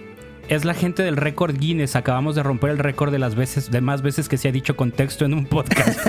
Es 0.48 0.64
la 0.64 0.72
gente 0.74 1.02
del 1.02 1.16
récord 1.16 1.56
Guinness. 1.56 1.94
Acabamos 1.96 2.34
de 2.34 2.42
romper 2.42 2.70
el 2.70 2.78
récord 2.78 3.12
de 3.12 3.18
las 3.18 3.34
veces, 3.34 3.70
de 3.70 3.80
más 3.82 4.02
veces 4.02 4.28
que 4.28 4.36
se 4.38 4.48
ha 4.48 4.52
dicho 4.52 4.74
contexto 4.74 5.24
en 5.24 5.34
un 5.34 5.46
podcast. 5.46 6.00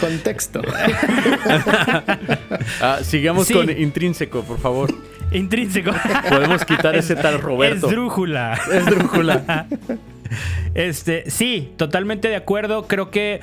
Contexto. 0.00 0.62
Ah, 2.80 2.98
sigamos 3.02 3.46
Sí. 3.46 3.54
con 3.54 3.70
intrínseco, 3.70 4.42
por 4.42 4.58
favor. 4.58 4.92
Intrínseco. 5.32 5.92
Podemos 6.28 6.64
quitar 6.64 6.94
ese 6.96 7.16
tal 7.16 7.40
Roberto. 7.40 7.86
Esdrújula. 7.86 8.58
Esdrújula. 8.72 9.66
Este, 10.74 11.30
sí, 11.30 11.72
totalmente 11.76 12.26
de 12.28 12.34
acuerdo. 12.36 12.86
Creo 12.88 13.10
que 13.12 13.40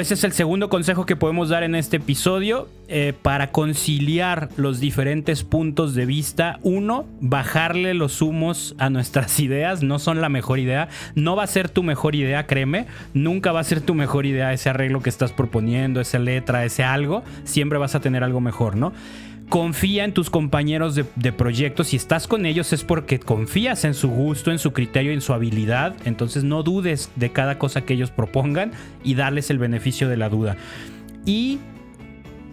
ese 0.00 0.14
es 0.14 0.24
el 0.24 0.32
segundo 0.32 0.68
consejo 0.68 1.06
que 1.06 1.14
podemos 1.14 1.50
dar 1.50 1.62
en 1.62 1.74
este 1.74 1.98
episodio 1.98 2.68
eh, 2.88 3.12
para 3.22 3.52
conciliar 3.52 4.48
los 4.56 4.80
diferentes 4.80 5.44
puntos 5.44 5.94
de 5.94 6.04
vista. 6.06 6.58
Uno, 6.62 7.06
bajarle 7.20 7.94
los 7.94 8.20
humos 8.20 8.74
a 8.78 8.90
nuestras 8.90 9.38
ideas. 9.40 9.82
No 9.82 9.98
son 9.98 10.20
la 10.20 10.28
mejor 10.28 10.58
idea. 10.58 10.88
No 11.14 11.36
va 11.36 11.44
a 11.44 11.46
ser 11.46 11.68
tu 11.68 11.82
mejor 11.82 12.14
idea, 12.14 12.46
créeme. 12.46 12.86
Nunca 13.12 13.52
va 13.52 13.60
a 13.60 13.64
ser 13.64 13.80
tu 13.80 13.94
mejor 13.94 14.26
idea 14.26 14.52
ese 14.52 14.70
arreglo 14.70 15.00
que 15.00 15.10
estás 15.10 15.32
proponiendo, 15.32 16.00
esa 16.00 16.18
letra, 16.18 16.64
ese 16.64 16.82
algo. 16.82 17.22
Siempre 17.44 17.78
vas 17.78 17.94
a 17.94 18.00
tener 18.00 18.24
algo 18.24 18.40
mejor, 18.40 18.76
¿no? 18.76 18.92
Confía 19.48 20.04
en 20.04 20.12
tus 20.12 20.30
compañeros 20.30 20.94
de, 20.94 21.04
de 21.16 21.32
proyecto. 21.32 21.84
Si 21.84 21.96
estás 21.96 22.26
con 22.26 22.46
ellos 22.46 22.72
es 22.72 22.84
porque 22.84 23.20
confías 23.20 23.84
en 23.84 23.94
su 23.94 24.08
gusto, 24.08 24.50
en 24.50 24.58
su 24.58 24.72
criterio, 24.72 25.12
en 25.12 25.20
su 25.20 25.32
habilidad. 25.32 25.94
Entonces 26.04 26.44
no 26.44 26.62
dudes 26.62 27.10
de 27.16 27.30
cada 27.30 27.58
cosa 27.58 27.82
que 27.82 27.94
ellos 27.94 28.10
propongan 28.10 28.72
y 29.02 29.14
darles 29.14 29.50
el 29.50 29.58
beneficio 29.58 30.08
de 30.08 30.16
la 30.16 30.28
duda. 30.28 30.56
Y, 31.24 31.58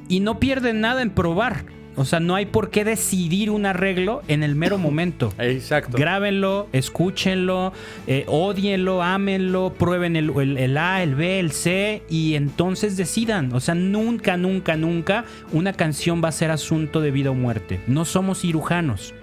y 0.08 0.20
no 0.20 0.40
pierden 0.40 0.82
nada 0.82 1.02
en 1.02 1.10
probar. 1.10 1.66
O 1.98 2.06
sea, 2.06 2.20
no 2.22 2.36
hay 2.36 2.46
por 2.46 2.70
qué 2.70 2.86
decidir 2.86 3.50
un 3.52 3.66
arreglo 3.66 4.22
en 4.28 4.44
el 4.44 4.56
mero 4.56 4.78
momento. 4.78 5.34
Exacto. 5.40 5.98
Grábenlo, 5.98 6.68
escúchenlo, 6.72 7.74
eh, 8.08 8.24
odienlo, 8.28 9.02
ámenlo, 9.04 9.74
prueben 9.78 10.16
el, 10.16 10.32
el- 10.40 10.58
el 10.58 10.78
A, 10.78 11.04
el 11.04 11.16
B, 11.16 11.40
el 11.40 11.52
C 11.52 12.04
y 12.10 12.36
entonces 12.36 12.96
decidan. 12.98 13.52
O 13.54 13.60
sea, 13.60 13.76
nunca, 13.76 14.38
nunca, 14.38 14.78
nunca 14.78 15.26
una 15.52 15.74
canción 15.74 16.22
va 16.24 16.30
a 16.30 16.32
ser 16.32 16.52
asunto 16.52 17.02
de 17.02 17.12
vida 17.12 17.32
o 17.32 17.34
muerte. 17.34 17.82
No 17.88 18.06
somos 18.06 18.40
cirujanos. 18.42 19.14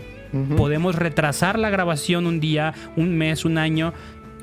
Podemos 0.58 0.94
retrasar 0.94 1.58
la 1.58 1.70
grabación 1.70 2.26
un 2.26 2.38
día, 2.38 2.74
un 2.96 3.16
mes, 3.16 3.46
un 3.46 3.56
año. 3.56 3.94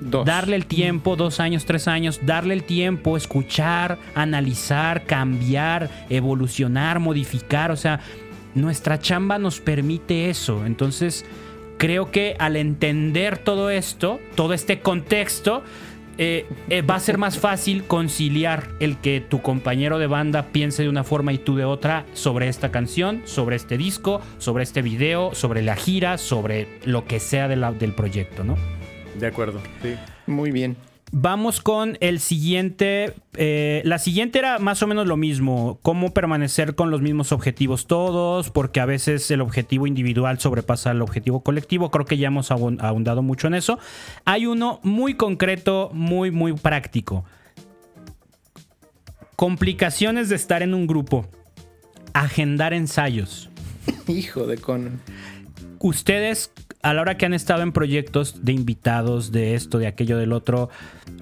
Darle 0.02 0.56
el 0.56 0.66
tiempo, 0.66 1.16
dos 1.16 1.40
años, 1.40 1.66
tres 1.66 1.88
años, 1.88 2.20
darle 2.24 2.54
el 2.54 2.64
tiempo, 2.64 3.16
escuchar, 3.16 3.98
analizar, 4.14 5.06
cambiar, 5.06 5.90
evolucionar, 6.10 7.00
modificar. 7.00 7.72
O 7.72 7.78
sea, 7.78 8.02
nuestra 8.56 9.00
chamba 9.00 9.40
nos 9.40 9.60
permite 9.60 10.30
eso. 10.30 10.66
Entonces, 10.66 11.26
creo 11.78 12.12
que 12.12 12.36
al 12.40 12.56
entender 12.56 13.38
todo 13.38 13.70
esto, 13.70 14.20
todo 14.36 14.54
este 14.54 14.80
contexto, 14.80 15.64
eh, 16.18 16.46
eh, 16.70 16.82
va 16.82 16.96
a 16.96 17.00
ser 17.00 17.18
más 17.18 17.38
fácil 17.38 17.84
conciliar 17.84 18.70
el 18.80 18.98
que 18.98 19.20
tu 19.20 19.42
compañero 19.42 20.00
de 20.00 20.08
banda 20.08 20.44
piense 20.54 20.84
de 20.84 20.90
una 20.90 21.04
forma 21.04 21.34
y 21.34 21.38
tú 21.38 21.58
de 21.58 21.66
otra 21.66 22.06
sobre 22.14 22.48
esta 22.48 22.72
canción, 22.72 23.22
sobre 23.26 23.58
este 23.58 23.78
disco, 23.78 24.22
sobre 24.38 24.64
este 24.64 24.82
video, 24.82 25.36
sobre 25.36 25.62
la 25.62 25.76
gira, 25.76 26.18
sobre 26.18 26.80
lo 26.86 27.06
que 27.06 27.20
sea 27.20 27.50
del 27.50 27.94
proyecto, 27.94 28.46
¿no? 28.46 28.74
De 29.20 29.28
acuerdo. 29.28 29.62
Sí. 29.82 29.96
Muy 30.28 30.52
bien. 30.52 30.76
Vamos 31.12 31.62
con 31.62 31.98
el 32.02 32.20
siguiente. 32.20 33.14
eh, 33.36 33.82
la 33.86 34.00
siguiente 34.00 34.40
era 34.40 34.60
más 34.60 34.82
o 34.84 34.88
menos 34.88 35.08
lo 35.08 35.16
mismo. 35.16 35.80
Cómo 35.82 36.14
permanecer 36.14 36.76
con 36.76 36.92
los 36.92 37.02
mismos 37.02 37.32
objetivos 37.32 37.88
todos, 37.88 38.50
porque 38.50 38.80
a 38.82 38.86
veces 38.86 39.30
el 39.32 39.40
objetivo 39.42 39.88
individual 39.88 40.40
sobrepasa 40.40 40.92
el 40.92 41.02
objetivo 41.02 41.42
colectivo. 41.42 41.90
Creo 41.92 42.06
que 42.06 42.18
ya 42.18 42.28
hemos 42.28 42.52
ahon- 42.52 42.82
ahondado 42.82 43.22
mucho 43.22 43.48
en 43.48 43.54
eso. 43.54 43.80
Hay 44.26 44.46
uno 44.48 44.80
muy 44.84 45.14
concreto, 45.14 45.90
muy, 45.94 46.32
muy 46.32 46.54
práctico. 46.54 47.24
Complicaciones 49.36 50.30
de 50.30 50.36
estar 50.36 50.64
en 50.64 50.74
un 50.74 50.88
grupo. 50.88 51.26
Agendar 52.14 52.74
ensayos. 52.74 53.50
Hijo 54.08 54.48
de 54.48 54.58
Conan. 54.58 55.00
Ustedes, 55.80 56.52
a 56.86 56.94
la 56.94 57.02
hora 57.02 57.18
que 57.18 57.26
han 57.26 57.34
estado 57.34 57.64
en 57.64 57.72
proyectos 57.72 58.45
de 58.45 58.53
invitados, 58.53 59.32
de 59.32 59.56
esto, 59.56 59.80
de 59.80 59.88
aquello, 59.88 60.20
del 60.20 60.32
otro, 60.32 60.70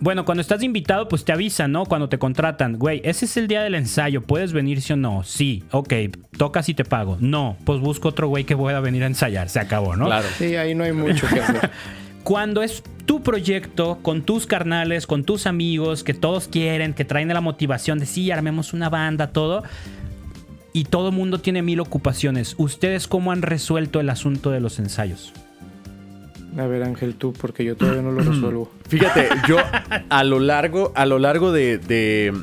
bueno, 0.02 0.26
cuando 0.26 0.42
estás 0.42 0.60
de 0.60 0.66
invitado, 0.66 1.08
pues 1.08 1.24
te 1.24 1.32
avisan, 1.32 1.72
¿no? 1.72 1.86
Cuando 1.86 2.10
te 2.10 2.20
contratan, 2.20 2.78
güey, 2.78 3.00
ese 3.06 3.24
es 3.24 3.38
el 3.38 3.48
día 3.48 3.62
del 3.64 3.76
ensayo, 3.76 4.24
¿puedes 4.24 4.52
venir 4.52 4.82
sí 4.82 4.92
o 4.92 4.98
no? 4.98 5.24
Sí, 5.24 5.64
ok, 5.72 5.94
tocas 6.38 6.68
y 6.68 6.74
te 6.74 6.84
pago. 6.84 7.18
No, 7.22 7.56
pues 7.64 7.80
busco 7.80 8.10
otro 8.10 8.28
güey 8.28 8.44
que 8.44 8.58
pueda 8.58 8.82
venir 8.82 9.04
a 9.04 9.08
ensayar, 9.08 9.48
se 9.48 9.62
acabó, 9.62 9.96
¿no? 9.96 10.08
Claro. 10.08 10.28
Sí, 10.38 10.54
ahí 10.58 10.76
no 10.76 10.84
hay 10.84 10.92
mucho 10.92 11.26
que 11.30 11.40
hacer. 11.40 11.72
Cuando 12.26 12.62
es 12.62 12.84
tu 13.06 13.24
proyecto, 13.24 14.00
con 14.02 14.24
tus 14.24 14.46
carnales, 14.46 15.08
con 15.08 15.24
tus 15.24 15.48
amigos, 15.48 16.04
que 16.04 16.14
todos 16.14 16.50
quieren, 16.50 16.94
que 16.94 17.06
traen 17.06 17.30
la 17.30 17.40
motivación 17.40 18.00
de 18.00 18.06
sí, 18.06 18.32
armemos 18.32 18.74
una 18.74 18.90
banda, 18.90 19.32
todo. 19.32 19.64
Y 20.74 20.86
todo 20.86 21.10
el 21.10 21.16
mundo 21.16 21.40
tiene 21.40 21.62
mil 21.62 21.80
ocupaciones. 21.80 22.56
¿Ustedes 22.58 23.08
cómo 23.08 23.32
han 23.32 23.44
resuelto 23.44 24.02
el 24.02 24.10
asunto 24.10 24.52
de 24.52 24.60
los 24.60 24.78
ensayos? 24.80 25.32
A 26.58 26.68
ver, 26.68 26.84
Ángel, 26.84 27.16
tú, 27.16 27.34
porque 27.34 27.66
yo 27.66 27.76
todavía 27.76 28.02
no 28.02 28.12
lo 28.12 28.22
resuelvo. 28.32 28.72
Fíjate, 28.88 29.30
yo 29.48 29.58
a 30.10 30.24
lo 30.24 30.40
largo, 30.40 30.92
a 30.96 31.06
lo 31.06 31.20
largo 31.20 31.52
de, 31.52 31.78
de, 31.78 32.34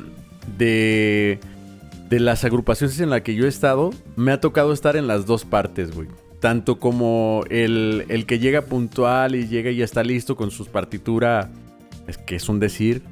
de, 0.58 1.38
de 2.08 2.20
las 2.20 2.44
agrupaciones 2.44 2.98
en 3.00 3.10
las 3.10 3.22
que 3.22 3.34
yo 3.34 3.46
he 3.46 3.48
estado, 3.48 3.90
me 4.16 4.32
ha 4.32 4.40
tocado 4.40 4.72
estar 4.72 4.96
en 4.96 5.06
las 5.06 5.26
dos 5.26 5.44
partes, 5.44 5.94
güey. 5.94 6.08
Tanto 6.40 6.78
como 6.78 7.44
el, 7.50 8.06
el 8.08 8.24
que 8.26 8.38
llega 8.38 8.62
puntual 8.62 9.34
y 9.34 9.46
llega 9.46 9.70
y 9.70 9.76
ya 9.76 9.84
está 9.84 10.02
listo 10.02 10.36
con 10.36 10.50
sus 10.50 10.68
partitura, 10.68 11.50
es 12.06 12.16
que 12.16 12.36
es 12.36 12.48
un 12.48 12.60
decir, 12.60 13.02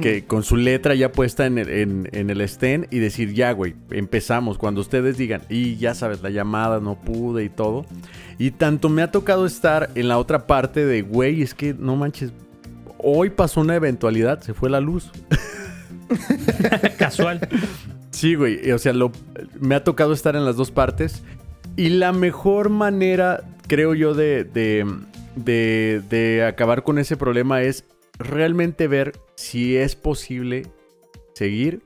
que 0.00 0.24
con 0.24 0.42
su 0.42 0.56
letra 0.56 0.94
ya 0.94 1.12
puesta 1.12 1.46
en 1.46 1.58
el, 1.58 1.68
en, 1.68 2.08
en 2.12 2.30
el 2.30 2.40
stand 2.42 2.86
y 2.90 2.98
decir, 2.98 3.32
ya, 3.34 3.52
güey, 3.52 3.74
empezamos. 3.90 4.58
Cuando 4.58 4.80
ustedes 4.80 5.16
digan, 5.16 5.42
y 5.48 5.76
ya 5.76 5.94
sabes, 5.94 6.22
la 6.22 6.30
llamada 6.30 6.80
no 6.80 7.00
pude 7.00 7.44
y 7.44 7.48
todo. 7.48 7.84
Y 8.38 8.52
tanto 8.52 8.88
me 8.88 9.02
ha 9.02 9.10
tocado 9.10 9.46
estar 9.46 9.90
en 9.94 10.08
la 10.08 10.18
otra 10.18 10.46
parte 10.46 10.84
de, 10.86 11.02
güey, 11.02 11.42
es 11.42 11.54
que 11.54 11.74
no 11.74 11.96
manches, 11.96 12.32
hoy 12.98 13.30
pasó 13.30 13.60
una 13.60 13.74
eventualidad, 13.74 14.40
se 14.42 14.54
fue 14.54 14.70
la 14.70 14.80
luz. 14.80 15.10
Casual. 16.98 17.48
Sí, 18.10 18.34
güey, 18.34 18.70
o 18.70 18.78
sea, 18.78 18.92
lo, 18.92 19.12
me 19.60 19.74
ha 19.74 19.84
tocado 19.84 20.12
estar 20.12 20.36
en 20.36 20.44
las 20.44 20.56
dos 20.56 20.70
partes. 20.70 21.22
Y 21.76 21.88
la 21.88 22.12
mejor 22.12 22.68
manera, 22.68 23.42
creo 23.66 23.94
yo, 23.94 24.14
de, 24.14 24.44
de, 24.44 24.86
de, 25.36 26.02
de 26.08 26.44
acabar 26.44 26.82
con 26.82 26.98
ese 26.98 27.16
problema 27.16 27.62
es 27.62 27.84
realmente 28.18 28.88
ver 28.88 29.12
si 29.42 29.76
es 29.76 29.96
posible 29.96 30.66
seguir. 31.34 31.82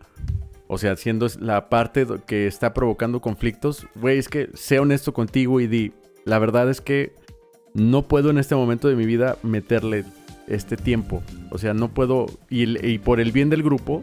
O 0.68 0.78
sea, 0.78 0.96
siendo 0.96 1.26
la 1.40 1.68
parte 1.68 2.06
que 2.26 2.46
está 2.46 2.74
provocando 2.74 3.20
conflictos. 3.20 3.86
Güey, 3.94 4.18
es 4.18 4.28
que 4.28 4.50
sea 4.54 4.82
honesto 4.82 5.12
contigo 5.12 5.60
y 5.60 5.68
di, 5.68 5.92
la 6.24 6.38
verdad 6.40 6.68
es 6.68 6.80
que 6.80 7.14
no 7.72 8.02
puedo 8.02 8.30
en 8.30 8.38
este 8.38 8.56
momento 8.56 8.88
de 8.88 8.96
mi 8.96 9.06
vida 9.06 9.36
meterle 9.44 10.04
este 10.48 10.76
tiempo. 10.76 11.22
O 11.50 11.58
sea, 11.58 11.72
no 11.72 11.88
puedo, 11.94 12.26
y, 12.50 12.98
por 12.98 13.20
el 13.20 13.30
bien 13.30 13.48
del 13.48 13.62
grupo, 13.62 14.02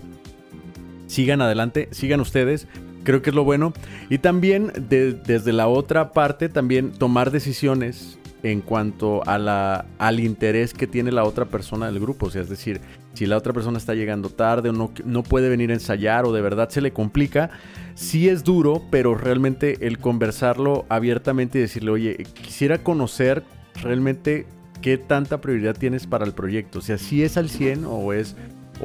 sigan 1.07 1.41
adelante, 1.41 1.89
sigan 1.91 2.21
ustedes. 2.21 2.67
Creo 3.03 3.21
que 3.21 3.31
es 3.31 3.35
lo 3.35 3.43
bueno. 3.43 3.73
Y 4.09 4.19
también 4.19 4.71
de- 4.89 5.11
desde 5.13 5.51
la 5.51 5.67
otra 5.67 6.13
parte, 6.13 6.47
también 6.47 6.91
tomar 6.93 7.29
decisiones 7.31 8.17
en 8.41 8.61
cuanto 8.61 9.21
a 9.27 9.37
la, 9.37 9.85
al 9.97 10.21
interés 10.21 10.73
que 10.73 10.87
tiene 10.87 11.11
la 11.11 11.25
otra 11.25 11.45
persona 11.45 11.87
del 11.87 11.99
grupo. 11.99 12.27
O 12.27 12.29
sea, 12.31 12.41
es 12.41 12.49
decir, 12.49 12.79
si 13.13 13.25
la 13.25 13.37
otra 13.37 13.53
persona 13.53 13.77
está 13.77 13.93
llegando 13.93 14.29
tarde 14.29 14.69
o 14.69 14.73
no, 14.73 15.23
puede 15.23 15.49
venir 15.49 15.69
a 15.71 15.75
ensayar 15.75 16.25
o 16.25 16.33
de 16.33 16.41
verdad 16.41 16.69
se 16.69 16.81
le 16.81 16.91
complica, 16.91 17.51
sí 17.95 18.27
es 18.29 18.43
duro, 18.43 18.81
pero 18.89 19.15
realmente 19.15 19.85
el 19.87 19.99
conversarlo 19.99 20.85
abiertamente 20.89 21.59
y 21.59 21.61
decirle, 21.61 21.91
oye, 21.91 22.17
quisiera 22.41 22.79
conocer 22.79 23.43
realmente 23.81 24.45
qué 24.81 24.97
tanta 24.97 25.39
prioridad 25.41 25.75
tienes 25.77 26.07
para 26.07 26.25
el 26.25 26.33
proyecto. 26.33 26.79
O 26.79 26.81
sea, 26.81 26.97
si 26.97 27.23
es 27.23 27.37
al 27.37 27.49
100 27.49 27.85
o 27.85 28.13
es 28.13 28.35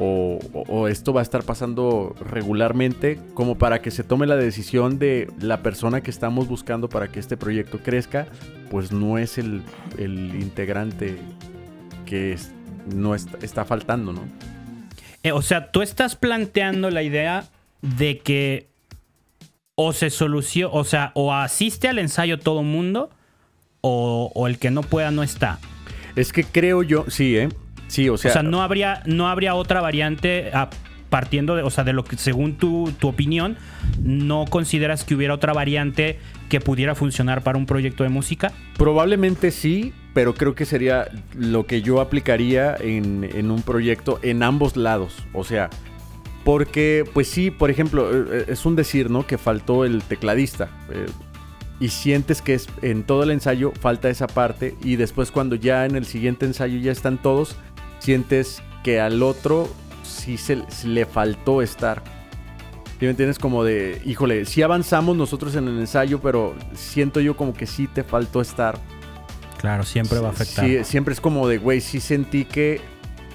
o 0.01 0.87
esto 0.87 1.11
va 1.11 1.19
a 1.21 1.23
estar 1.23 1.43
pasando 1.43 2.15
regularmente 2.29 3.19
como 3.33 3.57
para 3.57 3.81
que 3.81 3.91
se 3.91 4.03
tome 4.03 4.27
la 4.27 4.37
decisión 4.37 4.97
de 4.99 5.27
la 5.41 5.61
persona 5.61 6.01
que 6.01 6.11
estamos 6.11 6.47
buscando 6.47 6.87
para 6.87 7.09
que 7.11 7.19
este 7.19 7.35
proyecto 7.35 7.79
crezca, 7.79 8.27
pues 8.69 8.91
no 8.93 9.17
es 9.17 9.37
el, 9.37 9.61
el 9.97 10.35
integrante 10.41 11.17
que 12.05 12.33
es- 12.33 12.53
no 12.93 13.15
está, 13.15 13.37
está 13.41 13.65
faltando, 13.65 14.13
¿no? 14.13 14.21
Eh, 15.23 15.31
o 15.31 15.41
sea, 15.41 15.71
tú 15.71 15.81
estás 15.81 16.15
planteando 16.15 16.89
la 16.89 17.03
idea 17.03 17.45
de 17.81 18.19
que 18.19 18.67
o 19.75 19.93
se 19.93 20.09
soluciona, 20.09 20.73
o 20.73 20.83
sea, 20.83 21.11
o 21.15 21.33
asiste 21.33 21.87
al 21.87 21.99
ensayo 21.99 22.39
todo 22.39 22.63
mundo, 22.63 23.09
o, 23.81 24.31
o 24.35 24.47
el 24.47 24.59
que 24.59 24.71
no 24.71 24.81
pueda 24.81 25.11
no 25.11 25.23
está. 25.23 25.59
Es 26.15 26.33
que 26.33 26.43
creo 26.43 26.83
yo, 26.83 27.05
sí, 27.09 27.37
¿eh? 27.37 27.49
Sí, 27.87 28.07
o 28.09 28.13
O 28.15 28.17
sea, 28.17 28.33
sea, 28.33 28.43
no 28.43 28.61
habría, 28.61 29.01
no 29.05 29.27
habría 29.29 29.55
otra 29.55 29.81
variante. 29.81 30.51
ah, 30.53 30.69
partiendo 31.09 31.55
de, 31.55 31.63
o 31.63 31.69
sea, 31.69 31.83
de 31.83 31.93
lo 31.93 32.03
que 32.03 32.17
según 32.17 32.55
tu, 32.55 32.91
tu 32.99 33.07
opinión, 33.07 33.57
no 34.01 34.45
consideras 34.49 35.03
que 35.03 35.15
hubiera 35.15 35.33
otra 35.33 35.53
variante 35.53 36.19
que 36.49 36.59
pudiera 36.59 36.95
funcionar 36.95 37.43
para 37.43 37.57
un 37.57 37.65
proyecto 37.65 38.03
de 38.03 38.09
música? 38.09 38.51
Probablemente 38.77 39.51
sí, 39.51 39.93
pero 40.13 40.33
creo 40.33 40.55
que 40.55 40.65
sería 40.65 41.09
lo 41.35 41.65
que 41.65 41.81
yo 41.81 42.01
aplicaría 42.01 42.75
en, 42.79 43.29
en 43.33 43.51
un 43.51 43.61
proyecto 43.61 44.19
en 44.21 44.43
ambos 44.43 44.77
lados. 44.77 45.15
O 45.33 45.43
sea, 45.43 45.69
porque, 46.43 47.03
pues 47.13 47.27
sí, 47.27 47.51
por 47.51 47.69
ejemplo, 47.69 48.09
eh, 48.11 48.25
eh, 48.31 48.45
es 48.47 48.65
un 48.65 48.75
decir, 48.75 49.09
¿no? 49.09 49.27
Que 49.27 49.37
faltó 49.37 49.85
el 49.85 50.01
tecladista. 50.03 50.69
Eh, 50.89 51.05
y 51.79 51.89
sientes 51.89 52.41
que 52.41 52.55
es, 52.55 52.67
en 52.81 53.03
todo 53.03 53.23
el 53.23 53.31
ensayo 53.31 53.71
falta 53.79 54.09
esa 54.09 54.27
parte. 54.27 54.75
Y 54.83 54.95
después, 54.95 55.31
cuando 55.31 55.55
ya 55.55 55.85
en 55.85 55.95
el 55.95 56.05
siguiente 56.05 56.45
ensayo 56.45 56.79
ya 56.79 56.91
están 56.91 57.17
todos, 57.21 57.55
sientes 57.99 58.63
que 58.83 58.99
al 58.99 59.21
otro 59.21 59.69
sí 60.19 60.37
se, 60.37 60.63
le 60.85 61.05
faltó 61.05 61.61
estar. 61.61 62.03
¿Sí 62.99 63.05
me 63.05 63.11
entiendes? 63.11 63.39
Como 63.39 63.63
de, 63.63 64.01
híjole, 64.05 64.45
sí 64.45 64.61
avanzamos 64.61 65.15
nosotros 65.15 65.55
en 65.55 65.67
el 65.67 65.79
ensayo, 65.79 66.19
pero 66.19 66.55
siento 66.73 67.21
yo 67.21 67.37
como 67.37 67.53
que 67.53 67.65
sí 67.65 67.87
te 67.87 68.03
faltó 68.03 68.41
estar. 68.41 68.77
Claro, 69.57 69.83
siempre 69.83 70.19
va 70.19 70.29
a 70.29 70.31
afectar. 70.31 70.65
Sí, 70.65 70.83
siempre 70.83 71.13
es 71.13 71.21
como 71.21 71.47
de, 71.47 71.57
güey, 71.57 71.81
sí 71.81 71.99
sentí 71.99 72.45
que 72.45 72.81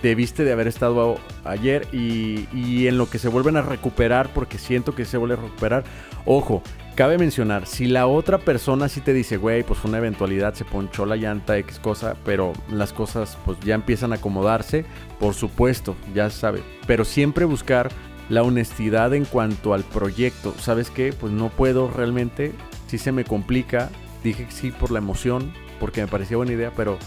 debiste 0.03 0.45
de 0.45 0.53
haber 0.53 0.69
estado 0.69 1.19
ayer 1.45 1.89
y, 1.93 2.47
y, 2.53 2.89
en 2.89 2.99
lo 2.99 3.09
que 3.09 3.19
se 3.19 3.29
vuelven 3.29 3.57
a 3.57 3.63
recuperar, 3.63 4.29
porque 4.35 4.59
siento 4.59 4.95
que 4.95 5.07
se 5.07 5.17
vuelve 5.17 5.35
a 5.35 5.39
recuperar. 5.39 5.85
Ojo, 6.27 6.63
cabe 6.95 7.19
mencionar, 7.19 7.67
si 7.67 7.87
la 7.87 8.07
otra 8.07 8.39
persona 8.39 8.89
sí 8.89 9.01
te 9.01 9.13
dice, 9.13 9.37
güey, 9.37 9.63
pues 9.63 9.85
una 9.85 9.99
eventualidad, 9.99 10.55
se 10.55 10.65
ponchó 10.65 11.07
la 11.07 11.17
llanta, 11.17 11.59
X 11.59 11.79
cosa, 11.79 12.17
pero 12.25 12.53
las 12.71 12.93
cosas 12.93 13.37
pues 13.45 13.59
ya 13.61 13.75
empiezan 13.75 14.13
a 14.13 14.17
acomodarse, 14.17 14.85
por 15.19 15.35
supuesto, 15.35 15.97
ya 16.15 16.31
sabe. 16.31 16.63
Pero 16.87 17.05
siempre 17.05 17.45
buscar 17.45 17.91
la 18.29 18.43
honestidad 18.43 19.13
en 19.15 19.25
cuanto 19.25 19.75
al 19.75 19.85
proyecto. 19.85 20.55
¿Sabes 20.59 20.91
qué? 20.91 21.13
Pues 21.13 21.33
no 21.33 21.51
puedo 21.51 21.91
realmente, 21.91 22.53
si 22.87 22.99
se 22.99 23.13
me 23.13 23.25
complica, 23.25 23.91
dije 24.23 24.47
sí 24.51 24.71
por 24.71 24.91
la 24.91 24.99
emoción, 24.99 25.53
porque 25.81 26.01
me 26.01 26.07
parecía 26.07 26.37
buena 26.37 26.53
idea, 26.53 26.73
pero 26.75 26.99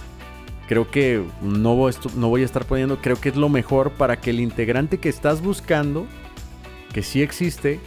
creo 0.68 0.92
que 0.92 1.24
no 1.42 1.76
voy, 1.76 1.94
no 2.16 2.30
voy 2.30 2.42
a 2.42 2.46
estar 2.46 2.66
poniendo, 2.66 2.98
creo 3.02 3.20
que 3.20 3.30
es 3.30 3.36
lo 3.36 3.50
mejor 3.50 3.92
para 3.92 4.20
que 4.20 4.32
el 4.32 4.40
integrante 4.40 5.00
que 5.00 5.10
estás 5.10 5.42
buscando, 5.42 6.06
que 6.94 7.04
sí 7.04 7.22
existe, 7.22 7.80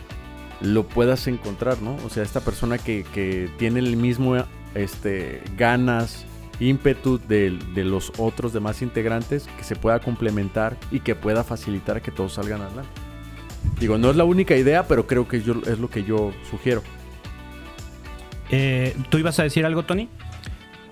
lo 0.61 0.87
puedas 0.87 1.27
encontrar, 1.27 1.81
¿no? 1.83 1.97
O 2.05 2.11
sea, 2.11 2.23
esta 2.23 2.41
persona 2.41 2.79
que, 2.79 3.05
que 3.15 3.51
tiene 3.59 3.81
el 3.81 3.97
mismo 3.97 4.37
este, 4.75 5.43
ganas, 5.57 6.25
ímpetu 6.59 7.19
de, 7.19 7.59
de, 7.75 7.85
los 7.85 8.13
otros 8.19 8.53
demás 8.53 8.83
integrantes, 8.83 9.49
que 9.57 9.65
se 9.65 9.77
pueda 9.77 10.01
complementar 10.01 10.77
y 10.91 11.01
que 11.01 11.15
pueda 11.15 11.45
facilitar 11.45 12.03
que 12.03 12.11
todos 12.11 12.35
salgan 12.35 12.61
adelante. 12.61 12.91
Digo, 13.79 13.99
no 13.99 14.11
es 14.11 14.17
la 14.17 14.25
única 14.25 14.57
idea, 14.57 14.87
pero 14.87 15.07
creo 15.07 15.27
que 15.27 15.43
yo, 15.43 15.55
es 15.67 15.79
lo 15.79 15.89
que 15.89 16.05
yo 16.05 16.33
sugiero. 16.51 16.83
Eh, 18.51 18.97
¿Tú 19.09 19.19
ibas 19.19 19.39
a 19.39 19.45
decir 19.45 19.65
algo, 19.65 19.85
Tony? 19.85 20.09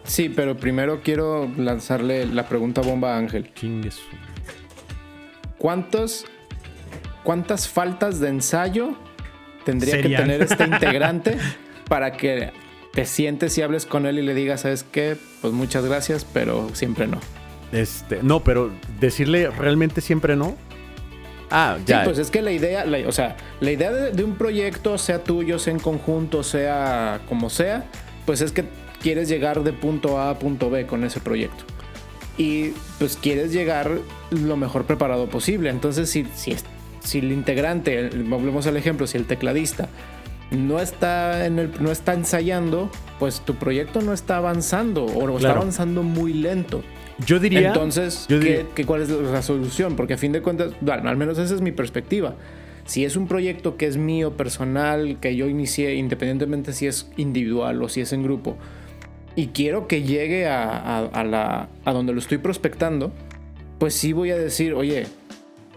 Sí, 0.04 0.30
pero 0.30 0.56
primero 0.56 1.02
quiero 1.02 1.50
lanzarle 1.58 2.24
la 2.26 2.48
pregunta 2.48 2.80
bomba 2.80 3.14
a 3.14 3.18
Ángel. 3.18 3.52
Chingues. 3.54 4.00
¿Cuántos, 5.58 6.24
¿Cuántas 7.24 7.68
faltas 7.68 8.20
de 8.20 8.28
ensayo 8.28 8.96
tendría 9.68 10.00
que 10.00 10.08
tener 10.08 10.40
este 10.40 10.64
integrante 10.72 11.36
para 11.88 12.12
que 12.12 12.52
te 12.94 13.04
sientes 13.04 13.58
y 13.58 13.62
hables 13.62 13.84
con 13.84 14.06
él 14.06 14.18
y 14.18 14.22
le 14.22 14.32
digas, 14.32 14.62
¿sabes 14.62 14.82
qué? 14.82 15.18
Pues 15.42 15.52
muchas 15.52 15.84
gracias, 15.84 16.24
pero 16.24 16.70
siempre 16.72 17.06
no. 17.06 17.20
Este, 17.70 18.22
no, 18.22 18.42
pero 18.42 18.70
decirle 18.98 19.50
realmente 19.50 20.00
siempre 20.00 20.36
no. 20.36 20.56
Ah, 21.50 21.76
ya. 21.84 22.00
Sí, 22.00 22.04
pues 22.06 22.18
es 22.18 22.30
que 22.30 22.40
la 22.40 22.50
idea, 22.50 22.86
o 23.06 23.12
sea, 23.12 23.36
la 23.60 23.70
idea 23.70 23.92
de, 23.92 24.10
de, 24.12 24.24
un 24.24 24.36
proyecto, 24.36 24.96
sea 24.96 25.22
tuyo, 25.22 25.58
sea 25.58 25.74
en 25.74 25.80
conjunto, 25.80 26.42
sea 26.42 27.20
como 27.28 27.50
sea, 27.50 27.84
pues 28.24 28.40
es 28.40 28.52
que 28.52 28.64
quieres 29.02 29.28
llegar 29.28 29.62
de 29.64 29.74
punto 29.74 30.18
A 30.18 30.30
a 30.30 30.38
punto 30.38 30.70
B 30.70 30.86
con 30.86 31.04
ese 31.04 31.20
proyecto. 31.20 31.64
Y 32.38 32.70
pues 32.98 33.18
quieres 33.20 33.52
llegar 33.52 33.90
lo 34.30 34.56
mejor 34.56 34.84
preparado 34.84 35.28
posible. 35.28 35.68
Entonces, 35.68 36.08
si, 36.08 36.26
si, 36.34 36.54
si 37.00 37.18
el 37.18 37.32
integrante, 37.32 38.10
volvemos 38.10 38.66
al 38.66 38.76
ejemplo, 38.76 39.06
si 39.06 39.18
el 39.18 39.26
tecladista 39.26 39.88
no 40.50 40.80
está, 40.80 41.46
en 41.46 41.58
el, 41.58 41.70
no 41.80 41.90
está 41.90 42.14
ensayando, 42.14 42.90
pues 43.18 43.40
tu 43.40 43.56
proyecto 43.56 44.00
no 44.00 44.12
está 44.12 44.38
avanzando 44.38 45.04
o 45.04 45.12
claro. 45.12 45.36
está 45.36 45.50
avanzando 45.50 46.02
muy 46.02 46.32
lento. 46.32 46.82
Yo 47.26 47.38
diría. 47.38 47.68
Entonces, 47.68 48.26
yo 48.28 48.38
diría, 48.38 48.64
¿qué, 48.74 48.84
¿cuál 48.84 49.02
es 49.02 49.10
la 49.10 49.42
solución? 49.42 49.96
Porque 49.96 50.14
a 50.14 50.18
fin 50.18 50.32
de 50.32 50.40
cuentas, 50.40 50.72
bueno, 50.80 51.08
al 51.08 51.16
menos 51.16 51.38
esa 51.38 51.54
es 51.54 51.60
mi 51.60 51.72
perspectiva. 51.72 52.36
Si 52.84 53.04
es 53.04 53.16
un 53.16 53.26
proyecto 53.26 53.76
que 53.76 53.86
es 53.86 53.98
mío, 53.98 54.36
personal, 54.36 55.18
que 55.20 55.36
yo 55.36 55.48
inicié, 55.48 55.96
independientemente 55.96 56.72
si 56.72 56.86
es 56.86 57.10
individual 57.16 57.82
o 57.82 57.88
si 57.88 58.00
es 58.00 58.12
en 58.12 58.22
grupo, 58.22 58.56
y 59.36 59.48
quiero 59.48 59.86
que 59.86 60.02
llegue 60.02 60.46
a, 60.46 60.70
a, 60.70 61.04
a, 61.04 61.24
la, 61.24 61.68
a 61.84 61.92
donde 61.92 62.12
lo 62.12 62.18
estoy 62.18 62.38
prospectando, 62.38 63.12
pues 63.78 63.94
sí 63.94 64.12
voy 64.12 64.30
a 64.30 64.38
decir, 64.38 64.72
oye, 64.72 65.06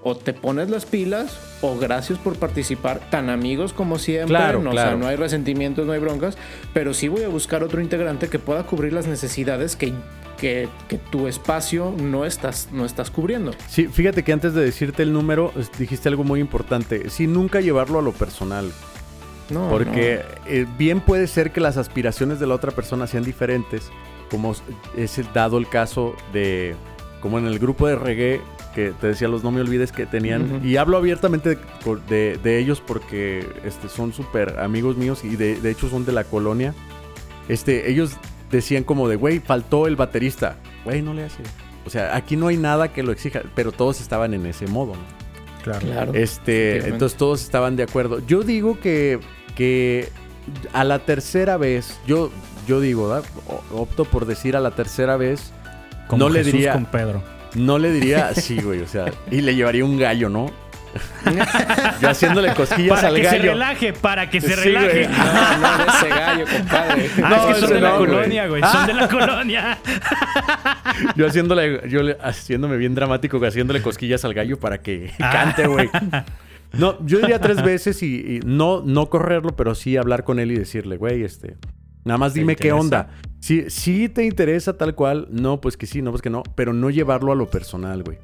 o 0.03 0.15
te 0.15 0.33
pones 0.33 0.69
las 0.69 0.85
pilas 0.85 1.37
o 1.61 1.77
gracias 1.77 2.17
por 2.17 2.35
participar, 2.35 2.99
tan 3.09 3.29
amigos 3.29 3.73
como 3.73 3.99
siempre, 3.99 4.35
claro, 4.35 4.61
no, 4.61 4.71
claro. 4.71 4.89
O 4.89 4.91
sea, 4.91 4.99
no 4.99 5.07
hay 5.07 5.15
resentimientos, 5.15 5.85
no 5.85 5.93
hay 5.93 5.99
broncas, 5.99 6.37
pero 6.73 6.93
sí 6.93 7.07
voy 7.07 7.23
a 7.23 7.27
buscar 7.27 7.63
otro 7.63 7.81
integrante 7.81 8.27
que 8.27 8.39
pueda 8.39 8.63
cubrir 8.63 8.93
las 8.93 9.07
necesidades 9.07 9.75
que, 9.75 9.93
que, 10.39 10.69
que, 10.87 10.97
tu 10.97 11.27
espacio 11.27 11.93
no 12.01 12.25
estás, 12.25 12.69
no 12.71 12.85
estás 12.85 13.11
cubriendo. 13.11 13.51
Sí, 13.67 13.87
fíjate 13.87 14.23
que 14.23 14.33
antes 14.33 14.53
de 14.53 14.63
decirte 14.63 15.03
el 15.03 15.13
número, 15.13 15.51
dijiste 15.77 16.09
algo 16.09 16.23
muy 16.23 16.39
importante, 16.39 17.09
sí, 17.09 17.27
nunca 17.27 17.61
llevarlo 17.61 17.99
a 17.99 18.01
lo 18.01 18.11
personal. 18.11 18.71
No, 19.51 19.69
Porque 19.69 20.23
no. 20.45 20.51
Eh, 20.51 20.65
bien 20.77 21.01
puede 21.01 21.27
ser 21.27 21.51
que 21.51 21.59
las 21.59 21.75
aspiraciones 21.75 22.39
de 22.39 22.47
la 22.47 22.55
otra 22.55 22.71
persona 22.71 23.05
sean 23.05 23.23
diferentes, 23.23 23.91
como 24.29 24.55
es 24.95 25.19
dado 25.33 25.57
el 25.57 25.67
caso 25.67 26.15
de, 26.31 26.73
como 27.19 27.37
en 27.37 27.47
el 27.47 27.59
grupo 27.59 27.85
de 27.85 27.97
reggae, 27.97 28.41
que 28.73 28.93
te 28.99 29.07
decía 29.07 29.27
los 29.27 29.43
no 29.43 29.51
me 29.51 29.61
olvides 29.61 29.91
que 29.91 30.05
tenían, 30.05 30.41
uh 30.43 30.59
-huh. 30.59 30.65
y 30.65 30.77
hablo 30.77 30.97
abiertamente 30.97 31.49
de, 31.49 31.57
de, 32.09 32.39
de 32.41 32.59
ellos 32.59 32.81
porque 32.85 33.47
este, 33.63 33.89
son 33.89 34.13
súper 34.13 34.59
amigos 34.59 34.97
míos 34.97 35.23
y 35.23 35.35
de, 35.35 35.59
de, 35.59 35.71
hecho 35.71 35.89
son 35.89 36.05
de 36.05 36.11
la 36.11 36.23
colonia. 36.23 36.73
Este, 37.47 37.89
ellos 37.89 38.17
decían 38.51 38.83
como 38.83 39.07
de, 39.07 39.15
güey, 39.15 39.39
faltó 39.39 39.87
el 39.87 39.95
baterista. 39.95 40.57
Güey, 40.85 41.01
no 41.01 41.13
le 41.13 41.25
hace. 41.25 41.43
O 41.85 41.89
sea, 41.89 42.15
aquí 42.15 42.35
no 42.35 42.47
hay 42.47 42.57
nada 42.57 42.93
que 42.93 43.03
lo 43.03 43.11
exija, 43.11 43.41
pero 43.55 43.71
todos 43.71 44.01
estaban 44.01 44.33
en 44.33 44.45
ese 44.45 44.67
modo, 44.67 44.93
¿no? 44.93 45.21
Claro. 45.63 45.85
claro 45.85 46.13
este, 46.15 46.87
entonces 46.87 47.17
todos 47.17 47.41
estaban 47.43 47.75
de 47.75 47.83
acuerdo. 47.83 48.19
Yo 48.25 48.41
digo 48.41 48.79
que, 48.79 49.19
que 49.55 50.09
a 50.73 50.83
la 50.83 50.99
tercera 50.99 51.57
vez, 51.57 51.99
yo, 52.07 52.31
yo 52.67 52.79
digo, 52.79 53.09
¿verdad? 53.09 53.29
opto 53.71 54.05
por 54.05 54.25
decir 54.25 54.55
a 54.55 54.59
la 54.59 54.71
tercera 54.71 55.17
vez, 55.17 55.51
Como 56.07 56.25
no 56.25 56.33
Jesús 56.33 56.45
le 56.45 56.51
diría, 56.51 56.73
con 56.73 56.85
Pedro. 56.85 57.23
No 57.55 57.77
le 57.79 57.91
diría, 57.91 58.33
sí, 58.35 58.61
güey, 58.61 58.81
o 58.81 58.87
sea, 58.87 59.05
y 59.29 59.41
le 59.41 59.55
llevaría 59.55 59.83
un 59.85 59.97
gallo, 59.97 60.29
¿no? 60.29 60.51
Yo 62.01 62.09
haciéndole 62.09 62.53
cosquillas 62.53 62.95
para 62.97 63.07
al 63.07 63.15
que 63.15 63.21
gallo. 63.21 63.37
se 63.41 63.47
relaje, 63.49 63.93
para 63.93 64.29
que 64.29 64.41
se 64.41 64.49
Sí, 64.49 64.53
relaje. 64.55 65.05
güey. 65.05 65.17
No, 65.17 65.77
no, 65.77 65.93
ese 65.93 66.09
gallo, 66.09 66.45
compadre. 66.57 67.09
Ah, 67.23 67.29
No, 67.29 67.35
es 67.49 67.55
que 67.55 67.61
son 67.61 67.69
de 67.69 67.79
la 67.81 67.89
no, 67.91 67.97
güey. 67.99 68.09
colonia, 68.11 68.47
güey. 68.47 68.61
Son 68.63 68.87
de 68.87 68.93
la 68.93 69.07
colonia. 69.07 69.77
Yo 71.15 71.27
haciéndole, 71.27 71.87
yo 71.89 72.01
haciéndome 72.21 72.75
bien 72.77 72.93
dramático, 72.93 73.39
haciéndole 73.45 73.81
cosquillas 73.81 74.25
al 74.25 74.33
gallo 74.33 74.59
para 74.59 74.79
que 74.81 75.11
Ah. 75.19 75.29
cante, 75.31 75.67
güey. 75.67 75.89
No, 76.73 76.97
yo 77.05 77.19
diría 77.19 77.39
tres 77.39 77.61
veces 77.63 78.01
y, 78.03 78.15
y 78.15 78.39
no, 78.45 78.81
no 78.85 79.09
correrlo, 79.09 79.55
pero 79.55 79.75
sí 79.75 79.95
hablar 79.97 80.23
con 80.25 80.39
él 80.39 80.51
y 80.51 80.55
decirle, 80.57 80.97
güey, 80.97 81.23
este, 81.23 81.55
nada 82.05 82.17
más 82.17 82.33
¿Te 82.33 82.39
dime 82.39 82.55
qué 82.55 82.71
onda. 82.71 83.09
Si, 83.39 83.69
si 83.69 84.07
te 84.09 84.25
interesa 84.25 84.77
tal 84.77 84.93
cual, 84.95 85.27
no, 85.31 85.61
pues 85.61 85.77
que 85.77 85.87
sí, 85.87 86.01
no, 86.01 86.11
pues 86.11 86.21
que 86.21 86.29
no, 86.29 86.43
pero 86.55 86.73
no 86.73 86.89
llevarlo 86.89 87.31
a 87.31 87.35
lo 87.35 87.49
personal, 87.49 88.03
güey. 88.03 88.17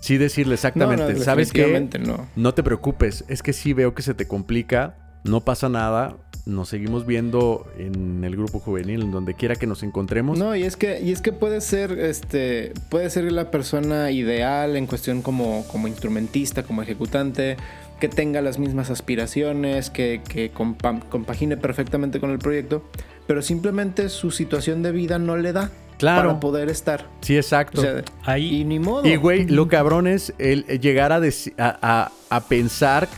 Sí 0.00 0.16
decirle 0.16 0.54
exactamente, 0.54 1.12
No, 1.12 1.18
no, 1.18 1.24
¿sabes 1.24 1.52
qué? 1.52 1.88
no. 2.00 2.26
No 2.36 2.54
te 2.54 2.62
preocupes, 2.62 3.24
es 3.28 3.42
que 3.42 3.52
sí 3.52 3.72
veo 3.72 3.94
que 3.94 4.02
se 4.02 4.14
te 4.14 4.26
complica, 4.26 5.20
no 5.24 5.42
pasa 5.42 5.68
nada, 5.68 6.16
nos 6.44 6.68
seguimos 6.70 7.06
viendo 7.06 7.70
en 7.78 8.24
el 8.24 8.34
grupo 8.34 8.58
juvenil, 8.58 9.02
en 9.02 9.12
donde 9.12 9.34
quiera 9.34 9.54
que 9.54 9.68
nos 9.68 9.84
encontremos. 9.84 10.36
No, 10.38 10.56
y 10.56 10.64
es 10.64 10.76
que, 10.76 11.00
y 11.00 11.12
es 11.12 11.20
que 11.20 11.30
puede 11.32 11.60
ser, 11.60 11.92
este, 12.00 12.72
puede 12.88 13.10
ser 13.10 13.30
la 13.30 13.52
persona 13.52 14.10
ideal 14.10 14.74
en 14.76 14.86
cuestión 14.88 15.22
como, 15.22 15.64
como 15.70 15.86
instrumentista, 15.86 16.64
como 16.64 16.82
ejecutante, 16.82 17.56
que 18.00 18.08
tenga 18.08 18.40
las 18.40 18.58
mismas 18.58 18.90
aspiraciones, 18.90 19.90
que, 19.90 20.20
que 20.28 20.52
compa- 20.52 21.08
compagine 21.08 21.56
perfectamente 21.56 22.18
con 22.18 22.30
el 22.32 22.38
proyecto, 22.40 22.82
pero 23.26 23.42
simplemente 23.42 24.08
su 24.08 24.30
situación 24.30 24.82
de 24.82 24.92
vida 24.92 25.18
no 25.18 25.36
le 25.36 25.52
da 25.52 25.70
Claro. 25.98 26.28
para 26.30 26.40
poder 26.40 26.68
estar. 26.68 27.06
Sí, 27.20 27.36
exacto. 27.36 27.80
O 27.80 27.84
sea, 27.84 28.02
Ahí- 28.24 28.60
y 28.60 28.64
ni 28.64 28.78
modo. 28.80 29.06
Y, 29.06 29.16
güey, 29.16 29.46
lo 29.46 29.68
cabrón 29.68 30.06
es 30.06 30.34
el 30.38 30.64
llegar 30.80 31.12
a, 31.12 31.20
deci- 31.20 31.54
a, 31.58 31.78
a- 31.80 32.10
a 32.36 32.40
pensar 32.40 33.08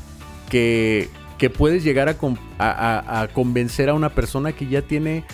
que, 0.50 1.08
que 1.38 1.48
puedes 1.50 1.82
llegar 1.84 2.08
a- 2.10 3.20
a 3.22 3.28
convencer 3.28 3.88
a 3.88 3.94
una 3.94 4.10
persona 4.10 4.52
que 4.52 4.66
ya 4.66 4.82
tiene 4.82 5.24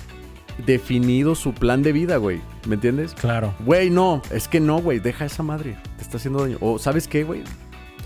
definido 0.65 1.35
su 1.35 1.53
plan 1.53 1.83
de 1.83 1.93
vida, 1.93 2.17
güey. 2.19 2.41
¿Me 2.67 2.75
entiendes? 2.75 3.15
Claro. 3.15 3.55
Güey, 3.65 3.91
no, 3.91 4.23
es 4.31 4.47
que 4.47 4.61
no, 4.61 4.81
güey, 4.81 4.99
deja 5.01 5.25
esa 5.25 5.43
madre. 5.43 5.77
Te 5.97 6.03
está 6.03 6.19
haciendo 6.19 6.43
daño. 6.43 6.59
O, 6.61 6.79
¿sabes 6.79 7.09
qué, 7.09 7.25
güey? 7.25 7.43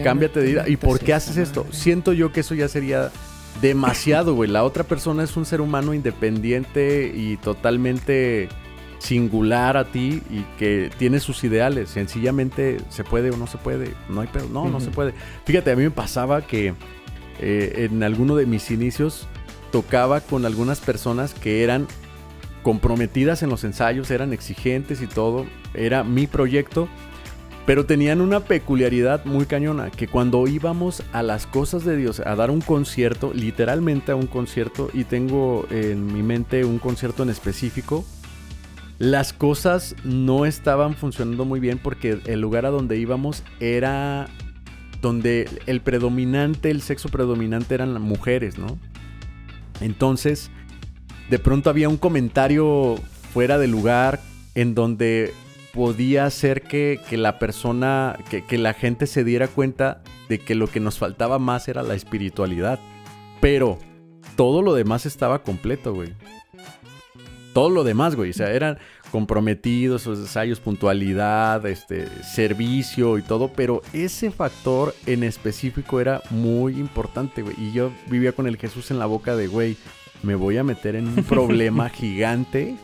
cámbiate 0.02 0.40
de 0.40 0.46
vida. 0.46 0.64
¿Y 0.68 0.76
por 0.76 0.98
qué 0.98 1.14
haces 1.14 1.36
esto? 1.36 1.66
Siento 1.70 2.12
yo 2.12 2.32
que 2.32 2.40
eso 2.40 2.54
ya 2.56 2.66
sería 2.66 3.10
demasiado, 3.60 4.34
güey. 4.34 4.50
La 4.50 4.64
otra 4.64 4.84
persona 4.84 5.22
es 5.22 5.36
un 5.36 5.46
ser 5.46 5.60
humano 5.60 5.94
independiente 5.94 7.12
y 7.14 7.36
totalmente 7.36 8.48
singular 8.98 9.76
a 9.76 9.84
ti 9.84 10.22
y 10.30 10.42
que 10.58 10.90
tiene 10.98 11.20
sus 11.20 11.44
ideales. 11.44 11.90
Sencillamente 11.90 12.78
se 12.88 13.04
puede 13.04 13.30
o 13.30 13.36
no 13.36 13.46
se 13.46 13.58
puede. 13.58 13.94
No 14.08 14.20
hay 14.20 14.28
pedo. 14.28 14.48
No, 14.48 14.68
no 14.68 14.80
se 14.80 14.90
puede. 14.90 15.14
Fíjate, 15.44 15.70
a 15.70 15.76
mí 15.76 15.82
me 15.82 15.90
pasaba 15.90 16.46
que 16.46 16.74
eh, 17.40 17.88
en 17.90 18.02
alguno 18.02 18.36
de 18.36 18.46
mis 18.46 18.70
inicios 18.70 19.28
tocaba 19.72 20.20
con 20.20 20.46
algunas 20.46 20.80
personas 20.80 21.34
que 21.34 21.62
eran 21.62 21.86
comprometidas 22.62 23.42
en 23.42 23.50
los 23.50 23.62
ensayos, 23.64 24.10
eran 24.10 24.32
exigentes 24.32 25.02
y 25.02 25.06
todo. 25.06 25.46
Era 25.74 26.02
mi 26.02 26.26
proyecto 26.26 26.88
pero 27.66 27.86
tenían 27.86 28.20
una 28.20 28.40
peculiaridad 28.40 29.24
muy 29.24 29.46
cañona, 29.46 29.90
que 29.90 30.06
cuando 30.06 30.46
íbamos 30.46 31.02
a 31.12 31.22
las 31.22 31.46
cosas 31.46 31.84
de 31.84 31.96
Dios, 31.96 32.20
a 32.20 32.34
dar 32.36 32.50
un 32.50 32.60
concierto, 32.60 33.32
literalmente 33.34 34.12
a 34.12 34.16
un 34.16 34.26
concierto, 34.26 34.90
y 34.92 35.04
tengo 35.04 35.66
en 35.70 36.12
mi 36.12 36.22
mente 36.22 36.64
un 36.64 36.78
concierto 36.78 37.22
en 37.22 37.30
específico, 37.30 38.04
las 38.98 39.32
cosas 39.32 39.96
no 40.04 40.46
estaban 40.46 40.94
funcionando 40.94 41.44
muy 41.44 41.58
bien 41.58 41.78
porque 41.78 42.20
el 42.26 42.40
lugar 42.40 42.66
a 42.66 42.70
donde 42.70 42.96
íbamos 42.98 43.42
era 43.60 44.28
donde 45.00 45.48
el 45.66 45.80
predominante, 45.80 46.70
el 46.70 46.80
sexo 46.80 47.08
predominante 47.08 47.74
eran 47.74 47.92
las 47.92 48.02
mujeres, 48.02 48.56
¿no? 48.58 48.78
Entonces, 49.80 50.50
de 51.28 51.38
pronto 51.38 51.70
había 51.70 51.88
un 51.88 51.96
comentario 51.96 52.94
fuera 53.32 53.58
de 53.58 53.66
lugar 53.66 54.20
en 54.54 54.74
donde 54.74 55.34
podía 55.74 56.24
hacer 56.24 56.62
que, 56.62 57.00
la 57.10 57.38
persona, 57.40 58.16
que, 58.30 58.58
la 58.58 58.74
gente 58.74 59.06
se 59.06 59.24
diera 59.24 59.48
cuenta 59.48 60.02
de 60.28 60.38
que 60.38 60.54
lo 60.54 60.68
que 60.68 60.78
nos 60.78 60.98
faltaba 60.98 61.40
más 61.40 61.66
era 61.68 61.82
la 61.82 61.94
espiritualidad. 61.94 62.78
Pero 63.40 63.78
todo 64.36 64.62
lo 64.62 64.72
demás 64.72 65.04
estaba 65.04 65.42
completo, 65.42 65.92
güey. 65.92 66.14
Todo 67.52 67.70
lo 67.70 67.82
demás, 67.82 68.14
güey. 68.14 68.30
O 68.30 68.32
sea, 68.32 68.52
eran 68.52 68.78
comprometidos, 69.10 70.06
los 70.06 70.18
ensayos, 70.20 70.60
puntualidad, 70.60 71.66
este, 71.66 72.06
servicio 72.22 73.18
y 73.18 73.22
todo. 73.22 73.48
Pero 73.48 73.82
ese 73.92 74.30
factor 74.30 74.94
en 75.06 75.24
específico 75.24 76.00
era 76.00 76.22
muy 76.30 76.78
importante, 76.78 77.42
güey. 77.42 77.56
Y 77.58 77.72
yo 77.72 77.90
vivía 78.08 78.32
con 78.32 78.46
el 78.46 78.56
Jesús 78.56 78.92
en 78.92 79.00
la 79.00 79.06
boca 79.06 79.34
de, 79.34 79.48
güey, 79.48 79.76
me 80.24 80.34
voy 80.34 80.56
a 80.56 80.64
meter 80.64 80.96
en 80.96 81.08
un 81.08 81.24
problema 81.24 81.88
gigante, 81.90 82.76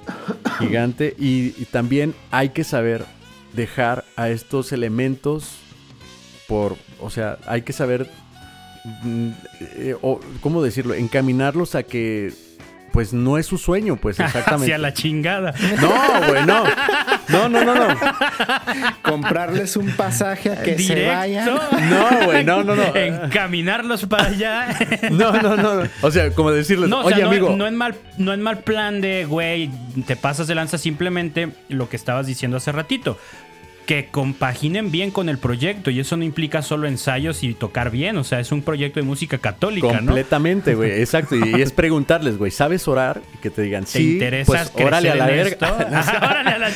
gigante. 0.59 1.15
Y, 1.19 1.51
también 1.67 2.15
hay 2.31 2.51
que 2.51 2.65
saber 2.65 3.05
dejar 3.55 4.05
a 4.17 4.29
estos 4.29 4.73
elementos 4.73 5.57
por, 6.47 6.77
o 7.01 7.11
sea, 7.11 7.39
hay 7.47 7.63
que 7.63 7.73
saber, 7.73 8.11
mm, 9.03 9.29
eh, 9.61 9.97
¿cómo 10.41 10.63
decirlo? 10.63 10.95
Encaminarlos 10.95 11.75
a 11.75 11.83
que 11.83 12.33
pues 12.93 13.13
no 13.13 13.39
es 13.39 13.47
su 13.47 13.59
sueño, 13.59 13.97
pues 13.97 14.21
exactamente. 14.21 14.73
Hacia 14.73 14.79
la 14.79 14.93
chingada. 14.93 15.55
No, 15.81 16.27
güey, 16.29 16.47
no. 16.47 16.65
No, 17.29 17.49
no, 17.49 17.65
no, 17.65 17.75
no. 17.75 17.97
Comprarles 19.03 19.77
un 19.77 19.91
pasaje 19.93 20.51
a 20.51 20.63
que 20.63 20.79
se 20.79 21.07
vayan. 21.07 21.47
No, 21.47 22.27
güey, 22.27 22.45
no, 22.45 22.65
no, 22.65 22.75
no. 22.75 22.95
Encaminarlos 22.95 24.07
para 24.07 24.29
allá. 24.29 24.79
No, 25.11 25.33
no, 25.33 25.57
no. 25.57 25.83
O 26.03 26.11
sea, 26.11 26.31
como 26.33 26.51
decirles, 26.51 26.89
no, 26.89 27.01
oye, 27.01 27.23
amigo. 27.23 27.55
No 27.57 27.67
en, 27.67 27.77
mal, 27.77 27.95
no 28.19 28.33
en 28.33 28.41
mal 28.41 28.59
plan 28.59 29.01
de, 29.01 29.25
güey, 29.25 29.71
te 30.07 30.17
pasas 30.17 30.47
de 30.47 30.55
lanza 30.55 30.79
simplemente 30.79 31.51
lo 31.69 31.89
que 31.89 31.97
estabas 31.97 32.27
diciendo 32.27 32.57
hace 32.57 32.73
ratito 32.73 33.19
que 33.87 34.07
compaginen 34.07 34.91
bien 34.91 35.11
con 35.11 35.29
el 35.29 35.39
proyecto 35.39 35.91
y 35.91 36.01
eso 36.01 36.17
no 36.17 36.25
implica 36.25 36.63
solo 36.63 36.87
ensayos 36.87 37.43
y 37.43 37.55
tocar 37.55 37.91
bien, 37.91 38.17
o 38.17 38.25
sea, 38.25 38.41
es 38.41 38.53
un 38.53 38.63
proyecto 38.63 39.01
de 39.01 39.07
música 39.07 39.39
católica, 39.39 39.89
Completamente, 39.89 40.75
güey, 40.75 40.91
exacto, 41.01 41.37
y 41.37 41.61
es 41.61 41.73
preguntarles, 41.73 42.39
güey, 42.39 42.51
¿sabes 42.51 42.87
orar? 42.89 43.21
Y 43.35 43.39
que 43.39 43.51
te 43.51 43.63
digan, 43.63 43.85
¿Te 43.85 43.91
sí, 43.91 44.13
interesa 44.13 44.47
pues 44.47 44.73
órale 44.87 45.11
a 45.11 45.15
la 45.17 45.27
verga. 45.27 45.75
órale 46.23 46.51
a 46.51 46.59
la 46.59 46.71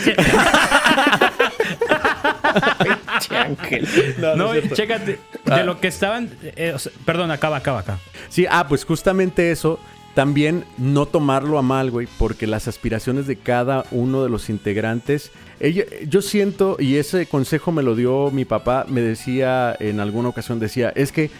no, 4.18 4.36
no, 4.36 4.60
chécate, 4.74 5.12
de 5.44 5.52
ah. 5.52 5.62
lo 5.62 5.80
que 5.80 5.88
estaban, 5.88 6.30
eh, 6.42 6.74
perdón, 7.04 7.30
acaba, 7.30 7.58
acaba, 7.58 7.80
acá. 7.80 7.98
Sí, 8.28 8.46
ah, 8.48 8.66
pues 8.68 8.84
justamente 8.84 9.50
eso 9.50 9.78
también 10.14 10.64
no 10.78 11.06
tomarlo 11.06 11.58
a 11.58 11.62
mal, 11.62 11.90
güey, 11.90 12.08
porque 12.18 12.46
las 12.46 12.68
aspiraciones 12.68 13.26
de 13.26 13.36
cada 13.36 13.84
uno 13.90 14.22
de 14.22 14.30
los 14.30 14.48
integrantes, 14.48 15.32
yo 15.72 16.22
siento, 16.22 16.76
y 16.78 16.96
ese 16.96 17.26
consejo 17.26 17.72
me 17.72 17.82
lo 17.82 17.94
dio 17.94 18.30
mi 18.30 18.44
papá, 18.44 18.86
me 18.88 19.00
decía 19.00 19.74
en 19.78 20.00
alguna 20.00 20.28
ocasión, 20.28 20.60
decía, 20.60 20.92
es 20.94 21.12
que 21.12 21.30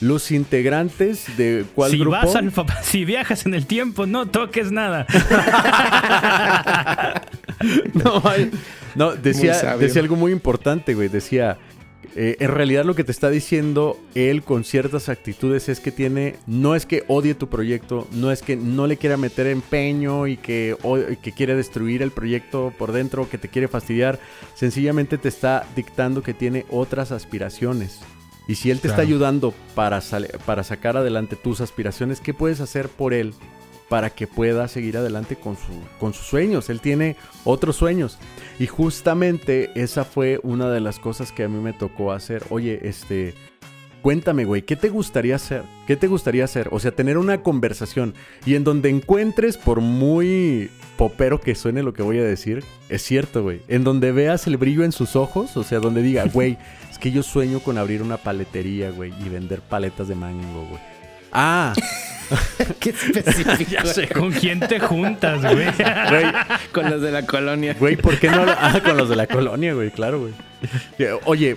los 0.00 0.30
integrantes 0.30 1.36
de 1.36 1.64
cuál 1.74 1.90
si 1.90 2.02
Vas 2.04 2.34
al, 2.34 2.52
si 2.82 3.04
viajas 3.04 3.46
en 3.46 3.54
el 3.54 3.66
tiempo, 3.66 4.06
no 4.06 4.26
toques 4.26 4.72
nada. 4.72 5.06
no, 7.94 8.22
no, 8.94 9.14
decía, 9.14 9.76
decía 9.76 10.02
algo 10.02 10.16
muy 10.16 10.32
importante, 10.32 10.94
güey, 10.94 11.08
decía 11.08 11.58
eh, 12.16 12.36
en 12.40 12.50
realidad 12.50 12.84
lo 12.84 12.94
que 12.94 13.04
te 13.04 13.12
está 13.12 13.30
diciendo 13.30 13.96
él 14.14 14.42
con 14.42 14.64
ciertas 14.64 15.08
actitudes 15.08 15.68
es 15.68 15.78
que 15.78 15.92
tiene, 15.92 16.36
no 16.46 16.74
es 16.74 16.84
que 16.84 17.04
odie 17.06 17.34
tu 17.34 17.48
proyecto, 17.48 18.08
no 18.12 18.32
es 18.32 18.42
que 18.42 18.56
no 18.56 18.86
le 18.86 18.96
quiera 18.96 19.16
meter 19.16 19.46
empeño 19.46 20.26
y 20.26 20.36
que, 20.36 20.76
que 21.22 21.32
quiere 21.32 21.54
destruir 21.54 22.02
el 22.02 22.10
proyecto 22.10 22.72
por 22.76 22.92
dentro, 22.92 23.28
que 23.30 23.38
te 23.38 23.48
quiere 23.48 23.68
fastidiar, 23.68 24.18
sencillamente 24.54 25.18
te 25.18 25.28
está 25.28 25.66
dictando 25.76 26.22
que 26.22 26.34
tiene 26.34 26.66
otras 26.70 27.12
aspiraciones. 27.12 28.00
Y 28.48 28.56
si 28.56 28.72
él 28.72 28.80
te 28.80 28.88
está 28.88 29.02
ayudando 29.02 29.54
para, 29.76 30.02
para 30.44 30.64
sacar 30.64 30.96
adelante 30.96 31.36
tus 31.36 31.60
aspiraciones, 31.60 32.20
¿qué 32.20 32.34
puedes 32.34 32.60
hacer 32.60 32.88
por 32.88 33.14
él 33.14 33.34
para 33.90 34.10
que 34.10 34.28
pueda 34.28 34.68
seguir 34.68 34.96
adelante 34.96 35.34
con, 35.34 35.56
su, 35.56 35.72
con 35.98 36.14
sus 36.14 36.24
sueños. 36.24 36.70
Él 36.70 36.80
tiene 36.80 37.16
otros 37.42 37.74
sueños. 37.74 38.18
Y 38.60 38.68
justamente 38.68 39.72
esa 39.74 40.04
fue 40.04 40.38
una 40.44 40.70
de 40.70 40.78
las 40.78 41.00
cosas 41.00 41.32
que 41.32 41.42
a 41.42 41.48
mí 41.48 41.60
me 41.60 41.72
tocó 41.72 42.12
hacer. 42.12 42.44
Oye, 42.50 42.78
este, 42.84 43.34
cuéntame, 44.00 44.44
güey, 44.44 44.62
¿qué 44.62 44.76
te 44.76 44.90
gustaría 44.90 45.34
hacer? 45.34 45.64
¿Qué 45.88 45.96
te 45.96 46.06
gustaría 46.06 46.44
hacer? 46.44 46.68
O 46.70 46.78
sea, 46.78 46.92
tener 46.92 47.18
una 47.18 47.42
conversación 47.42 48.14
y 48.46 48.54
en 48.54 48.62
donde 48.62 48.90
encuentres, 48.90 49.56
por 49.56 49.80
muy 49.80 50.70
popero 50.96 51.40
que 51.40 51.56
suene 51.56 51.82
lo 51.82 51.92
que 51.92 52.04
voy 52.04 52.20
a 52.20 52.24
decir, 52.24 52.62
es 52.90 53.02
cierto, 53.02 53.42
güey. 53.42 53.60
En 53.66 53.82
donde 53.82 54.12
veas 54.12 54.46
el 54.46 54.56
brillo 54.56 54.84
en 54.84 54.92
sus 54.92 55.16
ojos, 55.16 55.56
o 55.56 55.64
sea, 55.64 55.80
donde 55.80 56.00
diga, 56.00 56.24
güey, 56.32 56.58
es 56.88 56.98
que 57.00 57.10
yo 57.10 57.24
sueño 57.24 57.58
con 57.58 57.76
abrir 57.76 58.02
una 58.02 58.18
paletería, 58.18 58.92
güey, 58.92 59.12
y 59.20 59.28
vender 59.28 59.62
paletas 59.62 60.06
de 60.06 60.14
mango, 60.14 60.64
güey. 60.68 60.99
Ah, 61.32 61.72
Qué 62.78 62.90
específico. 62.90 63.70
ya 63.70 63.84
sé 63.86 64.08
con 64.08 64.30
quién 64.30 64.60
te 64.60 64.78
juntas, 64.78 65.40
güey. 65.42 65.66
Con 66.72 66.90
los 66.90 67.00
de 67.02 67.10
la 67.10 67.26
colonia. 67.26 67.74
Güey, 67.78 67.96
¿por 67.96 68.18
qué 68.18 68.30
no? 68.30 68.44
Ah, 68.46 68.80
con 68.84 68.96
los 68.96 69.08
de 69.08 69.16
la 69.16 69.26
colonia, 69.26 69.74
güey, 69.74 69.90
claro, 69.90 70.20
güey. 70.20 70.32
Oye, 71.24 71.56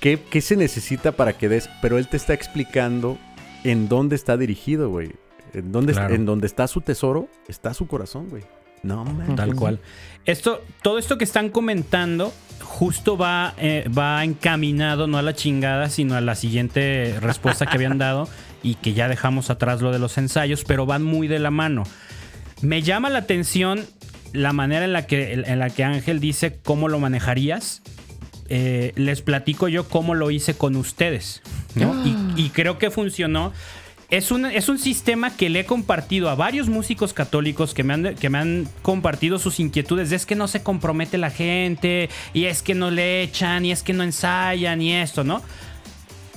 ¿qué, 0.00 0.20
¿qué 0.30 0.40
se 0.40 0.56
necesita 0.56 1.12
para 1.12 1.32
que 1.32 1.48
des? 1.48 1.68
Pero 1.82 1.98
él 1.98 2.06
te 2.08 2.16
está 2.16 2.34
explicando 2.34 3.18
en 3.64 3.88
dónde 3.88 4.14
está 4.14 4.36
dirigido, 4.36 4.88
güey. 4.88 5.12
En 5.52 5.72
dónde, 5.72 5.94
en 6.10 6.26
dónde 6.26 6.46
está 6.46 6.68
su 6.68 6.80
tesoro, 6.80 7.28
está 7.48 7.74
su 7.74 7.86
corazón, 7.86 8.28
güey. 8.28 8.44
No, 8.82 9.04
man. 9.04 9.34
Tal 9.34 9.54
cual. 9.56 9.80
Esto, 10.24 10.62
todo 10.82 10.98
esto 10.98 11.18
que 11.18 11.24
están 11.24 11.48
comentando 11.48 12.32
justo 12.62 13.16
va, 13.16 13.54
eh, 13.58 13.88
va 13.96 14.22
encaminado 14.22 15.06
no 15.06 15.18
a 15.18 15.22
la 15.22 15.34
chingada, 15.34 15.88
sino 15.88 16.14
a 16.14 16.20
la 16.20 16.34
siguiente 16.34 17.16
respuesta 17.20 17.66
que 17.66 17.76
habían 17.76 17.98
dado 17.98 18.28
y 18.66 18.74
que 18.74 18.94
ya 18.94 19.08
dejamos 19.08 19.48
atrás 19.48 19.80
lo 19.80 19.92
de 19.92 20.00
los 20.00 20.18
ensayos, 20.18 20.64
pero 20.64 20.86
van 20.86 21.04
muy 21.04 21.28
de 21.28 21.38
la 21.38 21.52
mano. 21.52 21.84
Me 22.62 22.82
llama 22.82 23.10
la 23.10 23.20
atención 23.20 23.86
la 24.32 24.52
manera 24.52 24.84
en 24.84 24.92
la 24.92 25.06
que, 25.06 25.34
en 25.34 25.58
la 25.60 25.70
que 25.70 25.84
Ángel 25.84 26.18
dice 26.18 26.58
cómo 26.64 26.88
lo 26.88 26.98
manejarías. 26.98 27.82
Eh, 28.48 28.92
les 28.96 29.22
platico 29.22 29.68
yo 29.68 29.88
cómo 29.88 30.14
lo 30.14 30.32
hice 30.32 30.54
con 30.54 30.76
ustedes. 30.76 31.42
Y, 32.36 32.50
creo 32.50 32.78
que 32.78 32.90
funcionó. 32.90 33.52
Es 34.08 34.30
un, 34.30 34.46
es 34.46 34.68
un 34.68 34.78
sistema 34.78 35.36
que 35.36 35.48
le 35.50 35.60
he 35.60 35.64
compartido 35.66 36.30
a 36.30 36.34
varios 36.34 36.68
músicos 36.68 37.12
católicos 37.12 37.74
que 37.74 37.82
me, 37.82 37.94
han, 37.94 38.14
que 38.14 38.30
me 38.30 38.38
han 38.38 38.68
compartido 38.82 39.38
sus 39.38 39.60
inquietudes. 39.60 40.12
es 40.12 40.26
que 40.26 40.36
no 40.36 40.48
se 40.48 40.62
compromete 40.62 41.18
la 41.18 41.30
gente, 41.30 42.08
y 42.32 42.44
es 42.44 42.62
que 42.62 42.74
no 42.74 42.90
le 42.90 43.22
echan, 43.22 43.64
y 43.64 43.72
es 43.72 43.82
que 43.82 43.92
no 43.92 44.04
ensayan, 44.04 44.80
y 44.80 44.94
esto, 44.94 45.22
¿no? 45.22 45.42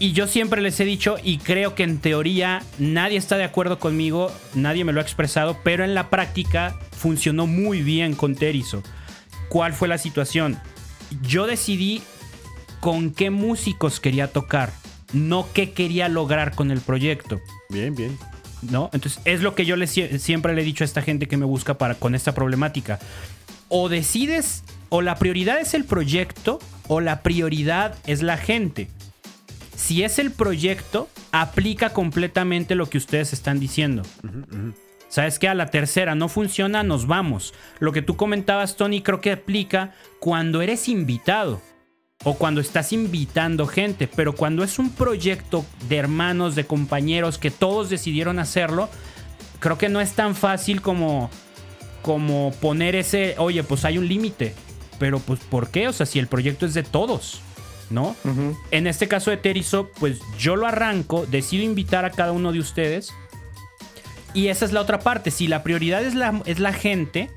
Y 0.01 0.13
yo 0.13 0.27
siempre 0.27 0.61
les 0.61 0.79
he 0.79 0.85
dicho, 0.85 1.17
y 1.21 1.39
creo 1.39 1.75
que 1.75 1.83
en 1.83 1.97
teoría 1.99 2.63
nadie 2.77 3.17
está 3.17 3.35
de 3.35 3.43
acuerdo 3.43 3.79
conmigo, 3.79 4.31
nadie 4.55 4.85
me 4.85 4.93
lo 4.93 5.01
ha 5.01 5.03
expresado, 5.03 5.57
pero 5.61 5.83
en 5.83 5.93
la 5.93 6.09
práctica 6.09 6.79
funcionó 6.93 7.47
muy 7.47 7.81
bien 7.81 8.15
con 8.15 8.33
Terizo. 8.33 8.81
¿Cuál 9.49 9.73
fue 9.73 9.89
la 9.89 9.97
situación? 9.97 10.57
Yo 11.21 11.47
decidí 11.47 12.01
con 12.79 13.11
qué 13.11 13.29
músicos 13.29 13.99
quería 13.99 14.31
tocar, 14.31 14.71
no 15.11 15.47
qué 15.53 15.71
quería 15.71 16.07
lograr 16.07 16.55
con 16.55 16.71
el 16.71 16.79
proyecto. 16.79 17.41
Bien, 17.69 17.93
bien. 17.93 18.17
¿No? 18.61 18.89
Entonces, 18.93 19.21
es 19.25 19.41
lo 19.41 19.53
que 19.53 19.65
yo 19.65 19.75
le, 19.75 19.87
siempre 19.87 20.53
le 20.53 20.61
he 20.61 20.65
dicho 20.65 20.85
a 20.85 20.85
esta 20.85 21.01
gente 21.01 21.27
que 21.27 21.35
me 21.35 21.45
busca 21.45 21.77
para, 21.77 21.95
con 21.95 22.15
esta 22.15 22.33
problemática. 22.33 22.99
O 23.67 23.89
decides, 23.89 24.63
o 24.87 25.01
la 25.01 25.15
prioridad 25.15 25.59
es 25.59 25.73
el 25.73 25.83
proyecto, 25.83 26.59
o 26.87 27.01
la 27.01 27.21
prioridad 27.21 27.95
es 28.07 28.21
la 28.21 28.37
gente. 28.37 28.87
Si 29.79 30.03
es 30.03 30.19
el 30.19 30.31
proyecto, 30.31 31.07
aplica 31.31 31.91
completamente 31.91 32.75
lo 32.75 32.89
que 32.89 32.97
ustedes 32.97 33.31
están 33.31 33.61
diciendo. 33.61 34.03
¿Sabes 35.07 35.39
qué? 35.39 35.47
A 35.47 35.55
la 35.55 35.67
tercera 35.67 36.15
no 36.15 36.27
funciona, 36.27 36.83
nos 36.83 37.07
vamos. 37.07 37.53
Lo 37.79 37.93
que 37.93 38.01
tú 38.01 38.17
comentabas, 38.17 38.75
Tony, 38.75 39.01
creo 39.01 39.21
que 39.21 39.31
aplica 39.31 39.95
cuando 40.19 40.61
eres 40.61 40.89
invitado 40.89 41.61
o 42.25 42.35
cuando 42.35 42.59
estás 42.59 42.91
invitando 42.91 43.67
gente, 43.67 44.07
pero 44.13 44.35
cuando 44.35 44.65
es 44.65 44.79
un 44.79 44.91
proyecto 44.91 45.65
de 45.87 45.95
hermanos, 45.95 46.55
de 46.55 46.65
compañeros 46.65 47.37
que 47.37 47.49
todos 47.49 47.89
decidieron 47.89 48.37
hacerlo, 48.37 48.89
creo 49.59 49.77
que 49.77 49.87
no 49.87 50.01
es 50.01 50.11
tan 50.11 50.35
fácil 50.35 50.81
como 50.81 51.29
como 52.01 52.53
poner 52.61 52.95
ese, 52.95 53.35
oye, 53.37 53.63
pues 53.63 53.85
hay 53.85 53.97
un 53.97 54.07
límite, 54.07 54.53
pero 54.99 55.19
pues 55.19 55.39
¿por 55.39 55.69
qué? 55.69 55.87
O 55.87 55.93
sea, 55.93 56.05
si 56.05 56.19
el 56.19 56.27
proyecto 56.27 56.65
es 56.65 56.73
de 56.73 56.83
todos. 56.83 57.41
¿No? 57.89 58.15
En 58.71 58.87
este 58.87 59.07
caso 59.07 59.31
de 59.31 59.37
Terizo, 59.37 59.89
pues 59.99 60.19
yo 60.37 60.55
lo 60.55 60.67
arranco, 60.67 61.25
decido 61.25 61.63
invitar 61.63 62.05
a 62.05 62.11
cada 62.11 62.31
uno 62.31 62.51
de 62.51 62.59
ustedes. 62.59 63.13
Y 64.33 64.47
esa 64.47 64.65
es 64.65 64.71
la 64.71 64.81
otra 64.81 64.99
parte. 64.99 65.31
Si 65.31 65.47
la 65.47 65.63
prioridad 65.63 66.03
es 66.03 66.13
la, 66.13 66.41
es 66.45 66.59
la 66.59 66.73
gente, 66.73 67.29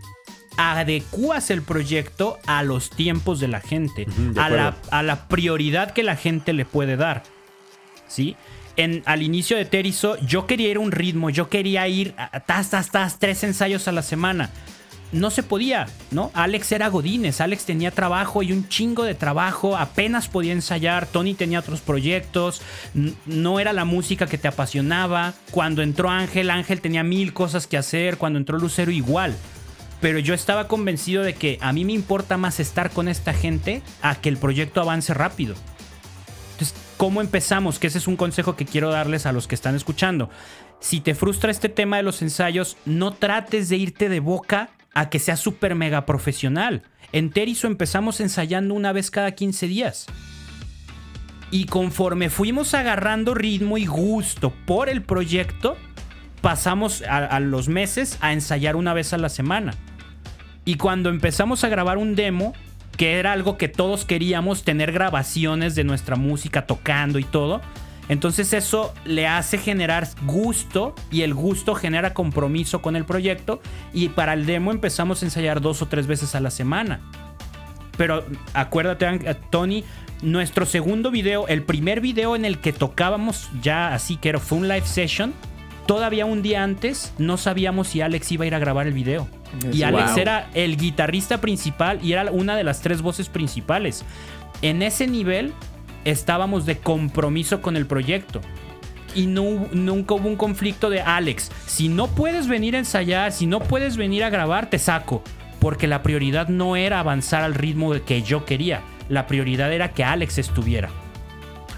adecuas 0.56 1.50
el 1.50 1.62
proyecto 1.62 2.38
a 2.46 2.62
los 2.62 2.90
tiempos 2.90 3.40
de 3.40 3.48
la 3.48 3.60
gente, 3.60 4.06
a, 4.36 4.50
la, 4.50 4.76
a, 4.90 5.02
la, 5.02 5.28
prioridad 5.28 5.92
que 5.92 6.02
la 6.02 6.16
gente 6.16 6.52
le 6.52 6.64
puede 6.64 6.96
dar. 6.96 7.22
¿Sí? 8.08 8.36
En, 8.76 9.02
al 9.06 9.22
inicio 9.22 9.56
de 9.56 9.64
Terizo, 9.64 10.18
yo 10.20 10.46
quería 10.46 10.70
ir 10.70 10.76
a 10.76 10.80
un 10.80 10.92
ritmo, 10.92 11.30
yo 11.30 11.48
quería 11.48 11.86
ir 11.88 12.14
a 12.16 12.40
tas, 12.40 12.70
tas, 12.70 12.90
tas, 12.90 13.18
tres 13.18 13.42
ensayos 13.44 13.88
a 13.88 13.92
la 13.92 14.02
semana 14.02 14.50
no 15.12 15.30
se 15.30 15.42
podía, 15.42 15.86
¿no? 16.10 16.30
Alex 16.34 16.72
era 16.72 16.88
Godínez, 16.88 17.40
Alex 17.40 17.64
tenía 17.64 17.90
trabajo 17.90 18.42
y 18.42 18.52
un 18.52 18.68
chingo 18.68 19.04
de 19.04 19.14
trabajo, 19.14 19.76
apenas 19.76 20.28
podía 20.28 20.52
ensayar, 20.52 21.06
Tony 21.06 21.34
tenía 21.34 21.60
otros 21.60 21.80
proyectos, 21.80 22.62
no 23.26 23.60
era 23.60 23.72
la 23.72 23.84
música 23.84 24.26
que 24.26 24.38
te 24.38 24.48
apasionaba. 24.48 25.34
Cuando 25.50 25.82
entró 25.82 26.10
Ángel, 26.10 26.50
Ángel 26.50 26.80
tenía 26.80 27.02
mil 27.02 27.32
cosas 27.32 27.66
que 27.66 27.76
hacer, 27.76 28.16
cuando 28.16 28.38
entró 28.38 28.58
Lucero 28.58 28.90
igual. 28.90 29.36
Pero 30.00 30.18
yo 30.18 30.34
estaba 30.34 30.66
convencido 30.66 31.22
de 31.22 31.34
que 31.34 31.58
a 31.60 31.72
mí 31.72 31.84
me 31.84 31.92
importa 31.92 32.36
más 32.36 32.58
estar 32.58 32.90
con 32.90 33.06
esta 33.06 33.32
gente 33.32 33.82
a 34.00 34.16
que 34.16 34.28
el 34.28 34.36
proyecto 34.36 34.80
avance 34.80 35.14
rápido. 35.14 35.54
Entonces, 36.52 36.74
¿cómo 36.96 37.20
empezamos? 37.20 37.78
Que 37.78 37.86
ese 37.86 37.98
es 37.98 38.08
un 38.08 38.16
consejo 38.16 38.56
que 38.56 38.64
quiero 38.64 38.90
darles 38.90 39.26
a 39.26 39.32
los 39.32 39.46
que 39.46 39.54
están 39.54 39.76
escuchando. 39.76 40.28
Si 40.80 41.00
te 41.00 41.14
frustra 41.14 41.52
este 41.52 41.68
tema 41.68 41.98
de 41.98 42.02
los 42.02 42.22
ensayos, 42.22 42.76
no 42.84 43.12
trates 43.12 43.68
de 43.68 43.76
irte 43.76 44.08
de 44.08 44.18
boca 44.18 44.70
a 44.94 45.10
que 45.10 45.18
sea 45.18 45.36
súper 45.36 45.74
mega 45.74 46.06
profesional. 46.06 46.82
En 47.12 47.30
Terizo 47.30 47.66
empezamos 47.66 48.20
ensayando 48.20 48.74
una 48.74 48.92
vez 48.92 49.10
cada 49.10 49.32
15 49.32 49.66
días. 49.66 50.06
Y 51.50 51.66
conforme 51.66 52.30
fuimos 52.30 52.72
agarrando 52.72 53.34
ritmo 53.34 53.76
y 53.76 53.84
gusto 53.84 54.54
por 54.64 54.88
el 54.88 55.02
proyecto, 55.02 55.76
pasamos 56.40 57.02
a, 57.02 57.38
los 57.40 57.68
meses 57.68 58.18
a 58.20 58.32
ensayar 58.32 58.76
una 58.76 58.94
vez 58.94 59.12
a 59.12 59.18
la 59.18 59.28
semana. 59.28 59.74
Y 60.64 60.76
cuando 60.76 61.10
empezamos 61.10 61.64
a 61.64 61.68
grabar 61.68 61.98
un 61.98 62.14
demo, 62.14 62.54
que 62.96 63.18
era 63.18 63.32
algo 63.32 63.58
que 63.58 63.68
todos 63.68 64.04
queríamos, 64.04 64.64
tener 64.64 64.92
grabaciones 64.92 65.74
de 65.74 65.84
nuestra 65.84 66.16
música 66.16 66.66
tocando 66.66 67.18
y 67.18 67.24
todo, 67.24 67.60
entonces 68.08 68.52
eso 68.52 68.92
le 69.04 69.26
hace 69.26 69.58
generar 69.58 70.08
gusto 70.26 70.94
y 71.10 71.22
el 71.22 71.34
gusto 71.34 71.74
genera 71.74 72.14
compromiso 72.14 72.82
con 72.82 72.96
el 72.96 73.04
proyecto 73.04 73.60
y 73.92 74.08
para 74.08 74.34
el 74.34 74.46
demo 74.46 74.72
empezamos 74.72 75.22
a 75.22 75.26
ensayar 75.26 75.60
dos 75.60 75.82
o 75.82 75.86
tres 75.86 76.06
veces 76.06 76.34
a 76.34 76.40
la 76.40 76.50
semana. 76.50 77.00
Pero 77.96 78.24
acuérdate, 78.54 79.36
Tony, 79.50 79.84
nuestro 80.22 80.66
segundo 80.66 81.10
video, 81.10 81.46
el 81.48 81.62
primer 81.62 82.00
video 82.00 82.34
en 82.34 82.44
el 82.44 82.58
que 82.58 82.72
tocábamos 82.72 83.50
ya 83.62 83.94
así 83.94 84.16
que 84.16 84.30
era, 84.30 84.38
fue 84.38 84.58
un 84.58 84.68
live 84.68 84.86
session, 84.86 85.32
todavía 85.86 86.26
un 86.26 86.42
día 86.42 86.62
antes 86.62 87.12
no 87.18 87.36
sabíamos 87.36 87.88
si 87.88 88.00
Alex 88.00 88.32
iba 88.32 88.44
a 88.44 88.46
ir 88.46 88.54
a 88.54 88.58
grabar 88.58 88.86
el 88.86 88.94
video. 88.94 89.28
Y 89.70 89.82
Alex 89.82 90.16
era 90.16 90.48
el 90.54 90.78
guitarrista 90.78 91.40
principal 91.40 92.00
y 92.02 92.12
era 92.12 92.30
una 92.30 92.56
de 92.56 92.64
las 92.64 92.80
tres 92.80 93.02
voces 93.02 93.28
principales. 93.28 94.04
En 94.62 94.80
ese 94.82 95.06
nivel 95.06 95.52
estábamos 96.04 96.66
de 96.66 96.78
compromiso 96.78 97.60
con 97.62 97.76
el 97.76 97.86
proyecto. 97.86 98.40
Y 99.14 99.26
no, 99.26 99.66
nunca 99.72 100.14
hubo 100.14 100.28
un 100.28 100.36
conflicto 100.36 100.88
de 100.88 101.02
Alex, 101.02 101.50
si 101.66 101.88
no 101.88 102.08
puedes 102.08 102.48
venir 102.48 102.76
a 102.76 102.78
ensayar, 102.78 103.32
si 103.32 103.46
no 103.46 103.60
puedes 103.60 103.96
venir 103.96 104.24
a 104.24 104.30
grabar, 104.30 104.70
te 104.70 104.78
saco. 104.78 105.22
Porque 105.60 105.86
la 105.86 106.02
prioridad 106.02 106.48
no 106.48 106.76
era 106.76 106.98
avanzar 106.98 107.42
al 107.42 107.54
ritmo 107.54 107.92
que 108.04 108.22
yo 108.22 108.44
quería. 108.44 108.82
La 109.08 109.26
prioridad 109.26 109.72
era 109.72 109.92
que 109.92 110.02
Alex 110.02 110.38
estuviera. 110.38 110.88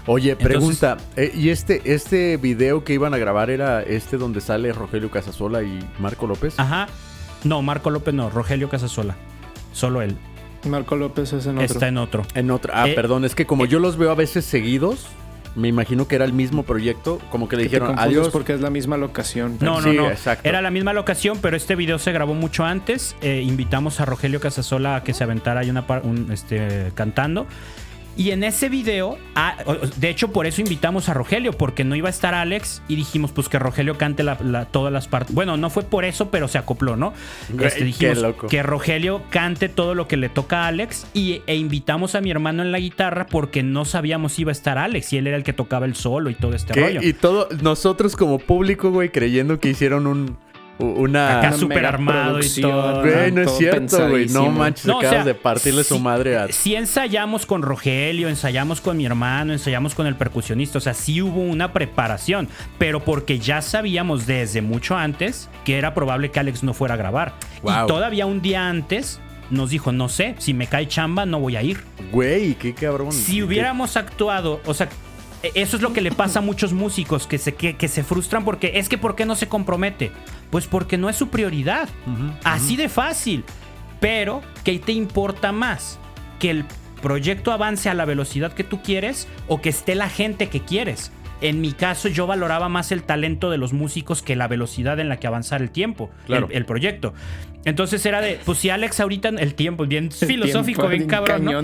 Oye, 0.07 0.35
pregunta, 0.35 0.97
eh, 1.15 1.31
¿y 1.35 1.49
este, 1.49 1.81
este 1.83 2.37
video 2.37 2.83
que 2.83 2.93
iban 2.93 3.13
a 3.13 3.17
grabar 3.17 3.49
era 3.49 3.81
este 3.81 4.17
donde 4.17 4.39
sale 4.39 4.71
Rogelio 4.71 5.09
Casasola 5.09 5.63
y 5.63 5.79
Marco 5.99 6.27
López? 6.27 6.59
Ajá. 6.59 6.87
No, 7.43 7.61
Marco 7.61 7.89
López 7.89 8.13
no, 8.13 8.29
Rogelio 8.29 8.69
Casasola. 8.69 9.15
Solo 9.73 10.01
él. 10.01 10.15
Marco 10.65 10.95
López 10.95 11.33
es 11.33 11.45
en 11.45 11.57
otro. 11.57 11.65
Está 11.65 11.87
en 11.87 11.97
otro. 11.97 12.23
En 12.33 12.51
otro. 12.51 12.71
Ah, 12.75 12.87
eh, 12.87 12.93
perdón, 12.95 13.25
es 13.25 13.35
que 13.35 13.45
como 13.45 13.65
eh, 13.65 13.67
yo 13.67 13.79
los 13.79 13.97
veo 13.97 14.11
a 14.11 14.15
veces 14.15 14.45
seguidos, 14.45 15.07
me 15.55 15.67
imagino 15.67 16.07
que 16.07 16.15
era 16.15 16.25
el 16.25 16.33
mismo 16.33 16.63
proyecto, 16.63 17.19
como 17.31 17.47
que 17.47 17.55
le 17.55 17.63
dijeron 17.63 17.97
adiós 17.97 18.29
porque 18.29 18.53
es 18.53 18.61
la 18.61 18.69
misma 18.69 18.97
locación. 18.97 19.57
No, 19.61 19.81
no, 19.81 19.93
no. 19.93 20.09
Era 20.43 20.61
la 20.61 20.69
misma 20.69 20.93
locación, 20.93 21.39
pero 21.41 21.55
este 21.55 21.75
video 21.75 21.97
se 21.97 22.11
grabó 22.11 22.33
mucho 22.33 22.65
antes. 22.65 23.15
Eh, 23.21 23.41
invitamos 23.41 24.01
a 24.01 24.05
Rogelio 24.05 24.39
Casasola 24.39 24.97
a 24.97 25.03
que 25.03 25.13
se 25.13 25.23
aventara 25.23 25.61
ahí 25.61 25.69
una 25.69 25.85
un, 26.03 26.31
este, 26.31 26.91
cantando. 26.93 27.47
Y 28.17 28.31
en 28.31 28.43
ese 28.43 28.69
video, 28.69 29.17
ah, 29.35 29.57
de 29.97 30.09
hecho 30.09 30.29
por 30.31 30.45
eso 30.45 30.61
invitamos 30.61 31.09
a 31.09 31.13
Rogelio, 31.13 31.51
porque 31.53 31.83
no 31.83 31.95
iba 31.95 32.07
a 32.07 32.11
estar 32.11 32.33
Alex 32.33 32.81
y 32.87 32.95
dijimos 32.95 33.31
pues 33.31 33.49
que 33.49 33.59
Rogelio 33.59 33.97
cante 33.97 34.23
todas 34.71 34.93
las 34.93 35.07
partes. 35.07 35.35
Bueno, 35.35 35.57
no 35.57 35.69
fue 35.69 35.83
por 35.83 36.05
eso, 36.05 36.31
pero 36.31 36.47
se 36.47 36.57
acopló, 36.57 36.95
¿no? 36.95 37.13
Este, 37.59 37.83
dijimos 37.83 38.23
que 38.49 38.63
Rogelio 38.63 39.23
cante 39.29 39.67
todo 39.69 39.95
lo 39.95 40.07
que 40.07 40.17
le 40.17 40.29
toca 40.29 40.63
a 40.63 40.67
Alex 40.67 41.07
y, 41.13 41.41
e 41.45 41.55
invitamos 41.55 42.15
a 42.15 42.21
mi 42.21 42.31
hermano 42.31 42.63
en 42.63 42.71
la 42.71 42.79
guitarra 42.79 43.25
porque 43.27 43.63
no 43.63 43.83
sabíamos 43.85 44.33
si 44.33 44.43
iba 44.43 44.51
a 44.51 44.53
estar 44.53 44.77
Alex 44.77 45.11
y 45.13 45.17
él 45.17 45.27
era 45.27 45.37
el 45.37 45.43
que 45.43 45.53
tocaba 45.53 45.85
el 45.85 45.95
solo 45.95 46.29
y 46.29 46.35
todo 46.35 46.53
este 46.53 46.73
rollo. 46.73 47.01
Y 47.03 47.13
todo, 47.13 47.49
nosotros 47.61 48.15
como 48.15 48.39
público, 48.39 48.91
güey, 48.91 49.09
creyendo 49.09 49.59
que 49.59 49.69
hicieron 49.69 50.07
un, 50.07 50.37
una 50.79 51.39
acá 51.39 51.53
súper 51.53 51.85
armado 51.85 52.39
y 52.39 52.61
todo. 52.61 53.01
Güey, 53.01 53.31
no, 53.31 53.41
es 53.41 53.57
cierto, 53.57 54.09
güey. 54.09 54.27
No 54.27 54.49
manches, 54.49 54.89
acabas 54.89 55.25
de 55.25 55.33
partirle 55.33 55.83
su 55.83 55.99
madre 55.99 56.37
a. 56.37 56.47
Sí 56.51 56.75
ensayamos 56.75 57.45
con 57.45 57.61
Rogelio, 57.61 58.29
ensayamos 58.29 58.81
con 58.81 58.97
mi 58.97 59.05
hermano, 59.05 59.53
ensayamos 59.53 59.95
con 59.95 60.07
el 60.07 60.15
percusionista. 60.15 60.77
O 60.77 60.81
sea, 60.81 60.93
sí 60.93 61.21
hubo 61.21 61.41
una 61.41 61.73
preparación. 61.73 62.49
Pero 62.77 63.03
porque 63.03 63.39
ya 63.39 63.61
sabíamos 63.61 64.25
desde 64.25 64.61
mucho 64.61 64.95
antes 64.97 65.49
que 65.63 65.77
era 65.77 65.93
probable 65.93 66.31
que 66.31 66.39
Alex 66.39 66.63
no 66.63 66.73
fuera 66.73 66.95
a 66.95 66.97
grabar. 66.97 67.33
Y 67.63 67.87
todavía 67.87 68.25
un 68.25 68.41
día 68.41 68.69
antes 68.69 69.19
nos 69.49 69.69
dijo, 69.69 69.91
no 69.91 70.09
sé, 70.09 70.35
si 70.39 70.53
me 70.53 70.67
cae 70.67 70.87
chamba 70.87 71.25
no 71.25 71.39
voy 71.39 71.55
a 71.55 71.63
ir. 71.63 71.83
Güey, 72.11 72.55
qué 72.55 72.73
cabrón. 72.73 73.11
Si 73.11 73.41
hubiéramos 73.41 73.95
actuado, 73.97 74.61
o 74.65 74.73
sea, 74.73 74.89
e, 75.43 75.51
eso 75.55 75.77
es 75.77 75.81
lo 75.81 75.93
que 75.93 76.01
le 76.01 76.11
pasa 76.11 76.39
a 76.39 76.41
muchos 76.41 76.73
músicos 76.73 77.27
que 77.27 77.37
se, 77.37 77.53
que, 77.53 77.87
se 77.87 78.03
frustran 78.03 78.43
porque 78.43 78.73
es 78.75 78.89
que 78.89 78.97
¿por 78.97 79.15
qué 79.15 79.25
no 79.25 79.35
se 79.35 79.47
compromete? 79.47 80.11
Pues 80.55 80.67
porque 80.67 80.97
no 80.97 81.09
es 81.09 81.17
su 81.17 81.27
prioridad. 81.27 81.89
Así 82.45 82.77
de 82.77 82.87
fácil. 82.87 83.43
Pero, 83.99 84.41
¿qué 84.63 84.79
te 84.79 84.93
importa 84.93 85.51
más? 85.51 85.99
¿Que 86.39 86.49
el 86.49 86.63
proyecto 87.01 87.51
avance 87.51 87.89
a 87.89 87.93
la 87.93 88.05
velocidad 88.05 88.53
que 88.53 88.63
tú 88.63 88.81
quieres 88.81 89.27
o 89.49 89.59
que 89.59 89.67
esté 89.67 89.95
la 89.95 90.07
gente 90.07 90.47
que 90.47 90.61
quieres? 90.61 91.11
En 91.41 91.59
mi 91.59 91.73
caso, 91.73 92.07
yo 92.07 92.25
valoraba 92.25 92.69
más 92.69 92.93
el 92.93 93.03
talento 93.03 93.49
de 93.49 93.57
los 93.57 93.73
músicos 93.73 94.21
que 94.21 94.37
la 94.37 94.47
velocidad 94.47 94.97
en 95.01 95.09
la 95.09 95.17
que 95.17 95.27
avanzara 95.27 95.61
el 95.61 95.71
tiempo, 95.71 96.09
el, 96.29 96.65
proyecto. 96.65 97.13
Entonces 97.65 98.05
era 98.05 98.21
de, 98.21 98.39
pues 98.45 98.59
si 98.59 98.69
Alex 98.69 99.01
ahorita, 99.01 99.27
el 99.27 99.55
tiempo, 99.55 99.85
bien 99.85 100.09
filosófico, 100.09 100.87
bien 100.87 101.05
cabrón, 101.07 101.43
¿no? 101.43 101.59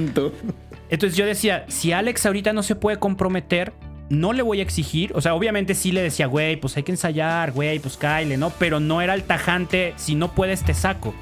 Entonces 0.89 1.15
yo 1.15 1.25
decía, 1.25 1.63
si 1.69 1.93
Alex 1.93 2.25
ahorita 2.25 2.51
no 2.51 2.61
se 2.61 2.75
puede 2.75 2.97
comprometer, 2.97 3.71
no 4.11 4.33
le 4.33 4.43
voy 4.43 4.59
a 4.59 4.63
exigir. 4.63 5.13
O 5.15 5.21
sea, 5.21 5.33
obviamente 5.33 5.73
sí 5.73 5.93
le 5.93 6.03
decía, 6.03 6.27
güey, 6.27 6.57
pues 6.57 6.75
hay 6.75 6.83
que 6.83 6.91
ensayar, 6.91 7.53
güey, 7.53 7.79
pues 7.79 7.97
Kyle, 7.97 8.37
¿no? 8.37 8.49
Pero 8.51 8.79
no 8.81 9.01
era 9.01 9.13
el 9.13 9.23
tajante, 9.23 9.93
si 9.95 10.15
no 10.15 10.33
puedes 10.33 10.63
te 10.63 10.73
saco. 10.73 11.15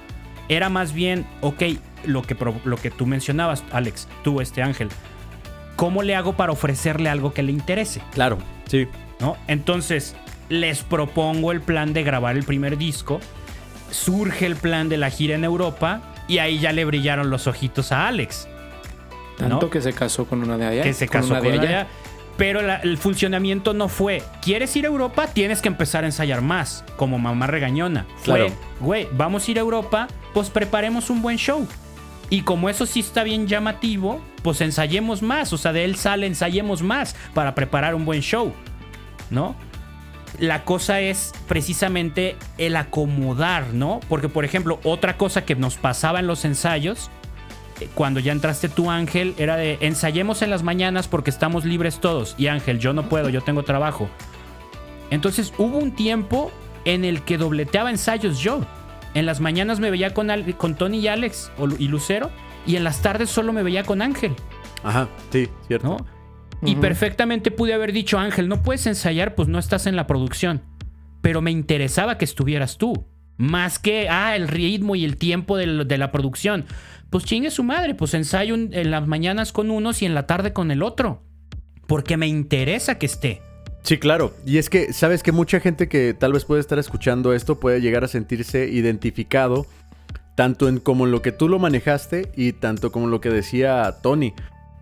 Era 0.49 0.69
más 0.69 0.91
bien, 0.91 1.27
ok, 1.41 1.63
lo 2.05 2.23
que, 2.23 2.35
lo 2.65 2.77
que 2.77 2.89
tú 2.89 3.05
mencionabas, 3.05 3.63
Alex, 3.71 4.07
tú, 4.23 4.41
este 4.41 4.63
Ángel. 4.63 4.89
¿Cómo 5.75 6.01
le 6.01 6.15
hago 6.15 6.33
para 6.33 6.51
ofrecerle 6.51 7.09
algo 7.09 7.31
que 7.31 7.43
le 7.43 7.51
interese? 7.51 8.01
Claro, 8.11 8.39
sí. 8.67 8.87
¿No? 9.19 9.37
Entonces, 9.47 10.15
les 10.49 10.81
propongo 10.81 11.51
el 11.51 11.61
plan 11.61 11.93
de 11.93 12.03
grabar 12.03 12.35
el 12.37 12.43
primer 12.43 12.77
disco. 12.77 13.19
Surge 13.91 14.47
el 14.47 14.55
plan 14.55 14.89
de 14.89 14.97
la 14.97 15.11
gira 15.11 15.35
en 15.35 15.43
Europa 15.43 16.01
y 16.27 16.39
ahí 16.39 16.57
ya 16.57 16.73
le 16.73 16.85
brillaron 16.85 17.29
los 17.29 17.45
ojitos 17.45 17.91
a 17.91 18.07
Alex. 18.07 18.47
Tanto 19.37 19.69
que 19.69 19.79
se 19.81 19.93
casó 19.93 20.25
con 20.25 20.43
una 20.43 20.57
de 20.57 20.65
allá. 20.65 20.83
Que 20.83 20.93
se 20.93 21.07
casó 21.07 21.35
con, 21.35 21.45
una 21.45 21.51
de 21.51 21.67
allá. 21.67 21.87
Pero 22.39 22.61
el 22.61 22.97
funcionamiento 22.97 23.73
no 23.73 23.89
fue, 23.89 24.23
¿quieres 24.41 24.73
ir 24.77 24.85
a 24.85 24.87
Europa? 24.87 25.27
Tienes 25.27 25.61
que 25.61 25.67
empezar 25.67 26.05
a 26.05 26.07
ensayar 26.07 26.41
más, 26.41 26.85
como 26.95 27.19
mamá 27.19 27.47
regañona. 27.47 28.05
Fue, 28.23 28.53
güey, 28.79 29.09
vamos 29.11 29.45
a 29.45 29.51
ir 29.51 29.57
a 29.57 29.61
Europa, 29.61 30.07
pues 30.33 30.49
preparemos 30.49 31.09
un 31.09 31.21
buen 31.21 31.37
show. 31.37 31.67
Y 32.29 32.43
como 32.43 32.69
eso 32.69 32.85
sí 32.85 33.01
está 33.01 33.23
bien 33.23 33.45
llamativo, 33.47 34.21
pues 34.41 34.61
ensayemos 34.61 35.21
más. 35.21 35.51
O 35.51 35.57
sea, 35.57 35.73
de 35.73 35.83
él 35.83 35.97
sale, 35.97 36.27
ensayemos 36.27 36.81
más 36.81 37.13
para 37.33 37.55
preparar 37.55 37.93
un 37.93 38.05
buen 38.05 38.21
show. 38.21 38.53
¿No? 39.29 39.53
La 40.39 40.63
cosa 40.63 41.01
es 41.01 41.33
precisamente 41.49 42.37
el 42.57 42.77
acomodar, 42.77 43.73
¿no? 43.73 43.99
Porque, 44.07 44.29
por 44.29 44.45
ejemplo, 44.45 44.79
otra 44.83 45.17
cosa 45.17 45.43
que 45.43 45.55
nos 45.55 45.75
pasaba 45.75 46.21
en 46.21 46.27
los 46.27 46.45
ensayos, 46.45 47.11
cuando 47.87 48.19
ya 48.19 48.31
entraste 48.31 48.69
tú, 48.69 48.89
Ángel, 48.89 49.33
era 49.37 49.55
de 49.55 49.77
ensayemos 49.81 50.41
en 50.41 50.49
las 50.49 50.63
mañanas 50.63 51.07
porque 51.07 51.29
estamos 51.29 51.65
libres 51.65 51.99
todos. 51.99 52.35
Y 52.37 52.47
Ángel, 52.47 52.79
yo 52.79 52.93
no 52.93 53.09
puedo, 53.09 53.29
yo 53.29 53.41
tengo 53.41 53.63
trabajo. 53.63 54.09
Entonces 55.09 55.53
hubo 55.57 55.77
un 55.77 55.91
tiempo 55.91 56.51
en 56.85 57.05
el 57.05 57.23
que 57.23 57.37
dobleteaba 57.37 57.89
ensayos 57.89 58.39
yo. 58.39 58.61
En 59.13 59.25
las 59.25 59.39
mañanas 59.39 59.79
me 59.79 59.89
veía 59.89 60.13
con, 60.13 60.29
con 60.57 60.75
Tony 60.75 60.99
y 60.99 61.07
Alex 61.07 61.51
y 61.77 61.87
Lucero. 61.87 62.29
Y 62.65 62.75
en 62.75 62.83
las 62.83 63.01
tardes 63.01 63.29
solo 63.29 63.53
me 63.53 63.63
veía 63.63 63.83
con 63.83 64.01
Ángel. 64.01 64.35
Ajá, 64.83 65.07
sí, 65.31 65.49
cierto. 65.67 65.97
Y 66.61 66.75
perfectamente 66.75 67.51
pude 67.51 67.73
haber 67.73 67.93
dicho, 67.93 68.19
Ángel, 68.19 68.49
no 68.49 68.61
puedes 68.61 68.85
ensayar, 68.85 69.33
pues 69.33 69.47
no 69.47 69.59
estás 69.59 69.87
en 69.87 69.95
la 69.95 70.07
producción. 70.07 70.61
Pero 71.21 71.41
me 71.41 71.51
interesaba 71.51 72.17
que 72.17 72.25
estuvieras 72.25 72.77
tú. 72.77 73.05
Más 73.39 73.79
que, 73.79 74.07
ah, 74.09 74.35
el 74.35 74.47
ritmo 74.47 74.95
y 74.95 75.03
el 75.03 75.17
tiempo 75.17 75.57
de, 75.57 75.65
la 75.65 76.11
producción. 76.11 76.65
Pues 77.09 77.23
chingue 77.23 77.49
su 77.49 77.63
madre, 77.63 77.95
pues 77.95 78.13
ensayo 78.13 78.53
en 78.53 78.91
las 78.91 79.07
mañanas 79.07 79.51
con 79.51 79.71
unos 79.71 80.03
y 80.03 80.05
en 80.05 80.13
la 80.13 80.27
tarde 80.27 80.53
con 80.53 80.69
el 80.69 80.83
otro. 80.83 81.23
Porque 81.87 82.17
me 82.17 82.27
interesa 82.27 82.99
que 82.99 83.07
esté. 83.07 83.41
Sí, 83.83 83.97
claro. 83.97 84.33
Y 84.45 84.57
es 84.57 84.69
que, 84.69 84.93
sabes 84.93 85.23
que 85.23 85.31
mucha 85.31 85.59
gente 85.59 85.87
que 85.87 86.13
tal 86.13 86.33
vez 86.33 86.45
puede 86.45 86.61
estar 86.61 86.79
escuchando 86.79 87.33
esto 87.33 87.59
puede 87.59 87.81
llegar 87.81 88.03
a 88.03 88.07
sentirse 88.07 88.67
identificado, 88.67 89.65
tanto 90.35 90.67
en 90.67 90.79
como 90.79 91.05
lo 91.05 91.21
que 91.21 91.31
tú 91.31 91.49
lo 91.49 91.59
manejaste 91.59 92.31
y 92.35 92.53
tanto 92.53 92.91
como 92.91 93.07
lo 93.07 93.21
que 93.21 93.29
decía 93.29 93.95
Tony. 94.03 94.33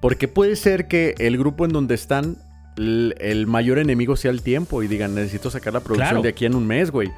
Porque 0.02 0.28
puede 0.28 0.56
ser 0.56 0.88
que 0.88 1.16
el 1.20 1.38
grupo 1.38 1.66
en 1.66 1.72
donde 1.72 1.96
están, 1.96 2.38
el, 2.76 3.46
mayor 3.48 3.80
enemigo 3.80 4.16
sea 4.16 4.32
el 4.32 4.42
tiempo 4.42 4.84
y 4.84 4.88
digan, 4.88 5.16
necesito 5.16 5.50
sacar 5.50 5.74
la 5.74 5.80
producción 5.80 6.22
de 6.22 6.30
aquí 6.30 6.46
en 6.46 6.56
un 6.56 6.68
mes, 6.68 6.92
güey. 6.92 7.10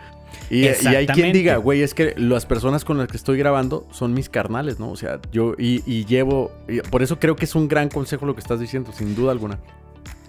Y, 0.50 0.68
hay 0.68 1.08
quien 1.08 1.32
diga, 1.32 1.58
güey, 1.58 1.82
es 1.82 1.94
que 1.94 2.14
las 2.18 2.46
personas 2.46 2.84
con 2.84 2.98
las 2.98 3.08
que 3.08 3.18
estoy 3.18 3.38
grabando 3.38 3.88
son 3.92 4.14
mis 4.14 4.30
carnales, 4.30 4.80
¿no? 4.80 4.90
O 4.90 4.96
sea, 4.96 5.20
yo 5.32 5.54
y, 5.58 6.06
llevo, 6.06 6.52
por 6.90 7.04
eso 7.04 7.20
creo 7.20 7.36
que 7.36 7.46
es 7.46 7.56
un 7.56 7.68
gran 7.68 7.90
consejo 7.90 8.26
lo 8.26 8.34
que 8.34 8.42
estás 8.42 8.60
diciendo, 8.60 8.92
sin 8.92 9.16
duda 9.16 9.32
alguna. 9.32 9.60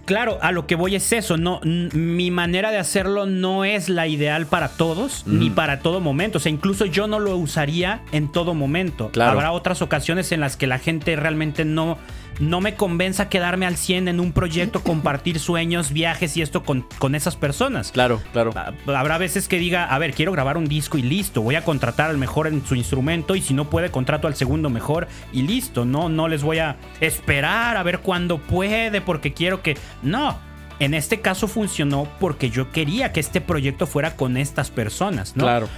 Claro, 0.05 0.39
a 0.43 0.51
lo 0.51 0.67
que 0.67 0.75
voy 0.75 0.97
es 0.97 1.13
eso, 1.13 1.37
no 1.37 1.61
mi 1.63 2.33
manera 2.33 2.73
de 2.73 2.79
hacerlo 2.79 3.27
no 3.27 3.65
es 3.65 3.89
la 3.89 4.09
ideal 4.09 4.47
para 4.47 4.71
todos 4.71 5.25
ni 5.27 5.51
para 5.51 5.81
todo 5.81 6.01
momento, 6.01 6.39
o 6.39 6.41
sea, 6.41 6.51
incluso 6.51 6.85
yo 6.87 7.07
no 7.07 7.21
lo 7.21 7.37
usaría 7.37 8.03
en 8.11 8.33
todo 8.33 8.55
momento. 8.55 9.13
Habrá 9.21 9.53
otras 9.53 9.83
ocasiones 9.83 10.33
en 10.33 10.41
las 10.41 10.57
que 10.57 10.67
la 10.67 10.79
gente 10.79 11.15
realmente 11.15 11.65
no 11.65 11.97
no 12.39 12.61
me 12.61 12.75
convenza 12.75 13.29
quedarme 13.29 13.67
al 13.67 13.77
100 13.77 14.09
en 14.09 14.21
un 14.21 14.33
proyecto, 14.33 14.83
compartir 14.85 15.39
sueños, 15.39 15.93
viajes 15.93 16.37
y 16.37 16.43
esto 16.43 16.63
con, 16.63 16.87
con 16.99 17.15
esas 17.15 17.37
personas. 17.37 17.93
Claro, 17.93 18.21
claro. 18.33 18.53
Ah, 18.55 18.73
habrá 18.97 19.19
veces 19.19 19.49
que 19.49 19.59
diga, 19.59 19.85
a 19.85 19.99
ver, 19.99 20.15
quiero 20.15 20.33
grabar 20.33 20.57
un 20.57 20.67
disco 20.67 20.99
y 20.99 21.03
listo, 21.03 21.43
voy 21.43 21.55
a 21.57 21.65
contratar 21.65 22.11
al 22.11 22.19
mejor 22.19 22.47
en 22.47 22.65
su 22.65 22.75
instrumento 22.75 23.35
y 23.35 23.43
si 23.43 23.55
no 23.55 23.69
puede, 23.69 23.91
contrato 23.91 24.27
al 24.27 24.35
segundo 24.35 24.71
mejor 24.71 25.09
y 25.33 25.43
listo, 25.43 25.85
no, 25.85 26.09
no 26.09 26.29
les 26.29 26.43
voy 26.43 26.59
a 26.59 26.77
esperar 27.01 27.77
a 27.77 27.83
ver 27.83 28.01
cuándo 28.01 28.39
puede 28.39 29.01
porque 29.01 29.33
quiero 29.33 29.63
que... 29.63 29.77
No, 30.03 30.39
en 30.79 30.95
este 30.95 31.21
caso 31.21 31.47
funcionó 31.47 32.09
porque 32.19 32.51
yo 32.51 32.71
quería 32.71 33.13
que 33.13 33.21
este 33.21 33.41
proyecto 33.41 33.87
fuera 33.87 34.17
con 34.17 34.37
estas 34.37 34.71
personas, 34.71 35.37
¿no? 35.37 35.45
Claro. 35.45 35.69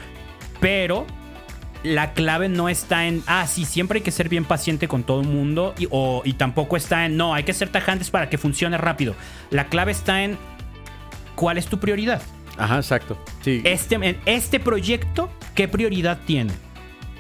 Pero 0.61 1.07
la 1.83 2.13
clave 2.13 2.49
no 2.49 2.69
está 2.69 3.07
en, 3.07 3.23
ah, 3.27 3.47
sí, 3.47 3.65
siempre 3.65 3.99
hay 3.99 4.03
que 4.03 4.11
ser 4.11 4.29
bien 4.29 4.45
paciente 4.45 4.89
con 4.89 5.03
todo 5.03 5.21
el 5.21 5.29
mundo 5.29 5.75
y, 5.79 5.89
o, 5.91 6.23
y 6.25 6.35
tampoco 6.35 6.77
está 6.77 7.07
en, 7.07 7.17
no, 7.17 7.35
hay 7.35 7.43
que 7.43 7.53
ser 7.53 7.69
tajantes 7.69 8.11
para 8.11 8.29
que 8.31 8.39
funcione 8.39 8.79
rápido. 8.79 9.15
La 9.51 9.67
clave 9.67 9.93
está 9.93 10.23
en 10.23 10.39
cuál 11.35 11.59
es 11.59 11.67
tu 11.67 11.79
prioridad. 11.79 12.23
Ajá, 12.57 12.77
exacto. 12.77 13.19
Sí. 13.43 13.63
Este, 13.65 14.19
este 14.27 14.61
proyecto, 14.61 15.31
¿qué 15.55 15.69
prioridad 15.69 16.19
tiene? 16.27 16.53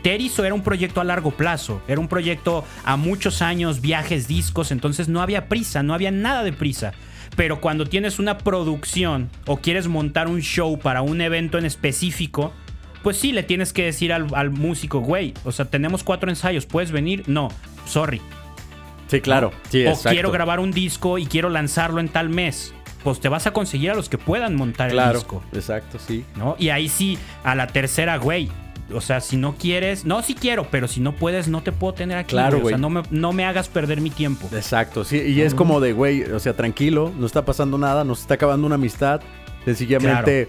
Terizo 0.02 0.44
era 0.44 0.54
un 0.54 0.62
proyecto 0.62 1.00
a 1.00 1.04
largo 1.04 1.30
plazo, 1.30 1.80
era 1.86 2.00
un 2.00 2.08
proyecto 2.08 2.64
a 2.84 2.96
muchos 2.96 3.40
años, 3.40 3.80
viajes, 3.80 4.26
discos, 4.26 4.72
entonces 4.72 5.08
no 5.08 5.22
había 5.22 5.48
prisa, 5.48 5.82
no 5.82 5.94
había 5.94 6.10
nada 6.10 6.42
de 6.42 6.52
prisa. 6.52 6.92
Pero 7.36 7.60
cuando 7.60 7.86
tienes 7.86 8.18
una 8.18 8.36
producción 8.38 9.30
o 9.46 9.58
quieres 9.58 9.86
montar 9.86 10.28
un 10.28 10.40
show 10.40 10.78
para 10.78 11.02
un 11.02 11.20
evento 11.20 11.56
en 11.56 11.64
específico, 11.64 12.52
pues 13.02 13.16
sí, 13.16 13.32
le 13.32 13.42
tienes 13.42 13.72
que 13.72 13.84
decir 13.84 14.12
al, 14.12 14.50
músico, 14.50 15.00
güey, 15.00 15.34
o 15.44 15.52
sea, 15.52 15.64
tenemos 15.64 16.02
cuatro 16.04 16.30
ensayos, 16.30 16.66
¿puedes 16.66 16.92
venir? 16.92 17.24
No, 17.26 17.48
sorry. 17.86 18.20
Sí, 19.08 19.20
claro. 19.20 19.52
Sí, 19.68 19.84
o 19.86 19.94
quiero 19.96 20.30
grabar 20.30 20.58
un 20.60 20.70
disco 20.70 21.18
y 21.18 21.26
quiero 21.26 21.50
lanzarlo 21.50 22.00
en 22.00 22.08
tal 22.08 22.30
mes. 22.30 22.72
Pues 23.04 23.20
te 23.20 23.28
vas 23.28 23.46
a 23.46 23.52
conseguir 23.52 23.90
a 23.90 23.94
los 23.94 24.08
que 24.08 24.16
puedan 24.16 24.54
montar 24.54 24.90
el 24.90 25.12
disco. 25.12 25.42
Exacto, 25.52 25.98
sí. 25.98 26.24
¿No? 26.36 26.56
Y 26.58 26.70
ahí 26.70 26.88
sí, 26.88 27.18
a 27.42 27.54
la 27.54 27.66
tercera, 27.66 28.16
güey. 28.16 28.48
O 28.94 29.00
sea, 29.00 29.20
si 29.20 29.36
no 29.36 29.56
quieres, 29.56 30.04
no, 30.04 30.22
si 30.22 30.34
quiero, 30.34 30.68
pero 30.70 30.86
si 30.86 31.00
no 31.00 31.12
puedes, 31.12 31.48
no 31.48 31.62
te 31.62 31.72
puedo 31.72 31.94
tener 31.94 32.16
aquí. 32.16 32.30
Claro, 32.30 32.60
güey. 32.60 32.66
O 32.66 32.68
sea, 32.70 32.78
no 32.78 32.90
me, 32.90 33.02
no 33.10 33.32
me 33.32 33.44
hagas 33.44 33.68
perder 33.68 34.00
mi 34.00 34.10
tiempo. 34.10 34.48
Exacto, 34.52 35.04
sí. 35.04 35.18
Y 35.18 35.40
es 35.40 35.54
como 35.54 35.80
de, 35.80 35.92
güey, 35.92 36.22
o 36.22 36.38
sea, 36.38 36.54
tranquilo, 36.54 37.12
no 37.18 37.26
está 37.26 37.44
pasando 37.44 37.76
nada, 37.78 38.04
no 38.04 38.14
se 38.14 38.22
está 38.22 38.34
acabando 38.34 38.66
una 38.66 38.76
amistad 38.76 39.20
Sencillamente, 39.64 40.48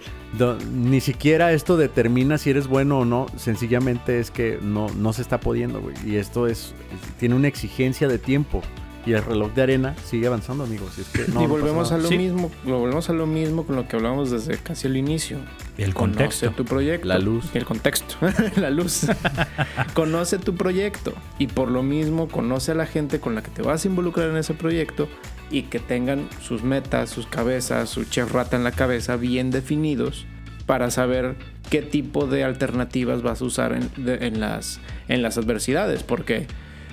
ni 0.72 1.00
siquiera 1.00 1.52
esto 1.52 1.76
determina 1.76 2.38
si 2.38 2.50
eres 2.50 2.66
bueno 2.66 3.00
o 3.00 3.04
no. 3.04 3.26
Sencillamente 3.36 4.18
es 4.18 4.30
que 4.30 4.58
no, 4.60 4.88
no 4.90 5.12
se 5.12 5.22
está 5.22 5.40
pudiendo, 5.40 5.80
güey. 5.80 5.94
Y 6.04 6.16
esto 6.16 6.46
es, 6.46 6.74
tiene 7.18 7.34
una 7.34 7.48
exigencia 7.48 8.08
de 8.08 8.18
tiempo. 8.18 8.62
Y 9.06 9.12
el 9.12 9.22
reloj 9.22 9.52
de 9.52 9.62
arena 9.62 9.94
sigue 10.02 10.26
avanzando, 10.26 10.64
amigos. 10.64 10.98
Y, 10.98 11.46
volvemos 11.46 11.92
a 11.92 11.98
lo 11.98 12.08
mismo, 12.10 12.50
lo 12.64 12.78
volvemos 12.78 13.10
a 13.10 13.12
lo 13.12 13.26
mismo 13.26 13.66
con 13.66 13.76
lo 13.76 13.86
que 13.86 13.96
hablamos 13.96 14.30
desde 14.30 14.56
casi 14.56 14.86
el 14.86 14.96
inicio. 14.96 15.38
El 15.76 15.92
contexto. 15.92 16.46
Conoce 16.46 16.56
tu 16.56 16.64
proyecto. 16.64 17.06
La 17.06 17.18
luz. 17.18 17.50
El 17.52 17.66
contexto. 17.66 18.16
la 18.56 18.70
luz. 18.70 19.06
conoce 19.94 20.38
tu 20.38 20.54
proyecto. 20.54 21.12
Y 21.38 21.48
por 21.48 21.70
lo 21.70 21.82
mismo, 21.82 22.28
conoce 22.28 22.72
a 22.72 22.74
la 22.74 22.86
gente 22.86 23.20
con 23.20 23.34
la 23.34 23.42
que 23.42 23.50
te 23.50 23.60
vas 23.60 23.84
a 23.84 23.88
involucrar 23.88 24.30
en 24.30 24.38
ese 24.38 24.54
proyecto 24.54 25.06
y 25.50 25.62
que 25.62 25.78
tengan 25.78 26.28
sus 26.40 26.62
metas, 26.62 27.10
sus 27.10 27.26
cabezas, 27.26 27.90
su 27.90 28.04
chef 28.04 28.32
rata 28.32 28.56
en 28.56 28.64
la 28.64 28.72
cabeza 28.72 29.16
bien 29.16 29.50
definidos 29.50 30.26
para 30.66 30.90
saber 30.90 31.36
qué 31.70 31.82
tipo 31.82 32.26
de 32.26 32.44
alternativas 32.44 33.22
vas 33.22 33.40
a 33.40 33.44
usar 33.44 33.72
en, 33.72 34.40
las, 34.40 34.80
en 35.08 35.22
las 35.22 35.38
adversidades. 35.38 36.02
Porque 36.02 36.46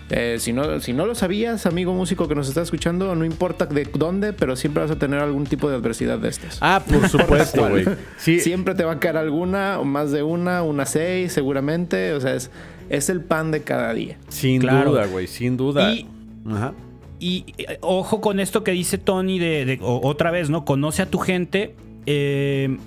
eh, 0.10 0.38
si, 0.40 0.52
no, 0.53 0.80
si 0.82 0.94
no 0.94 1.06
lo 1.06 1.15
sabías, 1.15 1.65
amigo 1.65 1.94
músico 1.94 2.28
que 2.28 2.36
nos 2.36 2.49
está 2.49 2.61
escuchando, 2.61 3.15
no 3.15 3.23
importa 3.23 3.65
de 3.65 3.88
dónde, 3.94 4.34
pero 4.34 4.56
siempre 4.56 4.84
vas 4.84 4.91
a 4.91 4.99
tener 4.99 5.19
algún 5.19 5.45
tipo 5.45 5.69
de 5.69 5.76
adversidad 5.76 6.19
de 6.19 6.30
estas. 6.30 6.57
Ah, 6.61 6.84
por 6.86 7.07
supuesto, 7.10 7.69
güey. 7.69 7.86
Siempre 8.18 8.76
te 8.76 8.84
va 8.84 8.94
a 8.94 8.99
caer 8.99 9.18
alguna, 9.18 9.80
o 9.80 9.86
más 9.86 10.11
de 10.11 10.23
una, 10.23 10.64
una 10.64 10.86
seis, 10.86 11.32
seguramente. 11.32 12.14
O 12.14 12.19
sea, 12.19 12.36
es, 12.36 12.52
es 12.90 13.10
el 13.10 13.22
pan 13.22 13.52
de 13.52 13.61
cada 13.61 13.94
día. 13.94 14.18
Sin 14.28 14.61
duda, 14.61 15.06
güey, 15.06 15.28
sin 15.28 15.56
duda. 15.56 15.94
Y, 15.94 16.07
Ajá. 16.49 16.73
Y 17.22 17.45
eh, 17.60 17.77
ojo 17.81 18.19
con 18.19 18.39
esto 18.39 18.64
que 18.64 18.72
dice 18.72 18.98
Tony 18.98 19.38
de, 19.38 19.80
otra 19.81 20.31
vez, 20.31 20.49
¿no? 20.49 20.65
Conoce 20.65 21.03
a 21.03 21.06
tu 21.06 21.19
gente. 21.19 21.76
Eh, 22.07 22.77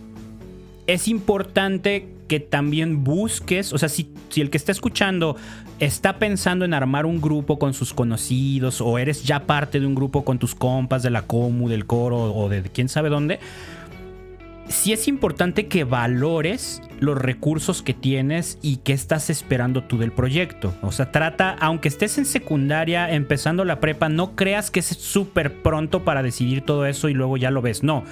es 0.88 1.06
importante 1.06 2.08
que 2.26 2.40
también 2.40 3.04
busques, 3.04 3.72
o 3.72 3.78
sea, 3.78 3.88
si, 3.88 4.10
si, 4.30 4.40
el 4.40 4.50
que 4.50 4.56
está 4.56 4.72
escuchando 4.72 5.36
está 5.78 6.18
pensando 6.18 6.64
en 6.64 6.74
armar 6.74 7.06
un 7.06 7.20
grupo 7.20 7.60
con 7.60 7.74
sus 7.74 7.94
conocidos 7.94 8.80
o 8.80 8.98
eres 8.98 9.22
ya 9.22 9.46
parte 9.46 9.78
de 9.78 9.86
un 9.86 9.94
grupo 9.94 10.24
con 10.24 10.40
tus 10.40 10.54
compas 10.56 11.04
de 11.04 11.10
la 11.10 11.22
comu, 11.22 11.68
del 11.68 11.86
coro 11.86 12.34
o 12.34 12.48
de 12.48 12.62
quién 12.62 12.88
sabe 12.88 13.10
dónde, 13.10 13.38
sí 14.68 14.92
es 14.92 15.08
importante 15.08 15.66
que 15.66 15.84
valores 15.84 16.82
los 17.00 17.18
recursos 17.18 17.82
que 17.82 17.94
tienes 17.94 18.58
y 18.62 18.78
qué 18.78 18.92
estás 18.92 19.30
esperando 19.30 19.84
tú 19.84 19.98
del 19.98 20.12
proyecto. 20.12 20.74
O 20.82 20.92
sea, 20.92 21.12
trata, 21.12 21.56
aunque 21.60 21.88
estés 21.88 22.18
en 22.18 22.24
secundaria, 22.24 23.12
empezando 23.12 23.64
la 23.64 23.80
prepa, 23.80 24.08
no 24.08 24.34
creas 24.36 24.70
que 24.70 24.80
es 24.80 24.86
súper 24.86 25.62
pronto 25.62 26.04
para 26.04 26.22
decidir 26.22 26.62
todo 26.62 26.86
eso 26.86 27.08
y 27.08 27.14
luego 27.14 27.36
ya 27.36 27.50
lo 27.50 27.62
ves. 27.62 27.82
No. 27.82 28.04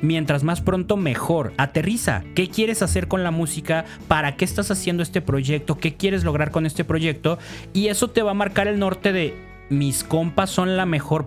Mientras 0.00 0.44
más 0.44 0.60
pronto, 0.60 0.96
mejor. 0.96 1.52
Aterriza. 1.56 2.22
¿Qué 2.36 2.48
quieres 2.48 2.82
hacer 2.82 3.08
con 3.08 3.24
la 3.24 3.32
música? 3.32 3.84
¿Para 4.06 4.36
qué 4.36 4.44
estás 4.44 4.70
haciendo 4.70 5.02
este 5.02 5.20
proyecto? 5.20 5.78
¿Qué 5.78 5.96
quieres 5.96 6.22
lograr 6.22 6.52
con 6.52 6.66
este 6.66 6.84
proyecto? 6.84 7.38
Y 7.72 7.88
eso 7.88 8.08
te 8.08 8.22
va 8.22 8.30
a 8.30 8.34
marcar 8.34 8.68
el 8.68 8.78
norte 8.78 9.12
de 9.12 9.34
mis 9.70 10.04
compas 10.04 10.50
son 10.50 10.76
la 10.76 10.86
mejor 10.86 11.26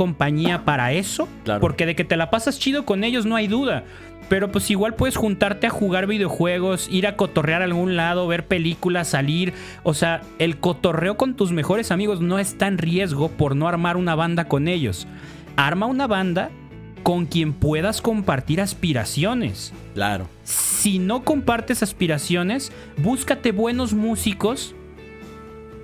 compañía 0.00 0.64
para 0.64 0.92
eso. 0.92 1.28
Porque 1.60 1.84
de 1.84 1.94
que 1.94 2.04
te 2.04 2.16
la 2.16 2.30
pasas 2.30 2.58
chido 2.58 2.86
con 2.86 3.04
ellos 3.04 3.26
no 3.26 3.36
hay 3.36 3.48
duda. 3.48 3.84
Pero 4.30 4.50
pues 4.50 4.70
igual 4.70 4.94
puedes 4.94 5.16
juntarte 5.16 5.66
a 5.66 5.70
jugar 5.70 6.06
videojuegos, 6.06 6.88
ir 6.90 7.06
a 7.06 7.16
cotorrear 7.16 7.60
a 7.60 7.66
algún 7.66 7.96
lado, 7.96 8.26
ver 8.26 8.46
películas, 8.46 9.08
salir. 9.08 9.52
O 9.82 9.92
sea, 9.92 10.22
el 10.38 10.56
cotorreo 10.56 11.18
con 11.18 11.36
tus 11.36 11.52
mejores 11.52 11.90
amigos 11.90 12.22
no 12.22 12.38
está 12.38 12.66
en 12.66 12.78
riesgo 12.78 13.28
por 13.28 13.54
no 13.54 13.68
armar 13.68 13.98
una 13.98 14.14
banda 14.14 14.46
con 14.46 14.68
ellos. 14.68 15.06
Arma 15.56 15.84
una 15.84 16.06
banda 16.06 16.48
con 17.02 17.26
quien 17.26 17.52
puedas 17.52 18.00
compartir 18.00 18.62
aspiraciones. 18.62 19.74
Claro. 19.92 20.28
Si 20.44 20.98
no 20.98 21.24
compartes 21.24 21.82
aspiraciones, 21.82 22.72
búscate 22.96 23.52
buenos 23.52 23.92
músicos 23.92 24.74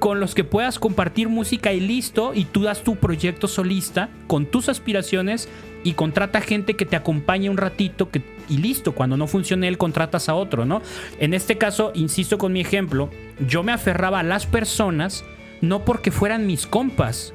con 0.07 0.21
los 0.21 0.37
que 0.37 0.45
puedas 0.45 0.79
compartir 0.79 1.29
música 1.29 1.73
y 1.73 1.81
listo, 1.81 2.31
y 2.33 2.45
tú 2.45 2.63
das 2.63 2.85
tu 2.85 2.95
proyecto 2.95 3.49
solista 3.49 4.09
con 4.29 4.47
tus 4.47 4.69
aspiraciones 4.69 5.49
y 5.83 5.95
contrata 5.95 6.41
gente 6.41 6.75
que 6.75 6.87
te 6.87 6.95
acompañe 6.95 7.51
un 7.51 7.57
ratito 7.57 8.09
que, 8.09 8.23
y 8.49 8.59
listo, 8.59 8.93
cuando 8.93 9.17
no 9.17 9.27
funcione 9.27 9.67
él 9.67 9.79
contratas 9.79 10.29
a 10.29 10.37
otro, 10.37 10.65
¿no? 10.65 10.81
En 11.19 11.35
este 11.35 11.59
caso, 11.59 11.91
insisto 11.97 12.39
con 12.39 12.53
mi 12.53 12.61
ejemplo, 12.61 13.11
yo 13.49 13.65
me 13.65 13.73
aferraba 13.73 14.21
a 14.21 14.23
las 14.23 14.47
personas 14.47 15.25
no 15.61 15.85
porque 15.85 16.13
fueran 16.13 16.47
mis 16.47 16.69
compas. 16.69 17.35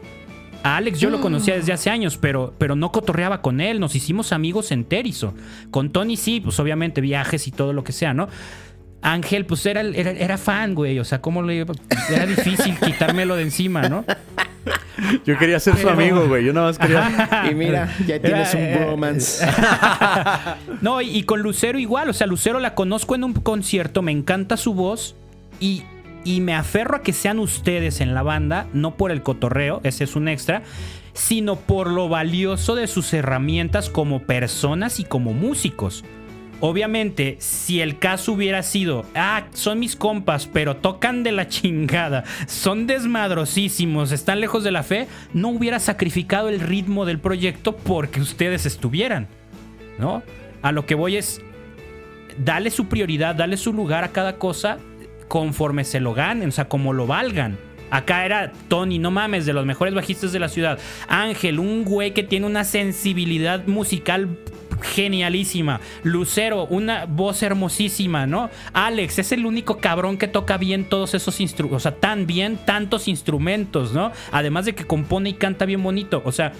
A 0.64 0.78
Alex 0.78 0.98
yo 0.98 1.10
lo 1.10 1.18
mm. 1.18 1.22
conocía 1.22 1.56
desde 1.56 1.74
hace 1.74 1.90
años, 1.90 2.18
pero, 2.18 2.54
pero 2.58 2.78
no 2.78 2.94
cotorreaba 2.94 3.42
con 3.42 3.60
él, 3.60 3.82
nos 3.82 3.96
hicimos 3.96 4.32
amigos 4.32 4.72
en 4.72 4.86
Terizo. 4.86 5.34
Con 5.72 5.90
Tony 5.90 6.16
sí, 6.16 6.40
pues 6.40 6.58
obviamente 6.62 7.02
viajes 7.02 7.48
y 7.48 7.52
todo 7.52 7.74
lo 7.74 7.84
que 7.84 7.92
sea, 7.92 8.14
¿no? 8.14 8.30
Ángel, 9.02 9.46
pues 9.46 9.66
era, 9.66 9.82
era, 9.82 10.38
fan, 10.38 10.76
güey. 10.76 11.00
O 11.00 11.06
sea, 11.06 11.22
¿cómo 11.22 11.42
le 11.42 11.66
Era 12.10 12.26
difícil 12.26 12.78
quitármelo 12.86 13.36
de 13.36 13.44
encima, 13.44 13.90
¿no? 13.90 14.06
Yo 15.26 15.38
quería 15.38 15.60
ser 15.60 15.76
su 15.78 15.90
amigo, 15.90 16.28
güey. 16.28 16.46
Yo 16.46 16.54
nada 16.54 16.68
más 16.68 16.78
quería. 16.78 17.50
Y 17.52 17.56
mira, 17.56 17.96
ya 18.06 18.20
tienes 18.20 18.54
un 18.54 18.62
eh, 18.62 18.78
bromance. 18.78 19.46
no, 20.82 21.02
y, 21.02 21.24
con 21.24 21.42
Lucero 21.42 21.80
igual. 21.80 22.10
O 22.10 22.14
sea, 22.14 22.28
Lucero 22.28 22.60
la 22.60 22.76
conozco 22.76 23.16
en 23.16 23.24
un 23.24 23.34
concierto, 23.34 24.02
me 24.02 24.12
encanta 24.12 24.58
su 24.58 24.74
voz. 24.76 25.16
Y, 25.60 25.84
y 26.24 26.42
me 26.42 26.54
aferro 26.54 26.98
a 26.98 27.02
que 27.02 27.14
sean 27.14 27.40
ustedes 27.40 28.02
en 28.02 28.14
la 28.14 28.22
banda, 28.22 28.68
no 28.74 28.96
por 28.96 29.12
el 29.12 29.24
cotorreo, 29.24 29.80
ese 29.84 30.04
es 30.04 30.16
un 30.16 30.28
extra, 30.28 30.64
sino 31.14 31.56
por 31.56 31.88
lo 31.88 32.10
valioso 32.10 32.76
de 32.76 32.88
sus 32.88 33.14
herramientas 33.14 33.90
como 33.90 34.22
personas 34.24 35.00
y 35.00 35.04
como 35.04 35.34
músicos. 35.34 36.04
Obviamente, 36.64 37.38
si 37.40 37.82
el 37.82 37.98
caso 37.98 38.34
hubiera 38.34 38.62
sido, 38.62 39.04
ah, 39.16 39.46
son 39.52 39.80
mis 39.80 39.96
compas, 39.96 40.46
pero 40.46 40.76
tocan 40.76 41.24
de 41.24 41.32
la 41.32 41.48
chingada, 41.50 42.24
son 42.46 42.86
desmadrosísimos, 42.86 44.12
están 44.12 44.40
lejos 44.40 44.64
de 44.64 44.72
la 44.72 44.84
fe, 44.84 45.08
no 45.34 45.50
hubiera 45.50 45.80
sacrificado 45.80 46.50
el 46.50 46.60
ritmo 46.60 47.06
del 47.06 47.20
proyecto 47.20 47.76
porque 47.76 48.22
ustedes 48.22 48.68
estuvieran, 48.68 49.28
¿no? 49.98 50.22
A 50.62 50.72
lo 50.72 50.86
que 50.86 50.94
voy 50.94 51.18
es, 51.18 51.42
dale 52.38 52.70
su 52.70 52.88
prioridad, 52.88 53.34
dale 53.34 53.58
su 53.58 53.74
lugar 53.74 54.04
a 54.04 54.12
cada 54.12 54.38
cosa 54.38 54.78
conforme 55.28 55.84
se 55.84 56.00
lo 56.00 56.14
ganen, 56.14 56.50
o 56.50 56.52
sea, 56.52 56.70
como 56.70 56.94
lo 56.94 57.08
valgan. 57.08 57.58
Acá 57.90 58.24
era 58.24 58.52
Tony, 58.68 59.00
no 59.00 59.10
mames, 59.10 59.46
de 59.48 59.54
los 59.54 59.66
mejores 59.66 59.94
bajistas 59.96 60.32
de 60.32 60.40
la 60.40 60.48
ciudad. 60.48 60.78
Ángel, 61.08 61.60
un 61.60 61.84
güey 61.84 62.14
que 62.14 62.24
tiene 62.24 62.46
una 62.46 62.64
sensibilidad 62.64 63.66
musical 63.66 64.38
genialísima. 64.82 65.80
Lucero, 66.04 66.66
una 66.66 67.06
voz 67.06 67.44
hermosísima, 67.44 68.28
¿no? 68.28 68.50
Alex 68.74 69.20
es 69.20 69.32
el 69.32 69.46
único 69.46 69.78
cabrón 69.78 70.18
que 70.18 70.28
toca 70.28 70.58
bien 70.58 70.86
todos 70.86 71.14
esos 71.14 71.40
instrumentos, 71.40 71.78
o 71.78 71.80
sea, 71.80 72.00
tan 72.00 72.28
bien 72.28 72.58
tantos 72.66 73.08
instrumentos, 73.08 73.94
¿no? 73.94 74.12
Además 74.32 74.66
de 74.66 74.76
que 74.76 74.86
compone 74.86 75.30
y 75.30 75.34
canta 75.34 75.66
bien 75.66 75.84
bonito, 75.84 76.22
o 76.26 76.32
sea, 76.32 76.54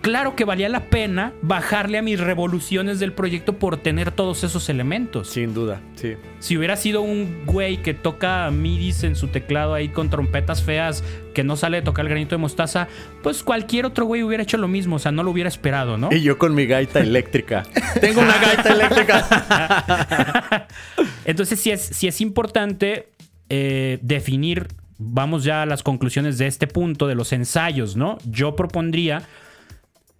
claro 0.00 0.36
que 0.36 0.44
valía 0.44 0.68
la 0.68 0.88
pena 0.88 1.32
bajarle 1.42 1.98
a 1.98 2.02
mis 2.02 2.20
revoluciones 2.20 2.98
del 2.98 3.12
proyecto 3.12 3.58
por 3.58 3.76
tener 3.76 4.10
todos 4.10 4.44
esos 4.44 4.68
elementos. 4.68 5.28
Sin 5.28 5.54
duda, 5.54 5.80
sí. 5.94 6.14
Si 6.38 6.56
hubiera 6.56 6.76
sido 6.76 7.02
un 7.02 7.44
güey 7.46 7.82
que 7.82 7.94
toca 7.94 8.50
midis 8.50 9.04
en 9.04 9.16
su 9.16 9.28
teclado 9.28 9.74
ahí 9.74 9.88
con 9.88 10.10
trompetas 10.10 10.62
feas, 10.62 11.02
que 11.34 11.44
no 11.44 11.56
sale 11.56 11.78
de 11.78 11.82
tocar 11.82 12.04
el 12.04 12.10
granito 12.10 12.34
de 12.34 12.38
mostaza, 12.38 12.88
pues 13.22 13.42
cualquier 13.42 13.86
otro 13.86 14.06
güey 14.06 14.22
hubiera 14.22 14.42
hecho 14.42 14.56
lo 14.56 14.68
mismo, 14.68 14.96
o 14.96 14.98
sea, 14.98 15.12
no 15.12 15.22
lo 15.22 15.30
hubiera 15.30 15.48
esperado, 15.48 15.98
¿no? 15.98 16.08
Y 16.12 16.22
yo 16.22 16.38
con 16.38 16.54
mi 16.54 16.66
gaita 16.66 17.00
eléctrica. 17.00 17.64
Tengo 18.00 18.20
una 18.20 18.38
gaita 18.38 18.68
eléctrica. 18.70 20.66
Entonces 21.24 21.60
sí 21.60 21.70
es, 21.70 22.02
es 22.02 22.20
importante 22.20 23.08
eh, 23.48 23.98
definir, 24.02 24.68
vamos 24.98 25.44
ya 25.44 25.62
a 25.62 25.66
las 25.66 25.82
conclusiones 25.82 26.38
de 26.38 26.46
este 26.46 26.66
punto, 26.66 27.06
de 27.06 27.14
los 27.14 27.32
ensayos, 27.32 27.96
¿no? 27.96 28.18
Yo 28.24 28.56
propondría 28.56 29.22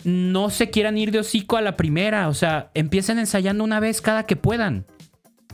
no 0.07 0.51
se 0.51 0.71
quieran 0.71 0.97
ir 0.97 1.11
de 1.11 1.19
hocico 1.19 1.57
a 1.57 1.61
la 1.63 1.77
primera. 1.77 2.29
O 2.29 2.35
sea, 2.35 2.71
empiecen 2.75 3.19
ensayando 3.19 3.65
una 3.65 3.81
vez 3.81 4.01
cada 4.01 4.25
que 4.25 4.37
puedan. 4.37 4.87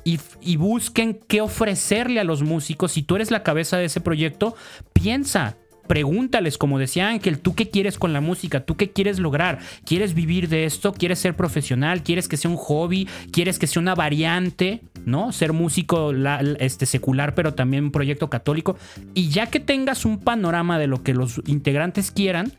Y, 0.05 0.57
busquen 0.57 1.19
qué 1.27 1.41
ofrecerle 1.41 2.21
a 2.21 2.25
los 2.25 2.43
músicos. 2.43 2.93
Si 2.93 3.03
tú 3.03 3.17
eres 3.17 3.31
la 3.31 3.45
cabeza 3.45 3.79
de 3.79 3.87
ese 3.87 4.01
proyecto, 4.01 4.57
piensa, 4.93 5.57
pregúntales, 5.87 6.59
como 6.59 6.79
decía 6.79 7.09
Ángel, 7.09 7.39
¿tú 7.39 7.55
qué 7.55 7.71
quieres 7.71 7.99
con 7.99 8.13
la 8.13 8.21
música? 8.21 8.65
¿Tú 8.67 8.77
qué 8.77 8.91
quieres 8.91 9.21
lograr? 9.21 9.61
¿Quieres 9.87 10.13
vivir 10.13 10.49
de 10.49 10.65
esto? 10.65 10.93
¿Quieres 10.93 11.21
ser 11.21 11.35
profesional? 11.37 12.03
¿Quieres 12.03 12.29
que 12.29 12.37
sea 12.37 12.51
un 12.51 12.57
hobby? 12.57 13.09
¿Quieres 13.31 13.61
que 13.61 13.69
sea 13.69 13.81
una 13.81 13.95
variante? 13.95 14.83
¿No? 15.07 15.33
Ser 15.33 15.53
músico 15.53 16.13
este, 16.59 16.85
secular, 16.85 17.35
pero 17.35 17.55
también 17.55 17.85
un 17.85 17.93
proyecto 17.93 18.29
católico. 18.29 18.77
Y 19.15 19.29
ya 19.29 19.47
que 19.47 19.61
tengas 19.61 20.05
un 20.05 20.19
panorama 20.19 20.81
de 20.81 20.89
lo 20.89 21.05
que 21.05 21.15
los 21.15 21.41
integrantes 21.47 22.11
quieran, 22.11 22.53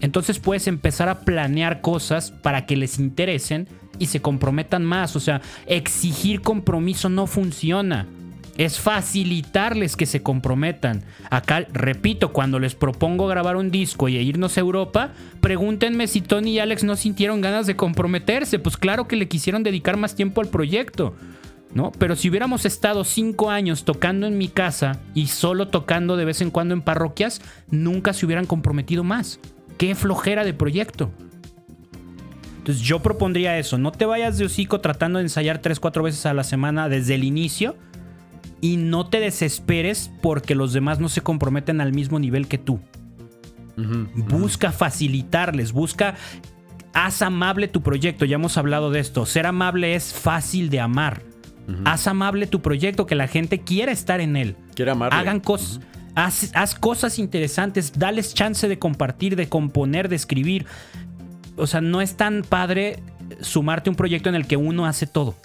entonces 0.00 0.38
puedes 0.38 0.66
empezar 0.66 1.08
a 1.08 1.20
planear 1.20 1.80
cosas 1.80 2.30
para 2.30 2.66
que 2.66 2.76
les 2.76 2.98
interesen 2.98 3.68
y 3.98 4.06
se 4.06 4.20
comprometan 4.20 4.84
más. 4.84 5.14
O 5.14 5.20
sea, 5.20 5.42
exigir 5.66 6.40
compromiso 6.40 7.08
no 7.08 7.26
funciona. 7.26 8.06
Es 8.56 8.78
facilitarles 8.78 9.96
que 9.96 10.06
se 10.06 10.22
comprometan. 10.22 11.02
Acá, 11.30 11.66
repito, 11.72 12.32
cuando 12.32 12.58
les 12.58 12.74
propongo 12.74 13.26
grabar 13.26 13.56
un 13.56 13.70
disco 13.70 14.08
y 14.08 14.16
irnos 14.16 14.56
a 14.56 14.60
Europa, 14.60 15.12
pregúntenme 15.40 16.06
si 16.06 16.20
Tony 16.20 16.52
y 16.52 16.58
Alex 16.58 16.82
no 16.84 16.96
sintieron 16.96 17.40
ganas 17.40 17.66
de 17.66 17.76
comprometerse. 17.76 18.58
Pues 18.58 18.76
claro 18.76 19.06
que 19.06 19.16
le 19.16 19.28
quisieron 19.28 19.62
dedicar 19.62 19.96
más 19.96 20.14
tiempo 20.14 20.40
al 20.40 20.48
proyecto. 20.48 21.14
¿no? 21.72 21.92
Pero 21.92 22.16
si 22.16 22.28
hubiéramos 22.28 22.64
estado 22.64 23.04
cinco 23.04 23.50
años 23.50 23.84
tocando 23.84 24.26
en 24.26 24.36
mi 24.36 24.48
casa 24.48 25.00
y 25.14 25.28
solo 25.28 25.68
tocando 25.68 26.16
de 26.16 26.24
vez 26.24 26.40
en 26.40 26.50
cuando 26.50 26.74
en 26.74 26.82
parroquias, 26.82 27.40
nunca 27.70 28.12
se 28.12 28.26
hubieran 28.26 28.46
comprometido 28.46 29.04
más 29.04 29.38
qué 29.80 29.94
flojera 29.94 30.44
de 30.44 30.52
proyecto. 30.52 31.10
Entonces 32.58 32.82
yo 32.84 33.00
propondría 33.00 33.58
eso, 33.58 33.78
no 33.78 33.92
te 33.92 34.04
vayas 34.04 34.36
de 34.36 34.44
hocico 34.44 34.82
tratando 34.82 35.18
de 35.18 35.24
ensayar 35.24 35.62
3, 35.62 35.80
4 35.80 36.02
veces 36.02 36.26
a 36.26 36.34
la 36.34 36.44
semana 36.44 36.90
desde 36.90 37.14
el 37.14 37.24
inicio 37.24 37.76
y 38.60 38.76
no 38.76 39.08
te 39.08 39.20
desesperes 39.20 40.10
porque 40.20 40.54
los 40.54 40.74
demás 40.74 41.00
no 41.00 41.08
se 41.08 41.22
comprometen 41.22 41.80
al 41.80 41.94
mismo 41.94 42.18
nivel 42.18 42.46
que 42.46 42.58
tú. 42.58 42.78
Busca 44.28 44.70
facilitarles, 44.70 45.72
busca, 45.72 46.14
haz 46.92 47.22
amable 47.22 47.66
tu 47.66 47.80
proyecto, 47.82 48.26
ya 48.26 48.34
hemos 48.34 48.58
hablado 48.58 48.90
de 48.90 49.00
esto, 49.00 49.24
ser 49.24 49.46
amable 49.46 49.94
es 49.94 50.12
fácil 50.12 50.68
de 50.68 50.80
amar. 50.80 51.22
Haz 51.86 52.06
amable 52.06 52.46
tu 52.46 52.60
proyecto, 52.60 53.06
que 53.06 53.14
la 53.14 53.28
gente 53.28 53.60
quiera 53.60 53.92
estar 53.92 54.20
en 54.20 54.36
él. 54.36 54.56
Quiere 54.74 54.90
amarle. 54.90 55.18
Hagan 55.18 55.40
cosas. 55.40 55.80
Haz, 56.14 56.74
cosas 56.74 57.18
interesantes, 57.18 57.98
dales 57.98 58.34
chance 58.34 58.68
de 58.68 58.78
compartir, 58.78 59.36
de 59.36 59.48
componer, 59.48 60.08
de 60.08 60.16
escribir. 60.16 60.66
O 61.56 61.66
sea, 61.66 61.80
no 61.80 62.00
es 62.00 62.16
tan 62.16 62.42
padre 62.42 63.02
sumarte 63.40 63.90
a 63.90 63.92
un 63.92 63.96
proyecto 63.96 64.28
en 64.28 64.34
el 64.34 64.46
que 64.46 64.56
uno 64.56 64.86
hace 64.86 65.06
todo. 65.06 65.36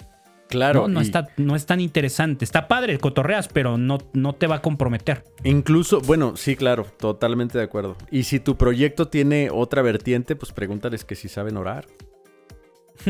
Claro. 0.48 0.86
No, 0.88 1.00
está, 1.00 1.28
no 1.36 1.56
es 1.56 1.66
tan 1.66 1.80
interesante. 1.80 2.44
Está 2.44 2.68
padre, 2.68 2.98
cotorreas, 2.98 3.48
pero 3.48 3.78
no, 3.78 3.98
no 4.12 4.32
te 4.32 4.46
va 4.46 4.56
a 4.56 4.62
comprometer. 4.62 5.24
Incluso, 5.44 6.00
bueno, 6.00 6.36
sí, 6.36 6.54
claro, 6.56 6.86
totalmente 6.98 7.58
de 7.58 7.64
acuerdo. 7.64 7.96
Y 8.10 8.22
si 8.24 8.38
tu 8.38 8.56
proyecto 8.56 9.08
tiene 9.08 9.50
otra 9.52 9.82
vertiente, 9.82 10.36
pues 10.36 10.52
pregúntales 10.52 11.04
que 11.04 11.16
si 11.16 11.28
saben 11.28 11.56
orar. 11.56 11.86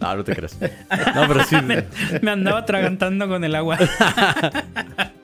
no, 0.00 0.16
no 0.16 0.24
te 0.24 0.34
creas. 0.34 0.58
No, 1.14 1.26
pero 1.26 1.44
sí. 1.44 1.56
me, 1.64 1.84
me 2.20 2.30
andaba 2.30 2.58
atragantando 2.58 3.26
con 3.26 3.42
el 3.44 3.54
agua. 3.54 3.78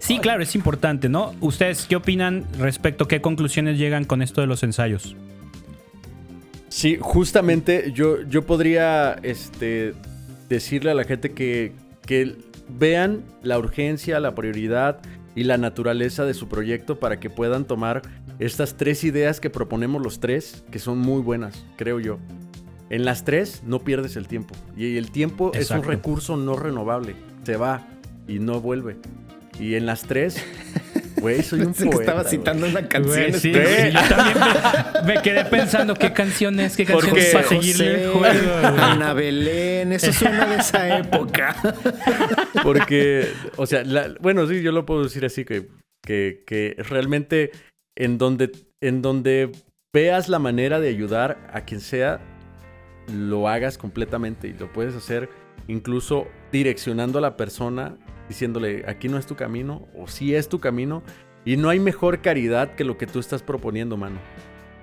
Sí, 0.00 0.18
claro, 0.18 0.42
es 0.42 0.54
importante, 0.54 1.08
¿no? 1.08 1.34
¿Ustedes 1.40 1.86
qué 1.86 1.94
opinan 1.94 2.46
respecto 2.58 3.04
a 3.04 3.08
qué 3.08 3.20
conclusiones 3.20 3.78
llegan 3.78 4.04
con 4.04 4.22
esto 4.22 4.40
de 4.40 4.46
los 4.46 4.62
ensayos? 4.62 5.14
Sí, 6.68 6.96
justamente 6.98 7.92
yo, 7.92 8.22
yo 8.22 8.46
podría 8.46 9.12
este, 9.22 9.94
decirle 10.48 10.90
a 10.90 10.94
la 10.94 11.04
gente 11.04 11.32
que, 11.32 11.74
que 12.06 12.34
vean 12.78 13.22
la 13.42 13.58
urgencia, 13.58 14.18
la 14.20 14.34
prioridad 14.34 15.00
y 15.34 15.44
la 15.44 15.58
naturaleza 15.58 16.24
de 16.24 16.32
su 16.32 16.48
proyecto 16.48 16.98
para 16.98 17.20
que 17.20 17.28
puedan 17.28 17.66
tomar 17.66 18.02
estas 18.38 18.78
tres 18.78 19.04
ideas 19.04 19.38
que 19.38 19.50
proponemos 19.50 20.02
los 20.02 20.18
tres, 20.18 20.64
que 20.70 20.78
son 20.78 20.98
muy 20.98 21.20
buenas, 21.20 21.66
creo 21.76 22.00
yo. 22.00 22.18
En 22.88 23.04
las 23.04 23.24
tres 23.24 23.62
no 23.66 23.80
pierdes 23.80 24.16
el 24.16 24.26
tiempo. 24.26 24.54
Y 24.76 24.96
el 24.96 25.10
tiempo 25.10 25.52
es 25.54 25.70
un 25.70 25.84
recurso 25.84 26.38
no 26.38 26.56
renovable. 26.56 27.14
Se 27.44 27.56
va 27.56 27.86
y 28.26 28.38
no 28.38 28.60
vuelve. 28.60 28.96
Y 29.58 29.74
en 29.74 29.86
las 29.86 30.02
tres, 30.02 30.42
güey, 31.20 31.42
soy 31.42 31.60
un 31.60 31.74
poeta. 31.74 32.00
Estaba 32.00 32.24
citando 32.24 32.66
una 32.66 32.88
canción. 32.88 33.32
sí, 33.34 33.52
yo 33.52 34.08
también 34.08 34.38
me, 35.06 35.22
quedé 35.22 35.44
pensando 35.44 35.94
qué 35.94 36.12
canción 36.12 36.58
es, 36.60 36.76
qué 36.76 36.84
canción 36.84 37.16
es 37.16 37.32
para 37.32 37.48
seguirle 37.48 38.04
el 38.04 38.10
juego. 38.10 38.54
Ana 38.78 39.12
Belén, 39.12 39.92
eso 39.92 40.10
es 40.10 40.22
una 40.22 40.46
de 40.46 40.56
esa 40.56 40.98
época. 40.98 41.56
Porque, 42.62 43.28
o 43.56 43.66
sea, 43.66 43.82
bueno, 44.20 44.46
sí, 44.46 44.62
yo 44.62 44.72
lo 44.72 44.86
puedo 44.86 45.04
decir 45.04 45.24
así, 45.24 45.44
que, 45.44 45.68
que, 46.02 46.42
que 46.46 46.76
realmente 46.88 47.50
en 47.96 48.18
donde, 48.18 48.50
en 48.80 49.02
donde 49.02 49.52
veas 49.92 50.28
la 50.28 50.38
manera 50.38 50.80
de 50.80 50.88
ayudar 50.88 51.38
a 51.52 51.62
quien 51.62 51.80
sea, 51.80 52.20
lo 53.12 53.48
hagas 53.48 53.76
completamente 53.76 54.48
y 54.48 54.52
lo 54.52 54.72
puedes 54.72 54.94
hacer 54.94 55.28
incluso 55.68 56.26
direccionando 56.52 57.18
a 57.18 57.22
la 57.22 57.36
persona 57.36 57.96
diciéndole, 58.30 58.84
aquí 58.86 59.08
no 59.08 59.18
es 59.18 59.26
tu 59.26 59.34
camino, 59.34 59.88
o 59.92 60.06
sí 60.06 60.36
es 60.36 60.48
tu 60.48 60.60
camino, 60.60 61.02
y 61.44 61.56
no 61.56 61.68
hay 61.68 61.80
mejor 61.80 62.22
caridad 62.22 62.76
que 62.76 62.84
lo 62.84 62.96
que 62.96 63.08
tú 63.08 63.18
estás 63.18 63.42
proponiendo, 63.42 63.96
mano. 63.96 64.20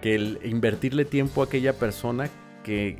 Que 0.01 0.15
el 0.15 0.39
invertirle 0.43 1.05
tiempo 1.05 1.41
a 1.41 1.45
aquella 1.45 1.71
persona 1.71 2.29
que 2.61 2.99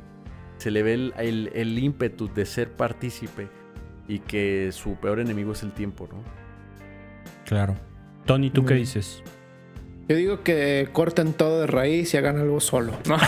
se 0.56 0.70
le 0.70 0.82
ve 0.82 0.94
el, 0.94 1.50
el 1.54 1.78
ímpetu 1.78 2.32
de 2.32 2.46
ser 2.46 2.72
partícipe 2.72 3.48
y 4.08 4.20
que 4.20 4.70
su 4.72 4.96
peor 4.96 5.20
enemigo 5.20 5.52
es 5.52 5.62
el 5.62 5.72
tiempo, 5.72 6.08
¿no? 6.10 6.22
Claro. 7.44 7.74
Tony, 8.24 8.48
¿tú 8.48 8.64
qué 8.64 8.72
dices? 8.72 9.22
Yo 10.08 10.16
digo 10.16 10.42
que 10.42 10.88
corten 10.92 11.34
todo 11.34 11.60
de 11.60 11.66
raíz 11.66 12.14
y 12.14 12.16
hagan 12.16 12.38
algo 12.38 12.60
solo, 12.60 12.94
¿no? 13.06 13.18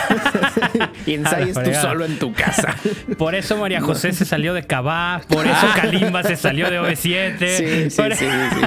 y 1.07 1.13
ensayes 1.13 1.55
tú 1.63 1.75
solo 1.75 2.07
en 2.07 2.19
tu 2.19 2.33
casa. 2.33 2.75
Por 3.19 3.35
eso 3.35 3.59
María 3.59 3.83
José 3.83 4.13
se 4.13 4.25
salió 4.25 4.55
de 4.55 4.63
Cabá, 4.63 5.21
por 5.29 5.47
eso 5.47 5.67
Kalimba 5.77 6.23
se 6.23 6.37
salió 6.37 6.71
de 6.71 6.81
OV7. 6.81 7.39
Sí, 7.39 7.91
sí, 7.91 8.03
sí, 8.15 8.25
sí, 8.25 8.27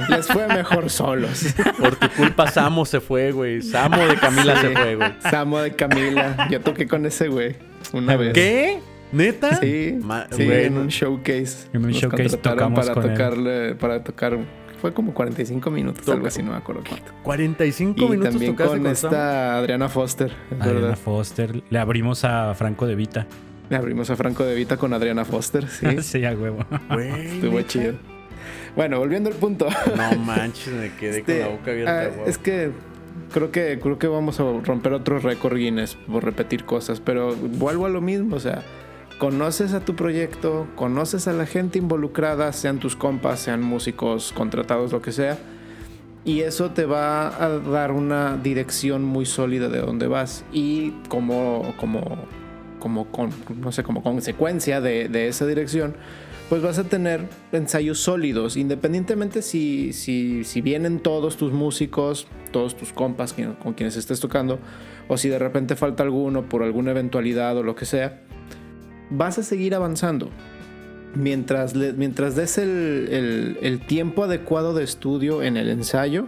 Les 0.09 0.27
fue 0.27 0.47
mejor 0.47 0.91
solos. 0.91 1.55
Por 1.79 1.95
tu 1.95 2.07
culpa 2.09 2.47
Samo 2.47 2.85
se 2.85 2.99
fue, 2.99 3.31
güey. 3.31 3.61
Samo 3.63 3.97
de 4.05 4.15
Camila 4.15 4.61
se 4.61 4.69
fue, 4.69 4.95
güey. 4.95 5.13
Samo 5.29 5.59
de 5.59 5.71
Camila. 5.71 6.47
Yo 6.51 6.61
toqué 6.61 6.87
con 6.87 7.05
ese 7.05 7.29
güey 7.29 7.55
una 7.93 8.15
vez. 8.15 8.33
¿Qué? 8.33 8.79
¿Neta? 9.11 9.55
Sí, 9.55 9.99
sí 10.31 10.43
en 10.43 10.77
un 10.77 10.87
showcase. 10.87 11.67
En 11.73 11.85
un 11.85 11.91
showcase 11.91 12.37
tocamos 12.37 12.87
para 12.87 13.01
tocarle, 13.01 13.75
para 13.75 14.03
tocar 14.03 14.37
fue 14.83 14.93
como 14.93 15.13
45 15.13 15.71
minutos, 15.71 16.09
algo 16.09 16.27
así, 16.27 16.43
no 16.43 16.51
me 16.51 16.57
acuerdo 16.57 16.83
cuánto. 16.85 17.13
45 17.23 17.97
y 17.97 18.09
minutos 18.09 18.31
también 18.33 18.53
con, 18.53 18.85
esta 18.85 19.57
Adriana 19.57 19.87
Foster. 19.87 20.33
Adriana 20.59 20.97
Foster. 20.97 21.63
Le 21.69 21.79
abrimos 21.79 22.25
a 22.25 22.53
Franco 22.53 22.85
de 22.85 22.95
Vita. 22.95 23.25
Le 23.69 23.77
abrimos 23.77 24.09
a 24.09 24.17
Franco 24.17 24.43
de 24.43 24.55
Vita 24.55 24.75
con 24.75 24.91
Adriana 24.91 25.23
Foster, 25.23 25.69
sí. 25.69 25.87
sí, 26.01 26.25
a 26.25 26.33
huevo. 26.33 26.65
Estuvo 26.99 27.61
chido. 27.61 27.93
Bueno, 28.75 28.99
volviendo 28.99 29.29
al 29.29 29.37
punto. 29.37 29.69
No 29.95 30.19
manches, 30.19 30.73
me 30.73 30.93
quedé 30.95 31.23
con 31.23 31.39
la 31.39 31.47
boca 31.47 31.71
abierta. 31.71 32.01
Ah, 32.01 32.23
es 32.27 32.37
que 32.37 32.71
creo 33.31 33.51
que 33.51 33.79
creo 33.81 33.97
que 33.97 34.07
vamos 34.07 34.41
a 34.41 34.43
romper 34.43 34.91
otro 34.91 35.17
récord 35.19 35.55
Guinness 35.55 35.95
por 35.95 36.25
repetir 36.25 36.65
cosas, 36.65 36.99
pero 36.99 37.37
vuelvo 37.37 37.85
a 37.85 37.89
lo 37.89 38.01
mismo, 38.01 38.35
o 38.35 38.39
sea, 38.41 38.63
conoces 39.17 39.73
a 39.73 39.85
tu 39.85 39.95
proyecto, 39.95 40.67
conoces 40.75 41.27
a 41.27 41.33
la 41.33 41.45
gente 41.45 41.79
involucrada, 41.79 42.51
sean 42.53 42.79
tus 42.79 42.95
compas, 42.95 43.39
sean 43.39 43.61
músicos 43.61 44.31
contratados, 44.33 44.91
lo 44.91 45.01
que 45.01 45.11
sea, 45.11 45.37
y 46.25 46.41
eso 46.41 46.71
te 46.71 46.85
va 46.85 47.27
a 47.43 47.59
dar 47.59 47.91
una 47.91 48.37
dirección 48.37 49.03
muy 49.03 49.25
sólida 49.25 49.67
de 49.69 49.79
dónde 49.79 50.07
vas. 50.07 50.45
Y 50.51 50.91
como 51.09 51.73
como 51.77 52.27
como 52.79 53.07
no 53.61 53.71
sé 53.71 53.83
como 53.83 54.03
consecuencia 54.03 54.81
de, 54.81 55.07
de, 55.07 55.29
esa 55.29 55.45
dirección 55.45 55.95
pues 56.49 56.61
vas 56.61 56.77
a 56.79 56.83
tener 56.83 57.29
ensayos 57.53 57.99
sólidos 57.99 58.57
independientemente 58.57 59.41
si, 59.41 59.93
si, 59.93 60.43
si 60.43 60.59
vienen 60.59 60.99
todos 60.99 61.37
tus 61.37 61.53
músicos 61.53 62.27
todos 62.51 62.75
tus 62.75 62.91
compas 62.91 63.33
con 63.63 63.73
quienes 63.73 63.95
estés 63.95 64.19
tocando 64.19 64.59
o 65.07 65.15
si 65.15 65.29
de 65.29 65.39
repente 65.39 65.77
falta 65.77 66.03
alguno 66.03 66.49
por 66.49 66.61
alguna 66.61 66.91
eventualidad 66.91 67.55
o 67.55 67.63
lo 67.63 67.73
que 67.75 67.85
sea 67.85 68.21
vas 69.13 69.37
a 69.37 69.43
seguir 69.43 69.75
avanzando. 69.75 70.29
Mientras, 71.15 71.75
mientras 71.75 72.35
des 72.35 72.57
el, 72.57 73.81
tiempo 73.87 74.23
adecuado 74.23 74.73
de 74.73 74.83
estudio 74.83 75.43
en 75.43 75.57
el 75.57 75.69
ensayo 75.69 76.27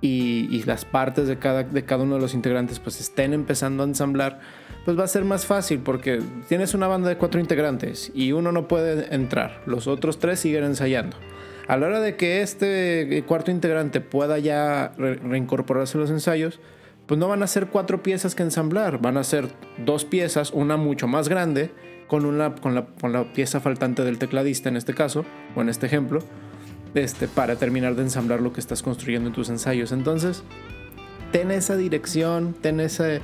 y, 0.00 0.62
las 0.64 0.84
partes 0.84 1.28
de 1.28 1.38
cada, 1.38 1.62
de 1.62 1.84
cada 1.84 2.02
uno 2.02 2.16
de 2.16 2.20
los 2.20 2.34
integrantes 2.34 2.80
pues 2.80 3.00
estén 3.00 3.32
empezando 3.32 3.84
a 3.84 3.86
ensamblar, 3.86 4.40
pues 4.84 4.98
va 4.98 5.04
a 5.04 5.08
ser 5.08 5.24
más 5.24 5.46
fácil 5.46 5.78
porque 5.78 6.20
tienes 6.48 6.74
una 6.74 6.88
banda 6.88 7.08
de 7.08 7.16
cuatro 7.16 7.40
integrantes 7.40 8.10
y 8.12 8.32
uno 8.32 8.50
no 8.50 8.66
puede 8.66 9.14
entrar, 9.14 9.62
los 9.66 9.86
otros 9.86 10.18
tres 10.18 10.40
siguen 10.40 10.64
ensayando. 10.64 11.16
A 11.68 11.76
la 11.76 11.86
hora 11.86 12.00
de 12.00 12.16
que 12.16 12.42
este 12.42 13.22
cuarto 13.28 13.52
integrante 13.52 14.00
pueda 14.00 14.40
ya 14.40 14.92
reincorporarse 14.98 15.96
a 15.96 16.00
los 16.00 16.10
ensayos, 16.10 16.58
pues 17.06 17.20
no 17.20 17.28
van 17.28 17.44
a 17.44 17.46
ser 17.46 17.68
cuatro 17.68 18.02
piezas 18.02 18.34
que 18.34 18.42
ensamblar, 18.42 19.00
van 19.00 19.16
a 19.16 19.22
ser 19.22 19.46
dos 19.84 20.04
piezas, 20.04 20.50
una 20.50 20.76
mucho 20.76 21.06
más 21.06 21.28
grande 21.28 21.70
con, 22.12 22.26
una, 22.26 22.54
con, 22.54 22.74
la, 22.74 22.84
con 23.00 23.14
la 23.14 23.32
pieza 23.32 23.58
faltante 23.58 24.04
del 24.04 24.18
tecladista 24.18 24.68
en 24.68 24.76
este 24.76 24.92
caso, 24.92 25.24
o 25.56 25.62
en 25.62 25.70
este 25.70 25.86
ejemplo, 25.86 26.18
este, 26.94 27.26
para 27.26 27.56
terminar 27.56 27.94
de 27.94 28.02
ensamblar 28.02 28.42
lo 28.42 28.52
que 28.52 28.60
estás 28.60 28.82
construyendo 28.82 29.28
en 29.30 29.34
tus 29.34 29.48
ensayos. 29.48 29.92
Entonces, 29.92 30.42
ten 31.30 31.50
esa 31.50 31.74
dirección, 31.74 32.54
ten 32.60 32.80
ese... 32.80 33.22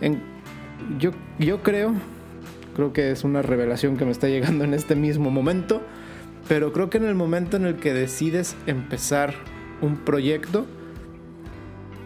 En, 0.00 0.22
yo, 1.00 1.10
yo 1.40 1.64
creo, 1.64 1.94
creo 2.76 2.92
que 2.92 3.10
es 3.10 3.24
una 3.24 3.42
revelación 3.42 3.96
que 3.96 4.04
me 4.04 4.12
está 4.12 4.28
llegando 4.28 4.62
en 4.62 4.72
este 4.72 4.94
mismo 4.94 5.32
momento, 5.32 5.82
pero 6.46 6.72
creo 6.72 6.90
que 6.90 6.98
en 6.98 7.06
el 7.06 7.16
momento 7.16 7.56
en 7.56 7.66
el 7.66 7.74
que 7.74 7.92
decides 7.92 8.54
empezar 8.68 9.34
un 9.80 9.96
proyecto, 9.96 10.64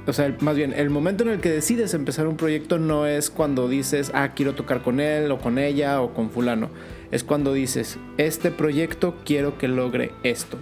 o 0.05 0.13
sea, 0.13 0.35
más 0.41 0.57
bien, 0.57 0.73
el 0.77 0.91
momento 0.91 1.23
en 1.23 1.31
el 1.31 1.41
que 1.41 1.51
decides 1.51 1.95
empezar 1.95 2.27
un 2.27 2.37
proyecto 2.37 2.79
no 2.79 3.07
es 3.07 3.31
cuando 3.31 3.69
dices, 3.69 4.11
ah, 4.15 4.33
quiero 4.35 4.55
tocar 4.55 4.83
con 4.83 4.99
él 4.99 5.31
o 5.31 5.39
con 5.39 5.59
ella 5.59 6.01
o 6.01 6.13
con 6.13 6.31
fulano. 6.31 6.71
Es 7.13 7.23
cuando 7.23 7.53
dices, 7.53 7.99
este 8.19 8.51
proyecto 8.51 9.15
quiero 9.25 9.59
que 9.59 9.69
logre 9.69 10.11
esto. 10.25 10.59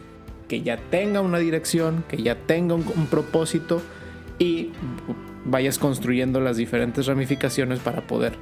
Que 0.47 0.61
ya 0.61 0.77
tenga 0.77 1.23
una 1.23 1.39
dirección, 1.39 2.05
que 2.07 2.23
ya 2.23 2.35
tenga 2.35 2.75
un, 2.75 3.07
propósito 3.07 3.81
y 4.39 4.73
vayas 5.47 5.79
construyendo 5.79 6.41
las 6.41 6.59
diferentes 6.59 7.07
ramificaciones 7.07 7.79
para 7.79 8.07
poder 8.07 8.35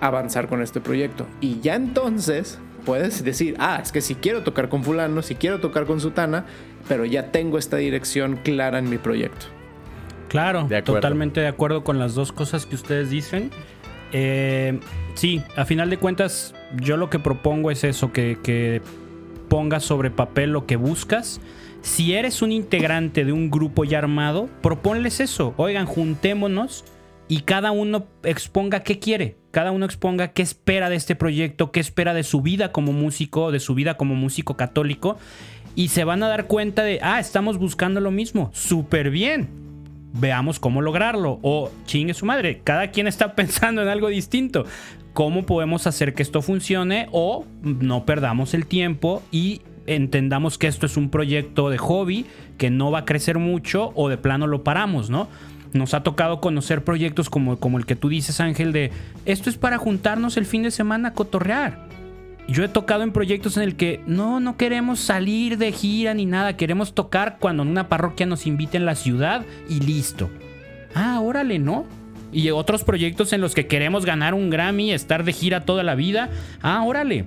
avanzar 0.00 0.48
con 0.48 0.62
este 0.62 0.80
proyecto. 0.80 1.26
Y 1.42 1.60
ya 1.60 1.74
entonces 1.74 2.58
puedes 2.86 3.22
decir, 3.22 3.54
ah, 3.58 3.80
es 3.82 3.92
que 3.92 4.00
si 4.00 4.14
quiero 4.14 4.44
tocar 4.44 4.70
con 4.70 4.82
fulano, 4.82 5.20
si 5.20 5.34
quiero 5.34 5.60
tocar 5.60 5.84
con 5.84 6.00
sutana, 6.00 6.46
pero 6.88 7.04
ya 7.04 7.32
tengo 7.32 7.58
esta 7.58 7.76
dirección 7.76 8.38
clara 8.42 8.78
en 8.78 8.88
mi 8.88 8.96
proyecto. 8.96 9.57
Claro, 10.28 10.68
totalmente 10.84 11.40
de 11.40 11.48
acuerdo 11.48 11.82
con 11.84 11.98
las 11.98 12.14
dos 12.14 12.32
cosas 12.32 12.66
que 12.66 12.74
ustedes 12.74 13.10
dicen. 13.10 13.50
Eh, 14.12 14.78
sí, 15.14 15.42
a 15.56 15.64
final 15.64 15.90
de 15.90 15.98
cuentas, 15.98 16.54
yo 16.76 16.96
lo 16.96 17.10
que 17.10 17.18
propongo 17.18 17.70
es 17.70 17.84
eso, 17.84 18.12
que, 18.12 18.38
que 18.42 18.82
pongas 19.48 19.84
sobre 19.84 20.10
papel 20.10 20.52
lo 20.52 20.66
que 20.66 20.76
buscas. 20.76 21.40
Si 21.80 22.14
eres 22.14 22.42
un 22.42 22.52
integrante 22.52 23.24
de 23.24 23.32
un 23.32 23.50
grupo 23.50 23.84
ya 23.84 23.98
armado, 23.98 24.48
proponles 24.62 25.20
eso. 25.20 25.54
Oigan, 25.56 25.86
juntémonos 25.86 26.84
y 27.28 27.40
cada 27.40 27.70
uno 27.70 28.06
exponga 28.22 28.82
qué 28.82 28.98
quiere. 28.98 29.36
Cada 29.50 29.72
uno 29.72 29.86
exponga 29.86 30.28
qué 30.28 30.42
espera 30.42 30.90
de 30.90 30.96
este 30.96 31.14
proyecto, 31.14 31.72
qué 31.72 31.80
espera 31.80 32.14
de 32.14 32.22
su 32.22 32.42
vida 32.42 32.72
como 32.72 32.92
músico, 32.92 33.50
de 33.50 33.60
su 33.60 33.74
vida 33.74 33.96
como 33.96 34.14
músico 34.14 34.56
católico. 34.56 35.16
Y 35.74 35.88
se 35.88 36.04
van 36.04 36.22
a 36.22 36.28
dar 36.28 36.46
cuenta 36.46 36.82
de, 36.82 36.98
ah, 37.02 37.20
estamos 37.20 37.58
buscando 37.58 38.00
lo 38.00 38.10
mismo. 38.10 38.50
Súper 38.52 39.10
bien 39.10 39.67
veamos 40.12 40.58
cómo 40.60 40.82
lograrlo. 40.82 41.38
O 41.42 41.70
chingue 41.86 42.14
su 42.14 42.26
madre, 42.26 42.60
cada 42.64 42.90
quien 42.90 43.06
está 43.06 43.34
pensando 43.36 43.82
en 43.82 43.88
algo 43.88 44.08
distinto. 44.08 44.64
¿Cómo 45.12 45.46
podemos 45.46 45.86
hacer 45.86 46.14
que 46.14 46.22
esto 46.22 46.42
funcione? 46.42 47.08
O 47.12 47.44
no 47.62 48.04
perdamos 48.04 48.54
el 48.54 48.66
tiempo 48.66 49.22
y 49.32 49.62
entendamos 49.86 50.58
que 50.58 50.66
esto 50.66 50.86
es 50.86 50.96
un 50.96 51.10
proyecto 51.10 51.70
de 51.70 51.78
hobby 51.78 52.26
que 52.56 52.70
no 52.70 52.90
va 52.90 53.00
a 53.00 53.04
crecer 53.04 53.38
mucho 53.38 53.92
o 53.94 54.08
de 54.08 54.18
plano 54.18 54.46
lo 54.46 54.62
paramos, 54.62 55.10
¿no? 55.10 55.28
Nos 55.72 55.94
ha 55.94 56.02
tocado 56.02 56.40
conocer 56.40 56.84
proyectos 56.84 57.30
como, 57.30 57.58
como 57.58 57.78
el 57.78 57.86
que 57.86 57.96
tú 57.96 58.08
dices, 58.08 58.40
Ángel, 58.40 58.72
de 58.72 58.90
esto 59.24 59.50
es 59.50 59.56
para 59.56 59.78
juntarnos 59.78 60.36
el 60.36 60.46
fin 60.46 60.62
de 60.62 60.70
semana 60.70 61.08
a 61.08 61.14
cotorrear. 61.14 61.88
Yo 62.48 62.64
he 62.64 62.68
tocado 62.68 63.02
en 63.02 63.12
proyectos 63.12 63.58
en 63.58 63.62
el 63.62 63.76
que 63.76 64.00
no, 64.06 64.40
no 64.40 64.56
queremos 64.56 65.00
salir 65.00 65.58
de 65.58 65.70
gira 65.70 66.14
ni 66.14 66.24
nada, 66.24 66.56
queremos 66.56 66.94
tocar 66.94 67.36
cuando 67.38 67.62
en 67.62 67.68
una 67.68 67.90
parroquia 67.90 68.24
nos 68.24 68.46
invite 68.46 68.78
en 68.78 68.86
la 68.86 68.94
ciudad 68.94 69.44
y 69.68 69.80
listo. 69.80 70.30
Ah, 70.94 71.20
órale, 71.20 71.58
¿no? 71.58 71.84
Y 72.32 72.48
otros 72.50 72.84
proyectos 72.84 73.34
en 73.34 73.42
los 73.42 73.54
que 73.54 73.66
queremos 73.66 74.06
ganar 74.06 74.32
un 74.32 74.48
Grammy, 74.48 74.92
estar 74.92 75.24
de 75.24 75.34
gira 75.34 75.66
toda 75.66 75.82
la 75.82 75.94
vida. 75.94 76.30
Ah, 76.62 76.82
órale. 76.84 77.26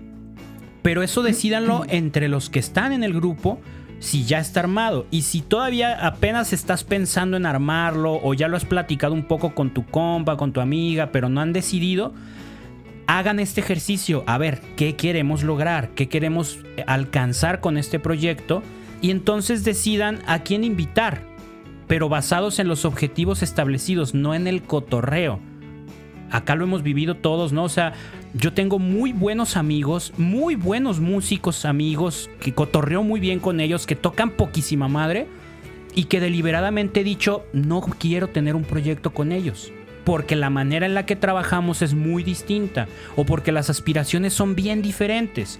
Pero 0.82 1.04
eso 1.04 1.22
decídanlo 1.22 1.86
entre 1.90 2.28
los 2.28 2.50
que 2.50 2.60
están 2.60 2.92
en 2.92 3.04
el 3.04 3.14
grupo 3.14 3.62
si 4.00 4.26
ya 4.26 4.40
está 4.40 4.62
armado. 4.62 5.06
Y 5.12 5.22
si 5.22 5.42
todavía 5.42 6.06
apenas 6.06 6.52
estás 6.52 6.84
pensando 6.84 7.38
en 7.38 7.46
armarlo 7.46 8.20
o 8.24 8.34
ya 8.34 8.48
lo 8.48 8.58
has 8.58 8.66
platicado 8.66 9.14
un 9.14 9.28
poco 9.28 9.54
con 9.54 9.70
tu 9.70 9.86
compa, 9.86 10.36
con 10.36 10.52
tu 10.52 10.60
amiga, 10.60 11.12
pero 11.12 11.30
no 11.30 11.40
han 11.40 11.54
decidido, 11.54 12.14
hagan 13.08 13.40
este 13.40 13.62
ejercicio, 13.62 14.24
a 14.28 14.38
ver 14.38 14.62
qué 14.76 14.96
queremos 14.96 15.44
lograr, 15.44 15.90
qué 15.90 16.08
queremos 16.08 16.60
alcanzar 16.88 17.60
con 17.60 17.78
este 17.78 18.00
proyecto 18.00 18.64
y 19.02 19.12
entonces 19.12 19.64
decidan 19.64 20.20
a 20.28 20.40
quién 20.40 20.64
invitar, 20.64 21.24
pero 21.88 22.10
basados 22.10 22.60
en 22.60 22.68
los 22.68 22.86
objetivos 22.86 23.44
establecidos, 23.44 24.14
no 24.14 24.34
en 24.34 24.48
el 24.48 24.62
cotorreo. 24.62 25.40
Acá 26.30 26.56
lo 26.56 26.64
hemos 26.64 26.84
vivido 26.84 27.16
todos, 27.16 27.52
¿no? 27.52 27.64
O 27.66 27.70
sea, 27.70 27.94
yo 28.34 28.54
tengo 28.54 28.80
muy 28.80 29.12
buenos 29.12 29.58
amigos, 29.58 30.14
muy 30.18 30.56
buenos 30.56 31.02
músicos 31.02 31.66
amigos, 31.66 32.30
que 32.40 32.54
cotorreo 32.54 33.04
muy 33.04 33.20
bien 33.20 33.40
con 33.40 33.60
ellos, 33.60 33.86
que 33.86 33.98
tocan 33.98 34.32
poquísima 34.32 34.88
madre 34.88 35.28
y 35.94 36.06
que 36.06 36.22
deliberadamente 36.22 37.02
he 37.02 37.04
dicho, 37.04 37.44
no 37.52 37.82
quiero 37.82 38.30
tener 38.30 38.56
un 38.56 38.64
proyecto 38.64 39.12
con 39.12 39.34
ellos 39.34 39.74
porque 40.04 40.36
la 40.36 40.50
manera 40.50 40.86
en 40.86 40.94
la 40.94 41.06
que 41.06 41.16
trabajamos 41.16 41.82
es 41.82 41.94
muy 41.94 42.24
distinta 42.24 42.88
o 43.16 43.26
porque 43.26 43.52
las 43.52 43.70
aspiraciones 43.70 44.34
son 44.34 44.56
bien 44.56 44.82
diferentes. 44.82 45.60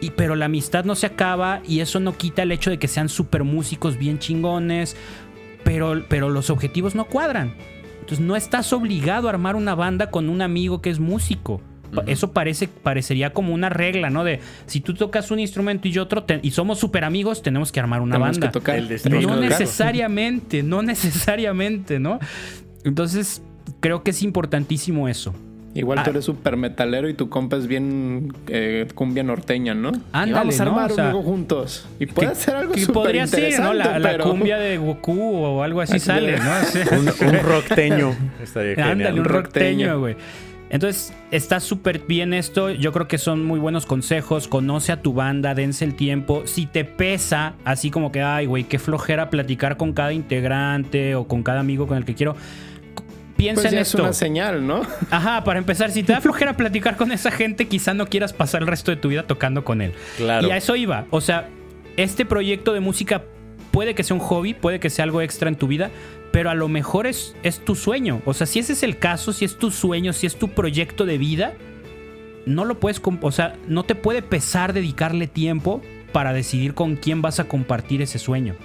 y, 0.00 0.10
pero 0.10 0.34
la 0.34 0.46
amistad 0.46 0.84
no 0.84 0.94
se 0.94 1.06
acaba 1.06 1.62
y 1.66 1.80
eso 1.80 2.00
no 2.00 2.16
quita 2.16 2.42
el 2.42 2.52
hecho 2.52 2.70
de 2.70 2.78
que 2.78 2.88
sean 2.88 3.08
super 3.08 3.44
músicos 3.44 3.98
bien 3.98 4.18
chingones, 4.18 4.96
pero, 5.64 6.04
pero 6.08 6.28
los 6.28 6.50
objetivos 6.50 6.94
no 6.94 7.04
cuadran. 7.04 7.54
Entonces 8.00 8.20
no 8.20 8.34
estás 8.34 8.72
obligado 8.72 9.28
a 9.28 9.30
armar 9.30 9.54
una 9.54 9.76
banda 9.76 10.10
con 10.10 10.28
un 10.28 10.42
amigo 10.42 10.82
que 10.82 10.90
es 10.90 10.98
músico. 10.98 11.60
Eso 12.06 12.32
parece, 12.32 12.68
parecería 12.68 13.34
como 13.34 13.52
una 13.52 13.68
regla, 13.68 14.08
¿no? 14.08 14.24
De 14.24 14.40
si 14.66 14.80
tú 14.80 14.94
tocas 14.94 15.30
un 15.30 15.38
instrumento 15.38 15.88
y 15.88 15.92
yo 15.92 16.04
otro, 16.04 16.24
y 16.40 16.50
somos 16.50 16.78
súper 16.78 17.04
amigos, 17.04 17.42
tenemos 17.42 17.70
que 17.70 17.80
armar 17.80 18.00
una 18.00 18.16
banda. 18.18 18.50
no 19.10 19.36
necesariamente, 19.36 20.62
no 20.62 20.82
necesariamente, 20.82 22.00
¿no? 22.00 22.18
Entonces, 22.84 23.42
creo 23.80 24.02
que 24.02 24.10
es 24.10 24.22
importantísimo 24.22 25.08
eso. 25.08 25.34
Igual 25.74 26.02
tú 26.02 26.08
ah. 26.08 26.10
eres 26.10 26.24
súper 26.26 26.56
metalero 26.58 27.08
y 27.08 27.14
tu 27.14 27.30
compa 27.30 27.56
es 27.56 27.66
bien 27.66 28.32
eh, 28.48 28.86
cumbia 28.94 29.22
norteña, 29.22 29.74
¿no? 29.74 29.92
Ándale, 30.12 30.32
vamos 30.32 30.60
a 30.60 30.62
armar 30.64 31.00
algo 31.00 31.22
juntos. 31.22 31.88
Y 31.98 32.06
puede 32.06 32.34
ser 32.34 32.56
algo 32.56 32.74
súper 32.76 32.92
podría 32.92 33.26
ser, 33.26 33.58
¿no? 33.58 33.72
La, 33.72 34.18
cumbia 34.18 34.58
de 34.58 34.76
Goku 34.78 35.18
o 35.18 35.62
algo 35.62 35.80
así 35.80 35.98
sale, 35.98 36.36
¿no? 36.38 36.50
un, 36.98 37.28
un 37.28 37.42
rockteño. 37.42 38.14
Ándale, 38.76 39.20
un 39.20 39.24
rockteño, 39.24 39.98
güey. 39.98 40.16
Entonces, 40.72 41.12
está 41.30 41.60
súper 41.60 42.00
bien 42.00 42.32
esto. 42.32 42.70
Yo 42.70 42.92
creo 42.92 43.06
que 43.06 43.18
son 43.18 43.44
muy 43.44 43.60
buenos 43.60 43.84
consejos. 43.84 44.48
Conoce 44.48 44.92
a 44.92 45.02
tu 45.02 45.12
banda, 45.12 45.54
dense 45.54 45.84
el 45.84 45.94
tiempo. 45.94 46.42
Si 46.46 46.64
te 46.64 46.86
pesa, 46.86 47.54
así 47.64 47.90
como 47.90 48.10
que, 48.10 48.22
ay, 48.22 48.46
güey, 48.46 48.64
qué 48.64 48.78
flojera 48.78 49.28
platicar 49.28 49.76
con 49.76 49.92
cada 49.92 50.14
integrante 50.14 51.14
o 51.14 51.28
con 51.28 51.42
cada 51.42 51.60
amigo 51.60 51.86
con 51.86 51.98
el 51.98 52.06
que 52.06 52.14
quiero. 52.14 52.36
Piensa 53.36 53.62
pues 53.62 53.72
en 53.72 53.78
esto. 53.78 53.98
Es 53.98 54.02
una 54.02 54.12
señal, 54.12 54.66
¿no? 54.66 54.82
Ajá, 55.10 55.44
para 55.44 55.58
empezar, 55.58 55.90
si 55.90 56.02
te 56.02 56.12
da 56.12 56.20
flojera 56.20 56.56
platicar 56.56 56.96
con 56.96 57.12
esa 57.12 57.30
gente, 57.30 57.66
quizá 57.66 57.94
no 57.94 58.06
quieras 58.06 58.32
pasar 58.32 58.62
el 58.62 58.68
resto 58.68 58.90
de 58.90 58.96
tu 58.96 59.08
vida 59.08 59.24
tocando 59.24 59.64
con 59.64 59.80
él. 59.80 59.92
Claro. 60.16 60.46
Y 60.46 60.50
a 60.50 60.56
eso 60.56 60.76
iba. 60.76 61.06
O 61.10 61.20
sea, 61.20 61.48
este 61.96 62.24
proyecto 62.24 62.72
de 62.72 62.80
música 62.80 63.22
puede 63.70 63.94
que 63.94 64.04
sea 64.04 64.14
un 64.14 64.20
hobby, 64.20 64.54
puede 64.54 64.80
que 64.80 64.90
sea 64.90 65.04
algo 65.04 65.22
extra 65.22 65.48
en 65.48 65.56
tu 65.56 65.66
vida, 65.66 65.90
pero 66.30 66.50
a 66.50 66.54
lo 66.54 66.68
mejor 66.68 67.06
es, 67.06 67.34
es 67.42 67.58
tu 67.64 67.74
sueño. 67.74 68.22
O 68.24 68.34
sea, 68.34 68.46
si 68.46 68.58
ese 68.58 68.74
es 68.74 68.82
el 68.82 68.98
caso, 68.98 69.32
si 69.32 69.44
es 69.44 69.56
tu 69.56 69.70
sueño, 69.70 70.12
si 70.12 70.26
es 70.26 70.36
tu 70.36 70.48
proyecto 70.48 71.04
de 71.04 71.18
vida, 71.18 71.54
no 72.46 72.64
lo 72.64 72.80
puedes, 72.80 73.00
o 73.20 73.32
sea, 73.32 73.56
no 73.66 73.84
te 73.84 73.94
puede 73.94 74.22
pesar 74.22 74.72
dedicarle 74.72 75.26
tiempo 75.26 75.82
para 76.12 76.32
decidir 76.32 76.74
con 76.74 76.96
quién 76.96 77.22
vas 77.22 77.40
a 77.40 77.44
compartir 77.44 78.02
ese 78.02 78.18
sueño. 78.18 78.56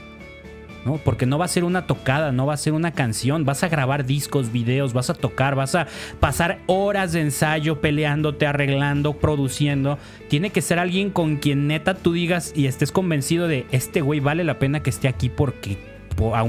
¿No? 0.86 0.98
Porque 0.98 1.26
no 1.26 1.38
va 1.38 1.45
a 1.45 1.49
ser 1.49 1.64
una 1.64 1.88
tocada, 1.88 2.32
no 2.32 2.45
va 2.45 2.54
a 2.54 2.58
ser 2.58 2.74
una 2.74 2.91
canción, 2.91 3.45
vas 3.45 3.64
a 3.64 3.70
grabar 3.70 4.06
discos, 4.06 4.52
videos, 4.52 4.94
vas 4.94 5.10
a 5.10 5.14
tocar, 5.14 5.56
vas 5.56 5.76
a 5.76 5.88
pasar 6.20 6.60
horas 6.68 7.12
de 7.14 7.22
ensayo 7.22 7.82
peleándote, 7.82 8.45
arreglando, 8.45 9.14
produciendo. 9.14 9.98
Tiene 10.30 10.49
que 10.49 10.62
ser 10.62 10.80
alguien 10.80 11.10
con 11.10 11.38
quien 11.38 11.68
neta 11.68 11.94
tú 11.95 12.14
digas 12.14 12.54
y 12.56 12.68
estés 12.68 12.91
convencido 12.91 13.48
de 13.48 13.66
este 13.72 14.02
güey 14.02 14.20
vale 14.20 14.44
la 14.44 14.60
pena 14.60 14.82
que 14.82 14.90
esté 14.90 15.08
aquí 15.08 15.30
porque 15.30 15.78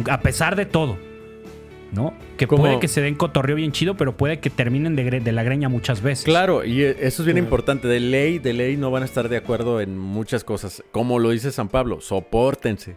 a 0.07 0.21
pesar 0.21 0.57
de 0.57 0.67
todo. 0.67 1.09
¿no? 1.93 2.13
Que 2.37 2.47
puede 2.47 2.79
que 2.81 2.89
se 2.89 3.01
den 3.01 3.15
cotorreo 3.15 3.57
bien 3.57 3.73
chido, 3.73 3.97
pero 3.97 4.17
puede 4.17 4.41
que 4.41 4.51
terminen 4.51 4.95
de, 4.95 5.33
la 5.33 5.43
greña 5.43 5.69
muchas 5.69 6.03
veces. 6.03 6.25
Claro, 6.25 6.65
y 6.65 6.83
e, 6.83 6.97
eso 7.01 7.23
es 7.23 7.27
bien 7.27 7.39
importante. 7.39 7.89
De 7.89 8.01
ley, 8.01 8.39
de 8.39 8.53
ley 8.53 8.77
no 8.77 8.91
van 8.91 9.03
a 9.03 9.07
estar 9.07 9.29
de 9.29 9.37
acuerdo 9.37 9.81
en 9.81 9.99
muchas 9.99 10.45
cosas. 10.45 10.83
Como 10.93 11.19
lo 11.19 11.31
dice 11.31 11.51
San 11.51 11.69
Pablo, 11.69 12.01
soportense. 12.01 12.97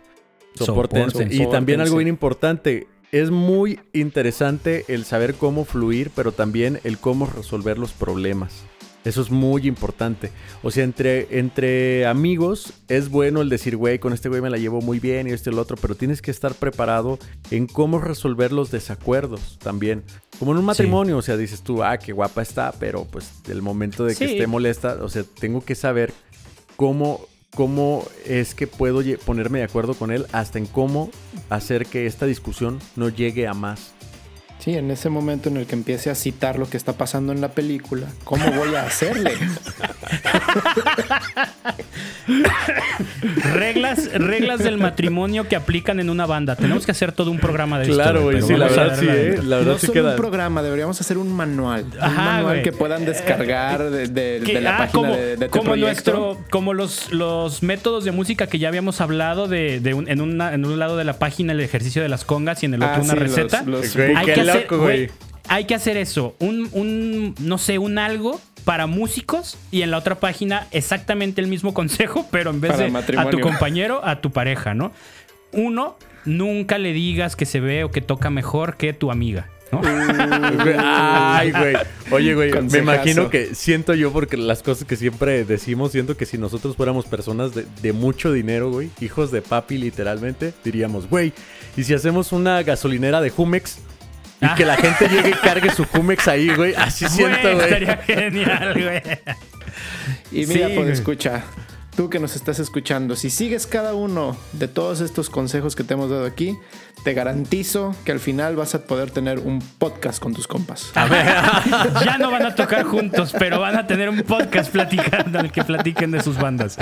Soportense. 0.55 1.27
Y 1.29 1.47
también 1.47 1.81
algo 1.81 1.97
bien 1.97 2.07
importante. 2.07 2.87
Es 3.11 3.29
muy 3.29 3.79
interesante 3.91 4.85
el 4.87 5.03
saber 5.03 5.35
cómo 5.35 5.65
fluir, 5.65 6.11
pero 6.15 6.31
también 6.31 6.79
el 6.85 6.97
cómo 6.97 7.25
resolver 7.25 7.77
los 7.77 7.91
problemas. 7.91 8.63
Eso 9.03 9.21
es 9.21 9.31
muy 9.31 9.67
importante. 9.67 10.31
O 10.61 10.69
sea, 10.69 10.83
entre, 10.83 11.39
entre 11.39 12.05
amigos 12.05 12.73
es 12.87 13.09
bueno 13.09 13.41
el 13.41 13.49
decir, 13.49 13.75
güey, 13.75 13.97
con 13.97 14.13
este 14.13 14.29
güey 14.29 14.41
me 14.41 14.49
la 14.49 14.57
llevo 14.57 14.79
muy 14.81 14.99
bien 14.99 15.27
y 15.27 15.31
este 15.31 15.49
y 15.49 15.53
el 15.53 15.59
otro, 15.59 15.75
pero 15.75 15.95
tienes 15.95 16.21
que 16.21 16.29
estar 16.29 16.53
preparado 16.53 17.17
en 17.49 17.65
cómo 17.65 17.99
resolver 17.99 18.51
los 18.51 18.69
desacuerdos 18.69 19.57
también. 19.59 20.03
Como 20.37 20.51
en 20.51 20.59
un 20.59 20.65
matrimonio, 20.65 21.17
o 21.17 21.21
sea, 21.21 21.35
dices 21.35 21.63
tú, 21.63 21.83
ah, 21.83 21.97
qué 21.97 22.13
guapa 22.13 22.43
está, 22.43 22.71
pero 22.79 23.05
pues 23.05 23.31
el 23.49 23.63
momento 23.63 24.05
de 24.05 24.15
que 24.15 24.25
esté 24.25 24.45
molesta, 24.45 24.99
o 25.01 25.09
sea, 25.09 25.23
tengo 25.23 25.61
que 25.61 25.73
saber 25.73 26.13
cómo, 26.75 27.21
cómo 27.55 28.05
es 28.25 28.55
que 28.55 28.67
puedo 28.67 29.01
ponerme 29.25 29.59
de 29.59 29.65
acuerdo 29.65 29.93
con 29.93 30.11
él, 30.11 30.25
hasta 30.31 30.57
en 30.57 30.65
cómo 30.65 31.09
hacer 31.49 31.85
que 31.85 32.05
esta 32.05 32.25
discusión 32.25 32.79
no 32.95 33.09
llegue 33.09 33.47
a 33.47 33.53
más. 33.53 33.93
Sí, 34.63 34.75
en 34.75 34.91
ese 34.91 35.09
momento 35.09 35.49
en 35.49 35.57
el 35.57 35.65
que 35.65 35.73
empiece 35.73 36.11
a 36.11 36.15
citar 36.15 36.59
lo 36.59 36.69
que 36.69 36.77
está 36.77 36.93
pasando 36.93 37.33
en 37.33 37.41
la 37.41 37.49
película, 37.49 38.05
¿cómo 38.23 38.45
voy 38.51 38.75
a 38.75 38.83
hacerle? 38.83 39.31
reglas, 43.53 44.13
reglas 44.13 44.59
del 44.59 44.77
matrimonio 44.77 45.47
que 45.47 45.55
aplican 45.55 45.99
en 45.99 46.11
una 46.11 46.27
banda. 46.27 46.55
Tenemos 46.55 46.85
que 46.85 46.91
hacer 46.91 47.11
todo 47.11 47.31
un 47.31 47.39
programa 47.39 47.79
de 47.79 47.87
Claro, 47.87 48.21
güey, 48.21 48.43
sí, 48.43 48.55
la 48.55 48.67
verdad 48.67 48.99
sí, 48.99 49.07
eh, 49.09 49.39
la 49.43 49.57
verdad 49.57 49.73
no 49.73 49.79
sí 49.79 49.99
un 49.99 50.15
programa, 50.15 50.61
deberíamos 50.61 51.01
hacer 51.01 51.17
un 51.17 51.33
manual. 51.33 51.85
un 51.85 52.15
manual 52.15 52.61
que 52.61 52.71
puedan 52.71 53.03
descargar 53.03 53.89
de, 53.89 54.61
la 54.61 54.75
ah, 54.75 54.77
página 54.77 54.91
como, 54.91 55.15
de, 55.15 55.37
de 55.37 55.49
como 55.49 55.75
nuestro, 55.75 56.37
como 56.51 56.75
los, 56.75 57.11
los 57.11 57.63
métodos 57.63 58.03
de 58.03 58.11
música 58.11 58.45
que 58.45 58.59
ya 58.59 58.67
habíamos 58.67 59.01
hablado 59.01 59.47
de, 59.47 59.77
en, 59.77 60.07
en 60.07 60.21
un 60.65 60.79
lado 60.79 60.97
de 60.97 61.03
la 61.03 61.13
página 61.13 61.53
el 61.53 61.61
ejercicio 61.61 62.03
de 62.03 62.09
las 62.09 62.25
congas 62.25 62.61
y 62.61 62.67
en 62.67 62.75
el 62.75 62.83
otro 62.83 62.97
ah, 62.97 63.03
una 63.03 63.15
receta. 63.15 63.65
Hay 64.17 64.25
que 64.27 64.50
hay 65.47 65.65
que 65.65 65.75
hacer 65.75 65.97
eso. 65.97 66.35
Un, 66.39 67.35
no 67.39 67.57
sé, 67.57 67.77
un 67.77 67.97
algo 67.97 68.39
para 68.63 68.87
músicos 68.87 69.57
y 69.71 69.81
en 69.81 69.91
la 69.91 69.97
otra 69.97 70.19
página 70.19 70.67
exactamente 70.71 71.41
el 71.41 71.47
mismo 71.47 71.73
consejo, 71.75 72.27
pero 72.31 72.51
en 72.51 72.61
vez 72.61 72.77
de 72.77 72.85
a 73.17 73.29
tu 73.29 73.39
compañero, 73.39 74.01
a 74.03 74.21
tu 74.21 74.31
pareja, 74.31 74.73
¿no? 74.73 74.91
Uno, 75.51 75.97
nunca 76.25 76.77
le 76.77 76.93
digas 76.93 77.35
que 77.35 77.45
se 77.45 77.59
ve 77.59 77.83
o 77.83 77.91
que 77.91 78.01
toca 78.01 78.29
mejor 78.29 78.77
que 78.77 78.93
tu 78.93 79.11
amiga. 79.11 79.49
¿no? 79.71 79.81
Ay, 80.79 81.51
güey. 81.51 81.75
Oye, 82.11 82.35
güey, 82.35 82.51
me 82.61 82.79
imagino 82.79 83.29
que 83.29 83.55
siento 83.55 83.93
yo, 83.93 84.11
porque 84.11 84.37
las 84.37 84.63
cosas 84.63 84.85
que 84.85 84.95
siempre 84.95 85.43
decimos, 85.45 85.91
siento 85.91 86.15
que 86.15 86.25
si 86.25 86.37
nosotros 86.37 86.75
fuéramos 86.75 87.05
personas 87.05 87.53
de, 87.53 87.65
de 87.81 87.93
mucho 87.93 88.31
dinero, 88.31 88.69
güey, 88.69 88.89
hijos 88.99 89.31
de 89.31 89.41
papi 89.41 89.77
literalmente, 89.77 90.53
diríamos, 90.63 91.09
güey, 91.09 91.33
y 91.77 91.83
si 91.83 91.93
hacemos 91.93 92.31
una 92.31 92.63
gasolinera 92.63 93.21
de 93.21 93.29
Jumex, 93.29 93.79
y 94.41 94.55
que 94.55 94.65
la 94.65 94.75
gente 94.75 95.07
llegue 95.07 95.29
y 95.29 95.33
cargue 95.33 95.69
su 95.69 95.85
Jumex 95.85 96.27
ahí, 96.27 96.53
güey. 96.53 96.73
Así 96.75 97.07
siento, 97.07 97.55
güey. 97.55 97.69
Sería 97.69 97.97
genial, 97.97 98.73
güey. 98.73 99.01
Y 100.31 100.45
mira, 100.45 100.69
pues 100.75 100.89
escucha, 100.89 101.43
tú 101.95 102.09
que 102.09 102.19
nos 102.19 102.35
estás 102.35 102.59
escuchando, 102.59 103.15
si 103.15 103.29
sigues 103.29 103.67
cada 103.67 103.93
uno 103.93 104.35
de 104.53 104.67
todos 104.67 105.01
estos 105.01 105.29
consejos 105.29 105.75
que 105.75 105.83
te 105.83 105.93
hemos 105.93 106.09
dado 106.09 106.25
aquí, 106.25 106.57
te 107.03 107.13
garantizo 107.13 107.95
que 108.05 108.11
al 108.11 108.19
final 108.19 108.55
vas 108.55 108.75
a 108.75 108.85
poder 108.85 109.11
tener 109.11 109.39
un 109.39 109.59
podcast 109.59 110.21
con 110.21 110.33
tus 110.33 110.47
compas. 110.47 110.91
A 110.95 111.05
ver, 111.05 111.25
ya 112.05 112.17
no 112.17 112.31
van 112.31 112.45
a 112.45 112.55
tocar 112.55 112.83
juntos, 112.83 113.33
pero 113.37 113.59
van 113.59 113.77
a 113.77 113.87
tener 113.87 114.09
un 114.09 114.21
podcast 114.23 114.71
platicando 114.71 115.39
al 115.39 115.51
que 115.51 115.63
platiquen 115.63 116.11
de 116.11 116.21
sus 116.21 116.37
bandas. 116.37 116.77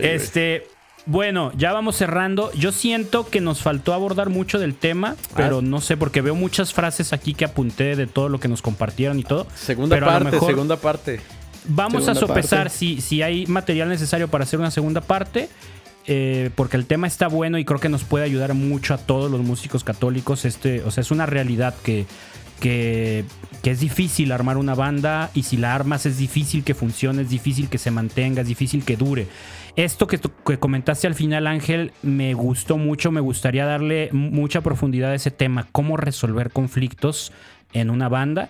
este, 0.00 0.66
bueno, 1.06 1.52
ya 1.56 1.72
vamos 1.72 1.96
cerrando. 1.96 2.50
Yo 2.52 2.72
siento 2.72 3.28
que 3.28 3.40
nos 3.40 3.60
faltó 3.60 3.92
abordar 3.92 4.30
mucho 4.30 4.58
del 4.58 4.74
tema, 4.74 5.16
pero 5.36 5.58
ah. 5.58 5.62
no 5.62 5.80
sé, 5.80 5.96
porque 5.96 6.22
veo 6.22 6.34
muchas 6.34 6.72
frases 6.72 7.12
aquí 7.12 7.34
que 7.34 7.44
apunté 7.44 7.96
de 7.96 8.06
todo 8.06 8.28
lo 8.28 8.40
que 8.40 8.48
nos 8.48 8.62
compartieron 8.62 9.18
y 9.18 9.24
todo. 9.24 9.46
Segunda 9.54 10.00
parte, 10.00 10.40
segunda 10.40 10.76
parte. 10.76 11.20
Vamos 11.66 12.08
a 12.08 12.14
sopesar 12.14 12.70
si, 12.70 13.00
si 13.00 13.22
hay 13.22 13.46
material 13.46 13.88
necesario 13.88 14.28
para 14.28 14.44
hacer 14.44 14.58
una 14.58 14.70
segunda 14.70 15.00
parte. 15.00 15.48
Eh, 16.06 16.50
porque 16.54 16.76
el 16.76 16.84
tema 16.84 17.06
está 17.06 17.28
bueno 17.28 17.56
y 17.56 17.64
creo 17.64 17.80
que 17.80 17.88
nos 17.88 18.04
puede 18.04 18.26
ayudar 18.26 18.52
mucho 18.52 18.92
a 18.92 18.98
todos 18.98 19.30
los 19.30 19.40
músicos 19.40 19.84
católicos. 19.84 20.44
Este, 20.44 20.82
o 20.82 20.90
sea, 20.90 21.00
es 21.00 21.10
una 21.10 21.24
realidad 21.24 21.74
que, 21.82 22.04
que, 22.60 23.24
que, 23.62 23.70
es 23.70 23.80
difícil 23.80 24.30
armar 24.32 24.58
una 24.58 24.74
banda 24.74 25.30
y 25.32 25.44
si 25.44 25.56
la 25.56 25.74
armas 25.74 26.04
es 26.04 26.18
difícil 26.18 26.62
que 26.62 26.74
funcione, 26.74 27.22
es 27.22 27.30
difícil 27.30 27.70
que 27.70 27.78
se 27.78 27.90
mantenga, 27.90 28.42
es 28.42 28.48
difícil 28.48 28.84
que 28.84 28.98
dure. 28.98 29.28
Esto 29.76 30.06
que, 30.06 30.20
comentaste 30.58 31.08
al 31.08 31.14
final, 31.14 31.48
Ángel, 31.48 31.92
me 32.02 32.32
gustó 32.34 32.78
mucho, 32.78 33.10
me 33.10 33.20
gustaría 33.20 33.66
darle 33.66 34.08
mucha 34.12 34.60
profundidad 34.60 35.10
a 35.10 35.14
ese 35.16 35.32
tema, 35.32 35.66
cómo 35.72 35.96
resolver 35.96 36.50
conflictos 36.50 37.32
en 37.72 37.90
una 37.90 38.08
banda. 38.08 38.48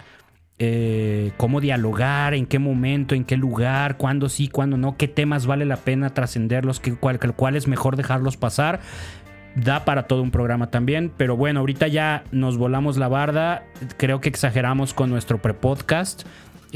Eh, 0.61 1.33
cómo 1.37 1.61
dialogar, 1.61 2.33
en 2.33 2.47
qué 2.47 2.61
momento, 2.61 3.17
en 3.17 3.25
qué 3.25 3.37
lugar, 3.37 3.97
cuándo 3.97 4.29
sí, 4.29 4.47
cuándo 4.47 4.77
no, 4.77 4.97
qué 4.97 5.09
temas 5.09 5.47
vale 5.47 5.65
la 5.65 5.79
pena 5.79 6.15
trascenderlos, 6.15 6.81
cuál, 7.01 7.19
cuál 7.19 7.57
es 7.57 7.67
mejor 7.67 7.97
dejarlos 7.97 8.37
pasar. 8.37 8.81
Da 9.57 9.85
para 9.85 10.07
todo 10.07 10.23
un 10.23 10.31
programa 10.31 10.71
también, 10.71 11.13
pero 11.17 11.37
bueno, 11.37 11.61
ahorita 11.61 11.89
ya 11.89 12.25
nos 12.33 12.57
volamos 12.57 12.99
la 12.99 13.09
barda, 13.09 13.65
creo 13.97 14.21
que 14.21 14.29
exageramos 14.29 14.95
con 14.95 15.11
nuestro 15.11 15.39
pre-podcast. 15.39 16.25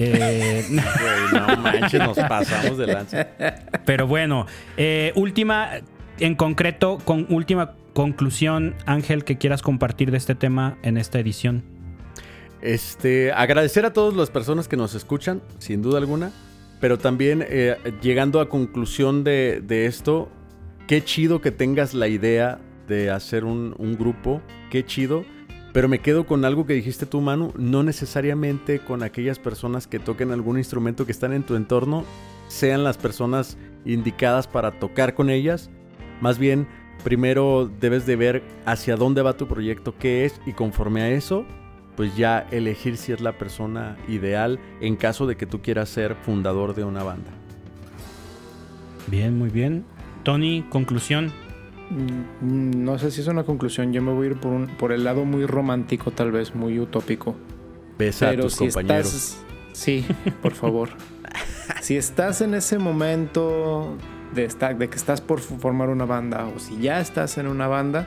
Eh, 0.00 0.64
no 0.70 1.56
manches, 1.56 2.00
nos 2.00 2.16
pasamos 2.16 2.78
de 2.78 2.86
lanza. 2.86 3.28
Pero 3.84 4.06
bueno, 4.06 4.46
eh, 4.76 5.12
última, 5.16 5.70
en 6.20 6.36
concreto, 6.36 6.98
con 7.04 7.26
última 7.30 7.74
conclusión, 7.94 8.76
Ángel, 8.86 9.24
que 9.24 9.38
quieras 9.38 9.60
compartir 9.60 10.12
de 10.12 10.18
este 10.18 10.36
tema 10.36 10.78
en 10.82 10.98
esta 10.98 11.18
edición. 11.18 11.64
Este, 12.62 13.32
agradecer 13.32 13.84
a 13.86 13.92
todas 13.92 14.14
las 14.14 14.30
personas 14.30 14.68
que 14.68 14.76
nos 14.76 14.94
escuchan, 14.94 15.42
sin 15.58 15.82
duda 15.82 15.98
alguna. 15.98 16.32
pero 16.80 16.96
también 16.96 17.44
eh, 17.48 17.76
llegando 18.00 18.40
a 18.40 18.48
conclusión 18.48 19.24
de, 19.24 19.86
esto, 19.86 20.28
qué 20.86 21.02
chido 21.02 21.40
que 21.40 21.50
tengas 21.50 21.92
la 21.92 22.06
idea 22.06 22.60
de 22.86 23.10
hacer 23.10 23.44
un, 23.44 23.74
un 23.78 23.98
grupo, 23.98 24.40
qué 24.70 24.84
chido. 24.86 25.24
Pero 25.78 25.88
me 25.88 26.00
quedo 26.00 26.26
con 26.26 26.44
algo 26.44 26.66
que 26.66 26.72
dijiste 26.72 27.06
tú, 27.06 27.20
Manu, 27.20 27.52
no 27.56 27.84
necesariamente 27.84 28.80
con 28.80 29.04
aquellas 29.04 29.38
personas 29.38 29.86
que 29.86 30.00
toquen 30.00 30.32
algún 30.32 30.58
instrumento 30.58 31.06
que 31.06 31.12
están 31.12 31.32
en 31.32 31.44
tu 31.44 31.54
entorno, 31.54 32.04
sean 32.48 32.82
las 32.82 32.98
personas 32.98 33.56
indicadas 33.84 34.48
para 34.48 34.72
tocar 34.72 35.14
con 35.14 35.30
ellas. 35.30 35.70
Más 36.20 36.36
bien, 36.36 36.66
primero 37.04 37.70
debes 37.80 38.06
de 38.06 38.16
ver 38.16 38.42
hacia 38.66 38.96
dónde 38.96 39.22
va 39.22 39.36
tu 39.36 39.46
proyecto, 39.46 39.94
qué 39.96 40.24
es, 40.24 40.40
y 40.46 40.52
conforme 40.52 41.02
a 41.02 41.10
eso, 41.10 41.46
pues 41.94 42.16
ya 42.16 42.40
elegir 42.50 42.96
si 42.96 43.12
es 43.12 43.20
la 43.20 43.38
persona 43.38 43.96
ideal 44.08 44.58
en 44.80 44.96
caso 44.96 45.28
de 45.28 45.36
que 45.36 45.46
tú 45.46 45.62
quieras 45.62 45.90
ser 45.90 46.16
fundador 46.16 46.74
de 46.74 46.82
una 46.82 47.04
banda. 47.04 47.30
Bien, 49.06 49.38
muy 49.38 49.50
bien. 49.50 49.84
Tony, 50.24 50.66
conclusión. 50.70 51.32
Mm, 51.90 52.84
no 52.84 52.98
sé 52.98 53.10
si 53.10 53.20
es 53.20 53.26
una 53.26 53.44
conclusión, 53.44 53.92
yo 53.92 54.02
me 54.02 54.12
voy 54.12 54.28
a 54.28 54.30
ir 54.30 54.36
por, 54.40 54.52
un, 54.52 54.66
por 54.66 54.92
el 54.92 55.04
lado 55.04 55.24
muy 55.24 55.46
romántico, 55.46 56.10
tal 56.10 56.32
vez 56.32 56.54
muy 56.54 56.78
utópico. 56.78 57.34
Besa 57.98 58.30
a 58.30 58.36
tus 58.36 58.56
compañeros. 58.56 59.38
sí, 59.72 60.06
por 60.42 60.54
favor. 60.54 60.90
si 61.82 61.96
estás 61.96 62.40
en 62.40 62.54
ese 62.54 62.78
momento 62.78 63.96
de, 64.34 64.44
estar, 64.44 64.76
de 64.76 64.88
que 64.88 64.96
estás 64.96 65.20
por 65.20 65.40
formar 65.40 65.88
una 65.88 66.04
banda 66.04 66.46
o 66.54 66.58
si 66.58 66.78
ya 66.80 67.00
estás 67.00 67.38
en 67.38 67.48
una 67.48 67.66
banda, 67.66 68.06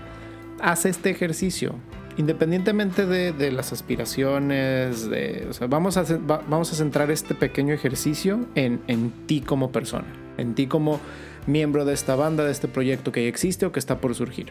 haz 0.61 0.85
este 0.85 1.09
ejercicio 1.09 1.75
independientemente 2.17 3.05
de, 3.05 3.51
las 3.51 3.71
aspiraciones, 3.71 5.09
de, 5.09 5.47
vamos, 5.69 5.97
a, 5.97 6.03
vamos 6.47 6.71
a 6.71 6.75
centrar 6.75 7.09
este 7.09 7.35
pequeño 7.35 7.73
ejercicio 7.73 8.45
en, 8.55 8.81
en 8.87 9.11
ti 9.27 9.41
como 9.41 9.71
persona, 9.71 10.07
en 10.37 10.53
ti 10.53 10.67
como 10.67 10.99
miembro 11.47 11.85
de 11.85 11.93
esta 11.93 12.15
banda, 12.15 12.45
de 12.45 12.51
este 12.51 12.67
proyecto 12.67 13.11
que 13.11 13.23
ya 13.23 13.29
existe 13.29 13.65
o 13.65 13.71
que 13.71 13.79
está 13.79 13.99
por 13.99 14.15
surgir. 14.15 14.47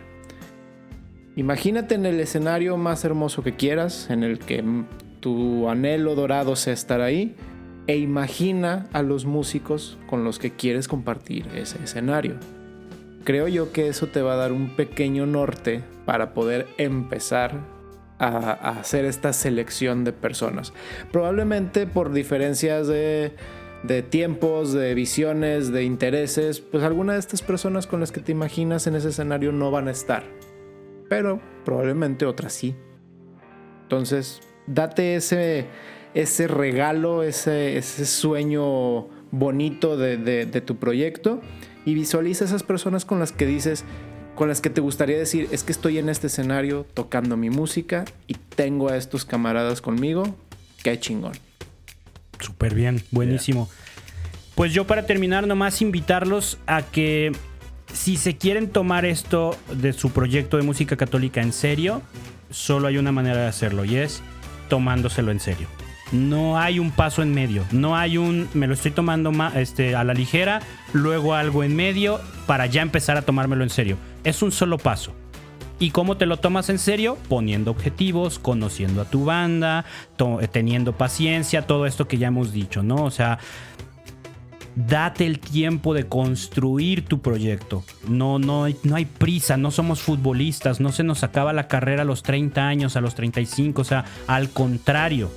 Imagínate 1.36 1.94
en 1.94 2.06
el 2.06 2.20
escenario 2.20 2.76
más 2.76 3.04
hermoso 3.04 3.42
que 3.42 3.54
quieras, 3.54 4.10
en 4.10 4.24
el 4.24 4.38
que 4.38 4.64
tu 5.20 5.68
anhelo 5.68 6.14
dorado 6.14 6.56
sea 6.56 6.72
estar 6.72 7.00
ahí, 7.00 7.34
e 7.86 7.96
imagina 7.96 8.88
a 8.92 9.02
los 9.02 9.24
músicos 9.24 9.98
con 10.06 10.24
los 10.24 10.38
que 10.38 10.50
quieres 10.50 10.88
compartir 10.88 11.46
ese 11.54 11.82
escenario 11.82 12.38
creo 13.24 13.48
yo 13.48 13.72
que 13.72 13.88
eso 13.88 14.06
te 14.06 14.22
va 14.22 14.34
a 14.34 14.36
dar 14.36 14.52
un 14.52 14.70
pequeño 14.76 15.26
norte 15.26 15.82
para 16.04 16.34
poder 16.34 16.66
empezar 16.78 17.52
a, 18.18 18.52
hacer 18.70 19.04
esta 19.04 19.32
selección 19.32 20.04
de 20.04 20.12
personas. 20.12 20.72
Probablemente 21.12 21.86
por 21.86 22.12
diferencias 22.12 22.86
de, 22.86 23.32
de 23.82 24.02
tiempos, 24.02 24.72
de 24.72 24.94
visiones, 24.94 25.72
de 25.72 25.84
intereses, 25.84 26.60
pues 26.60 26.82
alguna 26.84 27.14
de 27.14 27.18
estas 27.18 27.42
personas 27.42 27.86
con 27.86 28.00
las 28.00 28.12
que 28.12 28.20
te 28.20 28.32
imaginas 28.32 28.86
en 28.86 28.94
ese 28.94 29.08
escenario 29.08 29.52
no 29.52 29.70
van 29.70 29.88
a 29.88 29.90
estar. 29.90 30.24
Pero 31.08 31.40
probablemente 31.64 32.26
otras 32.26 32.52
sí. 32.52 32.74
Entonces, 33.82 34.40
date 34.66 35.16
ese, 35.16 35.66
ese 36.14 36.46
regalo, 36.46 37.22
ese, 37.22 37.76
ese 37.76 38.06
sueño 38.06 39.08
bonito 39.32 39.96
de, 39.96 40.16
de 40.18 40.60
tu 40.60 40.76
proyecto 40.76 41.40
y 41.84 41.94
visualiza 41.94 42.44
esas 42.44 42.62
personas 42.62 43.04
con 43.04 43.18
las 43.18 43.32
que 43.32 43.46
dices, 43.46 43.84
con 44.34 44.48
las 44.48 44.60
que 44.60 44.70
te 44.70 44.80
gustaría 44.80 45.18
decir, 45.18 45.48
es 45.50 45.64
que 45.64 45.72
estoy 45.72 45.98
en 45.98 46.08
este 46.08 46.26
escenario 46.26 46.86
tocando 46.94 47.36
mi 47.36 47.50
música 47.50 48.04
y 48.26 48.34
tengo 48.34 48.88
a 48.88 48.96
estos 48.96 49.24
camaradas 49.24 49.80
conmigo, 49.80 50.24
qué 50.82 50.98
chingón. 50.98 51.49
Súper 52.40 52.74
bien, 52.74 53.02
buenísimo. 53.10 53.68
Pues 54.54 54.72
yo 54.72 54.86
para 54.86 55.06
terminar 55.06 55.46
nomás 55.46 55.80
invitarlos 55.82 56.58
a 56.66 56.82
que 56.82 57.32
si 57.92 58.16
se 58.16 58.36
quieren 58.36 58.68
tomar 58.68 59.04
esto 59.04 59.56
de 59.72 59.92
su 59.92 60.10
proyecto 60.10 60.56
de 60.56 60.62
música 60.62 60.96
católica 60.96 61.40
en 61.40 61.52
serio, 61.52 62.02
solo 62.50 62.88
hay 62.88 62.98
una 62.98 63.12
manera 63.12 63.42
de 63.42 63.46
hacerlo 63.46 63.84
y 63.84 63.96
es 63.96 64.22
tomándoselo 64.68 65.30
en 65.30 65.40
serio. 65.40 65.68
No 66.12 66.58
hay 66.58 66.78
un 66.78 66.90
paso 66.90 67.22
en 67.22 67.32
medio. 67.32 67.64
No 67.70 67.96
hay 67.96 68.18
un 68.18 68.48
me 68.54 68.66
lo 68.66 68.74
estoy 68.74 68.90
tomando 68.90 69.32
este, 69.54 69.94
a 69.94 70.02
la 70.02 70.14
ligera, 70.14 70.60
luego 70.92 71.34
algo 71.34 71.62
en 71.62 71.76
medio 71.76 72.20
para 72.46 72.66
ya 72.66 72.82
empezar 72.82 73.16
a 73.16 73.22
tomármelo 73.22 73.62
en 73.62 73.70
serio. 73.70 73.96
Es 74.24 74.42
un 74.42 74.50
solo 74.50 74.78
paso. 74.78 75.14
¿Y 75.80 75.90
cómo 75.90 76.18
te 76.18 76.26
lo 76.26 76.36
tomas 76.36 76.68
en 76.68 76.78
serio? 76.78 77.16
Poniendo 77.28 77.70
objetivos, 77.70 78.38
conociendo 78.38 79.00
a 79.00 79.06
tu 79.06 79.24
banda, 79.24 79.86
teniendo 80.52 80.92
paciencia, 80.92 81.66
todo 81.66 81.86
esto 81.86 82.06
que 82.06 82.18
ya 82.18 82.28
hemos 82.28 82.52
dicho, 82.52 82.82
¿no? 82.82 83.02
O 83.02 83.10
sea, 83.10 83.38
date 84.76 85.24
el 85.24 85.40
tiempo 85.40 85.94
de 85.94 86.06
construir 86.06 87.06
tu 87.06 87.22
proyecto. 87.22 87.82
No, 88.06 88.38
no, 88.38 88.66
no 88.82 88.94
hay 88.94 89.06
prisa, 89.06 89.56
no 89.56 89.70
somos 89.70 90.02
futbolistas, 90.02 90.80
no 90.80 90.92
se 90.92 91.02
nos 91.02 91.24
acaba 91.24 91.54
la 91.54 91.66
carrera 91.66 92.02
a 92.02 92.04
los 92.04 92.22
30 92.22 92.68
años, 92.68 92.96
a 92.96 93.00
los 93.00 93.14
35, 93.14 93.80
o 93.80 93.84
sea, 93.84 94.04
al 94.26 94.50
contrario 94.50 95.30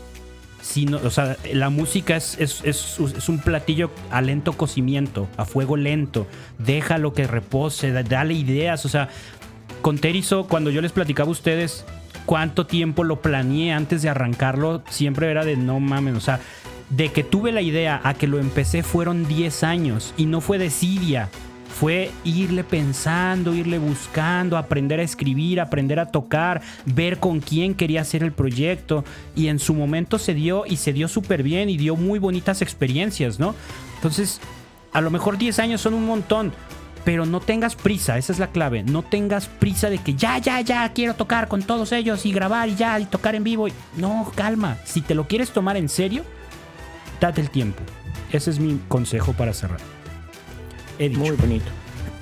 o 1.03 1.10
sea, 1.10 1.36
la 1.52 1.70
música 1.70 2.15
es, 2.15 2.38
es, 2.40 3.28
un 3.28 3.40
platillo 3.40 3.91
a 4.11 4.22
lento 4.22 4.53
cocimiento, 4.53 5.28
a 5.36 5.45
fuego 5.45 5.76
lento. 5.76 6.26
Déjalo 6.57 7.14
que 7.14 7.28
repose, 7.28 7.91
dale 7.91 8.34
ideas. 8.34 8.86
O 8.86 8.90
sea, 8.90 9.10
con 9.84 10.00
Terizo, 10.00 10.48
cuando 10.48 10.72
yo 10.72 10.82
les 10.82 10.94
platicaba 10.94 11.28
a 11.28 11.34
ustedes 11.34 11.86
cuánto 12.26 12.66
tiempo 12.66 13.04
lo 13.04 13.22
planeé 13.22 13.74
antes 13.74 14.02
de 14.02 14.10
arrancarlo, 14.10 14.82
siempre 14.90 15.30
era 15.30 15.44
de 15.46 15.58
no 15.58 15.80
mames. 15.82 16.16
O 16.16 16.22
sea, 16.22 16.40
de 16.90 17.12
que 17.12 17.24
tuve 17.24 17.52
la 17.52 17.62
idea 17.62 18.00
a 18.04 18.14
que 18.14 18.26
lo 18.26 18.40
empecé 18.40 18.82
fueron 18.82 19.28
10 19.28 19.64
años 19.64 20.14
y 20.18 20.26
no 20.26 20.42
fue 20.42 20.58
desidia 20.58 21.30
fue 21.74 22.12
irle 22.24 22.64
pensando, 22.64 23.54
irle 23.54 23.80
buscando, 23.80 24.58
aprender 24.58 25.00
a 25.00 25.04
escribir, 25.04 25.60
aprender 25.60 26.00
a 26.00 26.06
tocar, 26.06 26.62
ver 26.86 27.20
con 27.20 27.42
quién 27.42 27.74
quería 27.74 28.02
hacer 28.02 28.24
el 28.24 28.32
proyecto. 28.32 29.04
Y 29.36 29.48
en 29.48 29.58
su 29.58 29.74
momento 29.74 30.20
se 30.20 30.36
dio 30.36 30.66
y 30.68 30.78
se 30.78 30.94
dio 30.94 31.08
súper 31.08 31.42
bien 31.42 31.70
y 31.70 31.78
dio 31.78 31.96
muy 31.96 32.20
bonitas 32.20 32.62
experiencias, 32.62 33.40
¿no? 33.40 33.56
Entonces, 33.96 34.40
a 34.94 35.02
lo 35.02 35.10
mejor 35.10 35.40
10 35.40 35.58
años 35.60 35.82
son 35.82 35.96
un 35.96 36.06
montón, 36.06 36.54
pero 37.04 37.26
no 37.26 37.40
tengas 37.40 37.76
prisa, 37.76 38.18
esa 38.18 38.34
es 38.34 38.40
la 38.40 38.48
clave. 38.48 38.84
No 38.84 39.04
tengas 39.04 39.48
prisa 39.48 39.90
de 39.90 39.98
que 39.98 40.16
ya, 40.16 40.38
ya, 40.38 40.62
ya 40.62 40.92
quiero 40.94 41.16
tocar 41.16 41.48
con 41.48 41.62
todos 41.64 41.92
ellos 41.92 42.26
y 42.26 42.32
grabar 42.32 42.70
y 42.70 42.76
ya 42.76 43.00
y 43.00 43.06
tocar 43.06 43.36
en 43.36 43.44
vivo. 43.44 43.68
No, 43.98 44.32
calma. 44.36 44.78
Si 44.86 45.02
te 45.02 45.16
lo 45.16 45.28
quieres 45.28 45.52
tomar 45.52 45.78
en 45.78 45.90
serio, 45.90 46.24
date 47.20 47.42
el 47.42 47.50
tiempo. 47.50 47.82
Ese 48.32 48.50
es 48.52 48.60
mi 48.60 48.80
consejo 48.88 49.34
para 49.34 49.54
cerrar. 49.54 49.80
Muy 51.00 51.32
bonito. 51.32 51.66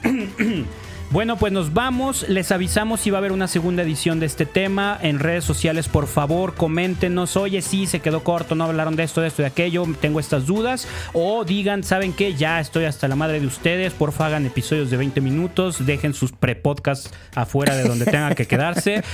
Bueno, 1.12 1.36
pues 1.36 1.52
nos 1.52 1.74
vamos. 1.74 2.30
Les 2.30 2.54
avisamos 2.54 3.02
si 3.02 3.10
va 3.10 3.18
a 3.18 3.20
haber 3.20 3.34
una 3.34 3.50
segunda 3.50 3.84
edición 3.84 4.22
de 4.22 4.26
este 4.28 4.46
tema. 4.46 4.98
En 5.02 5.20
redes 5.20 5.44
sociales, 5.44 5.90
por 5.90 6.08
favor, 6.08 6.56
coméntenos. 6.56 7.36
Oye, 7.36 7.62
sí, 7.62 7.86
se 7.86 8.00
quedó 8.00 8.24
corto, 8.24 8.56
no 8.56 8.64
hablaron 8.64 8.96
de 8.96 9.04
esto, 9.04 9.20
de 9.20 9.28
esto, 9.28 9.42
de 9.42 9.50
aquello. 9.50 9.86
Tengo 10.00 10.22
estas 10.22 10.46
dudas. 10.46 10.88
O 11.12 11.44
digan, 11.44 11.84
¿saben 11.84 12.14
qué? 12.14 12.34
Ya 12.36 12.62
estoy 12.62 12.86
hasta 12.86 13.10
la 13.10 13.18
madre 13.18 13.42
de 13.42 13.48
ustedes. 13.48 13.92
Porfa, 13.92 14.28
hagan 14.28 14.46
episodios 14.46 14.90
de 14.90 14.96
20 14.96 15.20
minutos. 15.20 15.86
Dejen 15.86 16.14
sus 16.14 16.32
pre-podcasts 16.32 17.12
afuera 17.36 17.76
de 17.76 17.84
donde 17.84 18.06
tengan 18.06 18.34
que 18.34 18.48
quedarse. 18.48 19.04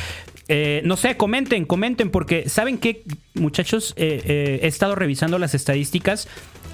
Eh, 0.50 0.82
no 0.86 0.96
sé, 0.96 1.18
comenten, 1.18 1.66
comenten, 1.66 2.10
porque 2.10 2.48
¿saben 2.48 2.78
qué, 2.78 3.04
muchachos? 3.34 3.94
Eh, 3.98 4.22
eh, 4.24 4.60
he 4.64 4.68
estado 4.68 4.96
revisando 4.96 5.40
las 5.40 5.54
estadísticas 5.54 6.30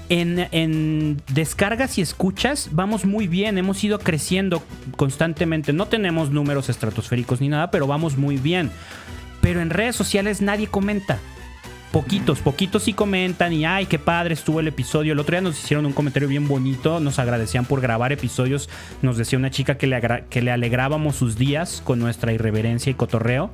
en, 0.08 1.20
descargas 1.32 1.98
y 1.98 2.02
escuchas 2.02 2.68
vamos 2.72 3.04
muy 3.04 3.26
bien, 3.26 3.58
hemos 3.58 3.82
ido 3.84 3.98
creciendo 3.98 4.62
constantemente. 4.96 5.72
No 5.72 5.86
tenemos 5.86 6.30
números 6.30 6.68
estratosféricos 6.68 7.40
ni 7.40 7.48
nada, 7.48 7.70
pero 7.70 7.86
vamos 7.86 8.16
muy 8.16 8.36
bien. 8.36 8.70
Pero 9.40 9.60
en 9.60 9.70
redes 9.70 9.96
sociales 9.96 10.40
nadie 10.40 10.66
comenta. 10.66 11.18
Poquitos, 11.92 12.40
poquitos 12.40 12.82
sí 12.82 12.92
comentan 12.92 13.52
y 13.52 13.64
ay, 13.64 13.86
qué 13.86 14.00
padre 14.00 14.34
estuvo 14.34 14.58
el 14.58 14.66
episodio. 14.66 15.12
El 15.12 15.20
otro 15.20 15.34
día 15.34 15.42
nos 15.42 15.56
hicieron 15.62 15.86
un 15.86 15.92
comentario 15.92 16.28
bien 16.28 16.48
bonito, 16.48 16.98
nos 16.98 17.20
agradecían 17.20 17.66
por 17.66 17.80
grabar 17.80 18.10
episodios. 18.10 18.68
Nos 19.00 19.16
decía 19.16 19.38
una 19.38 19.50
chica 19.50 19.76
que 19.76 19.86
le, 19.86 20.24
que 20.28 20.42
le 20.42 20.50
alegrábamos 20.50 21.14
sus 21.14 21.36
días 21.36 21.82
con 21.84 22.00
nuestra 22.00 22.32
irreverencia 22.32 22.90
y 22.90 22.94
cotorreo. 22.94 23.50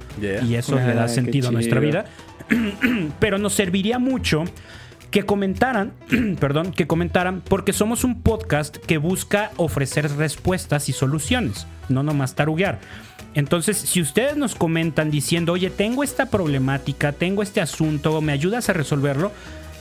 Y 0.46 0.54
eso 0.54 0.76
le 0.76 0.94
da 0.94 1.06
sentido 1.08 1.50
a 1.50 1.52
nuestra 1.52 1.80
vida. 1.80 2.06
Pero 3.20 3.36
nos 3.36 3.52
serviría 3.52 3.98
mucho 3.98 4.44
que 5.10 5.24
comentaran, 5.24 5.92
perdón, 6.40 6.72
que 6.72 6.86
comentaran, 6.86 7.40
porque 7.40 7.72
somos 7.72 8.04
un 8.04 8.22
podcast 8.22 8.76
que 8.76 8.98
busca 8.98 9.50
ofrecer 9.56 10.10
respuestas 10.16 10.88
y 10.88 10.92
soluciones, 10.92 11.66
no 11.88 12.02
nomás 12.02 12.34
taruguear. 12.34 12.78
Entonces, 13.34 13.76
si 13.76 14.00
ustedes 14.00 14.36
nos 14.36 14.54
comentan 14.54 15.10
diciendo, 15.10 15.52
oye, 15.52 15.70
tengo 15.70 16.02
esta 16.02 16.26
problemática, 16.26 17.12
tengo 17.12 17.42
este 17.42 17.60
asunto, 17.60 18.20
¿me 18.20 18.32
ayudas 18.32 18.68
a 18.68 18.72
resolverlo? 18.72 19.32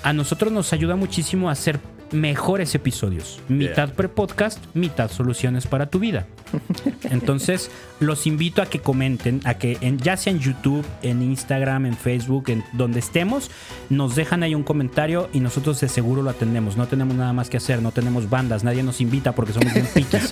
A 0.03 0.13
nosotros 0.13 0.51
nos 0.51 0.71
ayuda 0.71 0.95
muchísimo 0.95 1.49
a 1.49 1.53
hacer 1.53 1.79
mejores 2.11 2.75
episodios. 2.75 3.39
Mitad 3.47 3.93
pre-podcast, 3.93 4.59
mitad 4.73 5.09
soluciones 5.11 5.67
para 5.67 5.89
tu 5.89 5.99
vida. 5.99 6.25
Entonces, 7.03 7.69
los 7.99 8.27
invito 8.27 8.61
a 8.61 8.65
que 8.65 8.79
comenten, 8.79 9.41
a 9.43 9.55
que 9.55 9.77
en, 9.81 9.99
ya 9.99 10.17
sea 10.17 10.33
en 10.33 10.39
YouTube, 10.39 10.85
en 11.01 11.21
Instagram, 11.21 11.85
en 11.85 11.95
Facebook, 11.95 12.45
en 12.49 12.63
donde 12.73 12.99
estemos, 12.99 13.51
nos 13.89 14.15
dejan 14.15 14.43
ahí 14.43 14.55
un 14.55 14.63
comentario 14.63 15.29
y 15.33 15.39
nosotros 15.39 15.79
de 15.79 15.89
seguro 15.89 16.21
lo 16.21 16.29
atendemos. 16.29 16.77
No 16.77 16.87
tenemos 16.87 17.15
nada 17.15 17.33
más 17.33 17.49
que 17.49 17.57
hacer, 17.57 17.81
no 17.81 17.91
tenemos 17.91 18.29
bandas, 18.29 18.63
nadie 18.63 18.83
nos 18.83 19.01
invita 19.01 19.33
porque 19.33 19.53
somos 19.53 19.73
bien 19.73 19.87
piquis. 19.93 20.31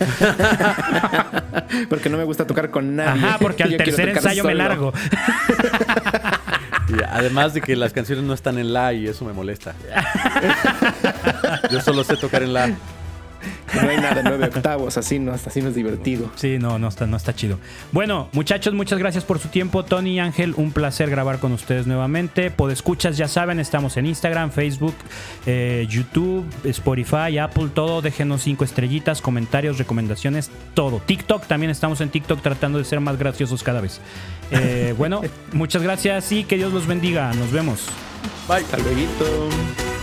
porque 1.89 2.09
no 2.09 2.17
me 2.17 2.23
gusta 2.23 2.47
tocar 2.47 2.71
con 2.71 2.95
nadie. 2.95 3.25
Ajá, 3.25 3.37
porque 3.39 3.63
al 3.63 3.77
tercer 3.77 4.09
ensayo 4.09 4.43
me 4.43 4.55
largo. 4.55 4.93
Y 6.89 7.03
además 7.03 7.53
de 7.53 7.61
que 7.61 7.75
las 7.75 7.91
canciones 7.91 8.23
no 8.23 8.33
están 8.33 8.57
en 8.57 8.71
la 8.73 8.93
y 8.93 9.07
eso 9.07 9.25
me 9.25 9.33
molesta. 9.33 9.75
Yo 11.71 11.81
solo 11.81 12.03
sé 12.03 12.15
tocar 12.17 12.43
en 12.43 12.53
la. 12.53 12.69
No 13.73 13.89
hay 13.89 13.97
nada, 13.97 14.21
nueve 14.23 14.45
octavos, 14.45 14.97
así 14.97 15.19
no, 15.19 15.33
así 15.33 15.61
no 15.61 15.69
es 15.69 15.75
divertido. 15.75 16.31
Sí, 16.35 16.57
no, 16.59 16.79
no 16.79 16.87
está, 16.87 17.05
no 17.05 17.17
está 17.17 17.35
chido. 17.35 17.59
Bueno, 17.91 18.29
muchachos, 18.31 18.73
muchas 18.73 18.99
gracias 18.99 19.23
por 19.23 19.39
su 19.39 19.49
tiempo. 19.49 19.83
Tony 19.83 20.15
y 20.15 20.19
Ángel, 20.19 20.53
un 20.55 20.71
placer 20.71 21.09
grabar 21.09 21.39
con 21.39 21.51
ustedes 21.51 21.87
nuevamente. 21.87 22.49
Podescuchas, 22.51 23.17
ya 23.17 23.27
saben, 23.27 23.59
estamos 23.59 23.97
en 23.97 24.05
Instagram, 24.05 24.51
Facebook, 24.51 24.95
eh, 25.45 25.85
YouTube, 25.89 26.45
Spotify, 26.63 27.37
Apple, 27.37 27.69
todo. 27.73 28.01
Déjenos 28.01 28.43
cinco 28.43 28.63
estrellitas, 28.63 29.21
comentarios, 29.21 29.77
recomendaciones, 29.77 30.49
todo. 30.73 31.01
TikTok, 31.05 31.45
también 31.45 31.69
estamos 31.69 32.01
en 32.01 32.09
TikTok 32.09 32.41
tratando 32.41 32.77
de 32.79 32.85
ser 32.85 32.99
más 32.99 33.17
graciosos 33.17 33.63
cada 33.63 33.81
vez. 33.81 33.99
Eh, 34.51 34.93
bueno, 34.97 35.21
muchas 35.53 35.83
gracias 35.83 36.31
y 36.31 36.43
que 36.43 36.55
Dios 36.55 36.73
los 36.73 36.87
bendiga. 36.87 37.33
Nos 37.33 37.51
vemos. 37.51 37.85
Bye. 38.47 38.57
Hasta 38.57 38.77
luego. 38.77 39.96